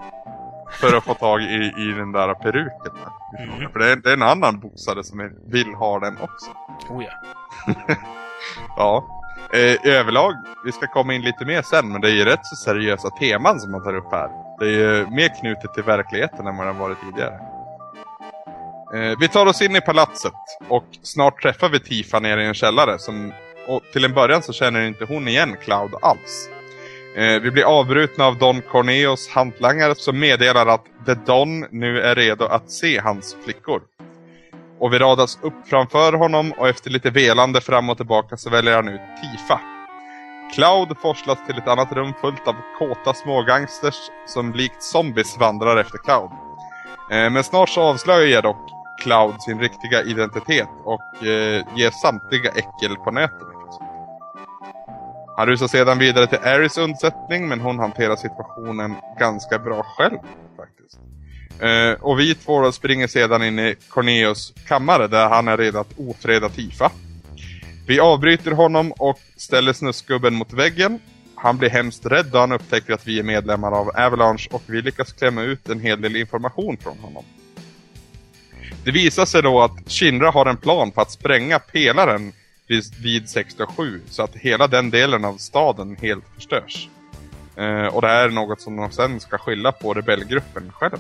För 0.81 0.97
att 0.97 1.05
få 1.05 1.15
tag 1.15 1.43
i, 1.43 1.73
i 1.77 1.93
den 1.97 2.13
där 2.13 2.35
peruken. 2.35 2.79
där. 2.95 3.47
Mhm. 3.47 3.73
För 3.73 3.79
det 3.79 3.93
är, 3.93 3.97
det 3.97 4.09
är 4.09 4.15
en 4.15 4.23
annan 4.23 4.61
boxare 4.61 5.05
som 5.05 5.31
vill 5.47 5.75
ha 5.75 6.01
den 6.01 6.19
också. 6.21 6.51
Oh 6.89 7.05
ja. 7.05 7.13
Ja. 8.77 9.05
Eh, 9.53 9.93
överlag, 9.95 10.35
vi 10.65 10.73
ska 10.73 10.87
komma 10.87 11.15
in 11.15 11.23
lite 11.23 11.45
mer 11.45 11.63
sen, 11.63 11.93
men 11.93 12.01
det 12.01 12.09
är 12.09 12.13
ju 12.15 12.25
rätt 12.25 12.47
så 12.47 12.57
seriösa 12.57 13.11
teman 13.11 13.61
som 13.61 13.71
man 13.73 13.85
tar 13.85 13.95
upp 13.97 14.13
här. 14.13 14.29
Det 14.59 14.67
är 14.85 15.07
mer 15.07 15.41
knutet 15.41 15.75
till 15.75 15.83
verkligheten 15.83 16.47
än 16.47 16.57
vad 16.57 16.67
har 16.67 16.75
varit 16.75 16.99
tidigare. 17.01 17.39
Eh, 18.95 19.19
vi 19.21 19.29
tar 19.29 19.47
oss 19.47 19.63
in 19.63 19.77
i 19.77 19.81
palatset 19.81 20.33
och 20.69 20.85
snart 21.03 21.43
träffar 21.43 21.69
vi 21.69 21.81
Tifa 21.81 22.21
nere 22.21 22.43
i 22.43 22.47
en 22.47 22.55
källare. 22.55 22.99
Som, 22.99 23.33
och 23.67 23.83
till 23.93 24.05
en 24.05 24.15
början 24.15 24.43
så 24.43 24.53
känner 24.53 24.87
inte 24.87 25.05
hon 25.05 25.29
igen 25.29 25.57
Cloud 25.65 25.95
alls. 26.03 26.49
Eh, 27.17 27.41
vi 27.41 27.51
blir 27.51 27.65
avbrutna 27.65 28.27
av 28.27 28.39
Don 28.39 28.63
Corneos 28.63 29.29
hantlangare 29.29 29.95
som 29.95 30.19
meddelar 30.19 30.67
att 30.67 30.85
The 31.07 31.15
Don 31.15 31.67
nu 31.71 32.01
är 32.01 32.15
redo 32.15 32.45
att 32.45 32.71
se 32.71 33.01
hans 33.01 33.37
flickor. 33.45 33.83
Och 34.79 34.93
vi 34.93 34.99
radas 34.99 35.39
upp 35.43 35.55
framför 35.67 36.13
honom 36.13 36.53
och 36.53 36.69
efter 36.69 36.91
lite 36.91 37.11
velande 37.11 37.61
fram 37.61 37.91
och 37.91 37.97
tillbaka 37.97 38.37
så 38.37 38.51
väljer 38.51 38.75
han 38.75 38.89
ut 38.89 39.01
Tifa. 39.23 39.61
Cloud 40.55 40.97
forslas 41.03 41.47
till 41.47 41.59
ett 41.59 41.69
annat 41.69 41.93
rum 41.93 42.13
fullt 42.21 42.49
av 42.49 42.55
kåta 42.79 43.15
smågangsters 43.15 44.11
som 44.27 44.53
likt 44.53 44.83
zombies 44.83 45.39
vandrar 45.39 45.77
efter 45.77 45.99
Cloud. 45.99 46.31
Eh, 47.11 47.31
men 47.31 47.45
snart 47.45 47.69
så 47.69 47.83
avslöjar 47.83 48.43
dock 48.43 48.71
Cloud 49.05 49.43
sin 49.43 49.61
riktiga 49.61 50.03
identitet 50.03 50.69
och 50.85 51.27
eh, 51.27 51.65
ger 51.77 51.91
samtliga 51.91 52.51
äckel 52.51 52.97
på 53.05 53.11
nätet. 53.11 53.49
Han 55.37 55.47
rusar 55.47 55.67
sedan 55.67 55.99
vidare 55.99 56.27
till 56.27 56.39
Aris 56.39 56.79
undsättning 56.79 57.49
men 57.49 57.61
hon 57.61 57.79
hanterar 57.79 58.17
situationen 58.17 58.95
ganska 59.19 59.59
bra 59.59 59.83
själv 59.83 60.19
faktiskt. 60.57 60.99
Eh, 61.61 62.05
och 62.05 62.21
vi 62.21 62.35
två 62.35 62.63
då 62.63 62.73
springer 62.73 63.07
sedan 63.07 63.43
in 63.43 63.59
i 63.59 63.75
Corneos 63.89 64.53
kammare 64.69 65.09
där 65.09 65.29
han 65.29 65.49
är 65.49 65.57
redo 65.57 65.79
att 65.79 65.99
ofreda 65.99 66.49
Tifa. 66.49 66.91
Vi 67.87 68.01
avbryter 68.01 68.51
honom 68.51 68.93
och 68.93 69.19
ställer 69.37 69.73
snuskgubben 69.73 70.35
mot 70.35 70.53
väggen. 70.53 70.99
Han 71.35 71.59
blir 71.59 71.71
hemskt 71.71 72.07
rädd 72.07 72.27
då 72.33 72.39
han 72.39 72.53
upptäcker 72.53 72.93
att 72.93 73.07
vi 73.07 73.19
är 73.19 73.23
medlemmar 73.23 73.73
av 73.73 73.91
Avalanche 73.97 74.49
och 74.53 74.63
vi 74.67 74.83
lyckas 74.83 75.13
klämma 75.13 75.43
ut 75.43 75.69
en 75.69 75.81
hel 75.81 76.01
del 76.01 76.17
information 76.17 76.77
från 76.77 76.99
honom. 76.99 77.25
Det 78.85 78.91
visar 78.91 79.25
sig 79.25 79.43
då 79.43 79.63
att 79.63 79.91
Shinra 79.91 80.31
har 80.31 80.47
en 80.47 80.57
plan 80.57 80.91
på 80.91 81.01
att 81.01 81.11
spränga 81.11 81.59
pelaren 81.59 82.33
vid, 82.67 82.85
vid 83.03 83.29
67 83.29 84.01
så 84.11 84.23
att 84.23 84.37
hela 84.37 84.67
den 84.67 84.91
delen 84.91 85.25
av 85.25 85.37
staden 85.37 85.97
helt 86.01 86.25
förstörs. 86.35 86.89
Eh, 87.57 87.87
och 87.87 88.03
det 88.03 88.09
här 88.09 88.25
är 88.25 88.31
något 88.31 88.61
som 88.61 88.77
de 88.77 88.91
sen 88.91 89.21
ska 89.21 89.39
skylla 89.39 89.73
på 89.73 89.95
rebellgruppen 89.95 90.73
själva. 90.73 90.99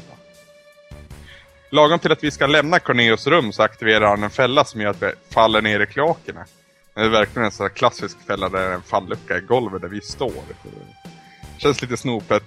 Lagom 1.71 1.99
till 1.99 2.13
att 2.13 2.25
vi 2.25 2.31
ska 2.31 2.47
lämna 2.47 2.79
Corneos 2.79 3.27
rum 3.27 3.53
så 3.53 3.63
aktiverar 3.63 4.07
han 4.07 4.23
en 4.23 4.31
fälla 4.31 4.65
som 4.65 4.81
gör 4.81 4.91
att 4.91 5.03
vi 5.03 5.13
faller 5.31 5.63
ner 5.63 5.81
i 5.81 5.87
kloakerna. 5.87 6.45
Det 6.95 7.01
är 7.01 7.09
verkligen 7.09 7.47
en 7.47 7.53
sån 7.53 7.65
här 7.65 7.75
klassisk 7.75 8.17
fälla 8.27 8.49
där 8.49 8.59
det 8.59 8.67
är 8.67 8.73
en 8.73 8.83
fallucka 8.83 9.37
i 9.37 9.41
golvet 9.41 9.83
där 9.83 9.89
vi 9.89 10.01
står. 10.01 10.33
Känns 11.59 11.83
lite 11.83 11.97
snopet. 11.97 12.43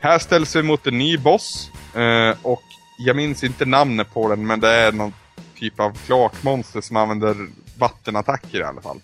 Här 0.00 0.18
ställs 0.18 0.56
vi 0.56 0.62
mot 0.62 0.86
en 0.86 0.98
ny 0.98 1.18
boss. 1.18 1.70
Eh, 1.94 2.36
och 2.42 2.62
jag 3.04 3.16
minns 3.16 3.44
inte 3.44 3.64
namnet 3.64 4.14
på 4.14 4.28
den 4.28 4.46
men 4.46 4.60
det 4.60 4.68
är 4.68 4.92
någon 4.92 5.12
typ 5.58 5.80
av 5.80 5.98
kloakmonster 6.06 6.80
som 6.80 6.96
använder 6.96 7.36
vattenattacker 7.78 8.60
i 8.60 8.64
alla 8.64 8.80
fall. 8.80 9.00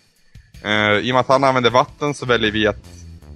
Eh, 0.63 0.99
I 0.99 1.11
och 1.11 1.15
med 1.15 1.21
att 1.21 1.29
han 1.29 1.45
använder 1.45 1.71
vatten 1.71 2.15
så 2.15 2.27
väljer 2.27 2.51
vi 2.51 2.67
att 2.67 2.85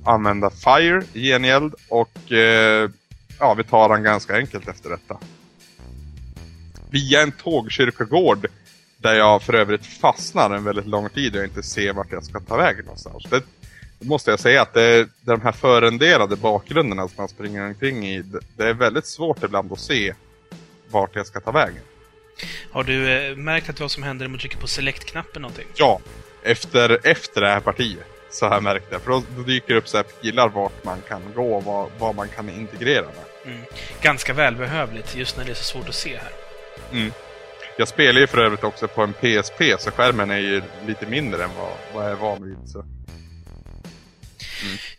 använda 0.04 0.50
Fire 0.50 1.02
i 1.12 1.28
gengäld 1.28 1.74
och 1.88 2.32
eh, 2.32 2.90
ja, 3.38 3.54
vi 3.54 3.64
tar 3.64 3.88
han 3.88 4.02
ganska 4.02 4.36
enkelt 4.36 4.68
efter 4.68 4.90
detta. 4.90 5.18
Via 6.90 7.22
en 7.22 7.32
tågkyrkogård 7.32 8.46
där 8.96 9.14
jag 9.14 9.42
för 9.42 9.54
övrigt 9.54 9.86
fastnar 9.86 10.50
en 10.50 10.64
väldigt 10.64 10.86
lång 10.86 11.08
tid 11.08 11.34
och 11.34 11.38
jag 11.38 11.46
inte 11.46 11.62
ser 11.62 11.92
vart 11.92 12.12
jag 12.12 12.24
ska 12.24 12.40
ta 12.40 12.56
vägen 12.56 12.84
någonstans. 12.84 13.24
Det, 13.30 13.42
det 13.98 14.08
måste 14.08 14.30
jag 14.30 14.40
säga 14.40 14.62
att 14.62 14.74
det 14.74 14.82
är 14.82 15.08
de 15.20 15.40
här 15.40 15.52
förenderade 15.52 16.36
bakgrunderna 16.36 17.08
som 17.08 17.14
man 17.16 17.28
springer 17.28 17.66
omkring 17.66 18.06
i. 18.06 18.22
Det, 18.22 18.40
det 18.56 18.68
är 18.68 18.74
väldigt 18.74 19.06
svårt 19.06 19.44
ibland 19.44 19.72
att 19.72 19.80
se 19.80 20.14
vart 20.90 21.16
jag 21.16 21.26
ska 21.26 21.40
ta 21.40 21.50
vägen. 21.50 21.82
Har 22.70 22.84
du 22.84 23.10
eh, 23.10 23.36
märkt 23.36 23.70
att 23.70 23.80
vad 23.80 23.90
som 23.90 24.02
händer 24.02 24.26
om 24.26 24.32
du 24.32 24.38
trycker 24.38 24.58
på 24.58 24.66
select-knappen 24.66 25.42
någonting? 25.42 25.66
Ja, 25.74 26.00
efter, 26.42 27.06
efter 27.06 27.40
det 27.40 27.48
här 27.48 27.60
partiet 27.60 28.06
så 28.30 28.46
har 28.46 28.54
jag 28.54 28.62
märkt 28.62 28.90
det. 28.90 28.98
För 28.98 29.10
då, 29.10 29.22
då 29.36 29.42
dyker 29.42 29.74
det 29.74 29.78
upp 29.78 29.88
så 29.88 29.96
här 29.96 30.04
pilar 30.04 30.48
vart 30.48 30.84
man 30.84 31.02
kan 31.08 31.22
gå 31.34 31.54
och 31.54 31.64
vad, 31.64 31.90
vad 31.98 32.14
man 32.14 32.28
kan 32.28 32.50
integrera 32.50 33.06
med. 33.06 33.52
Mm. 33.52 33.64
Ganska 34.02 34.32
välbehövligt 34.32 35.16
just 35.16 35.36
när 35.36 35.44
det 35.44 35.50
är 35.50 35.54
så 35.54 35.64
svårt 35.64 35.88
att 35.88 35.94
se 35.94 36.16
här. 36.16 36.32
Mm. 36.92 37.12
Jag 37.78 37.88
spelar 37.88 38.20
ju 38.20 38.26
för 38.26 38.38
övrigt 38.38 38.64
också 38.64 38.88
på 38.88 39.02
en 39.02 39.12
PSP 39.12 39.62
så 39.78 39.90
skärmen 39.90 40.30
är 40.30 40.38
ju 40.38 40.62
lite 40.86 41.06
mindre 41.06 41.44
än 41.44 41.50
vad, 41.58 41.72
vad 41.94 42.04
jag 42.04 42.10
är 42.10 42.16
van 42.16 42.44
vid. 42.44 42.68
Så. 42.68 42.84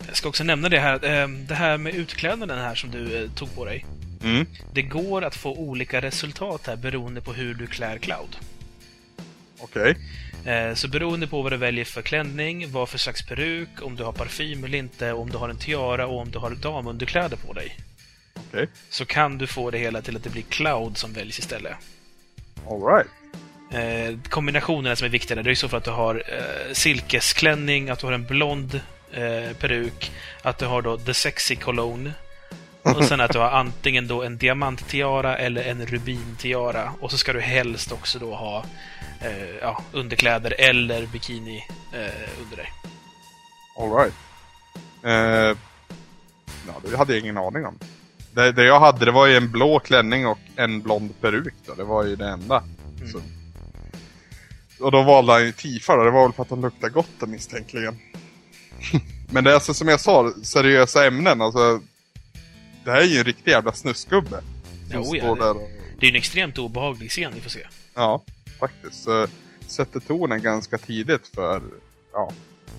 Jag 0.07 0.15
ska 0.17 0.29
också 0.29 0.43
nämna 0.43 0.69
det 0.69 0.79
här, 0.79 0.93
eh, 0.93 1.27
det 1.27 1.55
här 1.55 1.77
med 1.77 1.95
utklädnaden 1.95 2.59
här 2.59 2.75
som 2.75 2.91
du 2.91 3.23
eh, 3.23 3.29
tog 3.31 3.55
på 3.55 3.65
dig. 3.65 3.85
Mm. 4.23 4.45
Det 4.73 4.81
går 4.81 5.21
att 5.21 5.35
få 5.35 5.53
olika 5.55 6.01
resultat 6.01 6.67
här 6.67 6.75
beroende 6.75 7.21
på 7.21 7.33
hur 7.33 7.53
du 7.53 7.67
klär 7.67 7.97
Cloud. 7.97 8.37
Okej. 9.59 9.95
Eh, 10.45 10.73
Så 10.73 10.87
beroende 10.87 11.27
på 11.27 11.41
vad 11.41 11.51
du 11.51 11.57
väljer 11.57 11.85
för 11.85 12.01
klänning, 12.01 12.71
vad 12.71 12.89
för 12.89 12.97
slags 12.97 13.25
peruk, 13.27 13.69
om 13.81 13.95
du 13.95 14.03
har 14.03 14.11
parfym 14.11 14.63
eller 14.63 14.77
inte, 14.77 15.13
om 15.13 15.29
du 15.29 15.37
har 15.37 15.49
en 15.49 15.57
tiara 15.57 16.07
och 16.07 16.19
om 16.19 16.31
du 16.31 16.39
har 16.39 16.49
damunderkläder 16.51 17.37
på 17.37 17.53
dig. 17.53 17.77
Okej. 18.49 18.67
Så 18.89 19.05
kan 19.05 19.37
du 19.37 19.47
få 19.47 19.71
det 19.71 19.77
hela 19.77 20.01
till 20.01 20.15
att 20.15 20.23
det 20.23 20.29
blir 20.29 20.43
Cloud 20.49 20.97
som 20.97 21.13
väljs 21.13 21.39
istället. 21.39 21.73
Alright. 22.69 23.07
Eh, 23.73 24.17
kombinationerna 24.29 24.95
som 24.95 25.05
är 25.05 25.09
viktiga 25.09 25.43
det 25.43 25.49
är 25.49 25.51
i 25.51 25.55
så 25.55 25.69
fall 25.69 25.77
att 25.77 25.83
du 25.83 25.91
har 25.91 26.15
eh, 26.15 26.73
silkesklänning, 26.73 27.89
att 27.89 27.99
du 27.99 28.05
har 28.05 28.13
en 28.13 28.25
blond 28.25 28.81
eh, 29.11 29.55
peruk, 29.59 30.11
att 30.41 30.57
du 30.57 30.65
har 30.65 30.81
då 30.81 30.97
The 30.97 31.13
Sexy 31.13 31.55
Cologne 31.55 32.13
och 32.83 33.05
sen 33.05 33.21
att 33.21 33.33
du 33.33 33.39
har 33.39 33.49
antingen 33.49 34.07
då 34.07 34.23
en 34.23 34.37
diamanttiara 34.37 35.37
eller 35.37 35.63
en 35.63 35.85
rubintiara. 35.85 36.91
Och 36.99 37.11
så 37.11 37.17
ska 37.17 37.33
du 37.33 37.39
helst 37.39 37.91
också 37.91 38.19
då 38.19 38.35
ha 38.35 38.65
eh, 39.21 39.55
ja, 39.61 39.81
underkläder 39.91 40.55
eller 40.57 41.05
bikini 41.05 41.65
eh, 41.93 42.43
under 42.43 42.57
dig. 42.57 42.71
Alright. 43.79 44.13
Eh, 45.03 45.57
ja, 46.67 46.89
det 46.89 46.97
hade 46.97 47.13
jag 47.13 47.21
ingen 47.21 47.37
aning 47.37 47.65
om. 47.65 47.79
Det, 48.33 48.51
det 48.51 48.63
jag 48.63 48.79
hade 48.79 49.05
det 49.05 49.11
var 49.11 49.27
ju 49.27 49.35
en 49.35 49.51
blå 49.51 49.79
klänning 49.79 50.27
och 50.27 50.39
en 50.55 50.81
blond 50.81 51.21
peruk 51.21 51.53
då. 51.65 51.73
Det 51.73 51.83
var 51.83 52.03
ju 52.03 52.15
det 52.15 52.27
enda. 52.27 52.63
Mm. 53.01 53.21
Och 54.79 54.91
då 54.91 55.03
valde 55.03 55.33
han 55.33 55.45
ju 55.45 55.51
Tifa 55.51 55.95
då. 55.95 56.03
Det 56.03 56.11
var 56.11 56.23
väl 56.23 56.33
för 56.33 56.43
att 56.43 56.49
han 56.49 56.61
luktar 56.61 56.89
gott 56.89 57.27
misstänkligen. 57.27 57.99
Men 59.29 59.43
det 59.43 59.49
är 59.49 59.53
alltså 59.53 59.73
som 59.73 59.87
jag 59.87 59.99
sa, 59.99 60.33
seriösa 60.43 61.05
ämnen. 61.05 61.41
Alltså, 61.41 61.81
det 62.83 62.91
här 62.91 63.01
är 63.01 63.05
ju 63.05 63.17
en 63.17 63.23
riktig 63.23 63.51
jävla 63.51 63.71
snuskgubbe. 63.73 64.41
Som 64.91 65.01
Jo, 65.03 65.15
ja, 65.15 65.35
det- 65.35 65.49
och, 65.49 65.69
Det 65.99 66.05
är 66.05 66.09
en 66.09 66.15
extremt 66.15 66.57
obehaglig 66.57 67.09
scen, 67.11 67.31
vi 67.35 67.41
får 67.41 67.49
se. 67.49 67.67
Ja, 67.93 68.23
faktiskt. 68.59 69.03
Så 69.03 69.27
sätter 69.67 69.99
tonen 69.99 70.41
ganska 70.41 70.77
tidigt 70.77 71.27
för 71.35 71.61
ja, 72.13 72.31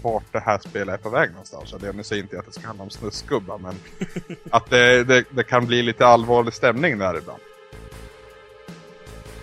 vart 0.02 0.32
det 0.32 0.40
här 0.40 0.58
spelet 0.58 0.94
är 0.94 0.98
på 1.02 1.08
väg 1.08 1.30
någonstans. 1.30 1.74
Jag 1.82 1.94
nu 1.96 2.02
säger 2.02 2.22
inte 2.22 2.38
att 2.38 2.46
det 2.46 2.52
ska 2.52 2.66
handla 2.66 2.84
om 2.84 2.90
snuskgubbar, 2.90 3.58
men 3.58 3.74
att 4.50 4.70
det, 4.70 5.04
det, 5.04 5.24
det 5.30 5.44
kan 5.44 5.66
bli 5.66 5.82
lite 5.82 6.06
allvarlig 6.06 6.54
stämning 6.54 6.98
där 6.98 7.18
ibland. 7.18 7.40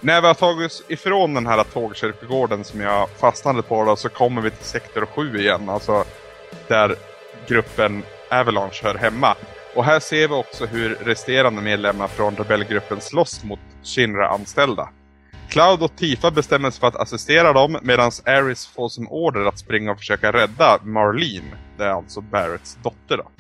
När 0.02 0.22
vi 0.22 0.27
har 0.27 0.34
tagit 0.34 0.65
oss 0.72 0.84
ifrån 0.88 1.34
den 1.34 1.48
här 1.48 1.64
tågkyrkogården 1.64 2.64
som 2.64 2.81
jag 2.81 3.10
fastnade 3.10 3.61
på 3.61 3.84
då, 3.86 3.95
så 3.95 4.10
kommer 4.10 4.41
vi 4.41 4.52
till 4.52 4.65
sektor 4.65 5.06
7 5.06 5.40
igen. 5.40 5.69
Alltså 5.69 6.06
där 6.68 6.95
gruppen 7.48 8.03
Avalanche 8.31 8.80
hör 8.84 8.95
hemma. 8.95 9.36
Och 9.75 9.85
här 9.85 9.99
ser 9.99 10.27
vi 10.27 10.33
också 10.33 10.65
hur 10.65 10.95
resterande 10.95 11.61
medlemmar 11.61 12.07
från 12.07 12.35
rebellgruppen 12.35 13.01
slåss 13.01 13.43
mot 13.43 13.59
Shinra-anställda. 13.83 14.89
Cloud 15.49 15.83
och 15.83 15.95
Tifa 15.95 16.31
bestämmer 16.31 16.71
sig 16.71 16.79
för 16.79 16.87
att 16.87 16.95
assistera 16.95 17.53
dem 17.53 17.79
medan 17.81 18.11
Aris 18.25 18.67
får 18.67 18.89
som 18.89 19.07
order 19.07 19.45
att 19.45 19.59
springa 19.59 19.91
och 19.91 19.97
försöka 19.97 20.31
rädda 20.31 20.79
Marlene. 20.83 21.57
Det 21.77 21.83
är 21.83 21.89
alltså 21.89 22.21
Barretts 22.21 22.77
dotter 22.83 23.17
då. 23.17 23.31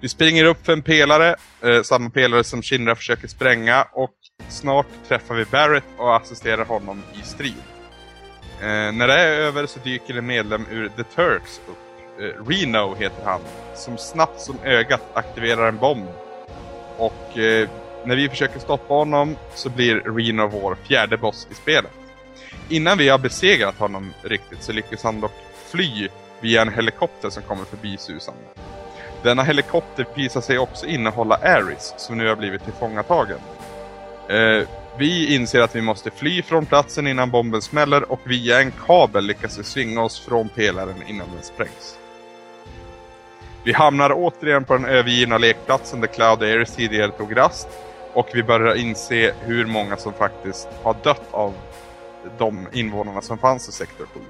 Vi 0.00 0.08
springer 0.08 0.44
upp 0.44 0.66
för 0.66 0.72
en 0.72 0.82
pelare, 0.82 1.36
eh, 1.62 1.82
samma 1.82 2.10
pelare 2.10 2.44
som 2.44 2.62
Shinra 2.62 2.94
försöker 2.94 3.28
spränga 3.28 3.86
och 3.92 4.14
snart 4.48 4.86
träffar 5.08 5.34
vi 5.34 5.44
Barrett 5.44 5.84
och 5.96 6.16
assisterar 6.16 6.64
honom 6.64 7.02
i 7.22 7.26
strid. 7.26 7.62
Eh, 8.60 8.92
när 8.92 9.06
det 9.06 9.20
är 9.20 9.28
över 9.28 9.66
så 9.66 9.80
dyker 9.80 10.18
en 10.18 10.26
medlem 10.26 10.66
ur 10.70 10.88
The 10.88 11.02
Turks 11.02 11.60
upp. 11.68 11.85
Eh, 12.18 12.48
Reno 12.48 12.94
heter 12.94 13.24
han, 13.24 13.40
som 13.74 13.98
snabbt 13.98 14.40
som 14.40 14.56
ögat 14.64 15.02
aktiverar 15.14 15.68
en 15.68 15.78
bomb. 15.78 16.08
Och 16.96 17.38
eh, 17.38 17.68
när 18.04 18.16
vi 18.16 18.28
försöker 18.28 18.58
stoppa 18.58 18.94
honom 18.94 19.36
så 19.54 19.70
blir 19.70 19.94
Reno 19.94 20.46
vår 20.48 20.76
fjärde 20.88 21.16
boss 21.16 21.48
i 21.50 21.54
spelet. 21.54 21.90
Innan 22.68 22.98
vi 22.98 23.08
har 23.08 23.18
besegrat 23.18 23.78
honom 23.78 24.12
riktigt 24.22 24.62
så 24.62 24.72
lyckas 24.72 25.04
han 25.04 25.20
dock 25.20 25.32
fly 25.70 26.08
via 26.40 26.62
en 26.62 26.72
helikopter 26.72 27.30
som 27.30 27.42
kommer 27.42 27.64
förbi 27.64 27.96
susande. 27.96 28.40
Denna 29.22 29.42
helikopter 29.42 30.06
visar 30.14 30.40
sig 30.40 30.58
också 30.58 30.86
innehålla 30.86 31.34
Aris 31.34 31.94
som 31.96 32.18
nu 32.18 32.28
har 32.28 32.36
blivit 32.36 32.64
tillfångatagen. 32.64 33.38
Eh, 34.28 34.68
vi 34.98 35.34
inser 35.34 35.60
att 35.60 35.76
vi 35.76 35.82
måste 35.82 36.10
fly 36.10 36.42
från 36.42 36.66
platsen 36.66 37.06
innan 37.06 37.30
bomben 37.30 37.62
smäller 37.62 38.12
och 38.12 38.20
via 38.24 38.60
en 38.60 38.72
kabel 38.86 39.24
lyckas 39.26 39.58
vi 39.58 39.64
svinga 39.64 40.02
oss 40.02 40.20
från 40.20 40.48
pelaren 40.48 41.02
innan 41.06 41.26
den 41.34 41.42
sprängs. 41.42 41.98
Vi 43.66 43.72
hamnar 43.72 44.12
återigen 44.14 44.64
på 44.64 44.72
den 44.72 44.84
övergivna 44.84 45.38
lekplatsen 45.38 46.00
där 46.00 46.08
Cloud 46.08 46.42
och 46.42 46.48
Ares 46.48 46.76
tidigare 46.76 47.10
tog 47.10 47.36
rast. 47.36 47.68
Och 48.12 48.28
vi 48.34 48.42
börjar 48.42 48.74
inse 48.74 49.34
hur 49.40 49.66
många 49.66 49.96
som 49.96 50.12
faktiskt 50.12 50.68
har 50.82 50.96
dött 51.02 51.28
av 51.30 51.54
de 52.38 52.66
invånarna 52.72 53.22
som 53.22 53.38
fanns 53.38 53.68
i 53.68 53.72
sektor 53.72 54.06
7. 54.14 54.20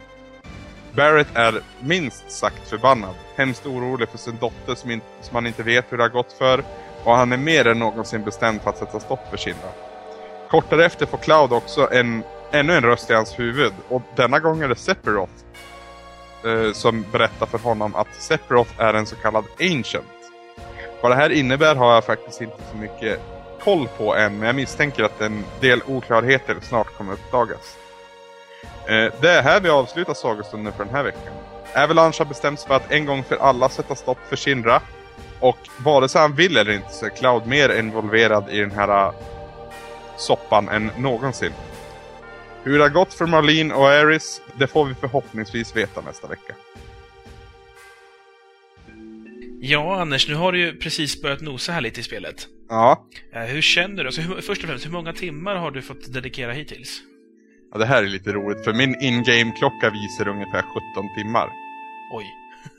Barrett 0.93 1.27
är 1.35 1.61
minst 1.81 2.31
sagt 2.31 2.69
förbannad, 2.69 3.15
hemskt 3.37 3.67
orolig 3.67 4.09
för 4.09 4.19
sin 4.19 4.37
dotter 4.41 4.75
som, 4.75 4.91
in, 4.91 5.01
som 5.21 5.35
han 5.35 5.47
inte 5.47 5.63
vet 5.63 5.93
hur 5.93 5.97
det 5.97 6.05
har 6.05 6.11
gått 6.11 6.33
för 6.33 6.65
och 7.05 7.17
han 7.17 7.33
är 7.33 7.37
mer 7.37 7.67
än 7.67 7.79
någonsin 7.79 8.25
bestämd 8.25 8.61
för 8.63 8.71
att 8.71 8.79
sätta 8.79 9.01
stopp 9.01 9.31
för 9.31 9.37
Shinra. 9.37 9.71
Kort 10.51 10.71
därefter 10.71 11.07
får 11.07 11.19
Cloud 11.19 11.53
också 11.53 11.89
en, 11.93 12.23
ännu 12.53 12.73
en 12.73 12.85
röst 12.85 13.11
i 13.11 13.15
hans 13.15 13.39
huvud 13.39 13.73
och 13.89 14.03
denna 14.17 14.39
gång 14.39 14.63
är 14.63 14.69
det 14.69 14.77
Sephiroth 14.77 15.46
eh, 16.47 16.73
som 16.73 17.05
berättar 17.13 17.47
för 17.47 17.59
honom 17.59 17.95
att 17.95 18.15
Sephiroth 18.19 18.71
är 18.79 18.95
en 18.95 19.07
så 19.07 19.17
kallad 19.17 19.45
Ancient. 19.61 20.07
Vad 21.01 21.13
det 21.13 21.17
här 21.17 21.31
innebär 21.31 21.75
har 21.75 21.95
jag 21.95 22.05
faktiskt 22.05 22.41
inte 22.41 22.63
så 22.71 22.77
mycket 22.77 23.21
koll 23.61 23.89
på 23.99 24.17
än, 24.17 24.39
men 24.39 24.47
jag 24.47 24.57
misstänker 24.57 25.05
att 25.05 25.21
en 25.21 25.45
del 25.61 25.81
oklarheter 25.87 26.57
snart 26.63 26.97
kommer 26.97 27.13
uppdagas. 27.13 27.77
Eh, 28.89 29.13
det 29.21 29.31
är 29.31 29.43
här 29.43 29.61
vi 29.61 29.69
avslutar 29.69 30.15
sagostunden 30.15 30.73
för 30.73 30.85
den 30.85 30.95
här 30.95 31.03
veckan. 31.03 31.33
Avalanche 31.75 32.19
har 32.19 32.25
bestämt 32.25 32.61
sig 32.61 32.69
för 32.69 32.75
att 32.75 32.93
en 32.93 33.07
gång 33.07 33.25
för 33.25 33.37
alla 33.37 33.69
sätta 33.69 33.95
stopp 33.95 34.19
för 34.29 34.37
Shinra. 34.37 34.83
Och 35.41 35.59
vare 35.79 36.09
sig 36.09 36.21
han 36.21 36.35
vill 36.35 36.57
eller 36.57 36.73
inte 36.73 36.93
så 36.93 37.07
är 37.07 37.11
Cloud 37.11 37.47
mer 37.47 37.79
involverad 37.79 38.51
i 38.51 38.61
den 38.61 38.71
här 38.71 39.07
eh, 39.07 39.13
soppan 40.17 40.69
än 40.69 40.91
någonsin. 40.97 41.53
Hur 42.67 42.79
det 42.79 42.85
har 42.85 42.91
gått 42.91 43.15
för 43.15 43.27
Marlene 43.27 43.75
och 43.75 43.89
Aris, 43.89 44.43
det 44.59 44.67
får 44.67 44.85
vi 44.85 44.95
förhoppningsvis 44.95 45.77
veta 45.77 46.01
nästa 46.01 46.29
vecka. 46.29 46.55
Ja, 49.61 50.01
Anders, 50.01 50.29
nu 50.29 50.35
har 50.35 50.53
du 50.53 50.59
ju 50.59 50.77
precis 50.77 51.23
börjat 51.23 51.41
nosa 51.41 51.73
här 51.73 51.81
lite 51.81 52.01
i 52.01 52.03
spelet. 52.03 52.49
Ja, 52.69 53.07
Eh, 53.33 53.43
hur 53.43 53.63
känner 53.63 53.97
du? 53.97 54.07
Alltså, 54.07 54.21
hur, 54.21 54.41
först 54.41 54.63
och 54.63 54.69
främst, 54.69 54.87
hur 54.87 54.91
många 54.91 55.13
timmar 55.13 55.57
har 55.57 55.71
du 55.71 55.83
fått 55.83 56.13
dedikera 56.13 56.53
hittills? 56.53 57.01
ja 57.73 57.79
det 57.79 57.87
här 57.87 58.03
är 58.03 58.07
lite 58.07 58.33
roligt 58.33 58.65
för 58.65 58.73
min 58.73 59.03
in-game-klocka 59.03 59.91
visar 59.91 60.29
ungefär 60.29 60.63
17 60.63 61.15
timmar. 61.17 61.49
Oj. 62.13 62.25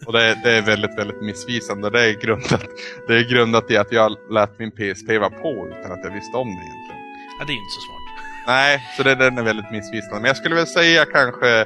Och 0.06 0.14
det 0.14 0.24
är, 0.24 0.36
det 0.44 0.52
är 0.52 0.62
väldigt, 0.62 0.98
väldigt 0.98 1.22
missvisande. 1.22 1.90
Det 1.90 2.02
är, 2.02 2.22
grundat, 2.22 2.66
det 3.08 3.14
är 3.16 3.30
grundat 3.30 3.72
i 3.72 3.78
att 3.78 3.92
jag 3.92 4.18
lät 4.32 4.60
min 4.60 4.72
PSP 4.72 5.08
vara 5.08 5.30
på 5.30 5.68
utan 5.80 5.92
att 5.92 6.04
jag 6.04 6.14
visste 6.14 6.38
om 6.38 6.48
det 6.48 6.64
egentligen. 6.64 7.02
Ja, 7.40 7.46
det 7.46 7.52
är 7.52 7.56
ju 7.56 7.60
inte 7.60 7.76
så 7.80 7.82
smart. 7.82 8.07
Nej, 8.48 8.80
så 8.98 9.04
det, 9.04 9.16
den 9.16 9.38
är 9.38 9.44
väldigt 9.44 9.72
missvisande. 9.72 10.16
Men 10.16 10.26
jag 10.26 10.38
skulle 10.38 10.56
väl 10.56 10.68
säga 10.68 11.06
kanske 11.06 11.66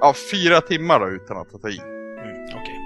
ja, 0.00 0.14
fyra 0.32 0.60
timmar 0.60 1.00
då 1.00 1.08
utan 1.08 1.36
att 1.36 1.62
ta 1.62 1.68
i. 1.68 1.78
Mm, 1.78 2.44
Okej. 2.54 2.76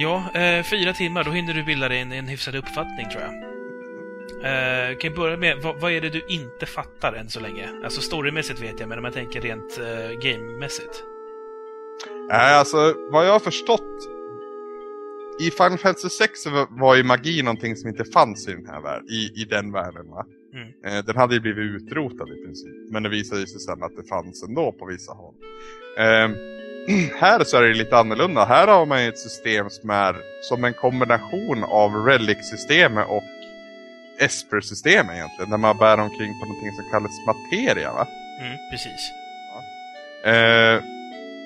Ja, 0.00 0.40
eh, 0.40 0.62
fyra 0.64 0.92
timmar, 0.92 1.24
då 1.24 1.30
hinner 1.30 1.54
du 1.54 1.62
bilda 1.64 1.88
dig 1.88 2.00
en, 2.00 2.12
en 2.12 2.26
hyfsad 2.26 2.54
uppfattning, 2.54 3.06
tror 3.10 3.22
jag. 3.22 3.34
Eh, 4.44 4.96
kan 4.96 5.10
jag 5.10 5.16
börja 5.18 5.36
med, 5.36 5.56
vad, 5.62 5.80
vad 5.80 5.92
är 5.92 6.00
det 6.00 6.10
du 6.10 6.22
inte 6.28 6.66
fattar 6.66 7.12
än 7.12 7.28
så 7.28 7.40
länge? 7.40 7.68
Alltså 7.84 8.00
storymässigt 8.00 8.62
vet 8.62 8.80
jag, 8.80 8.88
men 8.88 8.98
om 8.98 9.04
jag 9.04 9.14
tänker 9.14 9.40
rent 9.40 9.78
eh, 9.78 10.30
gamemässigt. 10.30 11.04
Nej, 12.28 12.54
alltså 12.54 12.94
vad 13.10 13.26
jag 13.26 13.32
har 13.32 13.40
förstått. 13.40 13.80
I 15.40 15.50
Final 15.50 15.78
Fantasy 15.78 16.08
6 16.08 16.40
så 16.42 16.50
var- 16.50 16.66
var 16.70 16.94
ju 16.96 17.02
magi 17.04 17.42
någonting 17.42 17.76
som 17.76 17.88
inte 17.88 18.04
fanns 18.04 18.48
i 18.48 18.52
den 18.52 18.66
här 18.66 18.80
världen, 18.80 19.08
i, 19.08 19.32
i 19.42 19.44
den 19.50 19.72
världen 19.72 20.10
va. 20.10 20.24
Mm. 20.54 20.68
Eh, 20.84 21.04
den 21.04 21.16
hade 21.16 21.34
ju 21.34 21.40
blivit 21.40 21.82
utrotad 21.82 22.28
i 22.28 22.44
princip. 22.44 22.90
Men 22.90 23.02
det 23.02 23.08
visade 23.08 23.46
sig 23.46 23.60
sen 23.60 23.82
att 23.82 23.96
det 23.96 24.08
fanns 24.08 24.42
ändå 24.42 24.72
på 24.72 24.86
vissa 24.86 25.12
håll. 25.12 25.34
Eh, 25.98 26.28
här 27.20 27.44
så 27.44 27.56
är 27.56 27.62
det 27.62 27.74
lite 27.74 27.96
annorlunda. 27.96 28.44
Här 28.44 28.66
har 28.66 28.86
man 28.86 29.02
ju 29.02 29.08
ett 29.08 29.18
system 29.18 29.70
som 29.70 29.90
är 29.90 30.16
som 30.42 30.64
en 30.64 30.74
kombination 30.74 31.64
av 31.64 31.90
Relic-systemet 32.06 33.06
och 33.08 33.22
Esper-systemet 34.18 35.14
egentligen. 35.16 35.50
Där 35.50 35.58
man 35.58 35.78
bär 35.78 36.00
omkring 36.00 36.40
på 36.40 36.46
någonting 36.46 36.72
som 36.72 36.90
kallas 36.90 37.12
materia 37.26 37.92
va. 37.92 38.06
Mm, 38.40 38.56
precis. 38.70 39.12
Eh, 40.24 40.76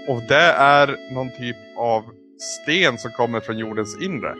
och 0.08 0.22
det 0.22 0.52
är 0.58 1.12
någon 1.14 1.30
typ 1.30 1.56
av 1.76 2.04
sten 2.38 2.98
som 2.98 3.10
kommer 3.10 3.40
från 3.40 3.58
jordens 3.58 4.02
inre. 4.02 4.34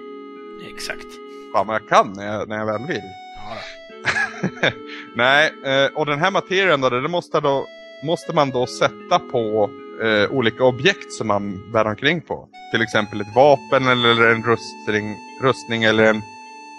Exakt. 0.75 1.07
Fan 1.53 1.67
vad 1.67 1.77
jag 1.77 1.89
kan 1.89 2.13
när 2.17 2.27
jag, 2.27 2.49
när 2.49 2.59
jag 2.59 2.67
väl 2.67 2.87
vill. 2.87 3.11
Ja. 3.37 3.57
Nej, 5.17 5.53
eh, 5.65 5.87
och 5.95 6.07
den 6.07 6.19
här 6.19 6.31
materien 6.31 6.81
då, 6.81 6.91
det 6.91 7.09
måste, 7.09 7.41
då, 7.41 7.67
måste 8.05 8.33
man 8.33 8.51
då 8.51 8.67
sätta 8.67 9.19
på 9.19 9.71
eh, 10.03 10.31
olika 10.31 10.65
objekt 10.65 11.13
som 11.13 11.27
man 11.27 11.73
bär 11.73 11.85
omkring 11.85 12.21
på. 12.21 12.49
Till 12.73 12.83
exempel 12.83 13.21
ett 13.21 13.35
vapen 13.35 13.89
eller 13.89 14.27
en 14.27 14.43
rustning, 14.43 15.17
rustning 15.43 15.85
eller 15.85 16.05
en, 16.05 16.23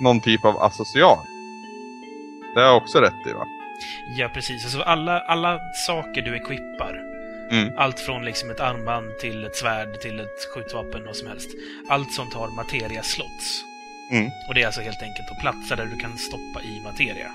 någon 0.02 0.22
typ 0.22 0.46
av 0.46 0.58
associat. 0.58 1.20
Det 2.56 2.60
har 2.62 2.68
jag 2.68 2.78
också 2.78 3.00
rätt 3.00 3.28
i 3.28 3.34
va? 3.34 3.46
ja, 4.18 4.30
precis. 4.34 4.64
Alltså 4.64 4.82
alla, 4.82 5.20
alla 5.20 5.60
saker 5.88 6.22
du 6.22 6.36
equippar, 6.36 7.00
Mm. 7.52 7.74
allt 7.78 8.00
från 8.00 8.26
liksom 8.26 8.50
ett 8.52 8.60
armband 8.60 9.18
till 9.22 9.44
ett 9.46 9.56
svärd 9.56 10.00
till 10.02 10.20
ett 10.20 10.48
skjutvapen, 10.54 11.06
vad 11.06 11.16
som 11.16 11.28
helst. 11.28 11.50
Allt 11.90 12.12
sånt 12.14 12.34
har 12.34 12.48
materia-slots. 12.48 13.64
Mm. 14.12 14.32
Och 14.48 14.54
det 14.54 14.62
är 14.62 14.66
alltså 14.66 14.82
helt 14.82 15.02
enkelt 15.02 15.28
på 15.28 15.36
platser 15.36 15.76
där 15.76 15.86
du 15.86 15.98
kan 15.98 16.18
stoppa 16.18 16.62
i 16.64 16.82
materia. 16.84 17.28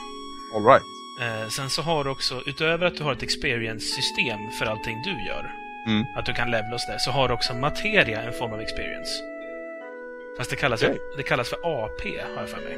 All 0.55 0.65
right. 0.65 0.83
Eh, 1.23 1.49
sen 1.49 1.71
så 1.71 1.83
har 1.83 2.05
du 2.05 2.11
också, 2.11 2.43
utöver 2.47 2.87
att 2.87 2.97
du 2.97 3.03
har 3.05 3.13
ett 3.13 3.23
experience-system 3.23 4.51
för 4.59 4.67
allting 4.67 5.03
du 5.03 5.27
gör, 5.29 5.51
Mm. 5.87 6.05
att 6.17 6.27
du 6.27 6.33
kan 6.33 6.51
levla 6.51 6.75
oss 6.75 6.87
där, 6.87 6.99
så 6.99 7.11
har 7.11 7.29
du 7.29 7.35
också 7.35 7.55
materia 7.55 8.23
en 8.23 8.33
form 8.33 8.53
av 8.53 8.61
experience. 8.61 9.11
Fast 10.39 10.51
det 10.51 10.57
kallas, 10.57 10.83
Okej. 10.83 10.99
det 11.17 11.23
kallas 11.23 11.49
för 11.49 11.57
AP, 11.85 12.21
har 12.35 12.41
jag 12.41 12.49
för 12.49 12.61
mig. 12.61 12.77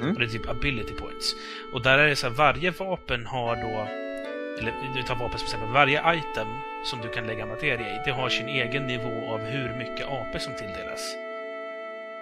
Mhm. 0.00 0.12
Och 0.12 0.18
det 0.20 0.24
är 0.26 0.28
typ 0.28 0.48
ability 0.48 0.94
points. 0.94 1.34
Och 1.72 1.82
där 1.82 1.98
är 1.98 2.08
det 2.08 2.16
så 2.16 2.26
här, 2.28 2.34
varje 2.34 2.70
vapen 2.70 3.26
har 3.26 3.56
då, 3.56 3.88
eller 4.60 4.72
du 4.96 5.02
tar 5.02 5.14
vapen 5.14 5.38
som 5.38 5.46
exempel, 5.46 5.68
varje 5.68 6.14
item 6.14 6.48
som 6.84 7.00
du 7.02 7.08
kan 7.08 7.26
lägga 7.26 7.46
materia 7.46 7.88
i, 7.94 8.00
det 8.04 8.10
har 8.10 8.28
sin 8.28 8.48
egen 8.48 8.86
nivå 8.86 9.30
av 9.34 9.40
hur 9.40 9.74
mycket 9.78 10.06
AP 10.06 10.38
som 10.38 10.54
tilldelas. 10.54 11.14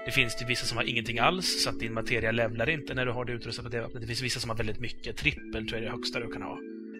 Det 0.05 0.11
finns 0.11 0.37
det 0.37 0.45
vissa 0.45 0.67
som 0.67 0.77
har 0.77 0.85
ingenting 0.85 1.19
alls, 1.19 1.63
så 1.65 1.71
att 1.71 1.81
din 1.81 1.93
materia 1.93 2.31
levlar 2.31 2.71
inte 2.71 2.95
när 2.95 3.07
du 3.07 3.13
har 3.13 3.25
det 3.25 3.33
utrustat 3.33 3.65
på 3.65 3.71
det 3.71 3.81
vapnet. 3.81 4.01
Det 4.01 4.07
finns 4.07 4.23
vissa 4.23 4.41
som 4.41 4.51
har 4.51 4.57
väldigt 4.57 4.81
mycket. 4.81 5.17
Trippel 5.17 5.69
tror 5.69 5.73
jag 5.73 5.79
är 5.79 5.85
det 5.85 5.91
högsta 5.91 6.21
du 6.21 6.33
kan 6.33 6.43
ha. 6.43 6.59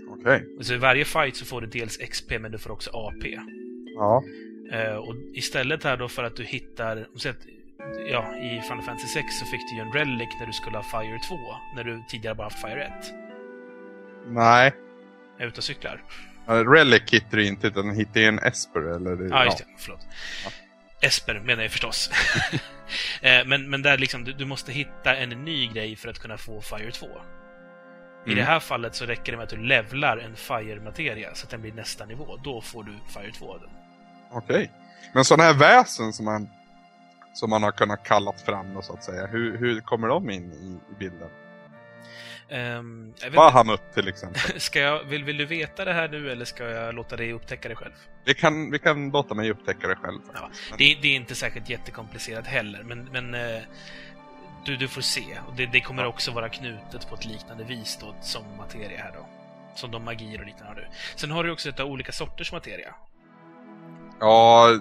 Okej. 0.09 0.47
Så 0.61 0.75
i 0.75 0.77
varje 0.77 1.05
fight 1.05 1.37
så 1.37 1.45
får 1.45 1.61
du 1.61 1.67
dels 1.67 1.97
XP, 1.97 2.31
men 2.41 2.53
du 2.53 2.59
får 2.59 2.71
också 2.71 2.91
AP. 2.91 3.39
Ja. 3.95 4.25
Eh, 4.73 4.95
och 4.95 5.15
istället 5.35 5.85
här 5.85 5.97
då 5.97 6.09
för 6.09 6.25
att 6.25 6.37
du 6.37 6.45
hittar... 6.45 6.97
om 6.97 7.31
att, 7.31 7.47
Ja, 8.13 8.37
i 8.37 8.61
Final 8.63 8.83
Fantasy 8.83 9.09
6 9.09 9.27
så 9.39 9.47
fick 9.47 9.61
du 9.71 9.77
ju 9.77 9.83
en 9.83 9.93
relic 9.93 10.29
när 10.41 10.47
du 10.47 10.53
skulle 10.53 10.77
ha 10.77 10.83
Fire 10.83 11.19
2, 11.29 11.37
när 11.77 11.85
du 11.85 12.03
tidigare 12.09 12.35
bara 12.35 12.45
haft 12.45 12.61
Fire 12.61 12.85
1. 12.85 12.93
Nej. 14.27 14.73
Är 15.39 15.47
ute 15.47 15.59
och 15.59 15.65
cyklar. 15.65 16.03
Uh, 16.49 16.55
Relic 16.55 17.03
hittar 17.13 17.37
du 17.37 17.47
inte 17.47 17.67
utan 17.67 17.91
hittar 17.91 18.21
ju 18.21 18.27
en 18.27 18.39
Esper 18.39 18.81
eller... 18.81 19.29
Ja, 19.31 19.45
just 19.45 19.59
det. 19.59 19.65
Förlåt. 19.79 20.07
Esper 21.01 21.35
menar 21.41 21.63
jag 21.63 21.73
förstås. 21.73 22.11
Eh, 23.23 23.47
men, 23.47 23.71
men 23.71 23.83
där 23.83 23.99
liksom, 23.99 24.25
du, 24.25 24.33
du 24.33 24.45
måste 24.45 24.73
hitta 24.73 25.17
en 25.17 25.29
ny 25.29 25.67
grej 25.67 25.97
för 25.97 26.09
att 26.09 26.19
kunna 26.19 26.37
få 26.39 26.61
Fire 26.61 26.91
2. 26.93 27.07
I 27.07 27.11
Mm. 28.25 28.39
det 28.39 28.43
här 28.45 28.61
fallet 28.61 28.95
så 28.95 29.05
räcker 29.07 29.33
det 29.33 29.37
med 29.39 29.45
att 29.45 29.51
du 29.51 29.57
levlar 29.57 30.17
en 30.19 30.37
Fire-materia 30.37 31.35
så 31.35 31.45
att 31.45 31.51
den 31.51 31.61
blir 31.61 31.73
nästa 31.73 32.07
nivå. 32.07 32.37
Då 32.45 32.61
får 32.61 32.85
du 32.85 32.93
Fire 33.15 33.33
2 33.33 33.53
av 33.53 33.61
den. 33.61 33.71
Okej. 34.31 34.71
Men 35.15 35.25
sådana 35.25 35.43
här 35.43 35.55
väsen 35.55 36.13
som 36.13 36.25
man, 36.25 36.49
som 37.33 37.51
man 37.51 37.63
har 37.63 37.73
kunnat 37.73 38.05
kallat 38.05 38.41
fram 38.41 38.75
då, 38.75 38.83
så 38.83 38.93
att 38.93 39.05
säga. 39.05 39.27
Hur, 39.27 39.59
hur 39.59 39.81
kommer 39.81 40.09
de 40.09 40.31
in 40.31 40.53
i, 40.53 40.93
i 40.93 40.99
bilden? 40.99 41.29
Ehm, 42.51 43.13
vet 43.13 43.25
inte- 43.25 43.37
Bahamut 43.37 43.81
till 43.95 44.09
exempel. 44.09 44.41
Ska 44.61 44.79
jag, 44.81 45.05
vill, 45.05 45.25
vill 45.25 45.37
du 45.37 45.45
veta 45.47 45.85
det 45.85 45.93
här 45.93 46.09
nu 46.09 46.31
eller 46.31 46.45
ska 46.45 46.65
jag 46.71 46.95
låta 46.95 47.17
dig 47.17 47.33
upptäcka 47.33 47.69
det 47.69 47.75
själv? 47.75 47.93
Vi 48.25 48.35
kan, 48.35 48.71
vi 48.71 48.79
kan 48.79 49.11
låta 49.11 49.35
mig 49.35 49.51
upptäcka 49.51 49.89
det 49.89 49.97
själv. 49.97 50.19
Ja, 50.35 50.51
det, 50.79 50.99
det 51.03 51.09
är 51.09 51.17
inte 51.17 51.35
säkert 51.35 51.69
jättekomplicerat 51.69 52.47
heller, 52.47 52.83
men, 52.83 53.05
men 53.13 53.35
eh, 53.35 53.63
du, 54.65 54.77
du 54.77 54.89
får 54.89 55.01
se. 55.03 55.25
Och 55.49 55.55
det, 55.57 55.67
det 55.67 55.81
kommer 55.81 56.03
Ja. 56.03 56.09
också 56.09 56.31
vara 56.31 56.49
knutet 56.49 57.09
på 57.09 57.15
ett 57.15 57.25
liknande 57.25 57.65
vis 57.65 57.99
då, 58.01 58.15
som 58.21 58.43
materia 58.57 58.99
här 58.99 59.13
då. 59.15 59.27
Som 59.75 59.91
de 59.91 60.05
magier 60.05 60.41
och 60.41 60.47
liknande 60.47 60.67
har 60.69 60.75
du. 60.75 60.87
Sen 61.17 61.31
har 61.31 61.45
du 61.45 61.51
också 61.51 61.69
ett 61.69 61.81
olika 61.81 62.13
sorters 62.13 62.53
materia. 62.53 62.95
Ja, 64.21 64.79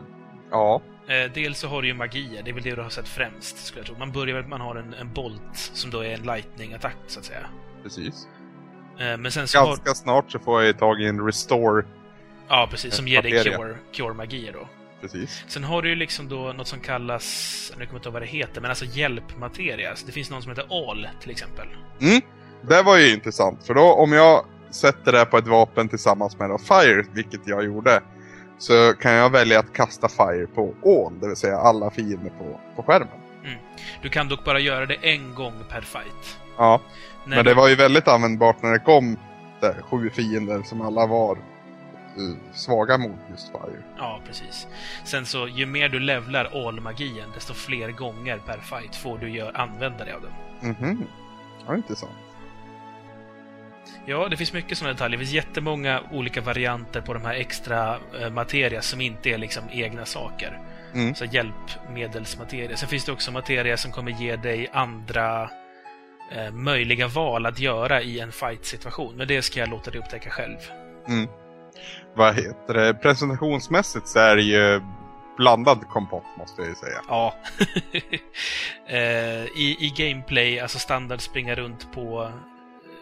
ja. 0.51 0.81
Eh, 1.10 1.31
dels 1.34 1.60
så 1.60 1.68
har 1.68 1.81
du 1.81 1.88
ju 1.88 1.94
magier, 1.94 2.44
det 2.44 2.49
är 2.49 2.53
väl 2.53 2.64
det 2.64 2.76
du 2.76 2.81
har 2.81 2.90
sett 2.90 3.07
främst, 3.07 3.65
skulle 3.65 3.80
jag 3.80 3.88
tro. 3.88 3.98
Man 3.98 4.11
börjar 4.11 4.36
med 4.36 4.44
att 4.44 4.49
man 4.49 4.61
har 4.61 4.76
en, 4.76 4.94
en 4.94 5.14
bolt 5.14 5.56
som 5.56 5.91
då 5.91 6.03
är 6.03 6.14
en 6.14 6.23
lightning-attack, 6.23 6.98
så 7.07 7.19
att 7.19 7.26
säga. 7.26 7.45
Precis. 7.84 8.27
Eh, 8.99 9.18
men 9.18 9.31
sen 9.31 9.48
så 9.48 9.60
har... 9.60 9.68
Ganska 9.68 9.94
snart 9.94 10.31
så 10.31 10.40
får 10.40 10.64
jag 10.64 10.80
tag 10.80 11.02
i 11.02 11.07
en 11.07 11.26
restore. 11.26 11.86
Ja, 12.48 12.68
precis. 12.72 12.94
Som 12.94 13.07
ger 13.07 13.22
dig 13.22 13.34
materia. 13.34 13.57
cure, 13.57 13.76
cure-magier 13.91 14.53
då. 14.53 14.68
Precis. 15.02 15.44
Sen 15.48 15.64
har 15.64 15.81
du 15.81 15.90
ju 15.90 15.95
liksom 15.95 16.30
då 16.30 16.53
något 16.53 16.68
som 16.68 16.80
kallas, 16.80 17.72
nu 17.77 17.86
kommer 17.86 17.94
jag 17.94 17.98
inte 17.98 18.07
ihåg 18.07 18.14
vad 18.14 18.22
det 18.22 18.27
heter, 18.27 18.61
men 18.61 18.69
alltså 18.69 18.86
hjälpmateria. 18.86 19.95
Så 19.95 20.06
det 20.06 20.11
finns 20.11 20.30
någon 20.30 20.41
som 20.41 20.52
heter 20.52 20.90
All, 20.90 21.07
till 21.22 21.31
exempel. 21.31 21.68
Mm. 22.02 22.22
Det 22.61 22.81
var 22.81 22.98
ju 22.98 23.14
intressant. 23.14 23.64
För 23.64 23.73
då 23.73 23.94
om 23.94 24.14
jag 24.14 24.45
sätter 24.72 25.11
det 25.11 25.26
på 25.26 25.38
ett 25.38 25.48
vapen 25.48 25.90
tillsammans 25.90 26.40
med 26.40 26.49
då 26.49 26.57
Fire, 26.57 27.06
vilket 27.14 27.41
jag 27.45 27.65
gjorde. 27.65 28.02
Så 28.60 28.94
kan 28.94 29.11
jag 29.11 29.30
välja 29.30 29.60
att 29.60 29.73
kasta 29.73 30.07
Fire 30.10 30.48
på 30.48 30.73
all, 30.86 31.19
det 31.19 31.27
vill 31.27 31.36
säga 31.36 31.57
alla 31.57 31.90
fiender 31.91 32.31
på, 32.40 32.60
på 32.76 32.84
skärmen. 32.84 33.07
Du 34.02 34.10
kan 34.10 34.27
dock 34.27 34.44
bara 34.45 34.60
göra 34.60 34.86
det 34.86 34.94
en 35.02 35.36
gång 35.36 35.53
per 35.69 35.81
fight. 35.81 36.38
Ja, 36.57 36.81
När 37.26 37.36
men 37.36 37.45
du- 37.45 37.52
det 37.52 37.56
var 37.56 37.68
ju 37.68 37.76
väldigt 37.76 38.07
användbart 38.07 38.61
när 38.61 38.72
det 38.72 38.80
kom 38.80 39.18
där, 39.60 39.76
sju 39.90 40.10
fiender 40.10 40.61
som 40.64 40.81
alla 40.81 41.06
var 41.06 41.31
eh, 41.36 42.53
svaga 42.53 42.98
mot 42.98 43.18
just 43.31 43.52
Fire. 43.52 43.84
Ja, 43.98 44.19
precis. 44.27 44.68
Sen 45.06 45.26
så, 45.26 45.48
ju 45.48 45.65
mer 45.65 45.90
du 45.90 45.99
levlar 45.99 46.68
all-magin, 46.68 47.23
desto 47.36 47.53
fler 47.53 47.91
gånger 47.91 48.38
per 48.38 48.57
fight 48.57 48.95
får 48.95 49.18
du 49.18 49.30
gör, 49.30 49.57
använda 49.57 50.06
dig 50.06 50.14
av 50.14 50.22
den. 50.22 50.69
Mhm. 50.80 51.03
Ja, 51.68 51.76
intressant. 51.76 52.11
Ja, 54.10 54.27
det 54.30 54.38
finns 54.38 54.53
mycket 54.53 54.77
sådana 54.77 54.94
detaljer. 54.94 55.18
Det 55.18 55.26
finns 55.26 55.34
jättemånga 55.34 56.02
olika 56.11 56.41
varianter 56.41 57.02
på 57.02 57.14
de 57.14 57.26
här 57.26 57.34
extra 57.34 57.98
eh, 58.22 58.30
materia 58.30 58.81
som 58.81 59.02
inte 59.02 59.30
är 59.30 59.38
liksom 59.38 59.64
egna 59.72 60.06
saker. 60.06 60.60
Mm. 60.94 61.15
Så 61.15 61.26
hjälpmedelsmateria. 61.26 62.77
Sen 62.77 62.90
finns 62.90 63.06
det 63.06 63.11
också 63.11 63.31
materia 63.31 63.77
som 63.77 63.91
kommer 63.91 64.11
ge 64.11 64.36
dig 64.36 64.69
andra 64.73 65.49
eh, 66.31 66.52
möjliga 66.52 67.07
val 67.07 67.45
att 67.45 67.60
göra 67.60 68.02
i 68.02 68.19
en 68.19 68.31
fight-situation. 68.31 69.15
Men 69.18 69.27
det 69.27 69.41
ska 69.41 69.60
jag 69.60 69.69
låta 69.69 69.91
dig 69.91 69.99
upptäcka 69.99 70.30
själv. 70.30 70.57
Mm. 71.07 71.30
Vad 72.15 72.36
heter 72.36 72.73
det? 72.73 72.94
Presentationsmässigt 72.94 74.07
så 74.07 74.19
är 74.19 74.36
det 74.36 74.44
ju 74.44 74.81
blandad 75.38 75.88
kompott 75.88 76.38
måste 76.38 76.61
jag 76.61 76.69
ju 76.69 76.76
säga. 76.76 77.02
Ja. 77.07 77.36
eh, 78.88 79.44
i, 79.44 79.77
I 79.80 79.94
gameplay, 79.95 80.60
alltså 80.60 80.80
standard 80.80 81.22
springa 81.22 81.56
runt 81.56 81.91
på... 81.94 82.31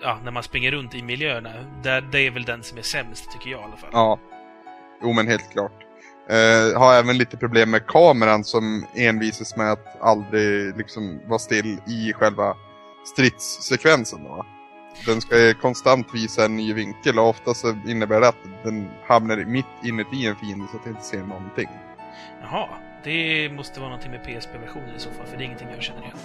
Ja, 0.08 0.18
när 0.24 0.32
man 0.32 0.44
springer 0.44 0.72
runt 0.72 0.96
i 0.96 1.04
miljöerna. 1.04 1.50
Där, 1.84 2.02
det 2.02 2.20
är 2.28 2.32
väl 2.32 2.44
den 2.44 2.64
som 2.64 2.78
är 2.78 2.82
sämst, 2.82 3.32
tycker 3.32 3.50
jag 3.50 3.60
i 3.60 3.64
alla 3.64 3.78
fall. 3.78 3.90
Ja. 3.94 4.20
Jo 5.02 5.14
men 5.14 5.28
helt 5.28 5.52
klart. 5.52 5.72
Eh, 6.30 6.80
har 6.80 6.94
även 6.94 7.18
lite 7.18 7.38
problem 7.38 7.72
med 7.72 7.88
kameran 7.88 8.44
som 8.44 8.86
envisas 8.96 9.56
med 9.56 9.72
att 9.72 10.02
aldrig 10.02 10.78
liksom 10.78 11.20
vara 11.26 11.40
still 11.40 11.78
i 11.88 12.14
själva 12.14 12.56
stridssekvensen. 13.14 14.24
Då. 14.24 14.46
Den 15.06 15.22
ska 15.22 15.54
konstant 15.54 16.08
visa 16.14 16.46
en 16.46 16.56
ny 16.56 16.74
vinkel 16.74 17.20
och 17.20 17.30
ofta 17.30 17.54
så 17.54 17.78
innebär 17.88 18.22
det 18.22 18.28
att 18.28 18.64
den 18.64 18.90
hamnar 19.08 19.38
mitt 19.38 19.66
inuti 19.84 20.26
en 20.26 20.36
fiende 20.36 20.66
så 20.72 20.78
att 20.78 20.86
jag 20.86 20.92
inte 20.92 21.06
ser 21.06 21.24
någonting. 21.24 21.70
Jaha, 22.42 22.70
det 23.04 23.50
måste 23.56 23.80
vara 23.80 23.90
någonting 23.90 24.12
med 24.12 24.24
PSP-versionen 24.24 24.96
i 24.96 25.00
så 25.00 25.12
fall, 25.12 25.26
för 25.26 25.38
det 25.38 25.44
är 25.44 25.46
ingenting 25.46 25.70
jag 25.72 25.84
känner 25.84 26.02
igen. 26.02 26.18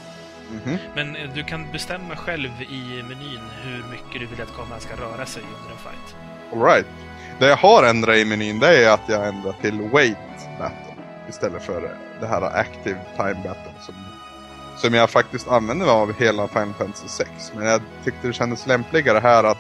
Mhm. 0.53 0.79
Men 0.95 1.17
eh, 1.17 1.31
du 1.35 1.45
kan 1.45 1.73
bestämma 1.73 2.17
själv 2.17 2.51
i 2.63 3.03
menyn 3.03 3.41
hur 3.63 3.85
mycket 3.91 4.21
du 4.21 4.27
vill 4.27 4.43
att 4.43 4.57
kameran 4.57 4.81
ska 4.81 4.97
röra 4.97 5.27
sig 5.27 5.43
under 5.43 5.73
en 5.73 5.79
fight. 5.79 6.17
Alright. 6.53 6.87
Det 7.39 7.47
jag 7.47 7.57
har 7.57 7.85
ändrat 7.85 8.17
i 8.17 8.25
menyn 8.25 8.59
det 8.59 8.85
är 8.85 8.91
att 8.95 9.09
jag 9.09 9.29
ändrar 9.29 9.53
till 9.53 9.81
wait 9.81 10.17
battle 10.59 10.95
istället 11.29 11.63
för 11.63 11.97
det 12.21 12.27
här 12.27 12.43
active 12.43 13.01
time 13.17 13.35
battle 13.35 13.73
som, 13.81 13.95
som 14.77 14.95
jag 14.95 15.11
faktiskt 15.11 15.49
använder 15.49 15.87
mig 15.87 15.95
av 15.95 16.13
hela 16.19 16.49
Final 16.49 16.75
Fantasy 16.75 17.09
6. 17.09 17.53
Men 17.55 17.67
jag 17.67 17.81
tyckte 18.05 18.27
det 18.27 18.33
kändes 18.33 18.67
lämpligare 18.67 19.19
här 19.19 19.45
att 19.45 19.59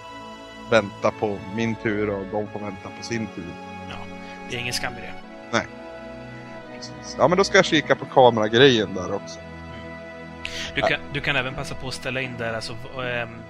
vänta 0.71 1.11
på 1.11 1.39
min 1.57 1.75
tur 1.75 2.11
och 2.11 2.25
de 2.33 2.49
får 2.49 2.61
vänta 2.61 2.89
på 2.99 3.05
sin 3.05 3.27
tur. 3.27 3.45
Det 4.51 4.57
är 4.57 4.61
ingen 4.61 4.73
skam 4.75 4.93
i 4.93 5.01
det. 5.01 5.13
Precis. 6.77 7.17
Ja 7.19 7.29
men 7.29 7.39
då 7.39 7.45
ska 7.45 7.59
jag 7.59 7.65
kika 7.65 7.95
på 7.95 8.05
kameragrejen 8.05 8.95
där 8.95 9.15
också. 9.15 9.39
Du 10.75 10.81
kan, 10.83 11.01
du 11.13 11.21
kan 11.21 11.37
även 11.37 11.55
passa 11.55 11.75
på 11.75 11.89
att 11.89 11.95
ställa 11.95 12.21
in 12.21 12.35
där, 12.39 12.55
alltså, 12.55 12.73
ehm, 13.05 13.43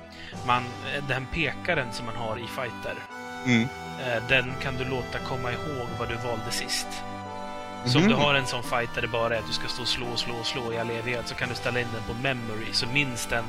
man, 0.46 0.62
eh, 0.94 1.04
den 1.08 1.26
pekaren 1.26 1.92
som 1.92 2.06
man 2.06 2.16
har 2.16 2.36
i 2.36 2.46
fighter, 2.46 2.94
Mm. 3.46 3.62
eh, 4.06 4.22
den 4.28 4.52
kan 4.62 4.76
du 4.76 4.84
låta 4.84 5.18
komma 5.18 5.52
ihåg 5.52 5.88
vad 5.98 6.08
du 6.08 6.14
valde 6.14 6.50
sist. 6.50 6.86
Så 7.84 7.98
om 7.98 8.04
Mhm. 8.04 8.10
du 8.12 8.16
har 8.18 8.34
en 8.34 8.46
sån 8.46 8.62
fight 8.62 8.94
där 8.94 9.02
det 9.02 9.08
bara 9.08 9.34
är 9.34 9.38
att 9.38 9.46
du 9.46 9.52
ska 9.52 9.68
stå 9.68 9.82
och 9.82 9.88
slå 9.88 10.06
och 10.06 10.18
slå 10.18 10.34
och 10.34 10.46
slå 10.46 10.72
i 10.72 10.78
all 10.78 10.90
evighet 10.90 11.28
så 11.28 11.34
kan 11.34 11.48
du 11.48 11.54
ställa 11.54 11.80
in 11.80 11.86
den 11.92 12.02
på 12.16 12.22
memory, 12.22 12.72
så 12.72 12.86
minns 12.86 13.26
den 13.26 13.44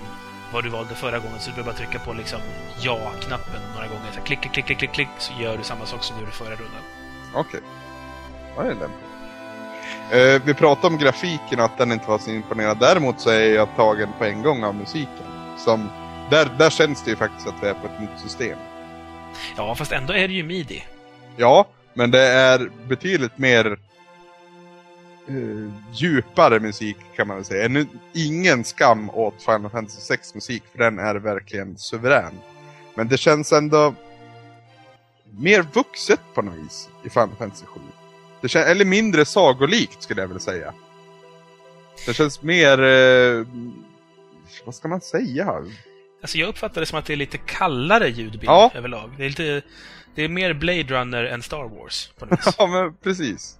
vad 0.54 0.64
du 0.64 0.70
valde 0.70 0.96
förra 0.96 1.20
gången. 1.20 1.40
Så 1.40 1.50
du 1.50 1.56
behöver 1.56 1.72
bara 1.72 1.78
trycka 1.78 2.00
på 2.06 2.14
liksom 2.14 2.40
ja-knappen 2.82 3.62
några 3.76 3.88
gånger. 3.88 4.12
Så 4.14 4.22
klick, 4.22 4.42
klick, 4.42 4.66
klick, 4.66 4.78
klick, 4.78 4.92
klick, 4.94 5.08
så 5.18 5.34
gör 5.42 5.58
du 5.58 5.64
samma 5.64 5.86
sak 5.86 6.04
som 6.04 6.16
du 6.16 6.22
gjorde 6.22 6.36
förra 6.36 6.50
rundan. 6.56 6.84
Okej. 7.34 7.60
Ja, 8.58 8.64
det 8.64 8.70
är 8.70 8.76
lämpligt. 8.76 9.10
Eh, 10.12 10.42
vi 10.46 10.54
pratade 10.54 10.88
om 10.88 10.98
grafiken 10.98 11.60
och 11.60 11.66
att 11.66 11.78
den 11.78 11.92
inte 11.92 12.10
var 12.10 12.18
så 12.18 12.32
imponerad. 12.32 12.78
Däremot 12.80 13.20
så 13.20 13.30
är 13.30 13.54
jag 13.56 13.76
tagen 13.76 14.10
på 14.18 14.26
en 14.26 14.42
gång 14.44 14.64
av 14.64 14.76
musiken. 14.76 15.26
Som, 15.58 15.90
där, 16.30 16.50
där 16.58 16.70
känns 16.70 17.04
det 17.04 17.10
ju 17.10 17.16
faktiskt 17.16 17.48
att 17.48 17.64
vi 17.64 17.68
är 17.68 17.74
på 17.74 17.88
ett 17.88 18.02
nytt 18.02 18.20
system. 18.20 18.58
Ja, 19.58 19.76
fast 19.76 19.92
ändå 19.92 20.14
är 20.14 20.28
det 20.28 20.34
ju 20.34 20.44
midi. 20.44 20.84
Ja, 21.38 21.66
men 21.94 22.12
det 22.12 22.28
är 22.28 22.70
betydligt 22.88 23.38
mer 23.38 23.78
eh, 25.28 25.74
djupare 25.94 26.60
musik 26.60 26.98
kan 27.16 27.28
man 27.28 27.38
väl 27.38 27.46
säga. 27.46 27.68
Nu, 27.68 27.88
ingen 28.14 28.64
skam 28.64 29.10
åt 29.10 29.44
Final 29.44 29.70
Fantasy 29.70 30.02
6 30.02 30.36
musik 30.36 30.64
för 30.72 30.84
den 30.84 31.00
är 31.00 31.16
verkligen 31.16 31.78
suverän. 31.78 32.34
Men 32.96 33.08
det 33.08 33.18
känns 33.18 33.52
ändå 33.52 33.94
mer 35.32 35.66
vuxet 35.74 36.20
på 36.34 36.42
något 36.42 36.56
vis 36.56 36.90
i 37.04 37.10
Final 37.10 37.36
Fantasy 37.40 37.66
7. 37.66 37.80
Det 38.44 38.48
kän- 38.48 38.64
eller 38.66 38.86
mindre 38.86 39.26
sagolikt 39.26 40.04
skulle 40.04 40.22
jag 40.22 40.28
vilja 40.28 40.40
säga. 40.42 40.74
Det 42.06 42.14
känns 42.14 42.42
mer... 42.42 42.84
Eh, 42.84 43.46
vad 44.66 44.76
ska 44.76 44.88
man 44.88 45.02
säga? 45.02 45.64
Alltså 46.22 46.38
jag 46.38 46.50
uppfattar 46.50 46.82
det 46.82 46.88
som 46.88 47.00
att 47.00 47.06
det 47.06 47.14
är 47.14 47.18
lite 47.18 47.38
kallare 47.38 48.10
ljudbild 48.10 48.44
Ja. 48.46 48.72
överlag. 48.76 49.12
Det 49.18 49.26
är, 49.26 49.30
lite, 49.30 49.62
det 50.16 50.24
är 50.24 50.30
mer 50.30 50.54
Blade 50.54 50.84
Runner 50.84 51.24
än 51.24 51.42
Star 51.42 51.64
Wars 51.64 52.12
på 52.20 52.26
något. 52.26 52.40
Ja, 52.58 52.68
men 52.68 52.94
precis. 53.04 53.58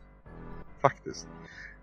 Faktiskt. 0.82 1.28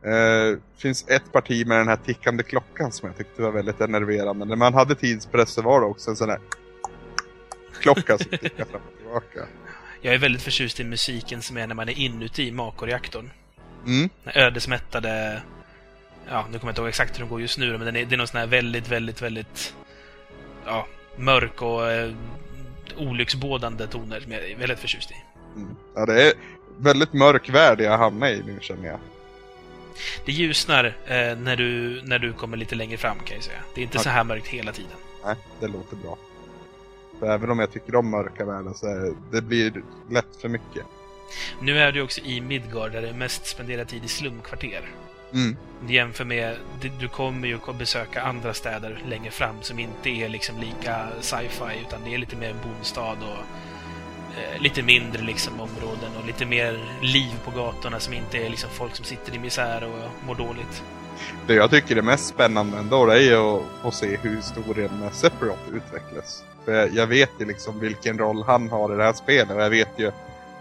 Eh, 0.05 0.59
finns 0.79 1.05
ett 1.09 1.33
parti 1.33 1.67
med 1.67 1.79
den 1.79 1.89
här 1.89 1.97
tickande 1.97 2.43
klockan 2.43 2.93
som 2.93 3.07
jag 3.09 3.17
tyckte 3.19 3.43
var 3.43 3.51
väldigt 3.51 3.81
enerverande. 3.81 4.45
När 4.45 4.57
man 4.57 4.75
hade 4.75 4.95
tidspress 4.95 5.51
så 5.51 5.63
var 5.63 5.81
det 5.81 5.87
också 5.87 6.11
en 6.11 6.17
sån 6.17 6.29
där 6.29 6.41
klocka 7.81 8.19
som 8.19 8.31
tickade 8.31 8.71
fram 8.71 8.81
och 8.93 8.97
tillbaka. 8.99 9.47
Jag 10.03 10.15
är 10.15 10.19
väldigt 10.19 10.43
förtjust 10.43 10.81
i 10.81 10.85
musiken 10.85 11.43
som 11.43 11.57
är 11.57 11.67
när 11.67 11.75
man 11.75 11.89
är 11.89 11.99
inuti 11.99 12.51
Mako-reaktorn. 12.53 13.31
Mm. 13.87 14.11
Den 14.25 14.33
ödesmättade... 14.37 15.43
Ja, 16.29 16.47
nu 16.53 16.59
kommer 16.59 16.69
jag 16.69 16.73
inte 16.73 16.81
ihåg 16.81 16.89
exakt 16.89 17.15
hur 17.15 17.21
den 17.21 17.29
går 17.29 17.41
just 17.41 17.59
nu, 17.59 17.71
men 17.79 17.81
den 17.87 17.97
är, 17.97 18.05
det 18.05 18.15
är 18.15 18.17
någon 18.17 18.27
sån 18.27 18.41
här 18.41 18.47
väldigt, 18.47 18.89
väldigt, 18.89 19.23
väldigt... 19.23 19.75
Ja, 20.67 20.87
mörk 21.17 21.63
och 21.63 21.91
eh, 21.91 22.13
olycksbådande 22.97 23.87
toner 23.87 24.21
som 24.21 24.33
jag 24.33 24.51
är 24.51 24.57
väldigt 24.57 24.79
förtjust 24.79 25.11
i. 25.11 25.15
Mm. 25.57 25.77
Ja, 25.95 26.07
det 26.07 26.23
är 26.23 26.33
väldigt 26.79 27.13
mörk 27.13 27.49
värld 27.49 27.81
jag 27.81 27.99
hamnar 27.99 28.29
i 28.29 28.43
nu 28.47 28.59
känner 28.61 28.89
jag. 28.89 28.99
Det 30.25 30.33
ljusnar 30.33 30.85
eh, 30.85 31.37
när, 31.39 31.57
du, 31.57 32.03
när 32.05 32.19
du 32.19 32.33
kommer 32.33 32.57
lite 32.57 32.75
längre 32.75 32.97
fram, 32.99 33.19
kan 33.19 33.35
jag 33.35 33.45
säga. 33.45 33.59
Det 33.75 33.81
är 33.81 33.83
inte 33.83 33.97
Ja. 33.97 34.03
så 34.03 34.09
här 34.11 34.25
mörkt 34.25 34.47
hela 34.47 34.73
tiden. 34.73 34.97
Nej, 35.25 35.37
det 35.61 35.67
låter 35.69 35.97
bra. 35.97 36.19
För 37.21 37.27
även 37.27 37.51
om 37.51 37.59
jag 37.59 37.73
tycker 37.73 37.95
om 37.95 38.11
mörka 38.11 38.45
världar 38.45 38.73
så 38.73 38.87
är 38.87 39.15
det 39.31 39.43
blir 39.43 39.83
lätt 40.11 40.37
för 40.41 40.49
mycket. 40.49 40.87
Nu 41.61 41.79
är 41.79 41.93
du 41.93 42.03
också 42.03 42.21
i 42.21 42.41
Midgard, 42.41 42.93
där 42.93 43.03
är 43.03 43.13
mest 43.13 43.47
spenderar 43.47 43.85
tid 43.85 44.05
i 44.05 44.09
slumkvarter. 44.09 44.83
Mm. 45.33 45.57
Jämför 45.89 46.25
med, 46.25 46.57
du 47.01 47.09
kommer 47.09 47.49
ju 47.49 47.59
att 47.67 47.79
besöka 47.79 48.23
andra 48.23 48.55
städer 48.55 49.03
längre 49.09 49.31
fram 49.31 49.57
som 49.63 49.79
inte 49.79 50.11
är 50.11 50.29
liksom 50.29 50.59
lika 50.61 51.09
sci-fi, 51.21 51.81
utan 51.87 52.01
det 52.05 52.15
är 52.15 52.19
lite 52.19 52.37
mer 52.37 52.55
bostad 52.65 53.19
och 53.23 53.39
eh, 54.39 54.63
lite 54.63 54.83
mindre 54.83 55.23
liksom 55.23 55.61
områden 55.61 56.17
och 56.21 56.27
lite 56.27 56.47
mer 56.47 56.99
liv 57.03 57.35
på 57.45 57.51
gatorna 57.51 58.01
som 58.01 58.15
inte 58.15 58.39
är 58.39 58.51
liksom 58.51 58.71
folk 58.71 58.97
som 58.97 59.05
sitter 59.05 59.35
i 59.35 59.39
misär 59.39 59.85
och 59.85 60.27
mår 60.27 60.35
dåligt. 60.35 60.83
Det 61.47 61.55
jag 61.55 61.71
tycker 61.71 61.97
är 61.97 62.03
mest 62.03 62.27
spännande 62.27 62.79
ändå 62.79 63.07
det 63.07 63.25
är 63.25 63.57
att, 63.57 63.63
att 63.85 63.95
se 63.95 64.17
hur 64.17 64.37
historien 64.37 64.91
med 65.01 65.15
Sephiroth 65.15 65.69
utvecklas. 65.75 66.45
För 66.65 66.91
jag, 66.93 67.07
vet 67.07 67.31
ju 67.39 67.45
liksom 67.45 67.81
vilken 67.81 68.19
roll 68.19 68.43
han 68.47 68.69
har 68.71 68.95
i 68.95 68.97
det 68.97 69.05
här 69.05 69.13
spelet 69.13 69.51
och 69.57 69.63
jag 69.63 69.71
vet 69.71 69.89
ju 69.97 70.11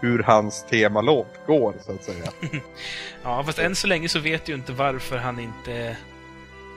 hur 0.00 0.22
hans 0.22 0.64
temalåt 0.70 1.40
går 1.46 1.74
så 1.86 1.92
att 1.92 2.04
säga. 2.04 2.30
Ja, 3.22 3.44
fast 3.44 3.58
än 3.58 3.74
så 3.76 3.86
länge 3.86 4.08
så 4.08 4.18
vet 4.18 4.46
du 4.46 4.52
ju 4.52 4.58
inte 4.58 4.72
varför 4.72 5.18
han 5.18 5.38
inte... 5.40 5.96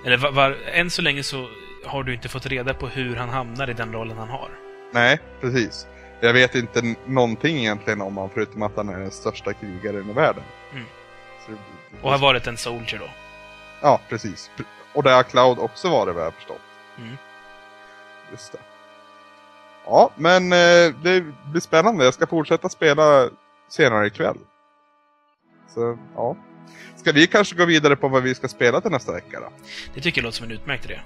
Eller 0.06 0.18
var, 0.18 0.32
var, 0.32 0.58
än 0.74 0.90
så 0.90 1.02
länge 1.02 1.24
så 1.24 1.48
har 1.86 2.04
du 2.04 2.14
inte 2.14 2.30
fått 2.30 2.46
reda 2.46 2.74
på 2.74 2.88
hur 2.88 3.16
han 3.16 3.30
hamnar 3.30 3.70
i 3.70 3.74
den 3.74 3.94
rollen 3.94 4.18
han 4.18 4.30
har. 4.30 4.50
Nej, 4.92 5.20
precis. 5.42 5.88
Jag 6.20 6.34
vet 6.34 6.56
inte 6.56 6.96
någonting 7.06 7.58
egentligen 7.58 8.02
om 8.02 8.16
honom 8.16 8.30
förutom 8.34 8.62
att 8.62 8.76
han 8.76 8.90
är 8.90 9.00
den 9.00 9.12
största 9.12 9.54
krigaren 9.54 10.10
i 10.10 10.14
världen. 10.14 10.44
Mm. 10.72 10.86
Så 11.46 11.52
det- 11.52 11.58
Och 12.02 12.12
har 12.12 12.18
varit 12.18 12.48
en 12.48 12.58
soldier 12.58 13.00
då. 13.00 13.10
Ja, 13.82 14.00
precis. 14.10 14.52
Och 14.94 15.04
det 15.04 15.12
har 15.12 15.24
Cloud 15.24 15.60
också 15.60 15.90
varit 15.90 16.16
vad 16.16 16.26
jag 16.26 16.34
förstått. 16.34 16.62
Mm. 16.98 17.18
Just 18.32 18.52
det. 18.52 18.58
Ja, 19.86 20.12
men 20.16 20.54
eh, 20.54 20.96
det 21.04 21.26
blir 21.52 21.62
spännande. 21.62 22.06
Jag 22.06 22.14
ska 22.14 22.28
fortsätta 22.28 22.70
spela 22.70 23.30
senare 23.70 24.08
ikväll. 24.08 24.38
Så, 25.74 25.98
ja. 26.16 26.38
Ska 26.96 27.12
vi 27.12 27.28
kanske 27.28 27.56
gå 27.56 27.66
vidare 27.66 27.96
på 27.96 28.08
vad 28.08 28.24
vi 28.24 28.36
ska 28.36 28.48
spela 28.48 28.82
till 28.82 28.92
nästa 28.92 29.12
vecka 29.12 29.40
då? 29.40 29.50
Det 29.94 30.02
tycker 30.02 30.22
jag 30.22 30.26
låter 30.26 30.38
som 30.38 30.46
en 30.46 30.52
utmärkt 30.52 30.86
idé. 30.86 31.00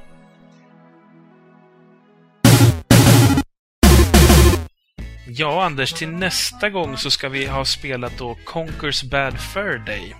Ja, 5.29 5.65
Anders, 5.65 5.93
till 5.93 6.09
nästa 6.09 6.69
gång 6.69 6.97
så 6.97 7.11
ska 7.11 7.29
vi 7.29 7.45
ha 7.45 7.65
spelat 7.65 8.17
då 8.17 8.37
Conquers 8.43 9.03
Bad 9.03 9.39
Fur 9.39 9.77
Day. 9.77 10.15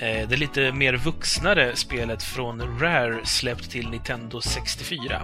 Eh, 0.00 0.28
det 0.28 0.36
lite 0.36 0.72
mer 0.72 0.96
vuxnare 0.96 1.76
spelet 1.76 2.22
från 2.22 2.80
Rare 2.80 3.26
släppt 3.26 3.70
till 3.70 3.90
Nintendo 3.90 4.40
64. 4.40 5.22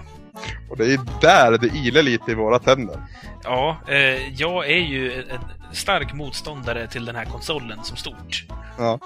Och 0.70 0.76
det 0.76 0.92
är 0.92 1.00
där 1.20 1.58
det 1.58 1.66
ilar 1.66 2.02
lite 2.02 2.30
i 2.30 2.34
våra 2.34 2.58
tänder. 2.58 3.02
Ja, 3.44 3.76
eh, 3.88 4.32
jag 4.40 4.70
är 4.70 4.78
ju 4.80 5.12
en 5.22 5.40
stark 5.72 6.14
motståndare 6.14 6.86
till 6.86 7.04
den 7.04 7.16
här 7.16 7.24
konsolen 7.24 7.78
som 7.84 7.96
stort. 7.96 8.44
Ja. 8.78 8.98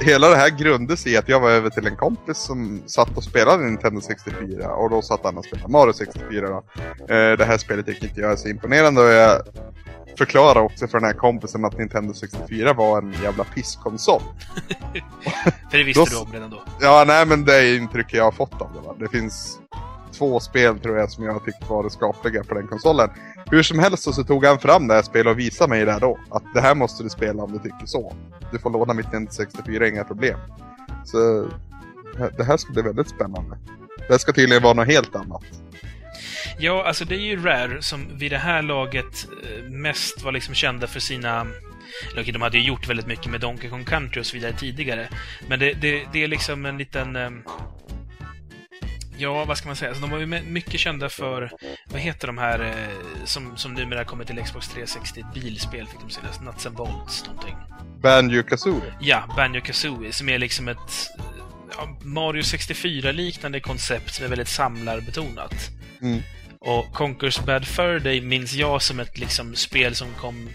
Hela 0.00 0.28
det 0.28 0.36
här 0.36 0.50
grundade 0.50 0.96
sig 0.96 1.12
i 1.12 1.16
att 1.16 1.28
jag 1.28 1.40
var 1.40 1.50
över 1.50 1.70
till 1.70 1.86
en 1.86 1.96
kompis 1.96 2.38
som 2.38 2.82
satt 2.86 3.16
och 3.16 3.24
spelade 3.24 3.64
Nintendo 3.64 4.00
64 4.00 4.68
och 4.74 4.90
då 4.90 5.02
satt 5.02 5.20
han 5.24 5.38
och 5.38 5.44
spelade 5.44 5.68
Mario 5.72 5.92
64 5.92 6.48
då. 6.48 6.64
Eh, 7.14 7.36
det 7.36 7.44
här 7.44 7.58
spelet 7.58 7.86
tycker 7.86 8.04
inte 8.08 8.20
jag 8.20 8.32
är 8.32 8.36
så 8.36 8.48
imponerande 8.48 9.00
och 9.00 9.08
jag 9.10 9.42
förklarade 10.18 10.60
också 10.60 10.86
för 10.88 10.98
den 11.00 11.06
här 11.06 11.14
kompisen 11.14 11.64
att 11.64 11.78
Nintendo 11.78 12.14
64 12.14 12.72
var 12.72 12.98
en 12.98 13.14
jävla 13.22 13.44
pisskonsol. 13.44 14.22
För 15.70 15.78
det 15.78 15.84
visste 15.84 16.00
Då- 16.00 16.06
du 16.10 16.16
om 16.16 16.32
redan 16.32 16.50
då. 16.50 16.62
Ja, 16.80 17.04
nej 17.06 17.26
men 17.26 17.44
det 17.44 17.54
är 17.56 17.76
intrycket 17.76 18.12
jag 18.14 18.24
har 18.24 18.32
fått 18.32 18.60
av 18.62 18.70
det. 18.74 18.80
Va? 18.88 18.94
Det 18.98 19.08
finns 19.08 19.58
två 20.18 20.40
spel 20.40 20.78
tror 20.78 20.98
jag 20.98 21.10
som 21.10 21.24
jag 21.24 21.32
har 21.32 21.40
tyckt 21.40 21.70
var 21.70 21.88
skapliga 21.88 22.44
på 22.44 22.54
den 22.54 22.66
konsolen. 22.66 23.10
Hur 23.50 23.62
som 23.62 23.78
helst 23.78 24.14
så, 24.14 24.24
tog 24.24 24.44
han 24.44 24.58
fram 24.58 24.88
det 24.88 24.94
här 24.94 25.02
spelet 25.02 25.32
och 25.32 25.38
visade 25.38 25.70
mig 25.70 25.84
det 25.84 25.98
då. 26.00 26.18
Att 26.30 26.44
det 26.54 26.60
här 26.60 26.74
måste 26.74 27.02
du 27.02 27.10
spela 27.10 27.42
om 27.42 27.52
du 27.52 27.58
tycker 27.58 27.86
så. 27.86 28.14
Du 28.52 28.58
får 28.58 28.70
låna 28.70 28.94
mitt 28.94 29.12
Nintendo 29.12 29.30
64, 29.30 29.88
inga 29.88 30.04
problem. 30.04 30.38
Så 31.04 31.48
det 32.36 32.44
här 32.44 32.56
ska 32.56 32.72
bli 32.72 32.82
väldigt 32.82 33.08
spännande. 33.08 33.58
Det 33.96 34.12
här 34.12 34.18
ska 34.18 34.32
tydligen 34.32 34.62
vara 34.62 34.74
något 34.74 34.86
helt 34.86 35.16
annat. 35.16 35.44
Ja, 36.58 36.84
alltså 36.84 37.04
det 37.04 37.14
är 37.14 37.18
ju 37.20 37.42
Rare 37.42 37.82
som 37.82 38.18
vid 38.18 38.32
det 38.32 38.38
här 38.38 38.62
laget 38.62 39.28
eh, 39.44 39.70
mest 39.70 40.22
var 40.22 40.32
liksom 40.32 40.54
kända 40.54 40.86
för 40.86 41.00
sina... 41.00 41.46
Okej, 42.12 42.32
de 42.32 42.42
hade 42.42 42.58
ju 42.58 42.64
gjort 42.64 42.88
väldigt 42.88 43.06
mycket 43.06 43.26
med 43.26 43.40
Donkey 43.40 43.70
Kong 43.70 43.84
Country 43.84 44.20
och 44.20 44.26
så 44.26 44.36
vidare 44.36 44.52
tidigare. 44.52 45.08
Men 45.48 45.58
det, 45.58 45.72
det, 45.72 46.04
det 46.12 46.24
är 46.24 46.28
liksom 46.28 46.66
en 46.66 46.78
liten... 46.78 47.16
Eh, 47.16 47.30
Ja, 49.16 49.44
vad 49.44 49.58
ska 49.58 49.66
man 49.66 49.76
säga? 49.76 49.88
Alltså, 49.88 50.02
de 50.02 50.10
var 50.10 50.18
ju 50.18 50.26
mycket 50.26 50.80
kända 50.80 51.08
för... 51.08 51.50
Vad 51.86 52.00
heter 52.00 52.26
de 52.26 52.38
här 52.38 52.60
eh, 52.60 53.24
som, 53.24 53.56
som 53.56 53.74
numera 53.74 54.04
kommer 54.04 54.24
till 54.24 54.42
Xbox 54.44 54.68
360? 54.68 55.20
Ett 55.20 55.34
bilspel 55.34 55.86
fick 55.86 56.00
de 56.00 56.10
senast. 56.10 56.42
Nuts 56.42 56.66
and 56.66 56.76
Bolts 56.76 57.26
någonting. 57.26 57.56
Banjo 58.02 58.42
Kazooie. 58.42 58.94
Ja, 59.00 59.34
Banjo 59.36 59.60
Kazooie, 59.60 60.12
som 60.12 60.28
är 60.28 60.38
liksom 60.38 60.68
ett 60.68 61.10
ja, 61.76 61.96
Mario 62.02 62.42
64-liknande 62.42 63.60
koncept 63.60 64.14
som 64.14 64.24
är 64.24 64.28
väldigt 64.28 64.48
samlarbetonat. 64.48 65.70
Mm. 66.02 66.22
Och 66.60 66.92
Conquers 66.92 67.40
Bad 67.40 67.66
Fur 67.66 68.00
Day 68.00 68.20
minns 68.20 68.52
jag 68.52 68.82
som 68.82 69.00
ett 69.00 69.18
liksom, 69.18 69.54
spel 69.54 69.94
som 69.94 70.08
kom 70.14 70.48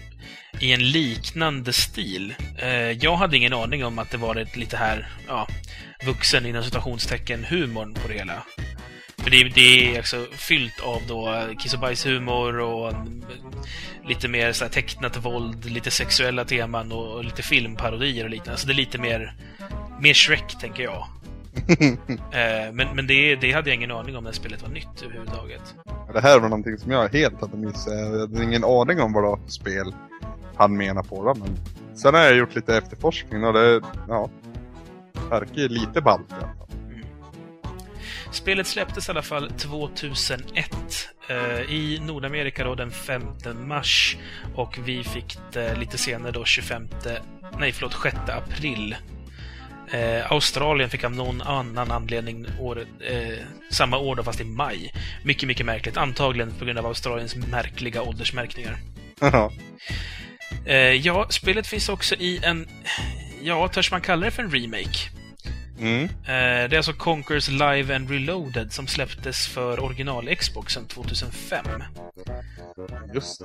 i 0.60 0.72
en 0.72 0.90
liknande 0.90 1.72
stil. 1.72 2.34
Eh, 2.58 2.90
jag 2.90 3.16
hade 3.16 3.36
ingen 3.36 3.52
aning 3.52 3.84
om 3.84 3.98
att 3.98 4.10
det 4.10 4.16
var 4.16 4.36
ett 4.36 4.56
lite 4.56 4.76
här, 4.76 5.08
ja, 5.28 5.48
vuxen 6.04 6.46
inom 6.46 6.64
citationstecken 6.64 7.44
humorn 7.44 7.94
på 7.94 8.08
det 8.08 8.14
hela. 8.14 8.42
För 9.18 9.30
det, 9.30 9.44
det 9.44 9.94
är 9.94 9.96
alltså 9.96 10.26
fyllt 10.32 10.80
av 10.80 11.02
då 11.08 11.46
kiss 11.58 11.74
och 11.74 11.80
bajshumor 11.80 12.60
och 12.60 12.92
mm, 12.92 13.24
lite 14.08 14.28
mer 14.28 14.52
så 14.52 14.64
här 14.64 14.72
tecknat 14.72 15.24
våld, 15.24 15.64
lite 15.64 15.90
sexuella 15.90 16.44
teman 16.44 16.92
och, 16.92 17.12
och 17.12 17.24
lite 17.24 17.42
filmparodier 17.42 18.24
och 18.24 18.30
liknande. 18.30 18.60
Så 18.60 18.66
det 18.66 18.72
är 18.72 18.74
lite 18.74 18.98
mer, 18.98 19.34
mer 20.00 20.14
Shrek, 20.14 20.58
tänker 20.60 20.82
jag. 20.82 21.06
Eh, 22.32 22.72
men 22.72 22.96
men 22.96 23.06
det, 23.06 23.36
det 23.36 23.52
hade 23.52 23.70
jag 23.70 23.74
ingen 23.74 23.90
aning 23.90 24.16
om 24.16 24.24
när 24.24 24.32
spelet 24.32 24.62
var 24.62 24.68
nytt 24.68 25.02
överhuvudtaget. 25.02 25.74
Det 26.12 26.20
här 26.20 26.38
var 26.38 26.48
någonting 26.48 26.78
som 26.78 26.92
jag 26.92 27.08
helt 27.08 27.40
hade 27.40 27.56
missat. 27.56 27.92
Jag 27.92 28.20
hade 28.20 28.44
ingen 28.44 28.64
aning 28.64 29.00
om 29.00 29.12
vad 29.12 29.24
det 29.24 29.28
var 29.28 29.36
för 29.36 29.50
spel 29.50 29.92
han 30.60 30.76
menar 30.76 31.02
på 31.02 31.24
det. 31.24 31.40
Men 31.40 31.58
sen 31.96 32.14
har 32.14 32.20
jag 32.20 32.36
gjort 32.36 32.54
lite 32.54 32.76
efterforskning 32.76 33.44
och 33.44 33.52
det, 33.52 33.80
ja, 34.08 34.30
verkar 35.30 35.54
ju 35.54 35.68
lite 35.68 36.00
ballt 36.00 36.30
i 36.30 36.34
alla 36.34 36.54
fall. 36.54 36.68
Spelet 38.32 38.66
släpptes 38.66 39.08
i 39.08 39.10
alla 39.10 39.22
fall 39.22 39.50
2001 39.50 40.70
eh, 41.28 41.60
i 41.60 42.00
Nordamerika 42.02 42.64
då 42.64 42.74
den 42.74 42.90
5 42.90 43.22
mars 43.66 44.16
och 44.54 44.78
vi 44.84 45.04
fick 45.04 45.38
det 45.52 45.76
lite 45.76 45.98
senare 45.98 46.32
då 46.32 46.44
25, 46.44 46.88
nej 47.58 47.72
förlåt 47.72 47.96
6 48.02 48.16
april. 48.28 48.96
Eh, 49.92 50.32
Australien 50.32 50.90
fick 50.90 51.04
av 51.04 51.12
någon 51.12 51.42
annan 51.42 51.90
anledning 51.90 52.46
året, 52.60 52.88
eh, 53.00 53.44
samma 53.70 53.98
år 53.98 54.16
då 54.16 54.22
fast 54.22 54.40
i 54.40 54.44
maj. 54.44 54.92
Mycket, 55.24 55.46
mycket 55.46 55.66
märkligt. 55.66 55.96
Antagligen 55.96 56.52
på 56.58 56.64
grund 56.64 56.78
av 56.78 56.86
Australiens 56.86 57.36
märkliga 57.36 58.02
åldersmärkningar. 58.02 58.78
Ja. 59.20 59.52
Eh, 60.66 60.76
ja, 60.76 61.26
spelet 61.30 61.66
finns 61.66 61.88
också 61.88 62.14
i 62.14 62.40
en, 62.42 62.68
ja, 63.42 63.68
törs 63.68 63.90
man 63.90 64.00
kalla 64.00 64.24
det 64.24 64.30
för 64.30 64.42
en 64.42 64.50
remake? 64.50 65.19
Mm. 65.80 66.04
Eh, 66.04 66.08
Det 66.68 66.72
är 66.72 66.76
alltså 66.76 66.92
Conquers 66.92 67.48
Live 67.48 67.96
and 67.96 68.10
Reloaded 68.10 68.72
som 68.72 68.86
släpptes 68.86 69.46
för 69.48 69.80
original-Xboxen 69.80 70.86
2005. 70.86 71.66
Just 73.14 73.42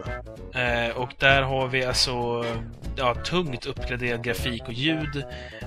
det. 0.53 0.89
Eh, 0.89 0.95
Och 0.97 1.11
där 1.19 1.41
har 1.41 1.67
vi 1.67 1.85
alltså 1.85 2.45
ja, 2.95 3.15
tungt 3.15 3.65
uppgraderad 3.65 4.23
grafik 4.23 4.63
och 4.67 4.73
ljud. 4.73 5.23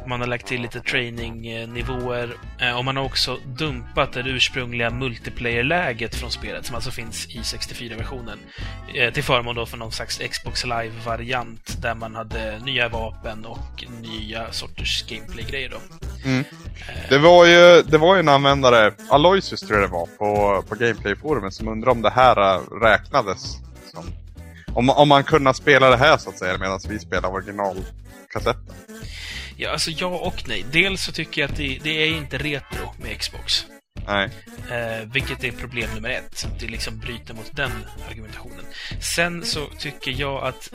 Man 0.07 0.21
har 0.21 0.27
lagt 0.27 0.47
till 0.47 0.63
lite 0.63 0.81
training-nivåer. 0.81 2.37
Eh, 2.61 2.79
Och 2.79 2.85
man 2.85 2.97
har 2.97 3.05
också 3.05 3.39
dumpat 3.47 4.13
det 4.13 4.21
ursprungliga 4.21 4.91
multiplayer-läget 4.91 6.15
från 6.15 6.31
spelet, 6.31 6.67
som 6.67 6.75
alltså 6.75 6.91
finns 6.91 7.27
i 7.27 7.39
64-versionen. 7.39 8.39
eh, 8.95 9.13
Till 9.13 9.23
förmån 9.25 9.55
då 9.57 9.67
för 9.67 9.77
någon 9.77 9.93
slags 9.93 10.19
Xbox 10.19 10.65
Live-variant, 10.65 11.83
där 11.83 11.95
man 11.95 12.15
hade 12.15 12.59
nya 12.59 12.89
vapen 12.89 13.45
och 13.45 13.85
nya 14.03 14.53
sorters 14.53 15.05
gameplay-grejer 15.09 15.69
då. 15.71 15.79
Mm. 16.29 16.45
Det 17.09 17.19
var 17.19 17.47
ju 17.47 17.83
det 17.83 17.99
var 17.99 18.15
ju 18.15 18.21
en 18.21 18.29
användare, 18.29 18.93
Aloysius 19.09 19.61
tror 19.61 19.81
jag 19.81 19.89
det 19.89 19.93
var, 19.93 20.07
på, 20.07 20.63
på 20.69 20.75
Gameplay-forumet 20.75 21.55
som 21.55 21.69
undrade 21.69 21.91
om 21.91 22.03
det 22.03 22.11
här 22.11 22.61
räknades. 22.81 23.57
Som, 23.93 24.05
om, 24.75 24.91
om 24.91 25.09
man 25.09 25.25
kunde 25.25 25.55
spela 25.55 25.91
det 25.91 25.97
här 25.97 26.17
så 26.17 26.31
att 26.31 26.39
säga 26.39 26.59
medan 26.59 26.81
vi 26.89 26.99
spelar 26.99 27.33
originalkassetten. 27.33 28.75
Ja, 29.57 29.71
alltså 29.71 29.91
ja 29.91 30.07
och 30.07 30.45
nej. 30.49 30.65
Dels 30.73 31.03
så 31.03 31.13
tycker 31.13 31.41
jag 31.41 31.51
att 31.51 31.57
det, 31.57 31.79
det 31.83 31.91
är 31.91 32.17
inte 32.17 32.39
retro 32.39 32.95
med 33.03 33.19
Xbox. 33.19 33.67
Nej. 34.07 34.31
Eh, 34.71 35.09
vilket 35.13 35.45
är 35.45 35.51
problem 35.53 35.91
nummer 35.95 36.11
ett. 36.11 36.49
Det 36.61 36.67
liksom 36.67 36.99
bryter 36.99 37.35
mot 37.35 37.57
den 37.57 37.71
argumentationen. 38.11 38.65
Sen 39.01 39.45
så 39.45 39.67
tycker 39.79 40.11
jag 40.11 40.45
att 40.47 40.73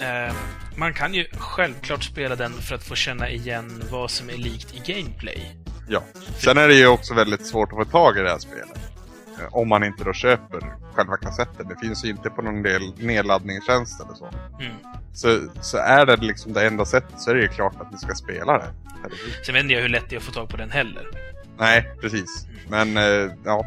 eh, 0.00 0.34
man 0.76 0.94
kan 0.94 1.14
ju 1.14 1.26
självklart 1.32 2.04
spela 2.04 2.36
den 2.36 2.52
för 2.52 2.74
att 2.74 2.84
få 2.84 2.94
känna 2.94 3.30
igen 3.30 3.82
vad 3.90 4.10
som 4.10 4.30
är 4.30 4.36
likt 4.36 4.74
i 4.74 4.92
gameplay. 4.92 5.56
Ja. 5.88 6.02
Sen 6.38 6.58
är 6.58 6.68
det 6.68 6.74
ju 6.74 6.86
också 6.86 7.14
väldigt 7.14 7.46
svårt 7.46 7.72
att 7.72 7.78
få 7.78 7.84
tag 7.84 8.18
i 8.18 8.20
det 8.20 8.30
här 8.30 8.38
spelet. 8.38 8.78
Eh, 9.40 9.54
Om 9.54 9.68
man 9.68 9.84
inte 9.84 10.04
då 10.04 10.12
köper 10.12 10.60
själva 10.94 11.16
kassetten. 11.16 11.68
Det 11.68 11.86
finns 11.86 12.04
ju 12.04 12.08
inte 12.08 12.30
på 12.30 12.42
någon 12.42 12.62
del 12.62 12.82
nedladdningstjänst 12.98 14.00
eller 14.00 14.14
så. 14.14 14.30
Mm. 14.60 14.76
Så, 15.14 15.40
så 15.62 15.78
är 15.78 16.06
det 16.06 16.16
liksom 16.16 16.52
det 16.52 16.66
enda 16.66 16.84
sättet 16.84 17.20
så 17.20 17.30
är 17.30 17.34
det 17.34 17.42
ju 17.42 17.48
klart 17.48 17.80
att 17.80 17.92
ni 17.92 17.98
ska 17.98 18.14
spela 18.14 18.58
det. 18.58 18.72
Sen 19.46 19.54
vet 19.54 19.62
inte 19.62 19.74
jag 19.74 19.82
hur 19.82 19.88
lätt 19.88 20.04
det 20.08 20.16
är 20.16 20.18
att 20.18 20.24
få 20.24 20.32
tag 20.32 20.48
på 20.48 20.56
den 20.56 20.70
heller. 20.70 21.06
Nej, 21.60 21.90
precis. 22.00 22.46
Men 22.68 22.96
eh, 22.96 23.32
ja, 23.44 23.66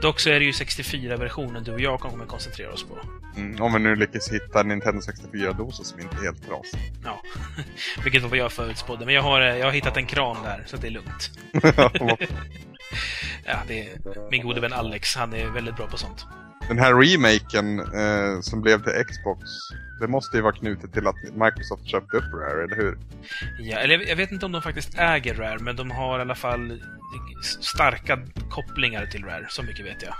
Dock 0.00 0.20
så 0.20 0.30
är 0.30 0.38
det 0.38 0.44
ju 0.44 0.50
64-versionen 0.50 1.64
du 1.64 1.72
och 1.72 1.80
jag 1.80 2.00
kommer 2.00 2.26
koncentrera 2.26 2.72
oss 2.72 2.84
på. 2.84 2.98
mm, 3.36 3.62
om 3.62 3.72
vi 3.72 3.78
nu 3.78 3.96
lyckas 3.96 4.32
hitta 4.32 4.60
en 4.60 4.68
Nintendo 4.68 5.00
64-dosa 5.00 5.82
som 5.82 6.00
inte 6.00 6.16
är 6.16 6.22
helt 6.22 6.46
trasig. 6.48 6.92
Ja, 7.04 7.22
vilket 8.04 8.22
var 8.22 8.28
vad 8.28 8.38
jag 8.38 8.52
förutspådde. 8.52 9.06
Men 9.06 9.14
jag 9.14 9.22
har, 9.22 9.40
eh, 9.40 9.56
jag 9.56 9.66
har 9.66 9.72
hittat 9.72 9.96
en 9.96 10.06
kran 10.06 10.36
där, 10.44 10.64
så 10.66 10.76
det 10.76 10.86
är 10.86 10.90
lugnt. 10.90 11.30
Ja, 13.44 13.56
det 13.68 13.80
är, 13.88 14.30
min 14.30 14.42
gode 14.42 14.60
vän 14.60 14.72
Alex, 14.72 15.16
han 15.16 15.34
är 15.34 15.46
väldigt 15.46 15.76
bra 15.76 15.86
på 15.86 15.96
sånt. 15.96 16.26
Den 16.68 16.78
här 16.78 16.94
remaken 16.94 17.78
eh, 17.78 18.40
som 18.40 18.62
blev 18.62 18.82
till 18.82 19.04
Xbox, 19.04 19.40
det 20.00 20.08
måste 20.08 20.36
ju 20.36 20.42
vara 20.42 20.52
knutet 20.52 20.92
till 20.92 21.06
att 21.06 21.16
Microsoft 21.22 21.86
köpte 21.86 22.16
upp 22.16 22.32
Rare, 22.34 22.64
eller 22.64 22.76
hur? 22.76 22.98
Ja, 23.60 23.78
eller 23.78 24.08
jag- 24.08 24.16
vet 24.16 24.32
inte 24.32 24.46
om 24.46 24.52
de 24.52 24.62
faktiskt 24.62 24.98
äger 24.98 25.34
Rare, 25.34 25.58
men 25.58 25.76
de 25.76 25.90
har 25.90 26.18
i 26.18 26.20
alla 26.20 26.34
fall 26.34 26.82
starka 27.60 28.18
kopplingar 28.50 29.06
till 29.06 29.24
Rare. 29.24 29.46
Så 29.48 29.62
mycket 29.62 29.86
vet 29.86 30.02
jag. 30.02 30.14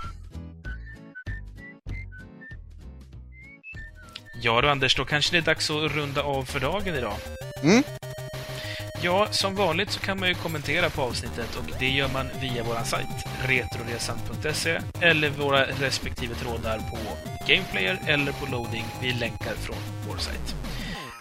Ja 4.41 4.61
du 4.61 4.69
Anders, 4.69 4.95
då 4.95 5.05
kanske 5.05 5.31
det 5.35 5.37
är 5.37 5.41
dags 5.41 5.69
att 5.69 5.91
runda 5.91 6.23
av 6.23 6.43
för 6.43 6.59
dagen 6.59 6.95
idag. 6.95 7.17
Mm. 7.63 7.83
Ja, 9.05 9.27
som 9.31 9.55
vanligt 9.55 9.91
så 9.91 9.99
kan 9.99 10.19
man 10.19 10.29
ju 10.29 10.35
kommentera 10.35 10.89
på 10.89 11.01
avsnittet 11.01 11.55
och 11.55 11.63
det 11.79 11.89
gör 11.89 12.07
man 12.07 12.29
via 12.41 12.63
vår 12.63 12.83
sajt, 12.85 13.07
retroresan.se, 13.47 14.79
eller 15.01 15.29
våra 15.29 15.65
respektive 15.65 16.35
trådar 16.35 16.77
på 16.77 16.97
Gameplayer 17.47 17.99
eller 18.07 18.31
på 18.31 18.45
Loading. 18.51 18.85
Vi 19.01 19.11
länkar 19.11 19.55
från 19.55 19.77
vår 20.07 20.17
sajt. 20.17 20.55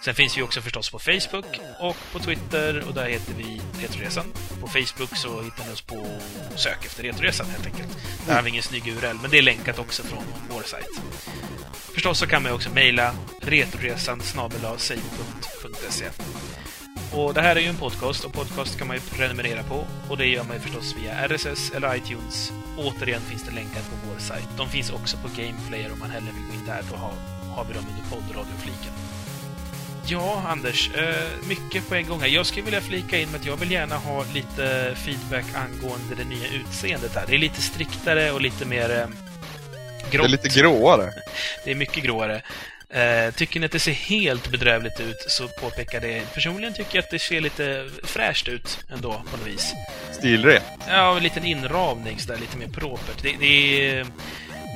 Sen 0.04 0.14
finns 0.14 0.38
vi 0.38 0.42
också 0.42 0.60
förstås 0.60 0.90
på 0.90 0.98
Facebook 0.98 1.60
och 1.80 1.96
på 2.12 2.18
Twitter 2.18 2.84
och 2.88 2.94
där 2.94 3.08
heter 3.08 3.34
vi 3.34 3.60
Retroresan. 3.82 4.32
På 4.60 4.66
Facebook 4.68 5.16
så 5.16 5.42
hittar 5.42 5.66
ni 5.66 5.72
oss 5.72 5.82
på 5.82 6.06
sök 6.56 6.84
efter 6.84 7.02
Retroresan 7.02 7.46
helt 7.46 7.66
enkelt. 7.66 7.98
Där 8.26 8.34
har 8.34 8.42
vi 8.42 8.50
ingen 8.50 8.62
snygg 8.62 8.88
URL, 8.88 9.16
men 9.22 9.30
det 9.30 9.38
är 9.38 9.42
länkat 9.42 9.78
också 9.78 10.02
från 10.02 10.24
vår 10.50 10.62
sajt. 10.62 11.00
Förstås 11.94 12.18
så 12.18 12.26
kan 12.26 12.42
man 12.42 12.52
ju 12.52 12.56
också 12.56 12.70
mejla 12.70 13.14
retroresan 13.40 14.20
snabel 14.20 14.64
och 17.14 17.34
det 17.34 17.40
här 17.42 17.56
är 17.56 17.60
ju 17.60 17.66
en 17.66 17.76
podcast 17.76 18.24
och 18.24 18.32
podcast 18.32 18.78
kan 18.78 18.86
man 18.86 18.96
ju 18.96 19.02
prenumerera 19.02 19.62
på 19.62 19.86
och 20.10 20.16
det 20.16 20.26
gör 20.26 20.44
man 20.44 20.56
ju 20.56 20.60
förstås 20.62 20.94
via 20.96 21.28
RSS 21.28 21.70
eller 21.76 21.96
iTunes. 21.96 22.52
Återigen 22.78 23.20
finns 23.20 23.42
det 23.42 23.50
länkar 23.54 23.80
på 23.80 23.96
vår 24.12 24.18
sajt. 24.20 24.48
De 24.56 24.68
finns 24.68 24.90
också 24.90 25.16
på 25.16 25.28
Gameplayer 25.28 25.92
om 25.92 25.98
man 25.98 26.10
hellre 26.10 26.30
vill 26.32 26.46
gå 26.48 26.54
in 26.54 26.66
där. 26.66 26.82
Då 26.90 26.96
har, 26.96 27.12
har 27.56 27.64
vi 27.64 27.72
dem 27.74 27.84
under 27.90 28.10
poddradiofliken. 28.10 28.92
Ja, 30.06 30.42
Anders. 30.48 30.90
Eh, 30.94 31.46
mycket 31.48 31.88
på 31.88 31.94
en 31.94 32.06
gång 32.08 32.20
här. 32.20 32.28
Jag 32.28 32.46
skulle 32.46 32.64
vilja 32.64 32.80
flika 32.80 33.18
in 33.20 33.28
med 33.30 33.40
att 33.40 33.46
jag 33.46 33.56
vill 33.56 33.70
gärna 33.70 33.96
ha 33.96 34.24
lite 34.34 34.94
feedback 35.04 35.44
angående 35.54 36.14
det 36.16 36.24
nya 36.24 36.48
utseendet 36.48 37.14
här. 37.14 37.24
Det 37.26 37.34
är 37.34 37.38
lite 37.38 37.62
striktare 37.62 38.32
och 38.32 38.40
lite 38.40 38.64
mer 38.64 38.90
eh, 38.90 39.06
Det 40.10 40.16
grått. 40.16 40.24
är 40.26 40.30
lite 40.30 40.48
gråare. 40.48 41.10
Det 41.64 41.70
är 41.70 41.74
mycket 41.74 42.04
gråare. 42.04 42.42
Eh, 42.92 43.34
tycker 43.34 43.60
ni 43.60 43.66
att 43.66 43.72
det 43.72 43.78
ser 43.78 43.92
helt 43.92 44.50
bedrövligt 44.50 45.00
ut 45.00 45.24
så 45.28 45.48
påpekar 45.48 46.00
det. 46.00 46.34
Personligen 46.34 46.74
tycker 46.74 46.96
jag 46.96 47.02
att 47.02 47.10
det 47.10 47.18
ser 47.18 47.40
lite 47.40 47.90
fräscht 48.02 48.48
ut 48.48 48.78
ändå 48.92 49.12
på 49.12 49.36
något 49.36 49.46
vis. 49.46 49.74
Stilret. 50.12 50.62
Ja, 50.88 51.16
en 51.16 51.22
liten 51.22 51.44
inramning 51.44 52.18
sådär, 52.18 52.38
lite 52.38 52.56
mer 52.56 52.68
propert. 52.68 53.22
Det, 53.22 53.36
det 53.40 53.90
är 53.90 54.06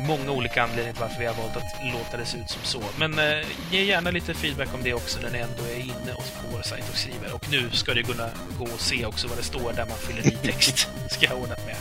många 0.06 0.30
olika 0.30 0.62
anledningar 0.62 0.92
till 0.92 1.00
varför 1.00 1.20
vi 1.20 1.26
har 1.26 1.34
valt 1.34 1.56
att 1.56 1.92
låta 1.92 2.16
det 2.16 2.24
se 2.24 2.38
ut 2.38 2.50
som 2.50 2.62
så. 2.62 2.82
Men 2.98 3.18
eh, 3.18 3.46
ge 3.70 3.84
gärna 3.84 4.10
lite 4.10 4.34
feedback 4.34 4.74
om 4.74 4.82
det 4.82 4.94
också 4.94 5.20
när 5.20 5.30
ni 5.30 5.38
ändå 5.38 5.62
är 5.62 5.80
inne 5.80 6.12
och 6.12 6.24
på 6.42 6.56
vår 6.56 6.62
sajt 6.62 6.84
och 6.90 6.96
skriver. 6.96 7.34
Och 7.34 7.50
nu 7.50 7.70
ska 7.72 7.94
det 7.94 8.02
kunna 8.02 8.30
gå 8.58 8.64
och 8.64 8.80
se 8.80 9.06
också 9.06 9.28
vad 9.28 9.38
det 9.38 9.44
står 9.44 9.72
där 9.72 9.86
man 9.86 9.98
fyller 9.98 10.26
i 10.26 10.36
text. 10.36 10.88
ska 11.10 11.24
jag 11.26 11.32
ha 11.32 11.42
ordnat 11.42 11.66
med. 11.66 11.76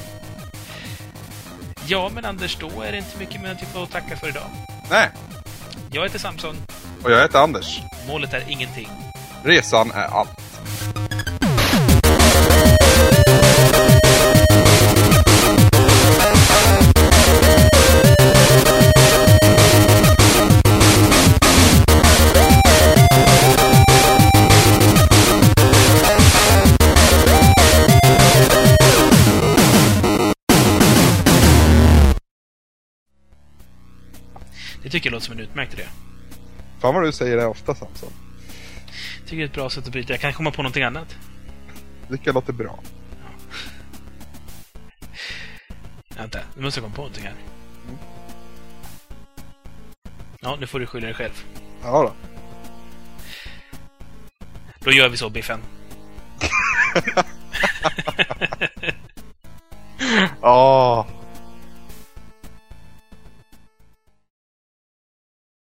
Ja, 1.87 2.11
men 2.13 2.25
Anders, 2.25 2.57
då 2.59 2.81
är 2.81 2.91
det 2.91 2.97
inte 2.97 3.19
mycket 3.19 3.41
mer 3.41 3.55
typ 3.55 3.75
att 3.75 3.91
tacka 3.91 4.17
för 4.17 4.29
idag. 4.29 4.49
Nej. 4.89 5.09
Jag 5.91 6.03
heter 6.03 6.19
Samson. 6.19 6.55
Och 7.03 7.11
jag 7.11 7.21
heter 7.21 7.39
Anders. 7.39 7.79
Målet 8.07 8.33
är 8.33 8.43
ingenting. 8.49 8.89
Resan 9.43 9.91
är 9.91 10.03
allt. 10.03 10.39
Det 34.85 34.91
tycker 34.91 35.09
jag 35.09 35.11
låter 35.11 35.25
som 35.25 35.33
en 35.33 35.39
utmärkt 35.39 35.73
idé. 35.73 35.83
Fan 36.79 36.95
vad 36.95 37.03
du 37.03 37.11
säger 37.11 37.37
det 37.37 37.45
ofta 37.45 37.75
Samson. 37.75 38.09
Tycker 39.23 39.37
det 39.37 39.43
är 39.43 39.45
ett 39.45 39.53
bra 39.53 39.69
sätt 39.69 39.85
att 39.85 39.91
bryta. 39.91 40.13
Jag 40.13 40.19
kan 40.19 40.33
komma 40.33 40.51
på 40.51 40.61
någonting 40.61 40.83
annat. 40.83 41.15
Jag 42.23 42.35
låter 42.35 42.53
bra. 42.53 42.79
Vänta, 46.17 46.39
nu 46.55 46.63
måste 46.63 46.79
jag 46.79 46.83
komma 46.83 46.95
på 46.95 47.01
någonting 47.01 47.23
här. 47.23 47.33
Ja, 50.41 50.57
nu 50.59 50.67
får 50.67 50.79
du 50.79 50.85
skylla 50.85 51.05
dig 51.05 51.15
själv. 51.15 51.45
Ja 51.83 52.03
då. 52.03 52.13
Då 54.79 54.91
gör 54.91 55.09
vi 55.09 55.17
så, 55.17 55.29
Biffen. 55.29 55.59